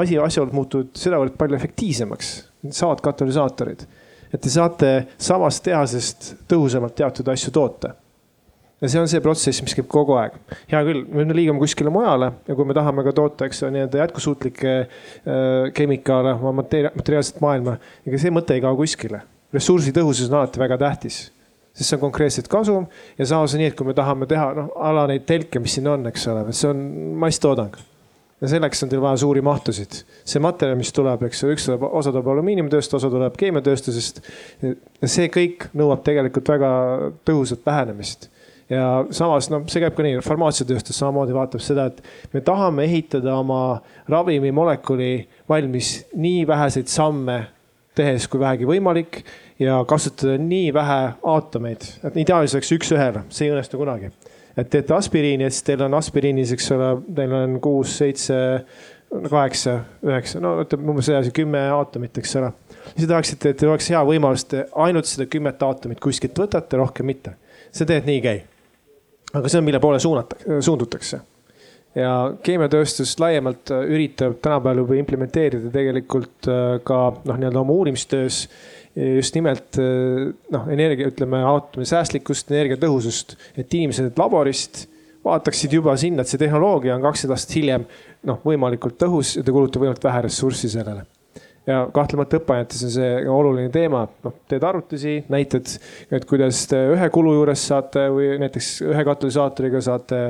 asi, 0.03 0.19
asjaolud 0.23 0.55
muutuvad 0.57 0.93
sedavõrd 0.99 1.37
palju 1.41 1.59
efektiivsemaks, 1.59 2.33
saavad 2.71 3.03
katalüsaatorid. 3.05 3.87
et 4.35 4.43
te 4.43 4.51
saate 4.51 4.89
samast 5.23 5.63
tehasest 5.65 6.35
tõhusamalt 6.51 6.97
teatud 6.99 7.29
asju 7.33 7.53
toota 7.55 7.95
ja 8.81 8.89
see 8.91 9.01
on 9.01 9.09
see 9.09 9.23
protsess, 9.25 9.63
mis 9.65 9.75
käib 9.75 9.87
kogu 9.89 10.17
aeg. 10.21 10.35
hea 10.71 10.83
küll, 10.85 11.05
me 11.09 11.25
liigume 11.35 11.63
kuskile 11.63 11.91
mujale 11.91 12.33
ja 12.49 12.55
kui 12.55 12.67
me 12.69 12.75
tahame 12.77 13.05
ka 13.07 13.15
toota, 13.17 13.47
eks 13.49 13.63
ole, 13.63 13.73
nii-öelda 13.77 14.03
jätkusuutlikke 14.03 14.75
äh, 14.81 15.71
kemikaale 15.75 16.35
oma 16.37 16.53
materiaalset 16.61 17.41
maailma, 17.41 17.79
ega 18.07 18.21
see 18.21 18.35
mõte 18.35 18.55
ei 18.55 18.63
kao 18.65 18.77
kuskile. 18.77 19.23
ressursitõhusus 19.55 20.29
on 20.31 20.43
alati 20.43 20.61
väga 20.61 20.79
tähtis 20.83 21.25
sest 21.77 21.91
see 21.91 21.99
on 21.99 22.05
konkreetselt 22.07 22.49
kasum 22.53 22.87
ja 23.19 23.27
samas 23.29 23.55
on 23.55 23.63
nii, 23.63 23.73
et 23.73 23.77
kui 23.79 23.89
me 23.89 23.95
tahame 23.97 24.29
teha 24.31 24.49
noh, 24.57 24.71
ala 24.81 25.07
neid 25.11 25.27
telke, 25.29 25.61
mis 25.63 25.77
siin 25.77 25.89
on, 25.93 26.09
eks 26.11 26.27
ole, 26.33 26.47
see 26.57 26.71
on 26.71 26.81
masstoodang. 27.23 27.77
ja 28.41 28.51
selleks 28.53 28.83
on 28.85 28.93
teil 28.93 29.01
vaja 29.01 29.21
suuri 29.25 29.43
mahtusid. 29.45 30.01
see 30.25 30.43
materjal, 30.45 30.79
mis 30.81 30.93
tuleb, 30.97 31.27
eks 31.29 31.43
ju, 31.43 31.51
üks 31.55 31.69
tuleb, 31.69 31.85
osa 31.89 32.13
tuleb 32.15 32.33
alumiiniumtööstus, 32.35 32.99
osa 33.01 33.13
tuleb 33.13 33.37
keemiatööstusest. 33.41 34.23
see 35.05 35.29
kõik 35.33 35.69
nõuab 35.77 36.05
tegelikult 36.07 36.49
väga 36.57 36.71
tõhusat 37.29 37.69
lähenemist 37.69 38.31
ja 38.71 39.05
samas 39.15 39.51
noh, 39.53 39.67
see 39.71 39.83
käib 39.83 39.95
ka 39.97 40.07
nii, 40.07 40.23
farmaatsiatööstus 40.27 40.99
samamoodi 40.99 41.37
vaatab 41.37 41.63
seda, 41.63 41.91
et 41.91 42.33
me 42.35 42.43
tahame 42.45 42.87
ehitada 42.89 43.37
oma 43.39 43.83
ravimimolekuli 44.11 45.13
valmis 45.49 46.01
nii 46.17 46.47
väheseid 46.49 46.91
samme 46.91 47.39
tehes 47.97 48.27
kui 48.29 48.41
vähegi 48.41 48.69
võimalik 48.69 49.23
ja 49.63 49.79
kasutada 49.89 50.37
nii 50.41 50.73
vähe 50.75 50.99
aatomeid, 51.35 51.87
et 52.05 52.19
ideaalis 52.21 52.57
oleks 52.57 52.73
üks-ühele, 52.77 53.25
see 53.33 53.49
ei 53.49 53.55
õnnestu 53.55 53.81
kunagi. 53.81 54.11
et 54.57 54.71
teete 54.73 54.95
aspiriini 54.97 55.45
ja 55.45 55.53
siis 55.53 55.65
teil 55.67 55.83
on 55.85 55.95
aspiriinis, 55.99 56.53
eks 56.57 56.71
ole, 56.77 56.91
teil 57.17 57.33
on 57.37 57.59
kuus, 57.61 57.97
seitse, 57.99 58.37
kaheksa, 59.31 59.79
üheksa, 60.05 60.41
no 60.41 60.55
ütleme 60.63 60.93
umbes 60.93 61.09
edasi 61.13 61.33
kümme 61.37 61.61
aatomit, 61.77 62.19
eks 62.19 62.37
ole. 62.41 62.53
siis 62.97 63.09
tahaksite, 63.09 63.55
et 63.55 63.65
oleks 63.69 63.91
hea 63.93 64.03
võimalus, 64.05 64.47
te 64.49 64.67
ainult 64.87 65.09
seda 65.09 65.29
kümmet 65.31 65.63
aatomit 65.63 66.01
kuskilt 66.01 66.39
võtate, 66.45 66.81
rohkem 66.81 67.09
mitte. 67.13 67.37
see 67.71 67.85
tegelikult 67.85 68.13
nii 68.13 68.21
ei 68.21 68.27
käi. 68.29 68.45
aga 69.41 69.49
see 69.49 69.63
on, 69.63 69.69
mille 69.71 69.81
poole 69.81 70.01
suunatakse, 70.03 70.61
suundutakse 70.61 71.25
ja 71.97 72.15
keemiatööstus 72.45 73.15
laiemalt 73.21 73.73
üritab 73.73 74.39
tänapäeval 74.45 74.85
juba 74.85 74.99
implementeerida 75.01 75.71
tegelikult 75.73 76.51
äh, 76.53 76.65
ka 76.85 76.99
noh, 77.25 77.39
nii-öelda 77.41 77.63
oma 77.63 77.77
uurimistöös 77.77 78.45
just 78.97 79.35
nimelt 79.37 79.79
eh, 79.81 80.29
noh, 80.53 80.69
energia, 80.73 81.11
ütleme, 81.13 81.43
aatomi 81.47 81.87
säästlikkust, 81.89 82.51
energiatõhusust, 82.53 83.37
et 83.61 83.75
inimesed 83.77 84.17
laborist 84.21 84.87
vaataksid 85.27 85.75
juba 85.77 85.97
sinna, 86.01 86.23
et 86.23 86.31
see 86.31 86.41
tehnoloogia 86.41 86.95
on 86.97 87.05
kakskümmend 87.05 87.37
aastat 87.37 87.59
hiljem 87.59 87.85
noh, 88.27 88.41
võimalikult 88.47 88.97
tõhus 89.01 89.37
ja 89.37 89.45
ta 89.45 89.55
kulutab 89.55 89.83
võimalikult 89.83 90.09
vähe 90.09 90.25
ressurssi 90.29 90.71
sellele. 90.73 91.05
ja 91.67 91.81
kahtlemata 91.93 92.39
õppeainetes 92.39 92.85
on 92.87 92.93
see 92.95 93.15
oluline 93.29 93.73
teema, 93.75 94.05
noh, 94.23 94.35
teed 94.49 94.65
arvutusi, 94.65 95.17
näitad, 95.29 95.73
et 96.15 96.25
kuidas 96.31 96.63
te 96.71 96.79
ühe 96.95 97.09
kulu 97.11 97.35
juures 97.41 97.67
saate 97.73 98.07
või 98.15 98.37
näiteks 98.39 98.71
ühe 98.87 99.05
katalüsaatoriga 99.09 99.83
saate 99.83 100.21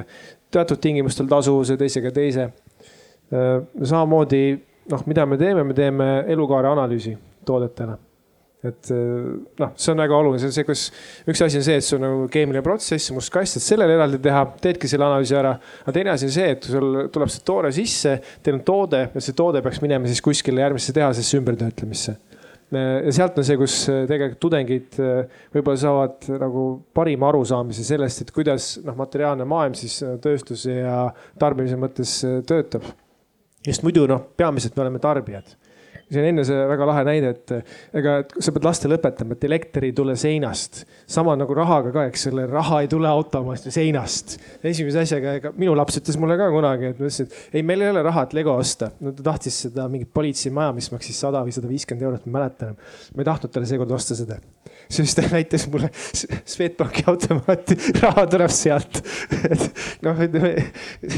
teatud 0.54 0.80
tingimustel 0.80 1.28
tasuvuse, 1.30 1.76
teisega 1.76 2.12
teise. 2.14 2.50
samamoodi 3.30 4.42
noh, 4.92 5.06
mida 5.06 5.26
me 5.26 5.38
teeme, 5.38 5.64
me 5.66 5.74
teeme 5.74 6.10
elukaare 6.30 6.68
analüüsi 6.70 7.16
toodetele 7.44 7.96
et 8.66 8.90
eh, 8.90 9.26
noh, 9.60 9.72
see 9.78 9.92
on 9.92 10.00
väga 10.00 10.16
oluline, 10.16 10.40
see 10.40 10.50
on 10.50 10.54
see, 10.56 10.66
kus 10.66 10.84
üks 11.28 11.42
asi 11.44 11.60
on 11.60 11.66
see, 11.66 11.78
et 11.80 11.86
sul 11.86 12.00
nagu 12.02 12.26
keemiline 12.32 12.62
protsess, 12.64 13.12
must 13.14 13.32
kast, 13.34 13.58
et 13.58 13.64
sellele 13.64 13.96
eraldi 13.98 14.20
teha, 14.22 14.42
teedki 14.62 14.90
selle 14.90 15.06
analüüsi 15.08 15.36
ära. 15.38 15.56
aga 15.84 15.94
teine 15.96 16.14
asi 16.14 16.28
on 16.28 16.34
see, 16.36 16.48
et 16.56 16.68
sul 16.70 16.96
tuleb 17.12 17.32
see 17.32 17.44
toore 17.46 17.72
sisse, 17.76 18.16
teil 18.44 18.58
on 18.58 18.64
toode 18.66 19.02
ja 19.14 19.24
see 19.24 19.36
toode 19.36 19.62
peaks 19.64 19.82
minema 19.84 20.10
siis 20.10 20.24
kuskile 20.24 20.64
järgmisse 20.64 20.94
tehasesse 20.96 21.40
ümbertöötlemisse. 21.40 22.16
Ja 22.76 23.14
sealt 23.14 23.38
on 23.40 23.46
see, 23.46 23.58
kus 23.60 23.76
tegelikult 24.08 24.40
tudengid 24.42 24.98
eh, 25.02 25.40
võib-olla 25.54 25.80
saavad 25.80 26.30
nagu 26.42 26.66
parima 26.96 27.30
arusaamise 27.32 27.84
sellest, 27.86 28.24
et 28.24 28.32
kuidas 28.34 28.74
noh, 28.86 28.96
materiaalne 28.98 29.46
maailm 29.48 29.76
siis 29.78 29.98
tööstuse 30.22 30.80
ja 30.80 30.98
tarbimise 31.40 31.78
mõttes 31.80 32.18
töötab. 32.48 32.86
sest 33.66 33.82
muidu 33.86 34.06
noh, 34.10 34.22
peamiselt 34.36 34.76
me 34.76 34.86
oleme 34.86 35.02
tarbijad 35.02 35.56
see 36.10 36.22
on 36.22 36.28
enne 36.28 36.44
see 36.46 36.66
väga 36.70 36.86
lahe 36.86 37.02
näide, 37.08 37.32
et 37.34 37.52
ega 37.98 38.18
et 38.22 38.34
sa 38.38 38.52
pead 38.54 38.66
lastele 38.66 38.98
õpetama, 38.98 39.34
et 39.34 39.46
elekter 39.48 39.86
ei 39.88 39.94
tule 39.96 40.14
seinast. 40.18 40.84
sama 41.06 41.34
nagu 41.38 41.54
rahaga 41.54 41.92
ka, 41.94 42.06
eks 42.10 42.28
selle 42.28 42.46
raha 42.50 42.82
ei 42.84 42.90
tule 42.90 43.08
automaatselt 43.10 43.74
seinast. 43.74 44.36
esimese 44.62 45.02
asjaga, 45.02 45.36
ega 45.40 45.52
minu 45.58 45.74
laps 45.78 45.98
ütles 46.00 46.18
mulle 46.22 46.38
ka 46.38 46.50
kunagi, 46.54 46.92
et 46.92 47.00
ma 47.00 47.08
ütlesin, 47.08 47.26
et 47.26 47.58
ei, 47.58 47.66
meil 47.66 47.82
ei 47.82 47.90
ole 47.94 48.04
raha, 48.06 48.26
et 48.26 48.36
Lego 48.38 48.54
osta. 48.54 48.92
no 49.00 49.14
ta 49.16 49.26
tahtis 49.32 49.58
seda 49.66 49.88
mingit 49.90 50.12
politseimaja, 50.14 50.76
mis 50.76 50.92
maksis 50.94 51.18
sada 51.26 51.42
või 51.46 51.56
sada 51.56 51.70
viiskümmend 51.70 52.06
eurot, 52.06 52.30
ma 52.30 52.38
mäletan. 52.38 52.78
ma 53.14 53.24
ei 53.24 53.32
tahtnud 53.32 53.56
talle 53.56 53.70
seekord 53.70 53.98
osta 53.98 54.18
seda 54.18 54.38
siis 54.88 55.14
ta 55.14 55.22
näitas 55.30 55.66
mulle 55.70 55.90
Swedbanki 56.52 57.04
automaati, 57.06 57.76
raha 58.02 58.26
tuleb 58.30 58.52
sealt. 58.54 59.00
et 59.50 60.02
noh, 60.06 60.20
ütleme 60.26 60.52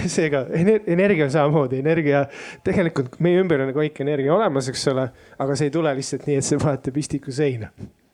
seega 0.09 0.45
energia 0.55 1.27
on 1.27 1.33
samamoodi, 1.35 1.81
energia 1.83 2.25
tegelikult 2.67 3.19
meie 3.25 3.43
ümber 3.43 3.67
on 3.67 3.75
kõik 3.77 4.01
energia 4.05 4.35
olemas, 4.35 4.71
eks 4.71 4.78
ole, 4.93 5.09
aga 5.39 5.57
see 5.59 5.69
ei 5.69 5.75
tule 5.75 5.93
lihtsalt 5.99 6.27
nii, 6.29 6.39
et 6.41 6.47
see 6.47 6.61
panete 6.61 6.95
pistiku 6.95 7.35
seina. 7.35 7.71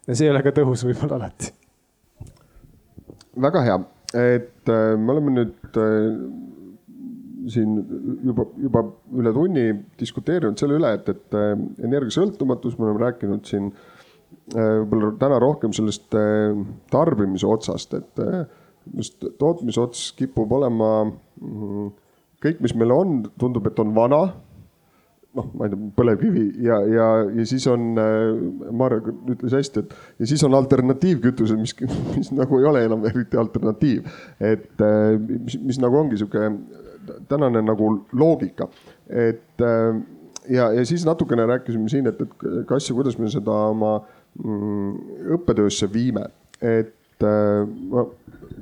ja 0.07 0.17
see 0.17 0.29
ei 0.29 0.33
ole 0.33 0.43
ka 0.45 0.55
tõhus 0.57 0.85
võib-olla 0.87 1.21
alati. 1.21 1.53
väga 3.47 3.65
hea, 3.67 3.79
et 4.15 4.73
äh, 4.73 4.95
me 4.99 5.15
oleme 5.15 5.35
nüüd 5.39 5.81
äh, 5.81 6.11
siin 7.55 7.77
juba, 8.25 8.47
juba 8.57 8.85
üle 9.21 9.33
tunni 9.37 9.67
diskuteerinud 10.01 10.61
selle 10.61 10.79
üle, 10.79 10.95
et, 10.97 11.11
et 11.13 11.39
äh, 11.39 11.53
energiasõltumatus, 11.85 12.79
me 12.79 12.89
oleme 12.89 13.05
rääkinud 13.09 13.45
siin 13.49 13.73
võib-olla 14.55 15.15
täna 15.17 15.37
rohkem 15.41 15.73
sellest 15.73 16.13
tarbimise 16.93 17.47
otsast, 17.49 17.95
et 17.97 18.21
just 18.93 19.23
tootmise 19.41 19.81
ots 19.81 20.03
kipub 20.19 20.51
olema 20.53 20.89
mm, 21.07 21.87
kõik, 22.45 22.61
mis 22.65 22.75
meil 22.77 22.93
on, 22.93 23.15
tundub, 23.41 23.71
et 23.71 23.81
on 23.81 23.95
vana 23.97 24.21
noh, 25.35 25.51
ma 25.59 25.67
ei 25.67 25.73
tea, 25.73 25.91
põlevkivi 25.99 26.45
ja, 26.65 26.79
ja, 26.89 27.09
ja 27.35 27.47
siis 27.49 27.67
on 27.71 27.93
äh,, 28.01 28.73
Marju 28.75 29.15
ütles 29.35 29.55
hästi, 29.57 29.85
et 29.85 29.95
ja 30.23 30.31
siis 30.31 30.45
on 30.47 30.57
alternatiivkütused, 30.59 31.61
mis, 31.61 31.75
mis 32.15 32.33
nagu 32.35 32.61
ei 32.61 32.69
ole 32.71 32.85
enam 32.89 33.05
eriti 33.11 33.41
alternatiiv. 33.41 34.11
et 34.41 34.85
äh, 34.85 35.15
mis, 35.19 35.59
mis 35.61 35.81
nagu 35.83 35.99
ongi 36.01 36.21
sihuke 36.21 36.51
tänane 37.29 37.63
nagu 37.65 37.91
loogika, 38.17 38.69
et 39.11 39.63
äh, 39.63 40.03
ja, 40.49 40.71
ja 40.73 40.85
siis 40.87 41.07
natukene 41.07 41.47
rääkisime 41.47 41.89
siin, 41.89 42.07
et, 42.07 42.21
et 42.21 42.67
kas 42.69 42.89
ja 42.89 42.97
kuidas 42.97 43.19
me 43.19 43.31
seda 43.33 43.57
oma 43.71 43.97
mm, 44.45 44.93
õppetöösse 45.37 45.91
viime, 45.93 46.29
et 46.61 47.25
äh, 47.25 47.65
ma 47.91 48.07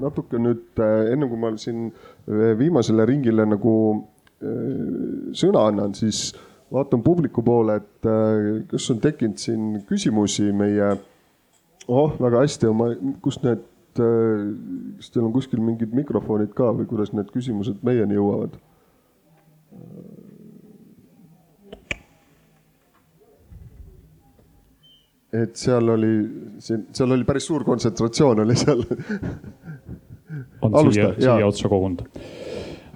natuke 0.02 0.40
nüüd 0.40 0.80
äh, 0.80 1.12
enne 1.12 1.28
kui 1.28 1.40
ma 1.40 1.52
siin 1.60 1.90
viimasele 2.58 3.06
ringile 3.08 3.46
nagu 3.48 3.74
äh, 3.92 5.36
sõna 5.36 5.66
annan, 5.70 5.94
siis 5.98 6.30
vaatan 6.72 7.02
publiku 7.02 7.42
poole, 7.44 7.76
et 7.82 8.08
äh, 8.08 8.64
kas 8.70 8.88
on 8.92 9.00
tekkinud 9.02 9.40
siin 9.40 9.82
küsimusi 9.88 10.48
meie, 10.56 10.94
oh 11.88 12.16
väga 12.20 12.44
hästi, 12.44 12.72
kust 13.24 13.44
need, 13.46 13.64
äh, 14.00 14.44
kas 14.98 15.12
teil 15.12 15.28
on 15.28 15.34
kuskil 15.36 15.62
mingid 15.64 15.94
mikrofonid 15.96 16.54
ka 16.56 16.72
või 16.76 16.88
kuidas 16.90 17.12
need 17.16 17.32
küsimused 17.34 17.82
meieni 17.86 18.18
jõuavad? 18.20 18.60
et 25.32 25.56
seal 25.56 25.88
oli, 25.88 26.10
seal 26.60 27.14
oli 27.14 27.24
päris 27.24 27.46
suur 27.48 27.64
kontsentratsioon 27.64 28.42
oli 28.44 28.56
seal 28.60 28.82
on 30.60 30.74
Alusta, 30.74 30.92
siia, 30.92 31.14
siia 31.16 31.46
otsa 31.46 31.70
kogunud. 31.72 32.02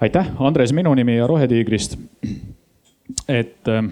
aitäh, 0.05 0.29
Andres 0.37 0.73
minu 0.77 0.93
nimi 0.93 1.17
ja 1.17 1.25
Rohetiigrist 1.27 1.97
et 3.29 3.69
äh, 3.71 3.89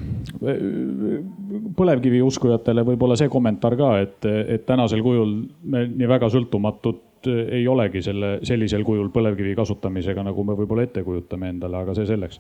põlevkivi 1.78 2.22
uskujatele 2.26 2.84
võib-olla 2.88 3.18
see 3.20 3.32
kommentaar 3.32 3.78
ka, 3.80 3.92
et, 4.04 4.28
et 4.28 4.66
tänasel 4.68 5.04
kujul 5.06 5.36
me 5.72 5.86
nii 5.88 6.10
väga 6.10 6.30
sõltumatut 6.34 7.04
ei 7.26 7.64
olegi 7.68 8.04
selle 8.06 8.36
sellisel 8.46 8.84
kujul 8.86 9.10
põlevkivi 9.14 9.56
kasutamisega, 9.58 10.24
nagu 10.28 10.44
me 10.46 10.54
võib-olla 10.58 10.86
ette 10.86 11.04
kujutame 11.04 11.50
endale, 11.54 11.80
aga 11.82 11.96
see 11.98 12.06
selleks. 12.06 12.40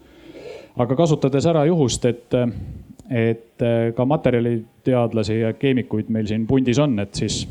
aga 0.78 0.96
kasutades 1.00 1.46
ära 1.50 1.64
juhust, 1.66 2.06
et, 2.06 2.36
et 3.10 3.66
ka 3.96 4.06
materjaliteadlasi 4.06 5.40
ja 5.40 5.54
keemikuid 5.58 6.12
meil 6.14 6.28
siin 6.30 6.46
pundis 6.48 6.80
on, 6.80 7.00
et 7.00 7.16
siis, 7.16 7.46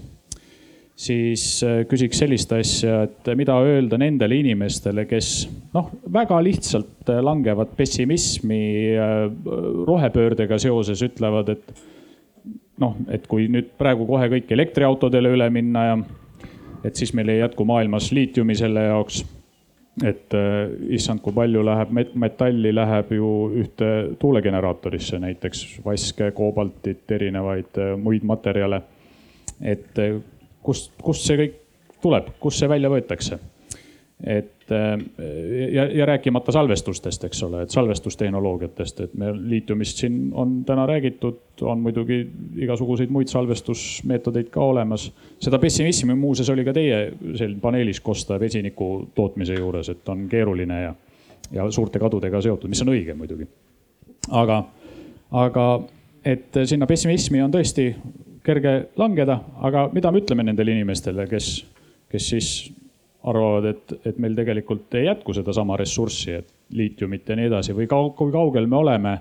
siis 0.94 1.42
küsiks 1.90 2.20
sellist 2.22 2.52
asja, 2.54 3.00
et 3.08 3.30
mida 3.34 3.56
öelda 3.66 3.98
nendele 3.98 4.36
inimestele, 4.44 5.08
kes 5.10 5.30
noh, 5.74 5.88
väga 6.12 6.38
lihtsalt 6.46 7.10
langevad 7.26 7.72
pessimismi 7.74 8.94
rohepöördega 9.88 10.58
seoses, 10.62 11.02
ütlevad, 11.02 11.50
et 11.56 11.74
noh, 12.82 12.96
et 13.12 13.26
kui 13.30 13.48
nüüd 13.50 13.74
praegu 13.78 14.06
kohe 14.08 14.28
kõik 14.36 14.52
elektriautodele 14.54 15.34
üle 15.34 15.48
minna 15.54 15.86
ja 15.88 15.96
et 16.84 16.98
siis 17.00 17.14
meil 17.16 17.30
ei 17.32 17.40
jätku 17.40 17.64
maailmas 17.68 18.10
liitiumi 18.12 18.56
selle 18.58 18.88
jaoks. 18.90 19.24
et 20.02 20.34
äh, 20.34 20.72
issand, 20.90 21.20
kui 21.22 21.32
palju 21.32 21.60
läheb 21.62 21.92
metalli, 22.18 22.72
läheb 22.74 23.12
ju 23.14 23.28
ühte 23.62 23.90
tuulegeneraatorisse 24.18 25.20
näiteks 25.22 25.60
vaske, 25.84 26.32
koobaltit, 26.34 27.04
erinevaid 27.14 27.78
äh, 27.78 27.92
muid 27.96 28.26
materjale. 28.26 28.82
et 29.62 29.98
äh, 29.98 30.18
kust, 30.64 30.92
kust 31.02 31.28
see 31.28 31.38
kõik 31.40 31.60
tuleb, 32.04 32.34
kust 32.40 32.62
see 32.62 32.70
välja 32.70 32.92
võetakse? 32.92 33.40
et 34.24 34.70
ja, 35.72 35.84
ja 35.92 36.06
rääkimata 36.06 36.52
salvestustest, 36.52 37.24
eks 37.24 37.42
ole, 37.42 37.62
et 37.62 37.70
salvestustehnoloogiatest, 37.70 39.00
et 39.00 39.14
meil 39.20 39.36
liitiumist 39.50 40.00
siin 40.00 40.30
on 40.32 40.54
täna 40.64 40.86
räägitud, 40.88 41.40
on 41.62 41.82
muidugi 41.84 42.20
igasuguseid 42.64 43.12
muid 43.12 43.28
salvestusmeetodeid 43.28 44.48
ka 44.54 44.60
olemas. 44.64 45.10
seda 45.40 45.58
pessimismi 45.58 46.14
muuseas 46.14 46.48
oli 46.50 46.64
ka 46.64 46.72
teie 46.72 47.02
seal 47.36 47.56
paneelis 47.60 48.00
kosta 48.00 48.40
vesiniku 48.40 49.08
tootmise 49.14 49.58
juures, 49.58 49.88
et 49.88 50.08
on 50.08 50.28
keeruline 50.28 50.80
ja, 50.82 50.94
ja 51.52 51.70
suurte 51.70 51.98
kadudega 51.98 52.40
seotud, 52.40 52.70
mis 52.70 52.82
on 52.82 52.94
õige 52.94 53.14
muidugi. 53.14 53.48
aga, 54.30 54.62
aga 55.30 55.68
et 56.24 56.64
sinna 56.64 56.86
pessimismi 56.86 57.42
on 57.42 57.52
tõesti 57.52 57.90
kerge 58.44 58.74
langeda, 59.00 59.38
aga 59.64 59.88
mida 59.92 60.12
me 60.12 60.20
ütleme 60.20 60.44
nendele 60.44 60.74
inimestele, 60.76 61.26
kes, 61.30 61.50
kes 62.12 62.30
siis 62.34 62.48
arvavad, 63.24 63.70
et, 63.72 63.94
et 64.04 64.18
meil 64.20 64.34
tegelikult 64.36 64.94
ei 64.98 65.06
jätku 65.06 65.32
sedasama 65.36 65.78
ressurssi, 65.80 66.32
et 66.40 66.50
liitiumit 66.76 67.28
ja 67.28 67.36
nii 67.38 67.48
edasi 67.48 67.76
või 67.76 67.86
kaug, 67.88 68.12
kui 68.18 68.32
kaugel 68.32 68.66
me 68.68 68.76
oleme 68.76 69.14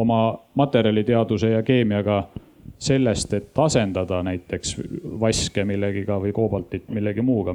oma 0.00 0.20
materjaliteaduse 0.56 1.50
ja 1.50 1.62
keemiaga 1.66 2.22
sellest, 2.80 3.34
et 3.36 3.58
asendada 3.58 4.22
näiteks 4.24 4.76
vaske 5.20 5.64
millegiga 5.68 6.16
või 6.22 6.32
koobaltit 6.32 6.88
millegi 6.88 7.24
muuga 7.24 7.54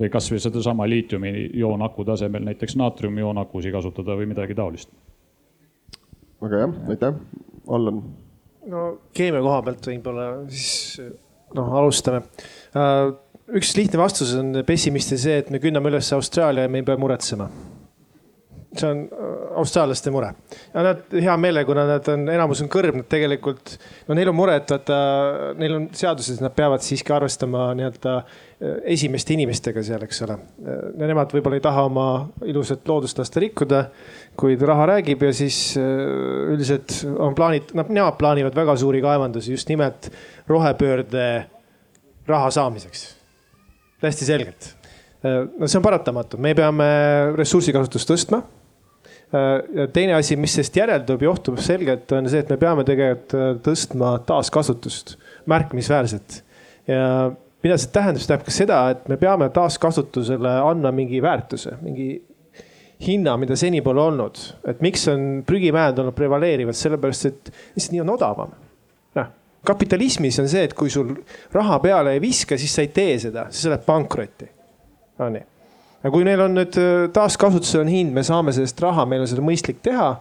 või 0.00 0.08
kasvõi 0.10 0.40
sedasama 0.40 0.88
liitiumi 0.88 1.50
joonaku 1.54 2.04
tasemel 2.04 2.44
näiteks 2.48 2.76
naatriumjoonakusid 2.80 3.72
kasutada 3.72 4.16
või 4.16 4.30
midagi 4.32 4.54
taolist. 4.54 4.90
väga 6.42 6.64
hea, 6.64 6.72
aitäh, 6.88 7.14
Allan. 7.68 8.02
No 8.70 8.86
keemia 9.16 9.42
koha 9.42 9.60
pealt 9.66 9.90
võib-olla 9.90 10.28
siis 10.52 11.00
noh, 11.56 11.74
alustame 11.80 12.22
uh, 12.78 13.12
üks 13.58 13.74
lihtne 13.76 14.00
vastus 14.00 14.32
on 14.38 14.62
pessimistil 14.66 15.20
see, 15.20 15.40
et 15.42 15.50
me 15.52 15.60
künname 15.62 15.90
üles 15.92 16.12
Austraalia 16.16 16.66
ja 16.66 16.72
me 16.72 16.82
ei 16.82 16.86
pea 16.86 16.98
muretsema. 17.00 17.48
See 18.78 18.88
on 18.88 19.02
äh, 19.04 19.32
austraallaste 19.60 20.10
mure. 20.14 20.32
ja 20.74 20.84
nad 20.86 21.12
hea 21.12 21.36
meelega, 21.40 21.66
kuna 21.68 21.84
nad 21.88 22.08
on, 22.12 22.24
enamus 22.32 22.62
on 22.64 22.70
kõrb, 22.72 22.96
nad 23.00 23.08
tegelikult, 23.10 23.76
no 24.08 24.16
neil 24.16 24.32
on 24.32 24.38
mure, 24.38 24.56
et 24.60 24.72
vaata, 24.72 24.98
neil 25.60 25.76
on 25.76 25.86
seaduses, 25.96 26.40
nad 26.42 26.54
peavad 26.56 26.84
siiski 26.84 27.14
arvestama 27.14 27.68
nii-öelda 27.78 28.16
äh, 28.18 28.76
esimeste 28.96 29.36
inimestega 29.36 29.84
seal, 29.86 30.04
eks 30.06 30.22
ole. 30.26 30.38
ja 30.64 31.08
nemad 31.10 31.32
võib-olla 31.34 31.60
ei 31.60 31.64
taha 31.64 31.86
oma 31.90 32.08
ilusat 32.48 32.88
loodust 32.88 33.20
lasta 33.20 33.42
rikkuda, 33.44 33.86
kuid 34.40 34.62
raha 34.68 34.90
räägib 34.94 35.24
ja 35.28 35.32
siis 35.36 35.62
äh, 35.80 35.88
üldiselt 36.54 37.02
on 37.12 37.36
plaanid, 37.38 37.74
nad, 37.78 37.90
nemad 37.92 38.20
plaanivad 38.20 38.56
väga 38.56 38.76
suuri 38.80 39.02
kaevandusi 39.04 39.56
just 39.56 39.68
nimelt 39.72 40.12
rohepöörde 40.48 41.26
raha 42.28 42.52
saamiseks 42.54 43.10
täiesti 44.02 44.26
selgelt. 44.26 44.72
Äh, 45.22 45.44
no 45.58 45.68
see 45.68 45.78
on 45.78 45.84
paratamatu, 45.84 46.40
me 46.42 46.54
peame 46.58 46.88
ressursikasutust 47.38 48.10
tõstma. 48.10 48.42
Äh, 49.32 49.52
ja 49.78 49.86
teine 49.92 50.16
asi, 50.18 50.36
mis 50.36 50.56
sellest 50.56 50.76
järeldub, 50.76 51.22
johtub 51.24 51.60
selgelt, 51.62 52.10
on 52.12 52.28
see, 52.30 52.42
et 52.44 52.50
me 52.52 52.58
peame 52.60 52.84
tegelikult 52.88 53.36
äh, 53.38 53.52
tõstma 53.64 54.16
taaskasutust 54.28 55.16
märkimisväärselt. 55.50 56.42
ja 56.90 57.04
mida 57.62 57.78
see 57.78 57.92
tähendab, 57.94 58.20
see 58.20 58.28
tähendab 58.28 58.48
ka 58.48 58.56
seda, 58.56 58.82
et 58.96 59.08
me 59.08 59.16
peame 59.20 59.48
taaskasutusele 59.54 60.58
andma 60.66 60.92
mingi 60.94 61.22
väärtuse, 61.22 61.78
mingi 61.82 62.10
hinna, 63.02 63.36
mida 63.40 63.56
seni 63.58 63.80
pole 63.82 64.02
olnud. 64.02 64.42
et 64.68 64.82
miks 64.84 65.08
on 65.10 65.42
prügimäed 65.46 65.98
olnud 65.98 66.16
prevaleerivad, 66.18 66.76
sellepärast 66.78 67.30
et 67.30 67.54
lihtsalt 67.76 67.96
nii 67.96 68.04
on 68.04 68.14
odavam 68.16 68.52
kapitalismis 69.66 70.38
on 70.42 70.48
see, 70.50 70.64
et 70.66 70.74
kui 70.74 70.90
sul 70.90 71.14
raha 71.54 71.78
peale 71.82 72.16
ei 72.16 72.20
viska, 72.22 72.58
siis 72.58 72.74
sa 72.74 72.84
ei 72.84 72.90
tee 72.94 73.14
seda, 73.22 73.46
siis 73.50 73.66
sa 73.66 73.72
lähed 73.72 73.86
pankrotti. 73.86 74.48
Onii. 75.22 75.44
Ja 76.02 76.10
kui 76.10 76.24
neil 76.26 76.42
on 76.44 76.56
nüüd 76.56 76.78
äh, 76.80 77.08
taaskasutusel 77.14 77.84
on 77.84 77.90
hind, 77.92 78.14
me 78.14 78.24
saame 78.26 78.54
sellest 78.54 78.80
raha, 78.82 79.06
meil 79.08 79.24
on 79.24 79.30
seda 79.30 79.44
mõistlik 79.44 79.82
teha. 79.84 80.14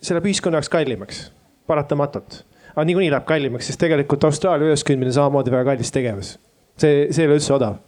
see 0.00 0.16
läheb 0.16 0.30
ühiskonna 0.30 0.56
jaoks 0.56 0.70
kallimaks, 0.72 1.20
paratamatult. 1.68 2.42
aga 2.72 2.86
niikuinii 2.88 3.10
läheb 3.12 3.26
kallimaks, 3.28 3.68
sest 3.68 3.80
tegelikult 3.82 4.24
Austraalia 4.24 4.70
üleskündmine 4.70 5.12
samamoodi 5.12 5.52
väga 5.52 5.72
kallis 5.72 5.92
tegevus. 5.94 6.38
see, 6.76 7.06
see 7.10 7.24
ei 7.24 7.28
ole 7.28 7.38
üldse 7.38 7.54
odav 7.54 7.78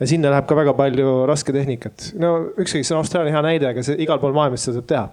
ja 0.00 0.06
sinna 0.06 0.32
läheb 0.32 0.48
ka 0.48 0.56
väga 0.56 0.74
palju 0.78 1.20
rasketehnikat. 1.30 2.12
no 2.18 2.32
ükskõik, 2.56 2.86
see 2.86 2.96
on 2.96 3.04
Austraalia 3.04 3.36
hea 3.36 3.44
näide, 3.46 3.70
aga 3.70 3.84
see 3.84 4.00
igal 4.02 4.18
pool 4.22 4.34
maailmas 4.36 4.66
seda 4.66 4.80
saab 4.80 4.90
teha. 4.90 5.06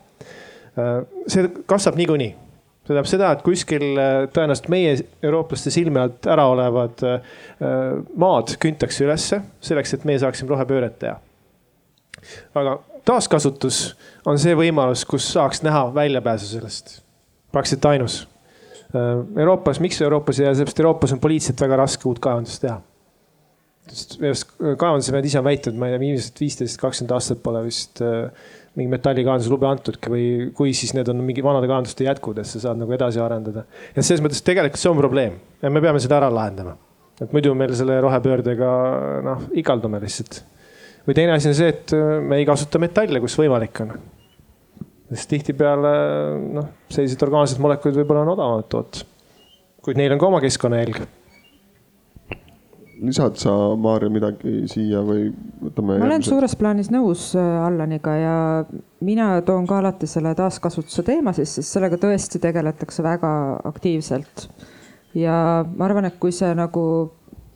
Äh, 0.76 0.98
see 1.28 1.52
kasvab 1.70 2.00
niikuinii 2.02 2.34
see 2.86 2.94
tähendab 2.94 3.08
seda, 3.10 3.30
et 3.34 3.46
kuskil 3.46 3.86
äh, 3.98 4.16
tõenäoliselt 4.34 4.68
meie 4.70 4.98
eurooplaste 5.26 5.74
silme 5.74 6.04
alt 6.06 6.28
ära 6.30 6.46
olevad 6.52 7.02
maad 8.16 8.58
küntakse 8.62 9.08
ülesse 9.08 9.42
selleks, 9.64 9.96
et 9.96 10.06
meie 10.06 10.22
saaksime 10.22 10.54
rohepööret 10.54 11.00
teha. 11.02 11.18
Aga 12.56 12.80
taaskasutus 13.06 13.80
on 14.26 14.40
see 14.42 14.56
võimalus, 14.58 15.06
kus 15.08 15.28
saaks 15.36 15.64
näha 15.66 15.88
väljapääsu 15.96 16.50
sellest, 16.56 17.00
praktiliselt 17.54 17.86
ainus. 17.92 18.18
Äh, 18.96 19.22
Euroopas, 19.44 19.80
miks 19.84 20.02
Euroopas 20.02 20.42
ja 20.42 20.54
sellepärast 20.54 20.84
Euroopas 20.84 21.16
on 21.16 21.24
poliitiliselt 21.24 21.62
väga 21.62 21.82
raske 21.84 22.10
uut 22.10 22.22
kaevandust 22.24 22.62
teha. 22.66 22.82
kaevandused 23.86 25.26
ise 25.26 25.40
on 25.40 25.46
väitnud, 25.46 25.76
ma 25.78 25.88
ei 25.88 25.94
tea, 25.94 26.02
viimased 26.02 26.40
viisteist, 26.42 26.80
kakskümmend 26.82 27.12
aastat 27.14 27.44
pole 27.46 27.62
vist 27.68 28.02
äh, 28.02 28.32
mingi 28.76 28.92
metallikaevanduse 28.92 29.52
lube 29.52 29.68
antudki 29.70 30.12
või 30.12 30.26
kui, 30.56 30.74
siis 30.76 30.92
need 30.96 31.10
on 31.12 31.22
mingi 31.24 31.44
vanade 31.44 31.68
kaevanduste 31.70 32.08
jätkud, 32.08 32.42
et 32.42 32.50
sa 32.50 32.62
saad 32.64 32.80
nagu 32.82 32.92
edasi 32.96 33.22
arendada. 33.24 33.64
ja 33.96 34.04
selles 34.04 34.24
mõttes 34.24 34.44
tegelikult 34.44 34.82
see 34.82 34.92
on 34.92 35.00
probleem 35.00 35.38
ja 35.62 35.72
me 35.72 35.84
peame 35.84 36.02
seda 36.04 36.20
ära 36.20 36.32
lahendama. 36.34 36.76
et 37.22 37.32
muidu 37.32 37.54
meil 37.56 37.76
selle 37.76 38.02
rohepöördega 38.04 38.72
noh, 39.24 39.48
igaldume 39.56 40.02
lihtsalt. 40.04 40.42
Või 41.06 41.18
teine 41.18 41.36
asi 41.36 41.52
on 41.52 41.58
see, 41.58 41.74
et 41.74 41.96
me 42.26 42.40
ei 42.42 42.48
kasuta 42.48 42.82
metalle, 42.82 43.22
kus 43.24 43.38
võimalik 43.40 43.84
on. 43.86 43.94
sest 45.12 45.30
tihtipeale 45.30 45.92
noh, 46.56 46.72
sellised 46.90 47.22
orgaanilised 47.28 47.62
molekulid 47.62 48.02
võib-olla 48.02 48.26
on 48.26 48.34
odavamad 48.34 48.72
toota. 48.72 49.06
kuid 49.86 50.02
neil 50.02 50.16
on 50.16 50.22
ka 50.22 50.32
oma 50.32 50.42
keskkonnajälg 50.44 51.06
lisad 53.02 53.36
sa, 53.40 53.52
Maarja, 53.80 54.10
midagi 54.12 54.64
siia 54.72 55.02
või 55.06 55.28
võtame? 55.64 55.96
ma 55.96 56.06
olen 56.06 56.16
järgmised? 56.16 56.32
suures 56.32 56.56
plaanis 56.60 56.92
nõus 56.94 57.28
äh, 57.38 57.66
Allaniga 57.66 58.16
ja 58.20 58.38
mina 59.06 59.30
toon 59.46 59.68
ka 59.68 59.80
alati 59.82 60.08
selle 60.10 60.36
taaskasutuse 60.38 61.04
teema 61.08 61.34
sisse, 61.36 61.62
sest 61.62 61.76
sellega 61.76 62.00
tõesti 62.02 62.42
tegeletakse 62.44 63.04
väga 63.06 63.32
aktiivselt. 63.68 64.48
ja 65.18 65.38
ma 65.68 65.88
arvan, 65.90 66.10
et 66.10 66.20
kui 66.22 66.34
see 66.36 66.52
nagu 66.56 66.86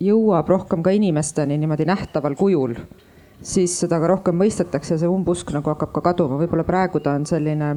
jõuab 0.04 0.52
rohkem 0.52 0.84
ka 0.84 0.94
inimesteni 0.96 1.58
niimoodi 1.60 1.88
nähtaval 1.88 2.36
kujul, 2.40 2.76
siis 3.41 3.76
seda 3.82 3.99
ka 4.02 4.10
rohkem 4.11 4.38
mõistetakse 4.40 4.95
ja 4.95 5.02
see 5.02 5.10
umbusk 5.11 5.53
nagu 5.56 5.72
hakkab 5.72 5.94
ka 5.95 6.03
kaduma, 6.11 6.40
võib-olla 6.41 6.66
praegu 6.68 7.02
ta 7.03 7.16
on 7.18 7.28
selline 7.30 7.76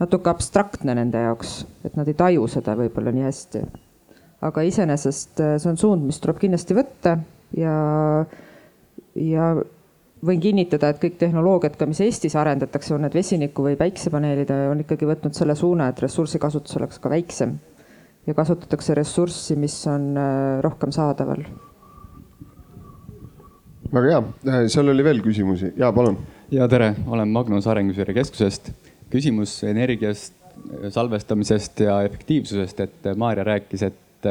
natuke 0.00 0.30
abstraktne 0.30 0.96
nende 0.96 1.22
jaoks, 1.22 1.62
et 1.86 1.96
nad 1.96 2.08
ei 2.10 2.16
taju 2.18 2.48
seda 2.50 2.74
võib-olla 2.78 3.14
nii 3.14 3.26
hästi. 3.28 3.62
Aga 4.44 4.64
iseenesest 4.66 5.40
äh, 5.40 5.54
see 5.62 5.70
on 5.70 5.80
suund, 5.80 6.04
mis 6.04 6.20
tuleb 6.20 6.40
kindlasti 6.42 6.76
võtta 6.76 7.16
ja, 7.56 7.76
ja 9.16 9.52
võin 10.24 10.40
kinnitada, 10.42 10.90
et 10.90 11.00
kõik 11.02 11.16
tehnoloogiad 11.20 11.78
ka, 11.78 11.88
mis 11.88 12.02
Eestis 12.04 12.36
arendatakse, 12.38 12.94
on 12.96 13.04
need 13.06 13.16
vesiniku 13.16 13.66
või 13.68 13.78
päiksepaneelide, 13.80 14.58
on 14.72 14.82
ikkagi 14.84 15.08
võtnud 15.08 15.36
selle 15.36 15.56
suuna, 15.58 15.88
et 15.90 16.02
ressursikasutus 16.04 16.76
oleks 16.80 17.00
ka 17.00 17.12
väiksem. 17.12 17.56
Ja 18.24 18.32
kasutatakse 18.36 18.96
ressurssi, 18.96 19.56
mis 19.60 19.76
on 19.90 20.12
äh, 20.16 20.60
rohkem 20.64 20.92
saadaval. 20.96 21.44
Väga 23.94 24.10
hea, 24.10 24.22
äh, 24.50 24.64
seal 24.72 24.90
oli 24.90 25.04
veel 25.06 25.20
küsimusi, 25.22 25.72
ja 25.78 25.92
palun. 25.94 26.16
ja 26.50 26.66
tere, 26.68 26.94
olen 27.06 27.28
Magnus 27.28 27.66
Arenguseire 27.70 28.14
Keskusest. 28.14 28.72
küsimus 29.10 29.62
energiast, 29.64 30.34
salvestamisest 30.90 31.80
ja 31.80 32.00
efektiivsusest, 32.02 32.80
et 32.80 33.06
Maarja 33.16 33.44
rääkis, 33.44 33.82
et 33.86 34.28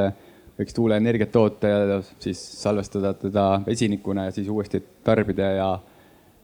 võiks 0.60 0.76
tuuleenergiat 0.76 1.32
toota 1.32 1.68
ja 1.68 2.02
siis 2.20 2.42
salvestada 2.62 3.14
teda 3.14 3.62
vesinikuna 3.66 4.26
ja 4.26 4.32
siis 4.36 4.50
uuesti 4.50 4.82
tarbida 5.04 5.52
ja, 5.56 5.70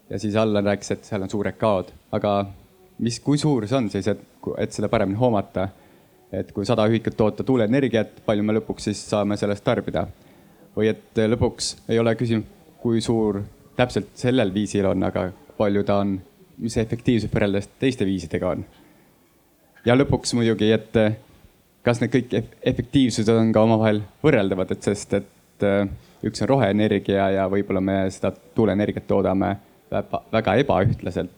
ja 0.09 0.19
siis 0.19 0.35
Allan 0.35 0.65
rääkis, 0.65 0.91
et 0.95 1.09
seal 1.09 1.25
on 1.25 1.29
suured 1.29 1.57
kaod, 1.59 1.91
aga 2.15 2.33
mis, 2.99 3.19
kui 3.19 3.37
suur 3.37 3.67
see 3.67 3.77
on 3.77 3.89
siis, 3.91 4.07
et, 4.07 4.21
et 4.57 4.71
seda 4.71 4.89
paremini 4.89 5.19
hoomata? 5.19 5.69
et 6.31 6.51
kui 6.53 6.65
sada 6.65 6.85
ühikut 6.85 7.15
toota 7.17 7.43
tuuleenergiat, 7.43 8.21
palju 8.25 8.43
me 8.45 8.53
lõpuks 8.59 8.85
siis 8.91 9.01
saame 9.09 9.37
sellest 9.37 9.65
tarbida? 9.65 10.05
või 10.77 10.91
et 10.93 11.21
lõpuks 11.27 11.73
ei 11.89 11.99
ole 11.99 12.13
küsimus, 12.15 12.58
kui 12.81 13.01
suur 13.01 13.41
täpselt 13.79 14.11
sellel 14.19 14.53
viisil 14.53 14.87
on, 14.89 15.03
aga 15.03 15.29
palju 15.57 15.83
ta 15.87 15.99
on, 16.03 16.17
mis 16.59 16.75
see 16.75 16.83
efektiivsus 16.83 17.31
võrreldes 17.33 17.69
teiste 17.79 18.07
viisidega 18.07 18.53
on? 18.55 18.65
ja 19.85 19.95
lõpuks 19.95 20.33
muidugi, 20.35 20.71
et 20.75 20.97
kas 21.85 22.01
need 22.01 22.11
kõik 22.13 22.35
efektiivsused 22.71 23.31
on 23.33 23.53
ka 23.55 23.63
omavahel 23.63 24.01
võrreldavad, 24.23 24.71
et 24.75 24.85
sest, 24.85 25.15
et 25.15 25.65
äh, 25.67 25.85
üks 26.27 26.43
on 26.43 26.51
roheenergia 26.51 27.29
ja 27.37 27.47
võib-olla 27.51 27.81
me 27.83 28.01
seda 28.11 28.33
tuuleenergiat 28.55 29.07
toodame 29.07 29.55
väga 29.89 30.55
ebaühtlaselt. 30.63 31.35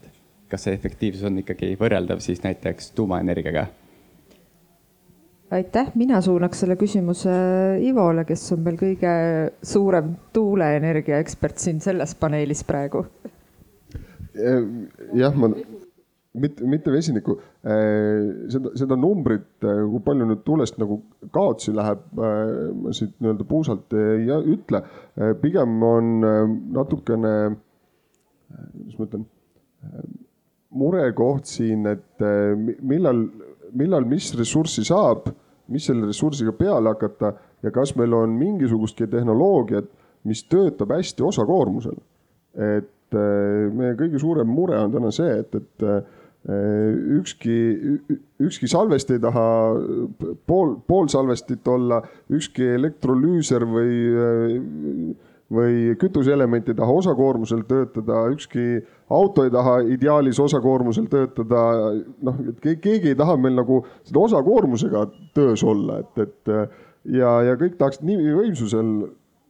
kas 0.51 0.65
see 0.67 0.73
efektiivsus 0.75 1.23
on 1.29 1.37
ikkagi 1.39 1.77
võrreldav 1.79 2.19
siis 2.19 2.41
näiteks 2.43 2.91
tuumaenergiaga? 2.97 3.67
Aitäh, 5.51 5.91
mina 5.99 6.21
suunaks 6.23 6.63
selle 6.63 6.77
küsimuse 6.79 7.33
Ivole, 7.83 8.25
kes 8.27 8.45
on 8.55 8.63
meil 8.65 8.79
kõige 8.79 9.13
suurem 9.65 10.15
tuuleenergia 10.33 11.19
ekspert 11.23 11.59
siin 11.59 11.81
selles 11.83 12.15
paneelis 12.15 12.63
praegu. 12.67 13.05
jah, 15.13 15.35
ma 15.35 15.51
mitte, 16.33 16.63
mitte 16.67 16.91
vesinikku, 16.93 17.35
äh, 17.67 18.47
seda, 18.51 18.71
seda 18.79 18.97
numbrit, 18.99 19.49
äh, 19.65 19.83
kui 19.91 20.01
palju 20.05 20.27
nüüd 20.29 20.43
tuulest 20.47 20.79
nagu 20.81 21.01
kaotsi 21.35 21.73
läheb, 21.75 22.05
äh, 22.15 22.71
ma 22.83 22.95
siit 22.95 23.13
nii-öelda 23.19 23.47
puusalt 23.49 23.95
ei 23.97 24.31
ütle. 24.55 24.83
pigem 25.41 25.81
on 25.83 26.11
natukene, 26.71 27.33
kuidas 28.47 28.97
ma 28.97 29.07
ütlen, 29.09 29.25
murekoht 30.71 31.49
siin, 31.51 31.83
et 31.91 32.23
millal, 32.79 33.25
millal, 33.77 34.05
mis 34.07 34.31
ressurssi 34.37 34.85
saab, 34.87 35.29
mis 35.71 35.85
selle 35.87 36.09
ressursiga 36.09 36.53
peale 36.57 36.91
hakata 36.91 37.33
ja 37.63 37.71
kas 37.71 37.95
meil 37.95 38.13
on 38.17 38.33
mingisugustki 38.39 39.07
tehnoloogiat, 39.07 39.87
mis 40.27 40.43
töötab 40.49 40.91
hästi 40.95 41.23
osakoormusel. 41.23 41.99
et 42.51 43.15
meie 43.15 43.95
kõige 43.99 44.19
suurem 44.19 44.47
mure 44.47 44.75
on 44.79 44.91
täna 44.91 45.11
see, 45.15 45.39
et, 45.39 45.55
et 45.55 45.85
Äh, 46.49 46.93
ükski, 47.19 47.53
ükski 48.41 48.67
salvest 48.67 49.11
ei 49.13 49.19
taha 49.21 49.43
pool, 50.49 50.71
poolsalvestit 50.89 51.67
olla, 51.69 51.99
ükski 52.33 52.65
elektrolüüser 52.79 53.61
või, 53.69 53.91
äh, 54.09 54.55
või 55.51 55.95
kütuseelement 55.99 56.69
ei 56.69 56.77
taha 56.77 56.93
osakoormusel 57.01 57.65
töötada, 57.67 58.23
ükski 58.31 58.81
auto 59.11 59.43
ei 59.43 59.51
taha 59.51 59.79
ideaalis 59.95 60.39
osakoormusel 60.39 61.09
töötada. 61.11 61.63
noh, 62.21 62.37
et 62.49 62.61
keegi 62.61 63.11
ei 63.11 63.15
taha 63.19 63.37
meil 63.37 63.57
nagu 63.59 63.81
seda 64.03 64.19
osakoormusega 64.19 65.05
töös 65.35 65.63
olla, 65.63 65.99
et, 65.99 66.23
et 66.27 66.53
ja, 67.17 67.33
ja 67.49 67.57
kõik 67.59 67.75
tahaksid 67.77 68.07
nii 68.07 68.37
võimsusel 68.37 68.93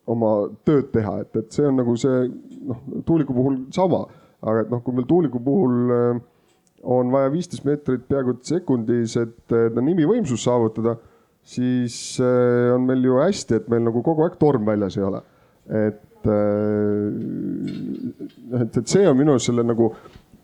oma 0.09 0.33
tööd 0.65 0.89
teha, 0.91 1.19
et, 1.21 1.35
et 1.35 1.53
see 1.53 1.67
on 1.69 1.77
nagu 1.77 1.95
see 1.99 2.25
noh, 2.65 2.81
tuuliku 3.05 3.37
puhul 3.37 3.61
sama, 3.75 4.05
aga 4.41 4.65
et 4.65 4.73
noh, 4.73 4.81
kui 4.81 4.97
meil 4.97 5.05
tuuliku 5.07 5.39
puhul 5.43 5.93
äh, 5.93 6.21
on 6.83 7.11
vaja 7.11 7.31
viisteist 7.31 7.65
meetrit 7.65 8.07
peaaegu 8.09 8.35
sekundis, 8.45 9.15
et 9.19 9.35
ta 9.47 9.83
nimivõimsus 9.83 10.43
saavutada, 10.45 10.95
siis 11.41 11.95
eh, 12.21 12.71
on 12.73 12.85
meil 12.87 13.05
ju 13.05 13.19
hästi, 13.21 13.59
et 13.59 13.69
meil 13.71 13.85
nagu 13.87 14.03
kogu 14.05 14.25
aeg 14.25 14.37
torm 14.41 14.65
väljas 14.67 14.97
ei 14.97 15.05
ole. 15.07 15.21
Et, 15.71 16.27
eh, 16.27 17.07
et, 18.61 18.77
et 18.77 18.87
see 18.87 19.09
on 19.09 19.17
minu 19.17 19.31
arust 19.35 19.47
selle 19.49 19.63
nagu 19.65 19.95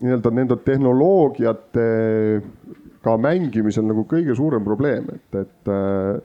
nii-öelda 0.01 0.31
nende 0.33 0.55
tehnoloogiatega 0.65 3.17
mängimisel 3.23 3.85
nagu 3.89 4.03
kõige 4.09 4.35
suurem 4.37 4.63
probleem, 4.65 5.03
et, 5.13 5.35
et 5.41 5.65
eh, 5.73 6.15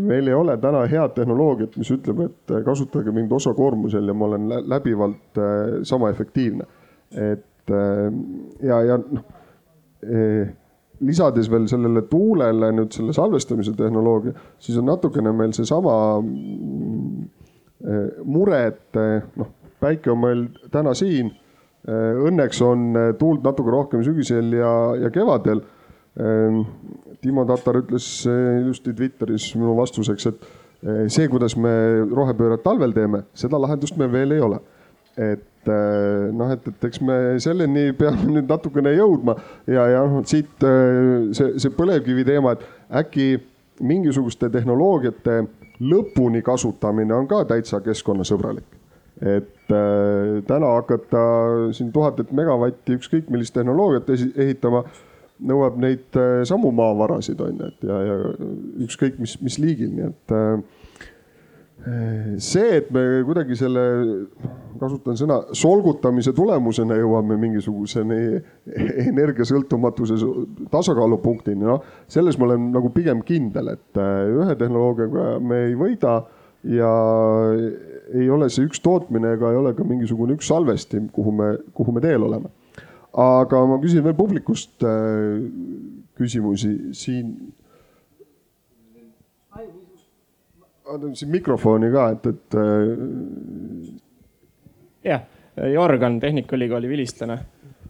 meil 0.00 0.28
ei 0.28 0.36
ole 0.36 0.54
täna 0.60 0.80
head 0.90 1.10
tehnoloogiat, 1.16 1.76
mis 1.80 1.90
ütleb, 1.92 2.18
et 2.26 2.44
kasutage 2.64 3.10
mind 3.14 3.30
osakoormusel 3.36 4.04
ja 4.08 4.14
ma 4.16 4.24
olen 4.30 4.44
läbivalt 4.72 5.32
sama 5.84 6.06
efektiivne. 6.14 6.64
et 7.12 7.70
ja, 8.62 8.82
ja 8.82 8.96
noh 8.98 9.24
lisades 11.00 11.50
veel 11.50 11.66
sellele 11.68 12.02
tuulele 12.10 12.70
nüüd 12.72 12.94
selle 12.94 13.14
salvestamise 13.16 13.74
tehnoloogia, 13.76 14.32
siis 14.58 14.78
on 14.80 14.88
natukene 14.88 15.32
meil 15.36 15.52
seesama 15.56 15.96
mure, 18.24 18.60
et 18.70 19.00
eh, 19.00 19.24
noh, 19.36 19.50
päike 19.82 20.12
on 20.12 20.22
meil 20.22 20.46
täna 20.72 20.94
siin. 20.96 21.32
Õnneks 21.86 22.58
on 22.66 22.96
tuult 23.14 23.44
natuke 23.46 23.70
rohkem 23.70 24.00
sügisel 24.02 24.48
ja, 24.56 24.70
ja 24.98 25.10
kevadel. 25.14 25.60
Timo 27.22 27.44
Tatar 27.46 27.76
ütles 27.78 28.08
ilusti 28.26 28.90
Twitteris 28.96 29.52
minu 29.54 29.76
vastuseks, 29.78 30.26
et 30.32 30.48
see, 31.12 31.28
kuidas 31.30 31.54
me 31.54 31.70
rohepööret 32.10 32.64
talvel 32.64 32.90
teeme, 32.96 33.20
seda 33.38 33.60
lahendust 33.62 33.94
meil 34.00 34.10
veel 34.10 34.34
ei 34.34 34.42
ole. 34.42 34.58
et 35.14 35.70
noh, 36.34 36.50
et, 36.56 36.66
et 36.72 36.88
eks 36.88 36.98
me 37.06 37.14
selleni 37.44 37.92
peame 37.96 38.26
nüüd 38.34 38.50
natukene 38.50 38.96
jõudma 38.96 39.36
ja, 39.70 39.86
ja 39.92 40.02
noh, 40.10 40.26
siit 40.26 40.66
see, 41.38 41.52
see 41.54 41.76
põlevkivi 41.78 42.26
teema, 42.26 42.56
et 42.56 42.66
äkki 43.04 43.28
mingisuguste 43.78 44.50
tehnoloogiate 44.50 45.44
lõpuni 45.80 46.42
kasutamine 46.42 47.14
on 47.14 47.28
ka 47.28 47.44
täitsa 47.44 47.80
keskkonnasõbralik. 47.84 48.64
et 49.16 49.72
äh, 49.72 50.42
täna 50.46 50.74
hakata 50.76 51.20
siin 51.72 51.92
tuhandet 51.92 52.32
megavatti 52.36 52.98
ükskõik 52.98 53.30
millist 53.32 53.54
tehnoloogiat 53.56 54.10
ehitama 54.36 54.82
nõuab 55.40 55.78
neid 55.80 56.16
äh, 56.20 56.42
samu 56.44 56.68
maavarasid 56.76 57.40
on 57.40 57.60
ju, 57.60 57.70
et 57.70 57.86
ja, 57.88 58.00
ja 58.04 58.16
ükskõik 58.84 59.16
mis, 59.20 59.38
mis 59.40 59.56
liigil, 59.62 59.94
nii 59.96 60.08
et 60.10 60.34
äh, 60.36 60.75
see, 62.42 62.78
et 62.80 62.88
me 62.94 63.02
kuidagi 63.26 63.56
selle, 63.58 63.82
kasutan 64.80 65.18
sõna, 65.18 65.38
solgutamise 65.56 66.32
tulemusena 66.36 66.96
jõuame 66.98 67.36
mingisuguseni 67.40 68.40
energiasõltumatuse 69.12 70.18
tasakaalupunktini, 70.72 71.62
noh, 71.62 71.84
selles 72.10 72.38
ma 72.40 72.48
olen 72.48 72.70
nagu 72.74 72.90
pigem 72.94 73.22
kindel, 73.26 73.70
et 73.76 74.02
äh, 74.02 74.24
ühe 74.34 74.56
tehnoloogiaga 74.58 75.36
me 75.42 75.62
ei 75.68 75.76
võida 75.78 76.18
ja 76.66 76.92
ei 78.16 78.28
ole 78.32 78.48
see 78.50 78.66
üks 78.66 78.82
tootmine 78.82 79.36
ega 79.36 79.52
ei 79.52 79.60
ole 79.60 79.74
ka 79.76 79.86
mingisugune 79.86 80.34
üks 80.36 80.50
salvesti, 80.50 81.04
kuhu 81.14 81.34
me, 81.38 81.52
kuhu 81.76 81.94
me 81.94 82.02
teel 82.02 82.26
oleme. 82.26 82.50
aga 83.16 83.62
ma 83.64 83.78
küsin 83.80 84.02
veel 84.04 84.16
publikust 84.18 84.82
äh, 84.84 85.38
küsimusi 86.18 86.72
siin 86.96 87.30
annan 90.92 91.16
siin 91.18 91.32
mikrofoni 91.34 91.90
ka, 91.94 92.06
et, 92.14 92.26
et. 92.30 92.56
Äh, 92.60 92.62
jah, 95.06 95.26
Jorgan, 95.72 96.20
Tehnikaülikooli 96.20 96.88
vilistlane. 96.90 97.38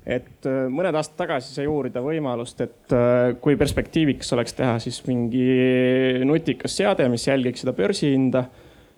et 0.07 0.47
äh, 0.47 0.69
mõned 0.71 0.95
aastad 0.95 1.17
tagasi 1.25 1.51
sai 1.57 1.67
uurida 1.67 1.99
võimalust, 2.05 2.61
et 2.63 2.93
äh, 2.95 3.33
kui 3.43 3.57
perspektiivikas 3.59 4.33
oleks 4.37 4.55
teha 4.55 4.77
siis 4.83 5.01
mingi 5.09 5.47
nutikas 6.23 6.77
seade, 6.79 7.09
mis 7.11 7.27
jälgiks 7.27 7.65
seda 7.65 7.75
börsihinda 7.75 8.45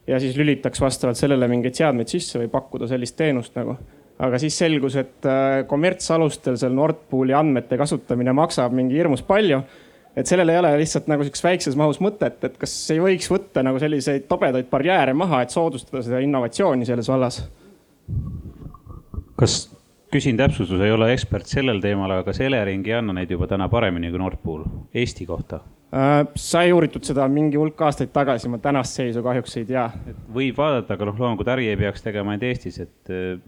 ja 0.09 0.21
siis 0.21 0.37
lülitaks 0.37 0.81
vastavalt 0.85 1.17
sellele 1.17 1.49
mingeid 1.49 1.79
seadmeid 1.81 2.13
sisse 2.13 2.43
või 2.43 2.51
pakkuda 2.53 2.91
sellist 2.91 3.17
teenust 3.17 3.57
nagu. 3.57 3.79
aga 4.19 4.39
siis 4.43 4.59
selgus, 4.59 4.97
et 5.01 5.27
kommertsalustel 5.71 6.57
seal 6.61 6.75
Nord 6.77 7.07
Pooli 7.09 7.33
andmete 7.33 7.79
kasutamine 7.81 8.33
maksab 8.37 8.73
mingi 8.77 8.99
hirmus 8.99 9.23
palju 9.25 9.63
et 10.19 10.27
sellel 10.27 10.51
ei 10.51 10.59
ole 10.59 10.75
lihtsalt 10.81 11.09
nagu 11.11 11.25
sihukeses 11.25 11.47
väikses 11.47 11.79
mahus 11.79 12.01
mõtet, 12.03 12.43
et 12.45 12.59
kas 12.59 12.75
ei 12.95 13.01
võiks 13.03 13.31
võtta 13.31 13.63
nagu 13.67 13.79
selliseid 13.83 14.27
tobedaid 14.31 14.69
barjääre 14.71 15.15
maha, 15.17 15.45
et 15.45 15.55
soodustada 15.55 16.03
seda 16.07 16.23
innovatsiooni 16.25 16.89
selles 16.89 17.11
vallas? 17.11 17.43
kas, 19.39 19.61
küsin 20.11 20.39
täpsustuse, 20.41 20.83
ei 20.83 20.95
ole 20.95 21.13
ekspert 21.15 21.47
sellel 21.47 21.79
teemal, 21.85 22.11
aga 22.17 22.27
kas 22.27 22.41
Elering 22.43 22.87
ei 22.89 22.97
anna 22.99 23.15
neid 23.15 23.31
juba 23.31 23.47
täna 23.51 23.69
paremini 23.71 24.11
kui 24.11 24.19
Nord 24.19 24.41
Pool 24.43 24.65
Eesti 24.97 25.27
kohta? 25.29 25.61
Äh, 25.95 26.25
sai 26.37 26.73
uuritud 26.75 27.07
seda 27.07 27.29
mingi 27.33 27.57
hulk 27.61 27.79
aastaid 27.87 28.11
tagasi, 28.13 28.51
ma 28.53 28.59
tänast 28.61 28.99
seisu 28.99 29.23
kahjuks 29.25 29.55
ei 29.61 29.69
tea. 29.69 29.87
võib 30.35 30.59
vaadata, 30.59 30.97
aga 30.97 31.09
noh, 31.09 31.21
loomulikult 31.21 31.53
äri 31.55 31.71
ei 31.71 31.79
peaks 31.81 32.05
tegema 32.05 32.35
ainult 32.35 32.49
Eestis, 32.49 32.81
et 32.83 33.13
äh, 33.15 33.39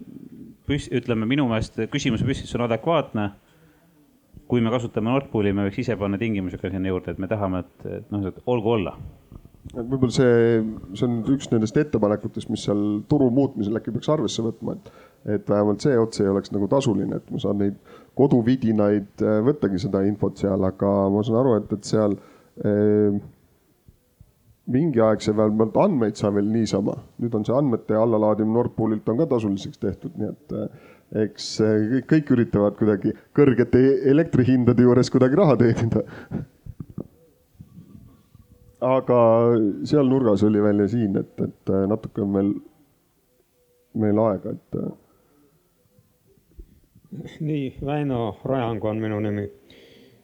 püs-, 0.69 0.89
ütleme 0.93 1.27
minu 1.29 1.49
meelest 1.51 1.81
küsimuse 1.91 2.25
püstitus 2.25 2.55
on 2.57 2.69
adekvaatne 2.69 3.31
kui 4.51 4.59
me 4.59 4.71
kasutame 4.73 5.07
Nord 5.07 5.29
Pooli, 5.31 5.53
me 5.55 5.69
võiks 5.69 5.79
ise 5.85 5.95
panna 5.99 6.19
tingimusi 6.19 6.59
ka 6.59 6.71
sinna 6.71 6.91
juurde, 6.91 7.13
et 7.13 7.19
me 7.23 7.29
tahame, 7.31 7.63
et, 7.63 7.85
et 8.01 8.09
noh, 8.11 8.25
et 8.27 8.41
olgu 8.51 8.73
olla. 8.75 8.97
võib-olla 9.71 10.11
see, 10.11 10.59
see 10.97 11.07
on 11.07 11.19
üks 11.31 11.47
nendest 11.53 11.77
ettepanekutest, 11.79 12.49
mis 12.51 12.65
seal 12.67 12.81
turu 13.09 13.29
muutmisel 13.31 13.79
äkki 13.79 13.93
peaks 13.95 14.09
arvesse 14.11 14.43
võtma, 14.43 14.75
et, 14.75 14.89
et 15.37 15.51
vähemalt 15.53 15.85
see 15.85 15.95
ots 16.01 16.19
ei 16.19 16.27
oleks 16.27 16.51
nagu 16.51 16.67
tasuline, 16.71 17.21
et 17.21 17.31
ma 17.31 17.39
saan 17.39 17.61
neid 17.63 17.77
koduvidinaid 18.19 19.23
äh, 19.23 19.37
võttagi 19.47 19.79
seda 19.85 20.03
infot 20.09 20.41
seal, 20.41 20.67
aga 20.67 20.95
ma 21.13 21.23
saan 21.23 21.39
aru, 21.45 21.55
et, 21.61 21.71
et 21.77 21.87
seal 21.87 22.17
eh, 22.65 23.21
mingi 24.71 24.99
aeg 25.05 25.23
see 25.23 25.37
vähemalt 25.37 25.79
andmeid 25.79 26.19
sai 26.19 26.33
veel 26.35 26.51
niisama, 26.51 26.97
nüüd 27.23 27.39
on 27.39 27.47
see 27.47 27.55
andmete 27.55 27.95
allalaadimine 27.95 28.57
Nord 28.57 28.75
Poolilt 28.75 29.07
on 29.13 29.23
ka 29.23 29.31
tasuliseks 29.31 29.79
tehtud, 29.79 30.17
nii 30.19 30.33
et 30.33 30.57
eks 31.23 31.47
kõik, 31.59 32.07
kõik 32.09 32.31
üritavad 32.37 32.77
kuidagi 32.79 33.13
kõrgete 33.35 33.81
elektrihindade 34.11 34.85
juures 34.85 35.11
kuidagi 35.11 35.39
raha 35.39 35.57
teenida. 35.59 36.03
aga 38.81 39.19
seal 39.85 40.07
nurgas 40.09 40.43
oli 40.47 40.61
veel 40.63 40.79
ja 40.85 40.87
siin, 40.89 41.17
et, 41.19 41.33
et 41.41 41.73
natuke 41.91 42.23
on 42.23 42.31
meil, 42.35 42.51
meil 43.93 44.21
aega, 44.25 44.55
et. 44.55 44.69
nii, 47.39 47.65
Väino 47.85 48.37
Rajang 48.45 48.85
on 48.85 49.03
minu 49.03 49.19
nimi 49.19 49.49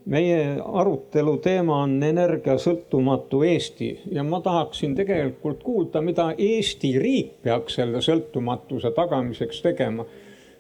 meie 0.07 0.57
arutelu 0.64 1.35
teema 1.43 1.81
on 1.84 1.97
energiasõltumatu 2.03 3.41
Eesti 3.47 3.89
ja 4.15 4.23
ma 4.23 4.39
tahaksin 4.43 4.95
tegelikult 4.95 5.64
kuulda, 5.64 6.01
mida 6.01 6.30
Eesti 6.38 6.93
riik 7.01 7.34
peaks 7.43 7.77
selle 7.80 8.01
sõltumatuse 8.03 8.93
tagamiseks 8.95 9.61
tegema. 9.65 10.05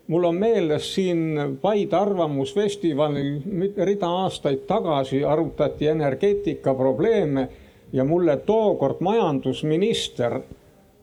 Mul 0.07 0.23
on 0.23 0.35
meeles 0.35 0.93
siin 0.95 1.39
Paide 1.61 1.95
Arvamusfestivalil 1.95 3.41
rida 3.77 4.09
aastaid 4.23 4.63
tagasi 4.67 5.23
arutati 5.23 5.87
energeetika 5.87 6.73
probleeme 6.73 7.47
ja 7.93 8.03
mulle 8.03 8.37
tookord 8.37 8.99
majandusminister 8.99 10.39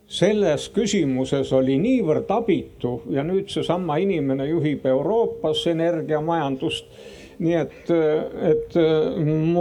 selles 0.06 0.68
küsimuses 0.68 1.52
oli 1.56 1.78
niivõrd 1.80 2.28
abitu 2.28 2.98
ja 3.10 3.24
nüüd 3.24 3.48
seesama 3.52 3.96
inimene 4.02 4.46
juhib 4.48 4.84
Euroopas 4.86 5.66
energiamajandust. 5.66 6.88
Nii 7.38 7.54
et, 7.58 7.88
et 8.50 8.76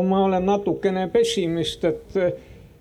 ma 0.04 0.26
olen 0.28 0.44
natukene 0.46 1.08
pessimist, 1.10 1.86
et, 1.90 2.18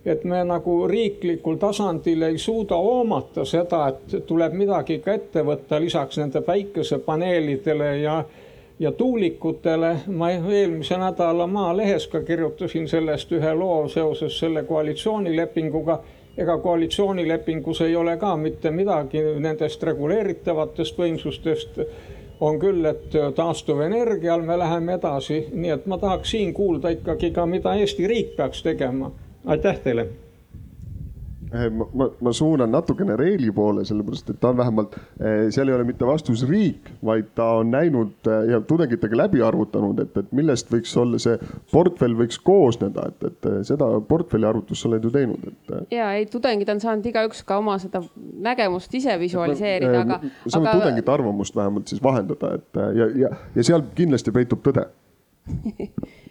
et 0.06 0.24
me 0.24 0.44
nagu 0.44 0.86
riiklikul 0.88 1.56
tasandil 1.62 2.22
ei 2.22 2.38
suuda 2.38 2.76
hoomata 2.76 3.44
seda, 3.44 3.88
et 3.88 4.26
tuleb 4.26 4.54
midagi 4.58 4.98
ka 4.98 5.14
ette 5.14 5.44
võtta 5.46 5.80
lisaks 5.80 6.18
nende 6.18 6.42
päikesepaneelidele 6.42 7.90
ja, 8.00 8.24
ja 8.78 8.92
tuulikutele. 8.92 9.96
ma 10.06 10.30
eelmise 10.30 10.98
nädala 10.98 11.46
Maalehes 11.46 12.06
ka 12.06 12.20
kirjutasin 12.20 12.88
sellest 12.88 13.32
ühe 13.32 13.54
loo 13.54 13.88
seoses 13.88 14.38
selle 14.38 14.62
koalitsioonilepinguga 14.62 16.00
ega 16.38 16.58
koalitsioonilepingus 16.58 17.80
ei 17.80 17.96
ole 17.96 18.16
ka 18.16 18.36
mitte 18.36 18.70
midagi 18.70 19.22
nendest 19.38 19.82
reguleeritavatest 19.82 20.98
võimsustest 20.98 21.80
on 22.42 22.58
küll, 22.58 22.84
et 22.84 23.12
taastuvenergial 23.34 24.42
me 24.42 24.56
läheme 24.58 24.96
edasi, 24.98 25.44
nii 25.52 25.70
et 25.76 25.84
ma 25.86 25.98
tahaks 25.98 26.32
siin 26.34 26.54
kuulda 26.54 26.90
ikkagi 26.90 27.30
ka, 27.30 27.46
mida 27.46 27.74
Eesti 27.78 28.06
riik 28.10 28.32
peaks 28.36 28.62
tegema. 28.62 29.12
Aitäh 29.44 29.80
teile 29.84 30.08
Eh, 31.52 31.70
ma, 31.70 31.86
ma, 31.92 32.06
ma 32.20 32.32
suunan 32.32 32.70
natukene 32.72 33.12
Reili 33.16 33.50
poole, 33.52 33.82
sellepärast 33.84 34.30
et 34.32 34.38
ta 34.40 34.48
on 34.54 34.56
vähemalt, 34.56 34.94
eh, 35.20 35.50
seal 35.52 35.68
ei 35.68 35.74
ole 35.76 35.84
mitte 35.84 36.06
vastus 36.08 36.46
riik, 36.48 36.88
vaid 37.04 37.28
ta 37.36 37.50
on 37.58 37.68
näinud 37.74 38.30
eh, 38.30 38.46
ja 38.54 38.60
tudengitega 38.64 39.18
läbi 39.20 39.42
arvutanud, 39.44 40.00
et, 40.00 40.16
et 40.16 40.30
millest 40.32 40.72
võiks 40.72 40.94
olla 41.02 41.20
see 41.20 41.36
portfell 41.72 42.16
võiks 42.16 42.40
koosneda, 42.40 43.04
et, 43.12 43.28
et 43.28 43.50
seda 43.68 43.90
portfelli 44.08 44.48
arvutust 44.48 44.80
sa 44.80 44.88
oled 44.88 45.04
ju 45.04 45.12
teinud, 45.12 45.44
et. 45.50 45.76
ja 45.92 46.08
ei, 46.16 46.24
tudengid 46.32 46.72
on 46.72 46.80
saanud 46.80 47.12
igaüks 47.12 47.44
ka 47.44 47.60
oma 47.60 47.76
seda 47.82 48.00
nägemust 48.48 48.96
ise 48.96 49.18
visualiseerida, 49.20 50.06
aga. 50.06 50.20
saame 50.46 50.72
aga... 50.72 50.78
tudengite 50.78 51.16
arvamust 51.18 51.58
vähemalt 51.58 51.92
siis 51.92 52.00
vahendada, 52.02 52.54
et 52.62 52.82
ja, 52.96 53.12
ja, 53.26 53.36
ja 53.58 53.68
seal 53.72 53.84
kindlasti 53.98 54.32
peitub 54.32 54.64
tõde 54.64 54.88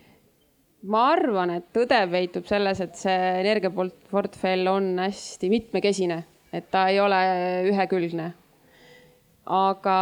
ma 0.89 1.05
arvan, 1.13 1.55
et 1.57 1.69
tõde 1.75 1.99
peitub 2.11 2.47
selles, 2.49 2.81
et 2.81 2.97
see 2.97 3.31
energiaportfell 3.41 4.69
on 4.71 4.93
hästi 5.03 5.49
mitmekesine, 5.51 6.21
et 6.53 6.69
ta 6.73 6.87
ei 6.89 6.99
ole 6.99 7.19
ühekülgne. 7.71 8.31
aga, 9.51 9.93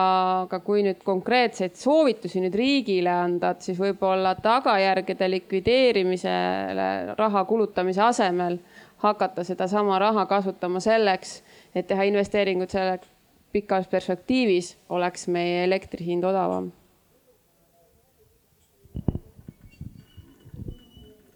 aga 0.44 0.58
kui 0.62 0.82
nüüd 0.84 1.00
konkreetseid 1.08 1.78
soovitusi 1.80 2.42
nüüd 2.44 2.56
riigile 2.60 3.10
anda, 3.10 3.54
et 3.56 3.64
siis 3.64 3.78
võib-olla 3.80 4.34
tagajärgede 4.36 5.30
likvideerimisele 5.32 7.16
raha 7.18 7.46
kulutamise 7.48 8.04
asemel 8.04 8.60
hakata 9.00 9.44
sedasama 9.48 10.00
raha 10.00 10.26
kasutama 10.28 10.84
selleks, 10.84 11.40
et 11.74 11.88
teha 11.88 12.04
investeeringuid 12.12 12.70
selle 12.70 13.00
pikas 13.56 13.88
perspektiivis, 13.88 14.76
oleks 14.90 15.28
meie 15.32 15.64
elektri 15.64 16.06
hind 16.12 16.28
odavam 16.28 16.70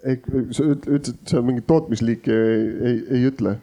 sa 0.03 0.65
ütlesid, 0.67 1.21
sa 1.30 1.41
mingit 1.41 1.67
tootmisliiki 1.67 2.31
ei, 2.31 2.65
ei, 2.89 2.97
ei 3.17 3.30
ütle? 3.31 3.57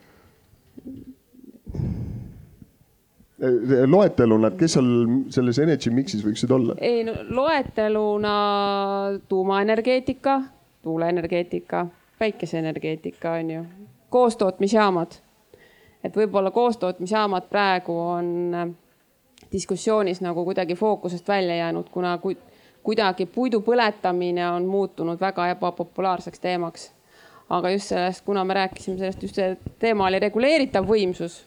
loeteluna, 3.86 4.50
et 4.50 4.56
kes 4.60 4.74
seal 4.76 4.88
selles 5.32 5.58
energy 5.64 5.92
mix'is 5.94 6.20
võiksid 6.24 6.50
olla? 6.52 6.74
ei 6.84 7.04
no 7.08 7.14
loeteluna 7.32 8.34
tuumaenergeetika, 9.28 10.34
tuuleenergeetika, 10.84 11.86
päikeseenergeetika 12.20 13.32
on 13.40 13.50
ju, 13.54 13.64
koostootmisjaamad. 14.12 15.16
et 16.04 16.16
võib-olla 16.16 16.52
koostootmisjaamad 16.52 17.48
praegu 17.48 17.96
on 17.96 18.76
diskussioonis 19.52 20.20
nagu 20.20 20.44
kuidagi 20.44 20.74
fookusest 20.76 21.28
välja 21.28 21.56
jäänud, 21.56 21.88
kuna 21.90 22.18
kui 22.18 22.36
kuidagi 22.82 23.27
puidu 23.27 23.61
põletamine 23.65 24.47
on 24.51 24.66
muutunud 24.69 25.20
väga 25.20 25.51
ebapopulaarseks 25.55 26.40
teemaks. 26.40 26.90
aga 27.51 27.70
just 27.70 27.90
sellest, 27.90 28.23
kuna 28.24 28.44
me 28.44 28.55
rääkisime 28.55 28.98
sellest, 28.98 29.23
just 29.23 29.35
see 29.35 29.57
teema 29.82 30.07
oli 30.07 30.20
reguleeritav 30.23 30.85
võimsus, 30.86 31.40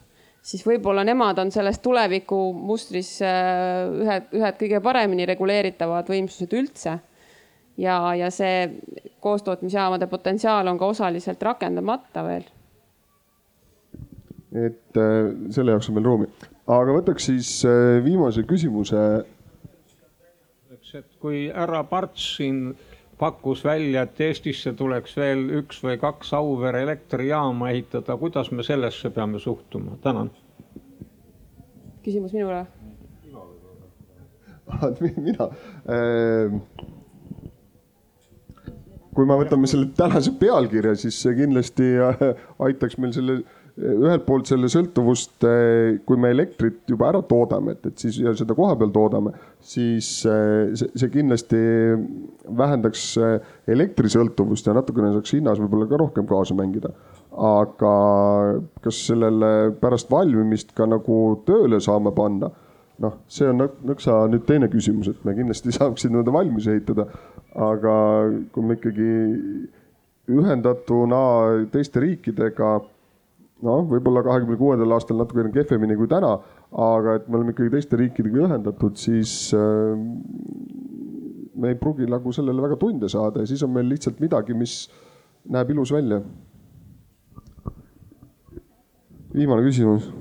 siis 0.44 0.66
võib-olla 0.68 1.06
nemad 1.08 1.40
on 1.40 1.52
selles 1.52 1.80
tulevikumustris 1.80 3.12
äh, 3.24 3.94
ühed, 4.04 4.28
ühed 4.36 4.58
kõige 4.60 4.82
paremini 4.84 5.28
reguleeritavad 5.30 6.10
võimsused 6.12 6.54
üldse. 6.60 6.98
ja, 7.78 7.96
ja 8.16 8.30
see 8.32 8.68
koostootmisjaamade 9.20 10.08
potentsiaal 10.08 10.68
on 10.68 10.78
ka 10.78 10.92
osaliselt 10.92 11.42
rakendamata 11.42 12.26
veel. 12.28 12.44
et 14.52 15.00
äh, 15.00 15.32
selle 15.56 15.72
jaoks 15.72 15.90
on 15.90 15.96
veel 15.96 16.12
ruumi, 16.12 16.28
aga 16.68 17.00
võtaks 17.00 17.32
siis 17.32 17.62
äh, 17.66 18.04
viimase 18.04 18.44
küsimuse 18.44 19.24
kui 21.24 21.46
härra 21.56 21.84
Parts 21.88 22.36
siin 22.38 22.74
pakkus 23.20 23.64
välja, 23.64 24.04
et 24.04 24.22
Eestisse 24.22 24.74
tuleks 24.76 25.16
veel 25.16 25.46
üks 25.62 25.80
või 25.86 25.96
kaks 26.02 26.34
Auvere 26.36 26.82
elektrijaama 26.84 27.70
ehitada, 27.72 28.18
kuidas 28.20 28.52
me 28.52 28.66
sellesse 28.68 29.12
peame 29.16 29.40
suhtuma? 29.40 29.98
tänan. 30.04 30.32
küsimus 32.04 32.34
minule? 32.36 32.66
mina 35.28 35.48
äh,? 35.88 36.60
kui 39.14 39.28
me 39.30 39.38
võtame 39.38 39.70
selle 39.70 39.92
tänase 39.96 40.34
pealkirja, 40.40 40.96
siis 40.98 41.22
see 41.24 41.36
kindlasti 41.38 41.92
äh, 42.02 42.24
aitaks 42.66 42.98
meil 42.98 43.14
selle 43.16 43.44
ühelt 43.80 44.26
poolt 44.28 44.50
selle 44.50 44.68
sõltuvust, 44.70 45.46
kui 46.06 46.20
me 46.22 46.30
elektrit 46.34 46.84
juba 46.90 47.08
ära 47.10 47.24
toodame, 47.26 47.74
et, 47.74 47.88
et 47.90 48.04
siis 48.06 48.20
ja 48.22 48.34
seda 48.38 48.54
kohapeal 48.58 48.92
toodame, 48.94 49.34
siis 49.66 50.10
eh, 50.30 50.74
see, 50.78 50.92
see 51.00 51.10
kindlasti 51.14 51.62
vähendaks 52.60 53.08
eh, 53.18 53.54
elektrisõltuvust 53.74 54.70
ja 54.70 54.78
natukene 54.78 55.14
saaks 55.16 55.34
hinnas 55.38 55.62
võib-olla 55.64 55.90
ka 55.90 56.02
rohkem 56.04 56.30
kaasa 56.30 56.58
mängida. 56.58 56.94
aga 57.34 57.92
kas 58.86 59.00
sellele 59.08 59.72
pärast 59.82 60.12
valmimist 60.12 60.76
ka 60.78 60.86
nagu 60.86 61.42
tööle 61.48 61.80
saame 61.82 62.14
panna? 62.14 62.52
noh, 63.02 63.16
see 63.28 63.48
on 63.50 63.64
nõksa 63.90 64.28
nüüd 64.30 64.46
teine 64.46 64.70
küsimus, 64.70 65.10
et 65.10 65.24
me 65.26 65.34
kindlasti 65.34 65.74
saaksime 65.80 66.22
ta 66.24 66.34
valmis 66.36 66.70
ehitada, 66.70 67.08
aga 67.58 67.96
kui 68.54 68.68
me 68.68 68.78
ikkagi 68.78 69.14
ühendatuna 70.30 71.24
teiste 71.74 72.00
riikidega 72.00 72.78
noh, 73.64 73.86
võib-olla 73.88 74.24
kahekümne 74.26 74.58
kuuendal 74.60 74.96
aastal 74.96 75.20
natukene 75.22 75.52
kehvemini 75.54 75.98
kui 76.00 76.10
täna, 76.12 76.36
aga 76.86 77.18
et 77.20 77.28
me 77.30 77.40
oleme 77.40 77.56
ikkagi 77.56 77.72
teiste 77.74 78.00
riikidega 78.00 78.48
ühendatud, 78.48 78.98
siis 79.00 79.34
äh, 79.58 79.94
me 81.56 81.74
ei 81.74 81.80
pruugi 81.80 82.08
nagu 82.10 82.34
sellele 82.36 82.66
väga 82.66 82.80
tunde 82.82 83.10
saada 83.12 83.44
ja 83.44 83.50
siis 83.50 83.64
on 83.66 83.74
meil 83.76 83.88
lihtsalt 83.92 84.20
midagi, 84.24 84.56
mis 84.58 84.88
näeb 85.50 85.72
ilus 85.76 85.94
välja. 85.96 86.22
viimane 89.34 89.64
küsimus. 89.66 90.12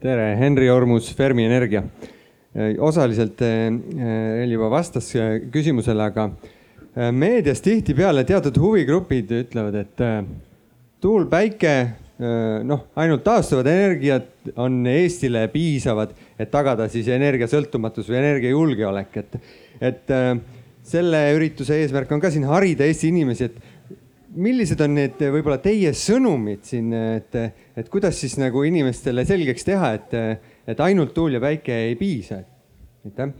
tere, 0.00 0.34
Henri 0.36 0.70
Ormus, 0.70 1.14
Fermi 1.16 1.44
Energia. 1.44 1.84
osaliselt 2.80 3.40
Reil 3.40 4.48
äh, 4.48 4.52
juba 4.52 4.70
vastas 4.70 5.14
äh, 5.14 5.38
küsimusele, 5.52 6.02
aga 6.02 6.30
meedias 7.14 7.60
tihtipeale 7.62 8.24
teatud 8.26 8.56
huvigrupid 8.58 9.30
ütlevad, 9.30 9.76
et 9.78 10.00
tuul, 11.00 11.28
päike 11.30 11.74
Äh, 11.78 12.09
noh, 12.20 12.86
ainult 13.00 13.22
taastuvad 13.24 13.68
energiat 13.70 14.50
on 14.60 14.82
Eestile 14.90 15.46
piisavad, 15.52 16.12
et 16.36 16.50
tagada 16.52 16.88
siis 16.92 17.08
energiasõltumatus 17.08 18.10
või 18.10 18.18
energiajulgeolek, 18.20 19.16
et, 19.22 19.36
et 19.90 20.12
äh, 20.12 20.34
selle 20.84 21.22
ürituse 21.36 21.78
eesmärk 21.80 22.12
on 22.12 22.22
ka 22.22 22.30
siin 22.32 22.46
harida 22.48 22.86
Eesti 22.88 23.10
inimesi, 23.12 23.48
et 23.48 23.80
millised 24.30 24.80
on 24.84 24.94
need 24.94 25.20
võib-olla 25.20 25.58
teie 25.62 25.92
sõnumid 25.96 26.64
siin, 26.68 26.92
et, 26.94 27.36
et 27.76 27.90
kuidas 27.90 28.18
siis 28.20 28.36
nagu 28.40 28.62
inimestele 28.66 29.24
selgeks 29.26 29.66
teha, 29.66 29.92
et, 29.98 30.16
et 30.70 30.82
ainult 30.86 31.14
tuul 31.16 31.38
ja 31.38 31.42
päike 31.42 31.76
ei 31.88 31.96
piisa? 31.98 32.42
aitäh. 33.06 33.32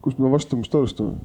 kust 0.00 0.18
me 0.22 0.30
vastamist 0.32 0.74
alustame? 0.74 1.18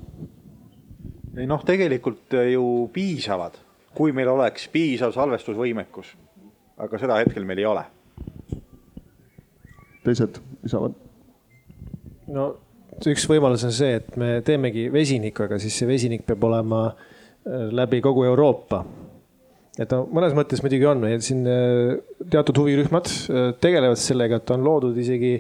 Ei 1.38 1.48
noh, 1.50 1.64
tegelikult 1.66 2.36
ju 2.52 2.66
piisavad, 2.94 3.58
kui 3.98 4.14
meil 4.16 4.30
oleks 4.34 4.68
piisav 4.74 5.14
salvestusvõimekus. 5.16 6.14
aga 6.84 6.98
seda 6.98 7.20
hetkel 7.22 7.46
meil 7.46 7.62
ei 7.62 7.66
ole. 7.66 7.84
teised 10.04 10.40
lisavad? 10.64 10.94
no 12.28 12.50
üks 13.10 13.26
võimalus 13.30 13.66
on 13.66 13.74
see, 13.74 13.98
et 14.00 14.18
me 14.18 14.42
teemegi 14.46 14.88
vesinikku, 14.94 15.48
aga 15.48 15.60
siis 15.62 15.76
see 15.78 15.90
vesinik 15.90 16.26
peab 16.28 16.44
olema 16.44 16.86
äh, 16.90 17.70
läbi 17.72 18.02
kogu 18.02 18.26
Euroopa. 18.30 18.84
Et 19.80 19.94
no 19.94 20.04
mõnes 20.14 20.36
mõttes 20.38 20.62
muidugi 20.62 20.86
on 20.86 21.02
meil 21.02 21.22
siin 21.26 21.46
äh, 21.50 21.96
teatud 22.30 22.60
huvirühmad 22.62 23.10
äh, 23.10 23.48
tegelevad 23.64 24.02
sellega, 24.02 24.38
et 24.42 24.54
on 24.54 24.66
loodud 24.66 24.98
isegi 24.98 25.40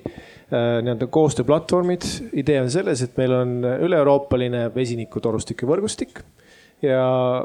nii-öelda 0.54 1.08
koostööplatvormid. 1.10 2.04
idee 2.38 2.60
on 2.62 2.68
selles, 2.70 3.00
et 3.02 3.16
meil 3.18 3.32
on 3.34 3.54
üle-euroopaline 3.66 4.68
vesinikutorustike 4.76 5.66
võrgustik 5.66 6.20
ja 6.84 7.00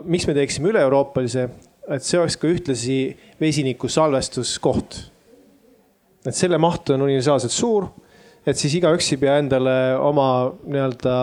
miks 0.05 0.27
me 0.29 0.35
teeksime 0.37 0.69
üle-euroopalise, 0.75 1.47
et 1.89 2.05
see 2.05 2.19
oleks 2.21 2.37
ka 2.37 2.51
ühtlasi 2.51 2.99
vesiniku 3.41 3.89
salvestuskoht. 3.89 4.99
et 6.27 6.37
selle 6.37 6.59
maht 6.61 6.91
on 6.93 7.07
universaalselt 7.07 7.55
suur 7.55 7.89
et 8.49 8.57
siis 8.57 8.79
igaüks 8.79 9.13
ei 9.13 9.21
pea 9.21 9.37
endale 9.43 9.75
oma 10.01 10.29
nii-öelda, 10.65 11.15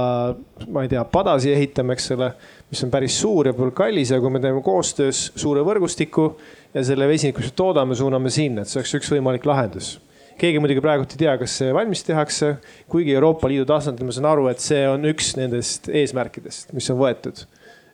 ma 0.74 0.84
ei 0.86 0.92
tea, 0.92 1.04
padasi 1.10 1.54
ehitama, 1.56 1.96
eks 1.96 2.12
ole, 2.16 2.30
mis 2.72 2.82
on 2.84 2.92
päris 2.94 3.20
suur 3.22 3.48
ja 3.48 3.54
võib-olla 3.54 3.76
kallis, 3.78 4.12
aga 4.12 4.24
kui 4.24 4.34
me 4.34 4.42
teeme 4.44 4.64
koostöös 4.66 5.28
suure 5.36 5.62
võrgustiku 5.66 6.32
ja 6.74 6.84
selle 6.84 7.08
vesiniku, 7.08 7.44
mis 7.44 7.54
me 7.54 7.60
toodame, 7.62 7.98
suuname 7.98 8.32
sinna, 8.34 8.64
et 8.64 8.72
see 8.72 8.82
oleks 8.82 8.98
üks 9.00 9.14
võimalik 9.14 9.48
lahendus 9.48 9.96
keegi 10.40 10.60
muidugi 10.60 10.84
praegult 10.84 11.14
ei 11.16 11.22
tea, 11.24 11.36
kas 11.40 11.54
see 11.62 11.74
valmis 11.76 12.04
tehakse, 12.04 12.56
kuigi 12.92 13.14
Euroopa 13.16 13.48
Liidu 13.48 13.66
tasandil 13.70 14.08
ma 14.08 14.16
saan 14.16 14.30
aru, 14.30 14.50
et 14.52 14.64
see 14.64 14.82
on 14.90 15.08
üks 15.08 15.34
nendest 15.40 15.88
eesmärkidest, 15.88 16.74
mis 16.76 16.90
on 16.92 17.00
võetud. 17.00 17.46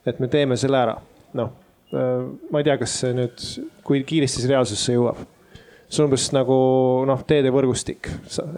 et 0.06 0.18
me 0.18 0.26
teeme 0.26 0.56
selle 0.58 0.80
ära, 0.80 0.96
noh, 1.38 1.52
ma 1.92 2.58
ei 2.58 2.66
tea, 2.66 2.74
kas 2.80 2.96
see 3.04 3.12
nüüd, 3.14 3.44
kui 3.86 4.02
kiiresti 4.06 4.42
see 4.42 4.50
reaalsusse 4.50 4.96
jõuab 4.96 5.20
see 5.92 6.00
on 6.00 6.08
umbes 6.08 6.30
nagu 6.32 6.56
noh, 7.04 7.20
teedevõrgustik, 7.28 8.08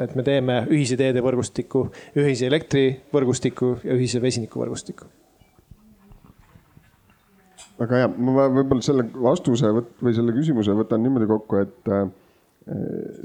et 0.04 0.14
me 0.14 0.22
teeme 0.22 0.60
ühise 0.70 0.96
teedevõrgustiku, 1.00 1.88
ühise 2.22 2.46
elektrivõrgustiku 2.46 3.72
ja 3.82 3.98
ühise 3.98 4.22
vesinikuvõrgustiku. 4.22 5.10
Väga 7.80 8.02
hea, 8.02 8.10
ma 8.10 8.46
võib-olla 8.52 8.84
selle 8.84 9.06
vastuse 9.24 9.70
või 9.74 10.14
selle 10.14 10.34
küsimuse 10.36 10.74
võtan 10.76 11.02
niimoodi 11.04 11.28
kokku, 11.30 11.60
et 11.64 11.92
äh, 11.92 12.06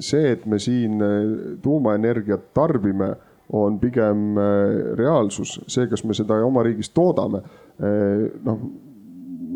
see, 0.02 0.34
et 0.34 0.46
me 0.50 0.60
siin 0.62 1.00
äh, 1.06 1.16
tuumaenergiat 1.64 2.52
tarbime, 2.58 3.14
on 3.56 3.80
pigem 3.82 4.38
äh, 4.38 4.94
reaalsus, 4.98 5.56
see, 5.70 5.88
kas 5.90 6.04
me 6.06 6.18
seda 6.18 6.38
oma 6.46 6.66
riigis 6.66 6.94
toodame, 6.94 7.44
noh 8.46 8.70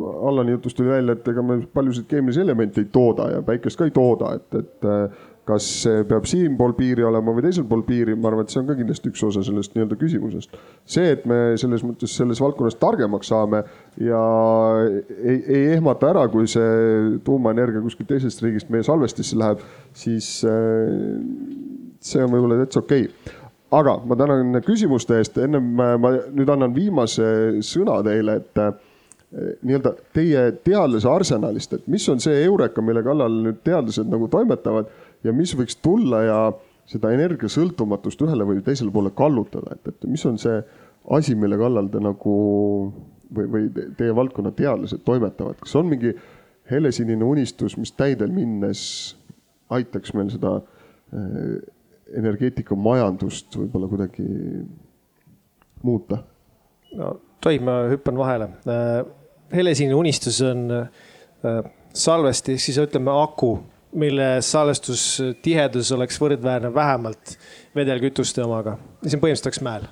Allani 0.03 0.56
jutust 0.56 0.74
tuli 0.80 0.90
välja, 0.90 1.14
et 1.14 1.28
ega 1.30 1.44
me 1.45 1.60
paljusid 1.70 2.07
keemilisi 2.10 2.41
elemente 2.41 2.82
ei 2.82 2.88
tooda 2.90 3.28
ja 3.30 3.41
päikest 3.45 3.78
ka 3.78 3.86
ei 3.86 3.91
tooda, 3.94 4.32
et, 4.40 4.56
et 4.57 4.88
kas 5.48 5.65
see 5.84 6.03
peab 6.07 6.28
siinpool 6.30 6.72
piiri 6.78 7.03
olema 7.03 7.34
või 7.36 7.44
teisel 7.45 7.65
pool 7.68 7.84
piiri, 7.88 8.15
ma 8.15 8.30
arvan, 8.30 8.45
et 8.45 8.53
see 8.53 8.61
on 8.61 8.70
ka 8.70 8.78
kindlasti 8.78 9.11
üks 9.11 9.24
osa 9.28 9.44
sellest 9.44 9.76
nii-öelda 9.76 9.98
küsimusest. 9.99 10.56
see, 10.95 11.11
et 11.18 11.26
me 11.30 11.40
selles 11.60 11.84
mõttes 11.84 12.15
selles 12.15 12.40
valdkonnas 12.44 12.80
targemaks 12.80 13.32
saame 13.34 13.64
ja 13.99 14.22
ei, 14.80 15.38
ei 15.41 15.65
ehmata 15.76 16.14
ära, 16.14 16.26
kui 16.32 16.48
see 16.52 17.20
tuumaenergia 17.28 17.84
kuskilt 17.84 18.11
teisest 18.14 18.44
riigist 18.45 18.72
meie 18.72 18.88
salvestisse 18.88 19.40
läheb, 19.40 19.64
siis 19.98 20.30
äh, 20.48 20.88
see 21.99 22.24
on 22.24 22.32
võib-olla 22.32 22.64
täitsa 22.64 22.84
okei 22.84 23.07
okay 23.10 23.40
aga 23.74 23.98
ma 24.06 24.15
tänan 24.15 24.61
küsimuste 24.61 25.18
eest, 25.18 25.38
ennem 25.41 25.72
ma 25.74 26.11
nüüd 26.30 26.49
annan 26.53 26.76
viimase 26.76 27.26
sõna 27.65 28.03
teile, 28.06 28.36
et 28.44 28.60
Eh, 29.34 29.56
nii-öelda 29.65 29.95
teie 30.14 30.41
teadlase 30.61 31.10
arsenalist, 31.10 31.72
et 31.74 31.88
mis 31.90 32.03
on 32.11 32.20
see 32.22 32.44
Eureka, 32.45 32.84
mille 32.86 33.02
kallal 33.02 33.34
nüüd 33.48 33.64
teadlased 33.65 34.06
nagu 34.11 34.28
toimetavad 34.30 34.91
ja 35.24 35.34
mis 35.36 35.54
võiks 35.58 35.78
tulla 35.82 36.22
ja 36.24 36.38
seda 36.90 37.14
energiasõltumatust 37.16 38.22
ühele 38.26 38.45
või 38.48 38.62
teisele 38.66 38.91
poole 38.91 39.14
kallutada, 39.16 39.78
et, 39.78 39.88
et 39.94 40.08
mis 40.10 40.24
on 40.28 40.38
see 40.41 40.58
asi, 41.16 41.36
mille 41.40 41.58
kallal 41.60 41.90
te 41.91 42.02
nagu 42.04 42.36
või, 43.34 43.48
või 43.56 43.90
teie 43.98 44.16
valdkonna 44.16 44.52
teadlased 44.56 45.04
toimetavad, 45.08 45.60
kas 45.64 45.76
on 45.80 45.90
mingi 45.91 46.14
helesinine 46.72 47.26
unistus, 47.26 47.78
mis 47.80 47.91
täidel 47.95 48.32
minnes 48.36 48.84
aitaks 49.74 50.14
meil 50.16 50.32
seda 50.32 50.58
äh, 50.60 51.58
energeetikamajandust 52.20 53.58
võib-olla 53.58 53.90
kuidagi 53.91 54.28
muuta? 55.84 56.24
no 57.00 57.16
tohib, 57.44 57.64
ma 57.68 57.84
hüppan 57.91 58.20
vahele. 58.20 58.50
Äh, 58.70 59.04
helesinine 59.54 59.95
unistus 59.98 60.40
on 60.45 60.68
äh, 60.72 61.72
salvesti, 61.94 62.58
siis 62.62 62.80
ütleme 62.82 63.12
aku, 63.22 63.58
mille 63.94 64.30
salvestustihedus 64.41 65.91
oleks 65.95 66.18
võrdväärne 66.22 66.74
vähemalt 66.74 67.36
vedelkütuste 67.76 68.44
omaga. 68.44 68.78
see 69.03 69.18
on 69.18 69.22
põhimõtteliselt 69.22 69.52
oleks 69.52 69.61
mäel. 69.65 69.86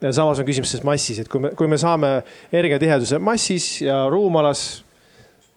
ja 0.00 0.12
samas 0.12 0.38
on 0.38 0.46
küsimus 0.48 0.72
selles 0.72 0.84
massis, 0.84 1.18
et 1.18 1.28
kui 1.28 1.40
me, 1.40 1.54
kui 1.56 1.68
me 1.68 1.78
saame 1.78 2.22
energiatiheduse 2.52 3.18
massis 3.18 3.80
ja 3.82 4.04
ruumalas 4.10 4.84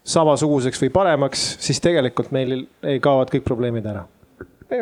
samasuguseks 0.04 0.82
või 0.82 0.90
paremaks, 0.90 1.44
siis 1.60 1.80
tegelikult 1.80 2.32
meil 2.32 2.66
ei 2.84 3.00
kaovad 3.00 3.30
kõik 3.34 3.46
probleemid 3.46 3.86
ära 3.86 4.08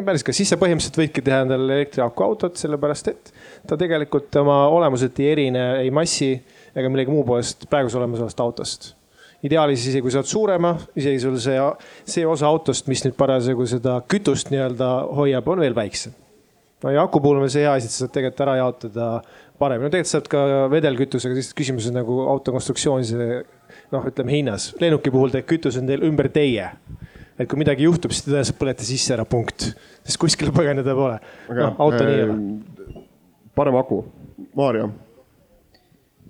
päris 0.06 0.24
ka, 0.24 0.34
siis 0.36 0.52
sa 0.52 0.58
põhimõtteliselt 0.62 1.00
võidki 1.00 1.24
teha 1.26 1.42
endale 1.44 1.80
elektriaku 1.80 2.24
autot, 2.24 2.58
sellepärast 2.62 3.10
et 3.10 3.32
ta 3.68 3.78
tegelikult 3.80 4.36
oma 4.42 4.62
olemuselt 4.70 5.18
ei 5.24 5.32
erine 5.32 5.66
ei 5.82 5.90
massi 5.94 6.36
ega 6.78 6.92
millegi 6.92 7.14
muu 7.14 7.26
poolest 7.26 7.66
praeguse 7.72 7.98
olemasolevast 7.98 8.44
autost. 8.44 8.92
Ideaalis 9.46 9.86
isegi 9.88 10.04
kui 10.04 10.14
sa 10.14 10.22
oled 10.22 10.30
suurema, 10.30 10.74
isegi 11.00 11.22
sul 11.24 11.38
see, 11.42 11.60
see 12.08 12.26
osa 12.28 12.50
autost, 12.50 12.90
mis 12.92 13.04
nüüd 13.06 13.16
parasjagu 13.20 13.68
seda 13.70 14.00
kütust 14.12 14.52
nii-öelda 14.54 14.90
hoiab, 15.16 15.48
on 15.54 15.64
veel 15.64 15.76
väiksem. 15.78 16.16
no 16.84 16.94
ja 16.96 17.04
aku 17.04 17.22
puhul 17.24 17.42
on 17.42 17.52
see 17.52 17.64
hea 17.66 17.74
asi, 17.76 17.90
et 17.90 17.96
sa 17.96 18.06
saad 18.06 18.16
tegelikult 18.16 18.46
ära 18.46 18.58
jaotada 18.60 19.08
paremini, 19.60 19.88
no 19.88 19.94
tegelikult 19.94 20.14
saad 20.14 20.30
ka 20.32 20.44
vedelkütusega, 20.72 21.40
siis 21.40 21.56
küsimus 21.56 21.90
on 21.90 22.00
nagu 22.00 22.22
auto 22.32 22.56
konstruktsioonis, 22.56 23.16
noh, 23.94 24.08
ütleme 24.12 24.36
hinnas. 24.36 24.74
lennuki 24.82 25.12
puhul 25.12 25.34
teeb 25.36 25.48
kütus 25.50 25.80
on 25.80 25.88
teil 25.90 26.04
ümber 26.08 26.32
teie 26.34 26.72
et 27.40 27.48
kui 27.48 27.60
midagi 27.60 27.86
juhtub, 27.88 28.12
siis 28.12 28.26
te 28.26 28.34
tõenäoliselt 28.34 28.58
põlete 28.60 28.88
sisse 28.88 29.14
ära, 29.16 29.24
punkt. 29.24 29.70
sest 30.04 30.20
kuskile 30.20 30.52
põgeneda 30.56 30.96
pole. 30.96 31.20
noh, 31.56 31.78
auto 31.80 32.02
nii 32.04 32.18
ei 32.18 32.26
ole. 32.28 33.06
parem 33.56 33.80
aku, 33.80 34.04
Maarja 34.56 34.90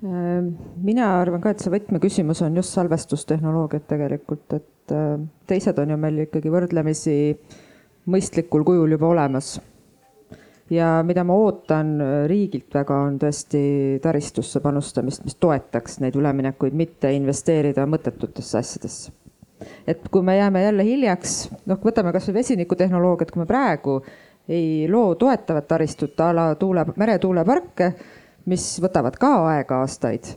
mina 0.01 1.07
arvan 1.19 1.41
ka, 1.43 1.51
et 1.51 1.63
see 1.63 1.73
võtmeküsimus 1.73 2.39
on 2.45 2.55
just 2.55 2.75
salvestustehnoloogiad 2.77 3.87
tegelikult, 3.89 4.53
et 4.55 4.93
ehm, 4.95 5.25
teised 5.49 5.79
on 5.81 5.91
ju 5.91 5.97
meil 5.99 6.21
ikkagi 6.23 6.51
võrdlemisi 6.53 7.15
mõistlikul 8.09 8.63
kujul 8.67 8.95
juba 8.95 9.09
olemas. 9.11 9.59
ja 10.69 11.01
mida 11.03 11.23
ma 11.25 11.33
ootan 11.33 11.95
äh, 11.99 12.11
riigilt 12.29 12.73
väga, 12.73 12.95
on 13.09 13.17
tõesti 13.19 13.99
taristusse 14.03 14.61
panustamist, 14.61 15.23
mis 15.25 15.35
toetaks 15.35 15.99
neid 15.99 16.15
üleminekuid, 16.15 16.73
mitte 16.77 17.11
investeerida 17.13 17.85
mõttetutesse 17.85 18.57
asjadesse. 18.57 19.11
et 19.87 20.07
kui 20.09 20.21
me 20.21 20.37
jääme 20.37 20.63
jälle 20.63 20.83
hiljaks, 20.83 21.49
noh, 21.65 21.81
võtame 21.83 22.13
kasvõi 22.15 22.39
vesinikutehnoloogiat, 22.39 23.31
kui 23.31 23.43
me 23.43 23.49
praegu 23.49 23.99
ei 24.47 24.87
loo 24.89 25.15
toetavat 25.15 25.67
taristut 25.67 26.19
a 26.19 26.31
la 26.33 26.55
tuule, 26.55 26.85
meretuuleparke 26.95 27.91
mis 28.49 28.65
võtavad 28.81 29.17
ka 29.19 29.31
aega 29.51 29.81
aastaid, 29.83 30.31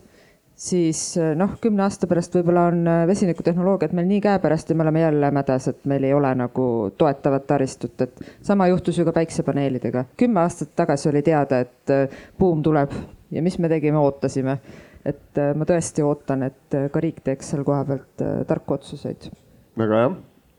siis 0.55 1.01
eh, 1.17 1.33
noh, 1.37 1.55
kümne 1.61 1.85
aasta 1.85 2.07
pärast 2.09 2.35
võib-olla 2.37 2.67
on 2.71 2.83
eh, 2.87 3.03
vesinikutehnoloogiad 3.09 3.95
meil 3.97 4.07
nii 4.09 4.21
käepärast 4.23 4.69
ja 4.69 4.77
me 4.77 4.85
oleme 4.85 5.03
jälle 5.03 5.31
mädas, 5.35 5.67
et 5.71 5.83
meil 5.89 6.05
ei 6.07 6.13
ole 6.13 6.33
nagu 6.37 6.65
toetavat 6.97 7.47
taristut, 7.49 7.95
et 8.05 8.23
sama 8.45 8.69
juhtus 8.71 8.99
ju 8.99 9.05
ka 9.07 9.15
päiksepaneelidega. 9.17 10.05
kümme 10.17 10.43
aastat 10.43 10.75
tagasi 10.75 11.09
oli 11.09 11.23
teada, 11.25 11.63
et 11.65 11.93
eh, 11.93 12.19
buum 12.39 12.63
tuleb 12.63 12.93
ja 13.33 13.41
mis 13.41 13.57
me 13.59 13.69
tegime, 13.71 13.97
ootasime. 13.97 14.59
et 15.05 15.39
ma 15.55 15.65
tõesti 15.67 16.03
ootan, 16.05 16.45
et 16.47 16.75
ka 16.91 16.99
riik 17.03 17.17
teeks 17.25 17.49
seal 17.51 17.65
koha 17.67 17.83
pealt 17.85 18.23
tarku 18.47 18.77
otsuseid. 18.77 19.31
väga 19.77 20.03
hea. 20.03 20.13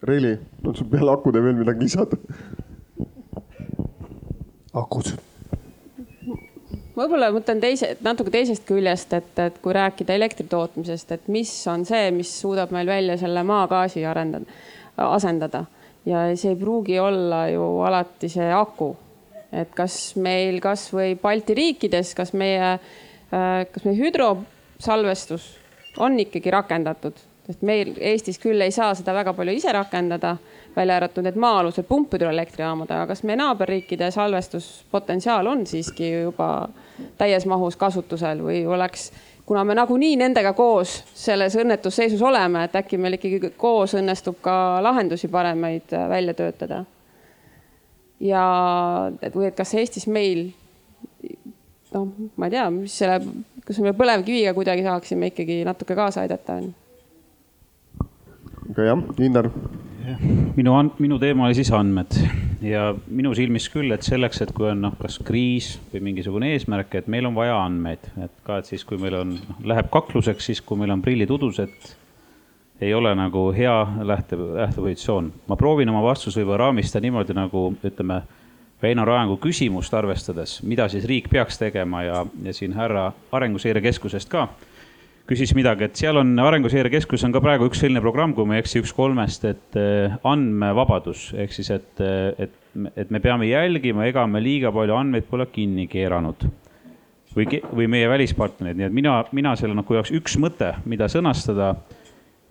Reili, 0.05 0.35
on 0.67 0.75
sul 0.77 0.91
peale 0.93 1.15
akude 1.15 1.41
veel 1.41 1.57
midagi 1.57 1.87
lisada? 1.87 2.19
akud 4.75 5.15
võib-olla 6.97 7.31
mõtlen 7.35 7.61
teise, 7.63 7.95
natuke 8.05 8.33
teisest 8.35 8.67
küljest, 8.69 9.13
et, 9.17 9.33
et 9.39 9.57
kui 9.63 9.75
rääkida 9.75 10.15
elektri 10.15 10.47
tootmisest, 10.51 11.13
et 11.17 11.31
mis 11.33 11.53
on 11.71 11.87
see, 11.89 12.11
mis 12.15 12.31
suudab 12.41 12.75
meil 12.75 12.91
välja 12.91 13.17
selle 13.21 13.43
maagaasi 13.47 14.05
arendada, 14.07 14.61
asendada 14.97 15.65
ja 16.07 16.27
see 16.37 16.53
ei 16.53 16.61
pruugi 16.61 16.99
olla 17.01 17.47
ju 17.49 17.65
alati 17.87 18.29
see 18.29 18.53
aku. 18.53 18.97
et 19.55 19.71
kas 19.71 20.17
meil 20.19 20.57
kasvõi 20.59 21.15
Balti 21.23 21.55
riikides, 21.55 22.09
kas 22.19 22.33
meie 22.35 22.79
kas 23.31 23.85
meil 23.87 23.99
hüdrosalvestus 23.99 25.45
on 26.03 26.19
ikkagi 26.19 26.51
rakendatud, 26.51 27.15
sest 27.47 27.63
meil 27.63 27.95
Eestis 28.01 28.41
küll 28.43 28.61
ei 28.65 28.75
saa 28.75 28.95
seda 28.99 29.15
väga 29.15 29.35
palju 29.37 29.55
ise 29.55 29.73
rakendada, 29.75 30.37
välja 30.77 30.97
arvatud 30.97 31.25
need 31.25 31.37
maa-alused 31.39 31.87
pumphüdroelektrijaamad, 31.89 32.91
aga 32.91 33.07
kas 33.13 33.23
meie 33.23 33.37
naaberriikide 33.39 34.11
salvestuspotentsiaal 34.15 35.47
on 35.47 35.67
siiski 35.67 36.11
juba 36.13 36.69
täies 37.19 37.47
mahus 37.47 37.77
kasutusel 37.77 38.43
või 38.43 38.65
oleks 38.67 39.11
kuna 39.47 39.65
me 39.65 39.75
nagunii 39.75 40.17
nendega 40.17 40.53
koos 40.57 40.97
selles 41.15 41.57
õnnetusseisus 41.61 42.23
oleme, 42.23 42.65
et 42.65 42.77
äkki 42.81 42.99
meil 42.99 43.19
ikkagi 43.19 43.53
koos 43.57 43.95
õnnestub 43.99 44.41
ka 44.43 44.57
lahendusi 44.83 45.29
paremaid 45.29 45.95
välja 46.09 46.35
töötada. 46.35 46.85
ja 48.21 48.45
et 49.23 49.35
või 49.35 49.51
et 49.51 49.57
kas 49.57 49.75
Eestis 49.75 50.07
meil 50.07 50.53
noh, 51.95 52.09
ma 52.37 52.47
ei 52.47 52.55
tea, 52.55 52.71
mis 52.71 52.95
selle, 52.99 53.21
kas 53.67 53.79
me 53.85 53.93
põlevkiviga 53.93 54.55
kuidagi 54.55 54.83
saaksime 54.83 55.33
ikkagi 55.33 55.63
natuke 55.67 55.95
kaasa 55.95 56.25
aidata 56.25 56.61
aga 58.71 58.87
jah, 58.89 59.03
Innar. 59.21 59.51
Minu, 60.57 60.75
minu 60.99 61.19
teema 61.19 61.47
oli 61.47 61.57
siis 61.59 61.71
andmed. 61.75 62.17
Ja 62.65 62.95
minu 63.07 63.35
silmis 63.37 63.67
küll, 63.73 63.93
et 63.93 64.07
selleks, 64.07 64.41
et 64.45 64.53
kui 64.57 64.71
on 64.71 64.81
noh, 64.87 64.95
kas 65.01 65.19
kriis 65.25 65.75
või 65.93 66.05
mingisugune 66.11 66.53
eesmärk, 66.55 66.95
et 67.01 67.11
meil 67.13 67.29
on 67.29 67.37
vaja 67.37 67.59
andmeid, 67.65 68.07
et 68.25 68.33
ka, 68.47 68.61
et 68.61 68.71
siis, 68.71 68.85
kui 68.89 69.01
meil 69.01 69.19
on, 69.21 69.35
noh, 69.37 69.61
läheb 69.75 69.91
kakluseks, 69.93 70.51
siis 70.51 70.63
kui 70.65 70.81
meil 70.81 70.95
on 70.95 71.03
prillid 71.05 71.33
udus, 71.35 71.61
et 71.65 71.93
ei 72.85 72.95
ole 72.95 73.13
nagu 73.17 73.51
hea 73.55 73.75
lähte, 74.03 74.37
lähtepositsioon. 74.37 75.33
ma 75.49 75.57
proovin 75.57 75.89
oma 75.89 76.03
vastuse 76.03 76.41
võib-olla 76.41 76.67
raamistada 76.67 77.05
niimoodi 77.05 77.37
nagu 77.37 77.69
ütleme 77.85 78.23
Väino 78.83 79.05
Rajangu 79.05 79.39
küsimust 79.41 79.95
arvestades, 79.95 80.59
mida 80.63 80.89
siis 80.93 81.05
riik 81.09 81.31
peaks 81.31 81.59
tegema 81.59 82.03
ja, 82.03 82.27
ja 82.43 82.53
siin 82.53 82.75
härra 82.77 83.13
Arenguseire 83.33 83.81
Keskusest 83.81 84.29
ka 84.29 84.49
küsis 85.29 85.55
midagi, 85.57 85.87
et 85.87 85.97
seal 85.97 86.19
on 86.21 86.35
Arenguseire 86.45 86.91
Keskus 86.93 87.25
on 87.25 87.33
ka 87.33 87.41
praegu 87.45 87.69
üks 87.71 87.81
selline 87.81 88.03
programm, 88.05 88.35
kui 88.37 88.49
ma 88.49 88.59
ei 88.59 88.65
eksi, 88.65 88.83
üks 88.83 88.93
kolmest, 88.97 89.47
et 89.49 89.79
eh, 89.81 90.13
andmevabadus. 90.29 91.31
Ehk 91.41 91.57
siis, 91.57 91.71
et, 91.73 92.03
eh, 92.05 92.45
et, 92.47 92.59
et 93.01 93.15
me 93.15 93.23
peame 93.25 93.49
jälgima, 93.49 94.05
ega 94.11 94.27
me 94.29 94.43
liiga 94.45 94.73
palju 94.75 94.97
andmeid 94.99 95.29
pole 95.31 95.49
kinni 95.53 95.89
keeranud. 95.91 96.49
või, 97.35 97.49
või 97.75 97.89
meie 97.91 98.07
välispartnerid, 98.07 98.77
nii 98.79 98.87
et 98.87 98.93
mina, 98.95 99.17
mina 99.35 99.57
selle 99.59 99.75
noh, 99.75 99.83
kui 99.83 99.97
oleks 99.99 100.13
üks 100.15 100.37
mõte, 100.39 100.69
mida 100.87 101.09
sõnastada, 101.11 101.73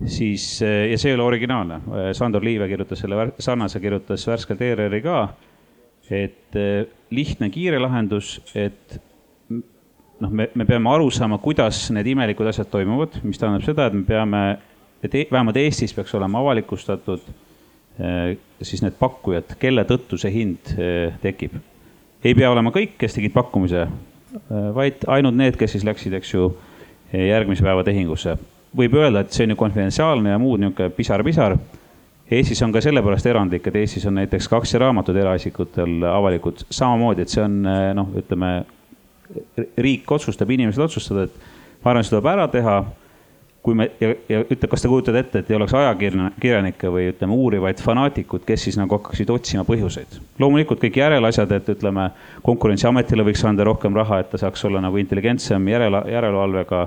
siis 0.04 0.44
eh, 0.60 0.90
ja 0.90 0.98
see 1.00 1.14
ei 1.14 1.16
ole 1.16 1.24
originaalne, 1.24 1.78
Sandor 2.12 2.44
Liive 2.44 2.68
kirjutas 2.68 3.00
selle 3.00 3.30
sarnase, 3.38 3.80
kirjutas 3.80 4.26
värskelt 4.28 4.60
ERR-i 4.66 5.00
ka 5.06 5.24
et 6.12 6.58
lihtne, 7.16 7.48
kiire 7.48 7.78
lahendus, 7.80 8.34
et 8.52 8.98
noh, 10.24 10.32
me, 10.32 10.48
me 10.54 10.66
peame 10.68 10.90
aru 10.90 11.10
saama, 11.12 11.38
kuidas 11.42 11.86
need 11.94 12.08
imelikud 12.14 12.48
asjad 12.50 12.70
toimuvad, 12.72 13.20
mis 13.26 13.40
tähendab 13.40 13.64
seda, 13.66 13.88
et 13.88 13.98
me 13.98 14.04
peame, 14.08 14.42
et 15.04 15.14
e 15.14 15.26
vähemalt 15.30 15.58
Eestis 15.60 15.94
peaks 15.96 16.14
olema 16.16 16.40
avalikustatud 16.40 17.28
eh, 18.00 18.34
siis 18.64 18.82
need 18.84 18.96
pakkujad, 19.00 19.56
kelle 19.60 19.84
tõttu 19.88 20.18
see 20.20 20.32
hind 20.34 20.74
eh, 20.78 21.14
tekib. 21.22 21.58
ei 22.24 22.34
pea 22.34 22.50
olema 22.50 22.72
kõik, 22.72 22.96
kes 22.98 23.18
tegid 23.18 23.34
pakkumise, 23.34 23.84
vaid 24.74 25.04
ainult 25.12 25.36
need, 25.36 25.56
kes 25.60 25.76
siis 25.76 25.84
läksid, 25.86 26.16
eks 26.16 26.32
ju, 26.32 26.48
järgmise 27.14 27.62
päeva 27.62 27.84
tehingusse. 27.86 28.34
võib 28.74 28.96
öelda, 28.98 29.20
et 29.20 29.32
see 29.36 29.44
on 29.44 29.52
ju 29.52 29.56
konfidentsiaalne 29.60 30.32
ja 30.32 30.38
muud 30.40 30.62
niisugune 30.62 30.90
pisar-pisar 30.96 31.58
Eestis 32.34 32.62
on 32.64 32.72
ka 32.72 32.80
sellepärast 32.80 33.26
erandlik, 33.28 33.66
et 33.68 33.76
Eestis 33.76 34.06
on 34.08 34.16
näiteks 34.16 34.48
kaks 34.48 34.72
raamatud 34.80 35.16
eraisikutel 35.20 36.06
avalikud 36.08 36.64
samamoodi, 36.72 37.22
et 37.22 37.30
see 37.30 37.42
on 37.44 37.58
noh, 37.94 38.08
ütleme 38.16 38.48
riik 39.80 40.10
otsustab, 40.10 40.50
inimesed 40.50 40.82
otsustavad, 40.84 41.30
et 41.30 41.82
ma 41.84 41.92
arvan, 41.92 42.04
seda 42.04 42.18
tuleb 42.18 42.30
ära 42.34 42.50
teha. 42.52 42.84
kui 43.64 43.72
me 43.72 43.86
ja, 43.96 44.10
ja 44.28 44.42
ütle, 44.44 44.68
kas 44.68 44.82
te 44.84 44.88
kujutate 44.92 45.22
ette, 45.22 45.40
et 45.40 45.48
ei 45.48 45.56
oleks 45.56 45.72
ajakirjanikke 45.72 46.90
või 46.92 47.06
ütleme, 47.14 47.32
uurivaid 47.32 47.78
fanaatikud, 47.80 48.42
kes 48.44 48.66
siis 48.66 48.76
nagu 48.76 48.98
hakkaksid 48.98 49.30
otsima 49.32 49.64
põhjuseid. 49.64 50.18
loomulikult 50.38 50.82
kõik 50.82 50.98
järeleasjad, 51.00 51.54
et 51.56 51.70
ütleme, 51.72 52.10
konkurentsiametile 52.44 53.24
võiks 53.24 53.44
anda 53.48 53.64
rohkem 53.64 53.96
raha, 53.96 54.18
et 54.20 54.28
ta 54.28 54.42
saaks 54.42 54.66
olla 54.68 54.84
nagu 54.84 55.00
intelligentsem 55.00 55.68
järele, 55.72 56.02
järelevalvega 56.12 56.82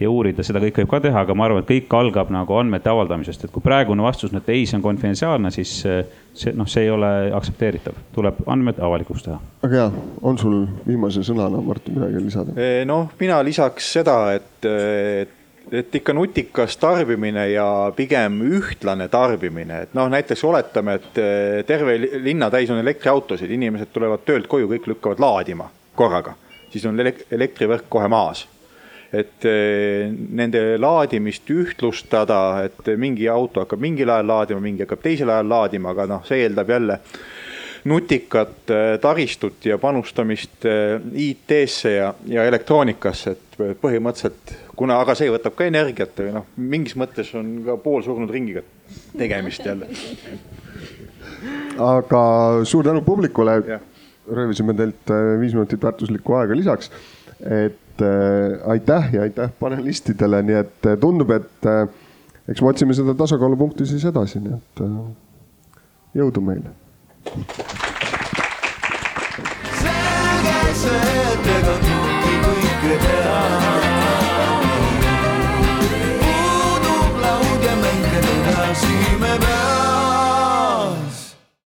ja 0.00 0.10
uurida, 0.10 0.44
seda 0.46 0.60
kõike 0.62 0.84
võib 0.84 0.92
ka 0.94 1.00
teha, 1.04 1.24
aga 1.24 1.36
ma 1.36 1.46
arvan, 1.46 1.64
et 1.64 1.70
kõik 1.70 1.96
algab 1.98 2.30
nagu 2.32 2.56
andmete 2.56 2.90
avaldamisest, 2.92 3.46
et 3.46 3.52
kui 3.54 3.64
praegune 3.64 4.04
vastus 4.04 4.32
on, 4.32 4.40
et 4.40 4.52
ei, 4.52 4.66
see 4.68 4.78
on 4.78 4.84
konfidentsiaalne, 4.84 5.50
siis 5.54 5.74
eh, 5.88 6.00
see 6.36 6.54
noh, 6.56 6.68
see 6.70 6.86
ei 6.86 6.92
ole 6.94 7.10
aktsepteeritav, 7.36 7.98
tuleb 8.14 8.40
andmed 8.50 8.80
avalikuks 8.80 9.26
teha. 9.26 9.40
väga 9.64 9.82
hea, 9.82 10.06
on 10.30 10.40
sul 10.40 10.62
viimase 10.86 11.24
sõnana, 11.26 11.60
Mart, 11.64 11.90
midagi 11.92 12.24
lisada? 12.24 12.56
Eh, 12.56 12.80
noh, 12.88 13.10
mina 13.20 13.42
lisaks 13.46 13.92
seda, 13.98 14.22
et, 14.38 14.70
et 14.70 15.36
et 15.70 15.94
ikka 15.94 16.10
nutikas 16.16 16.72
tarbimine 16.80 17.44
ja 17.52 17.64
pigem 17.94 18.40
ühtlane 18.42 19.06
tarbimine, 19.12 19.82
et 19.84 19.92
noh, 19.94 20.08
näiteks 20.10 20.40
oletame, 20.48 20.96
et 20.98 21.20
eh, 21.20 21.58
terve 21.68 21.94
linna 22.24 22.48
täis 22.50 22.72
on 22.72 22.80
elektriautosid, 22.80 23.52
inimesed 23.54 23.92
tulevad 23.94 24.24
töölt 24.26 24.48
koju, 24.50 24.66
kõik 24.72 24.88
lükkavad 24.90 25.22
laadima 25.22 25.68
korraga, 25.94 26.34
siis 26.72 26.88
on 26.88 26.98
elektrivõrk 26.98 27.86
kohe 27.92 28.08
maas 28.10 28.48
et 29.10 29.44
eh, 29.48 30.06
nende 30.10 30.78
laadimist 30.78 31.50
ühtlustada, 31.50 32.62
et 32.68 32.92
mingi 33.00 33.26
auto 33.30 33.64
hakkab 33.64 33.82
mingil 33.82 34.12
ajal 34.14 34.30
laadima, 34.30 34.62
mingi 34.62 34.86
hakkab 34.86 35.02
teisel 35.02 35.32
ajal 35.34 35.50
laadima, 35.50 35.94
aga 35.94 36.06
noh, 36.12 36.24
see 36.28 36.44
eeldab 36.44 36.70
jälle 36.70 37.00
nutikat 37.90 38.70
eh, 38.70 38.94
taristut 39.02 39.66
ja 39.66 39.80
panustamist 39.82 40.68
eh, 40.68 41.00
IT-sse 41.26 41.94
ja, 41.96 42.12
ja 42.30 42.46
elektroonikasse, 42.46 43.34
et 43.34 43.60
põhimõtteliselt 43.82 44.54
kuna, 44.78 45.00
aga 45.02 45.18
see 45.18 45.32
võtab 45.32 45.58
ka 45.58 45.66
energiat 45.66 46.14
või 46.22 46.36
noh, 46.38 46.46
mingis 46.56 46.94
mõttes 47.00 47.34
on 47.38 47.52
ka 47.66 47.80
poolsurnud 47.82 48.30
ringiga 48.30 48.62
tegemist 49.18 49.66
jälle. 49.66 49.90
aga 51.82 52.22
suur 52.64 52.86
tänu 52.86 53.02
publikule. 53.02 53.62
röövisime 54.30 54.74
teilt 54.78 55.10
viis 55.40 55.54
minutit 55.56 55.82
väärtuslikku 55.82 56.34
aega 56.38 56.54
lisaks, 56.54 56.90
et 57.42 57.89
et 58.00 58.60
äh, 58.62 58.70
aitäh 58.70 59.14
ja 59.14 59.22
aitäh 59.22 59.50
panelistidele, 59.60 60.42
nii 60.42 60.58
et 60.64 60.86
äh, 60.86 60.98
tundub, 61.00 61.30
et 61.30 61.66
äh, 61.66 61.86
eks 62.48 62.62
me 62.62 62.72
otsime 62.72 62.96
seda 62.96 63.14
tasakaalupunkti 63.14 63.86
siis 63.86 64.04
edasi, 64.08 64.40
nii 64.40 64.56
et 64.58 64.84
jõudu 66.20 66.44
meile. 66.44 66.74
selge 69.80 70.74
see. 70.74 71.19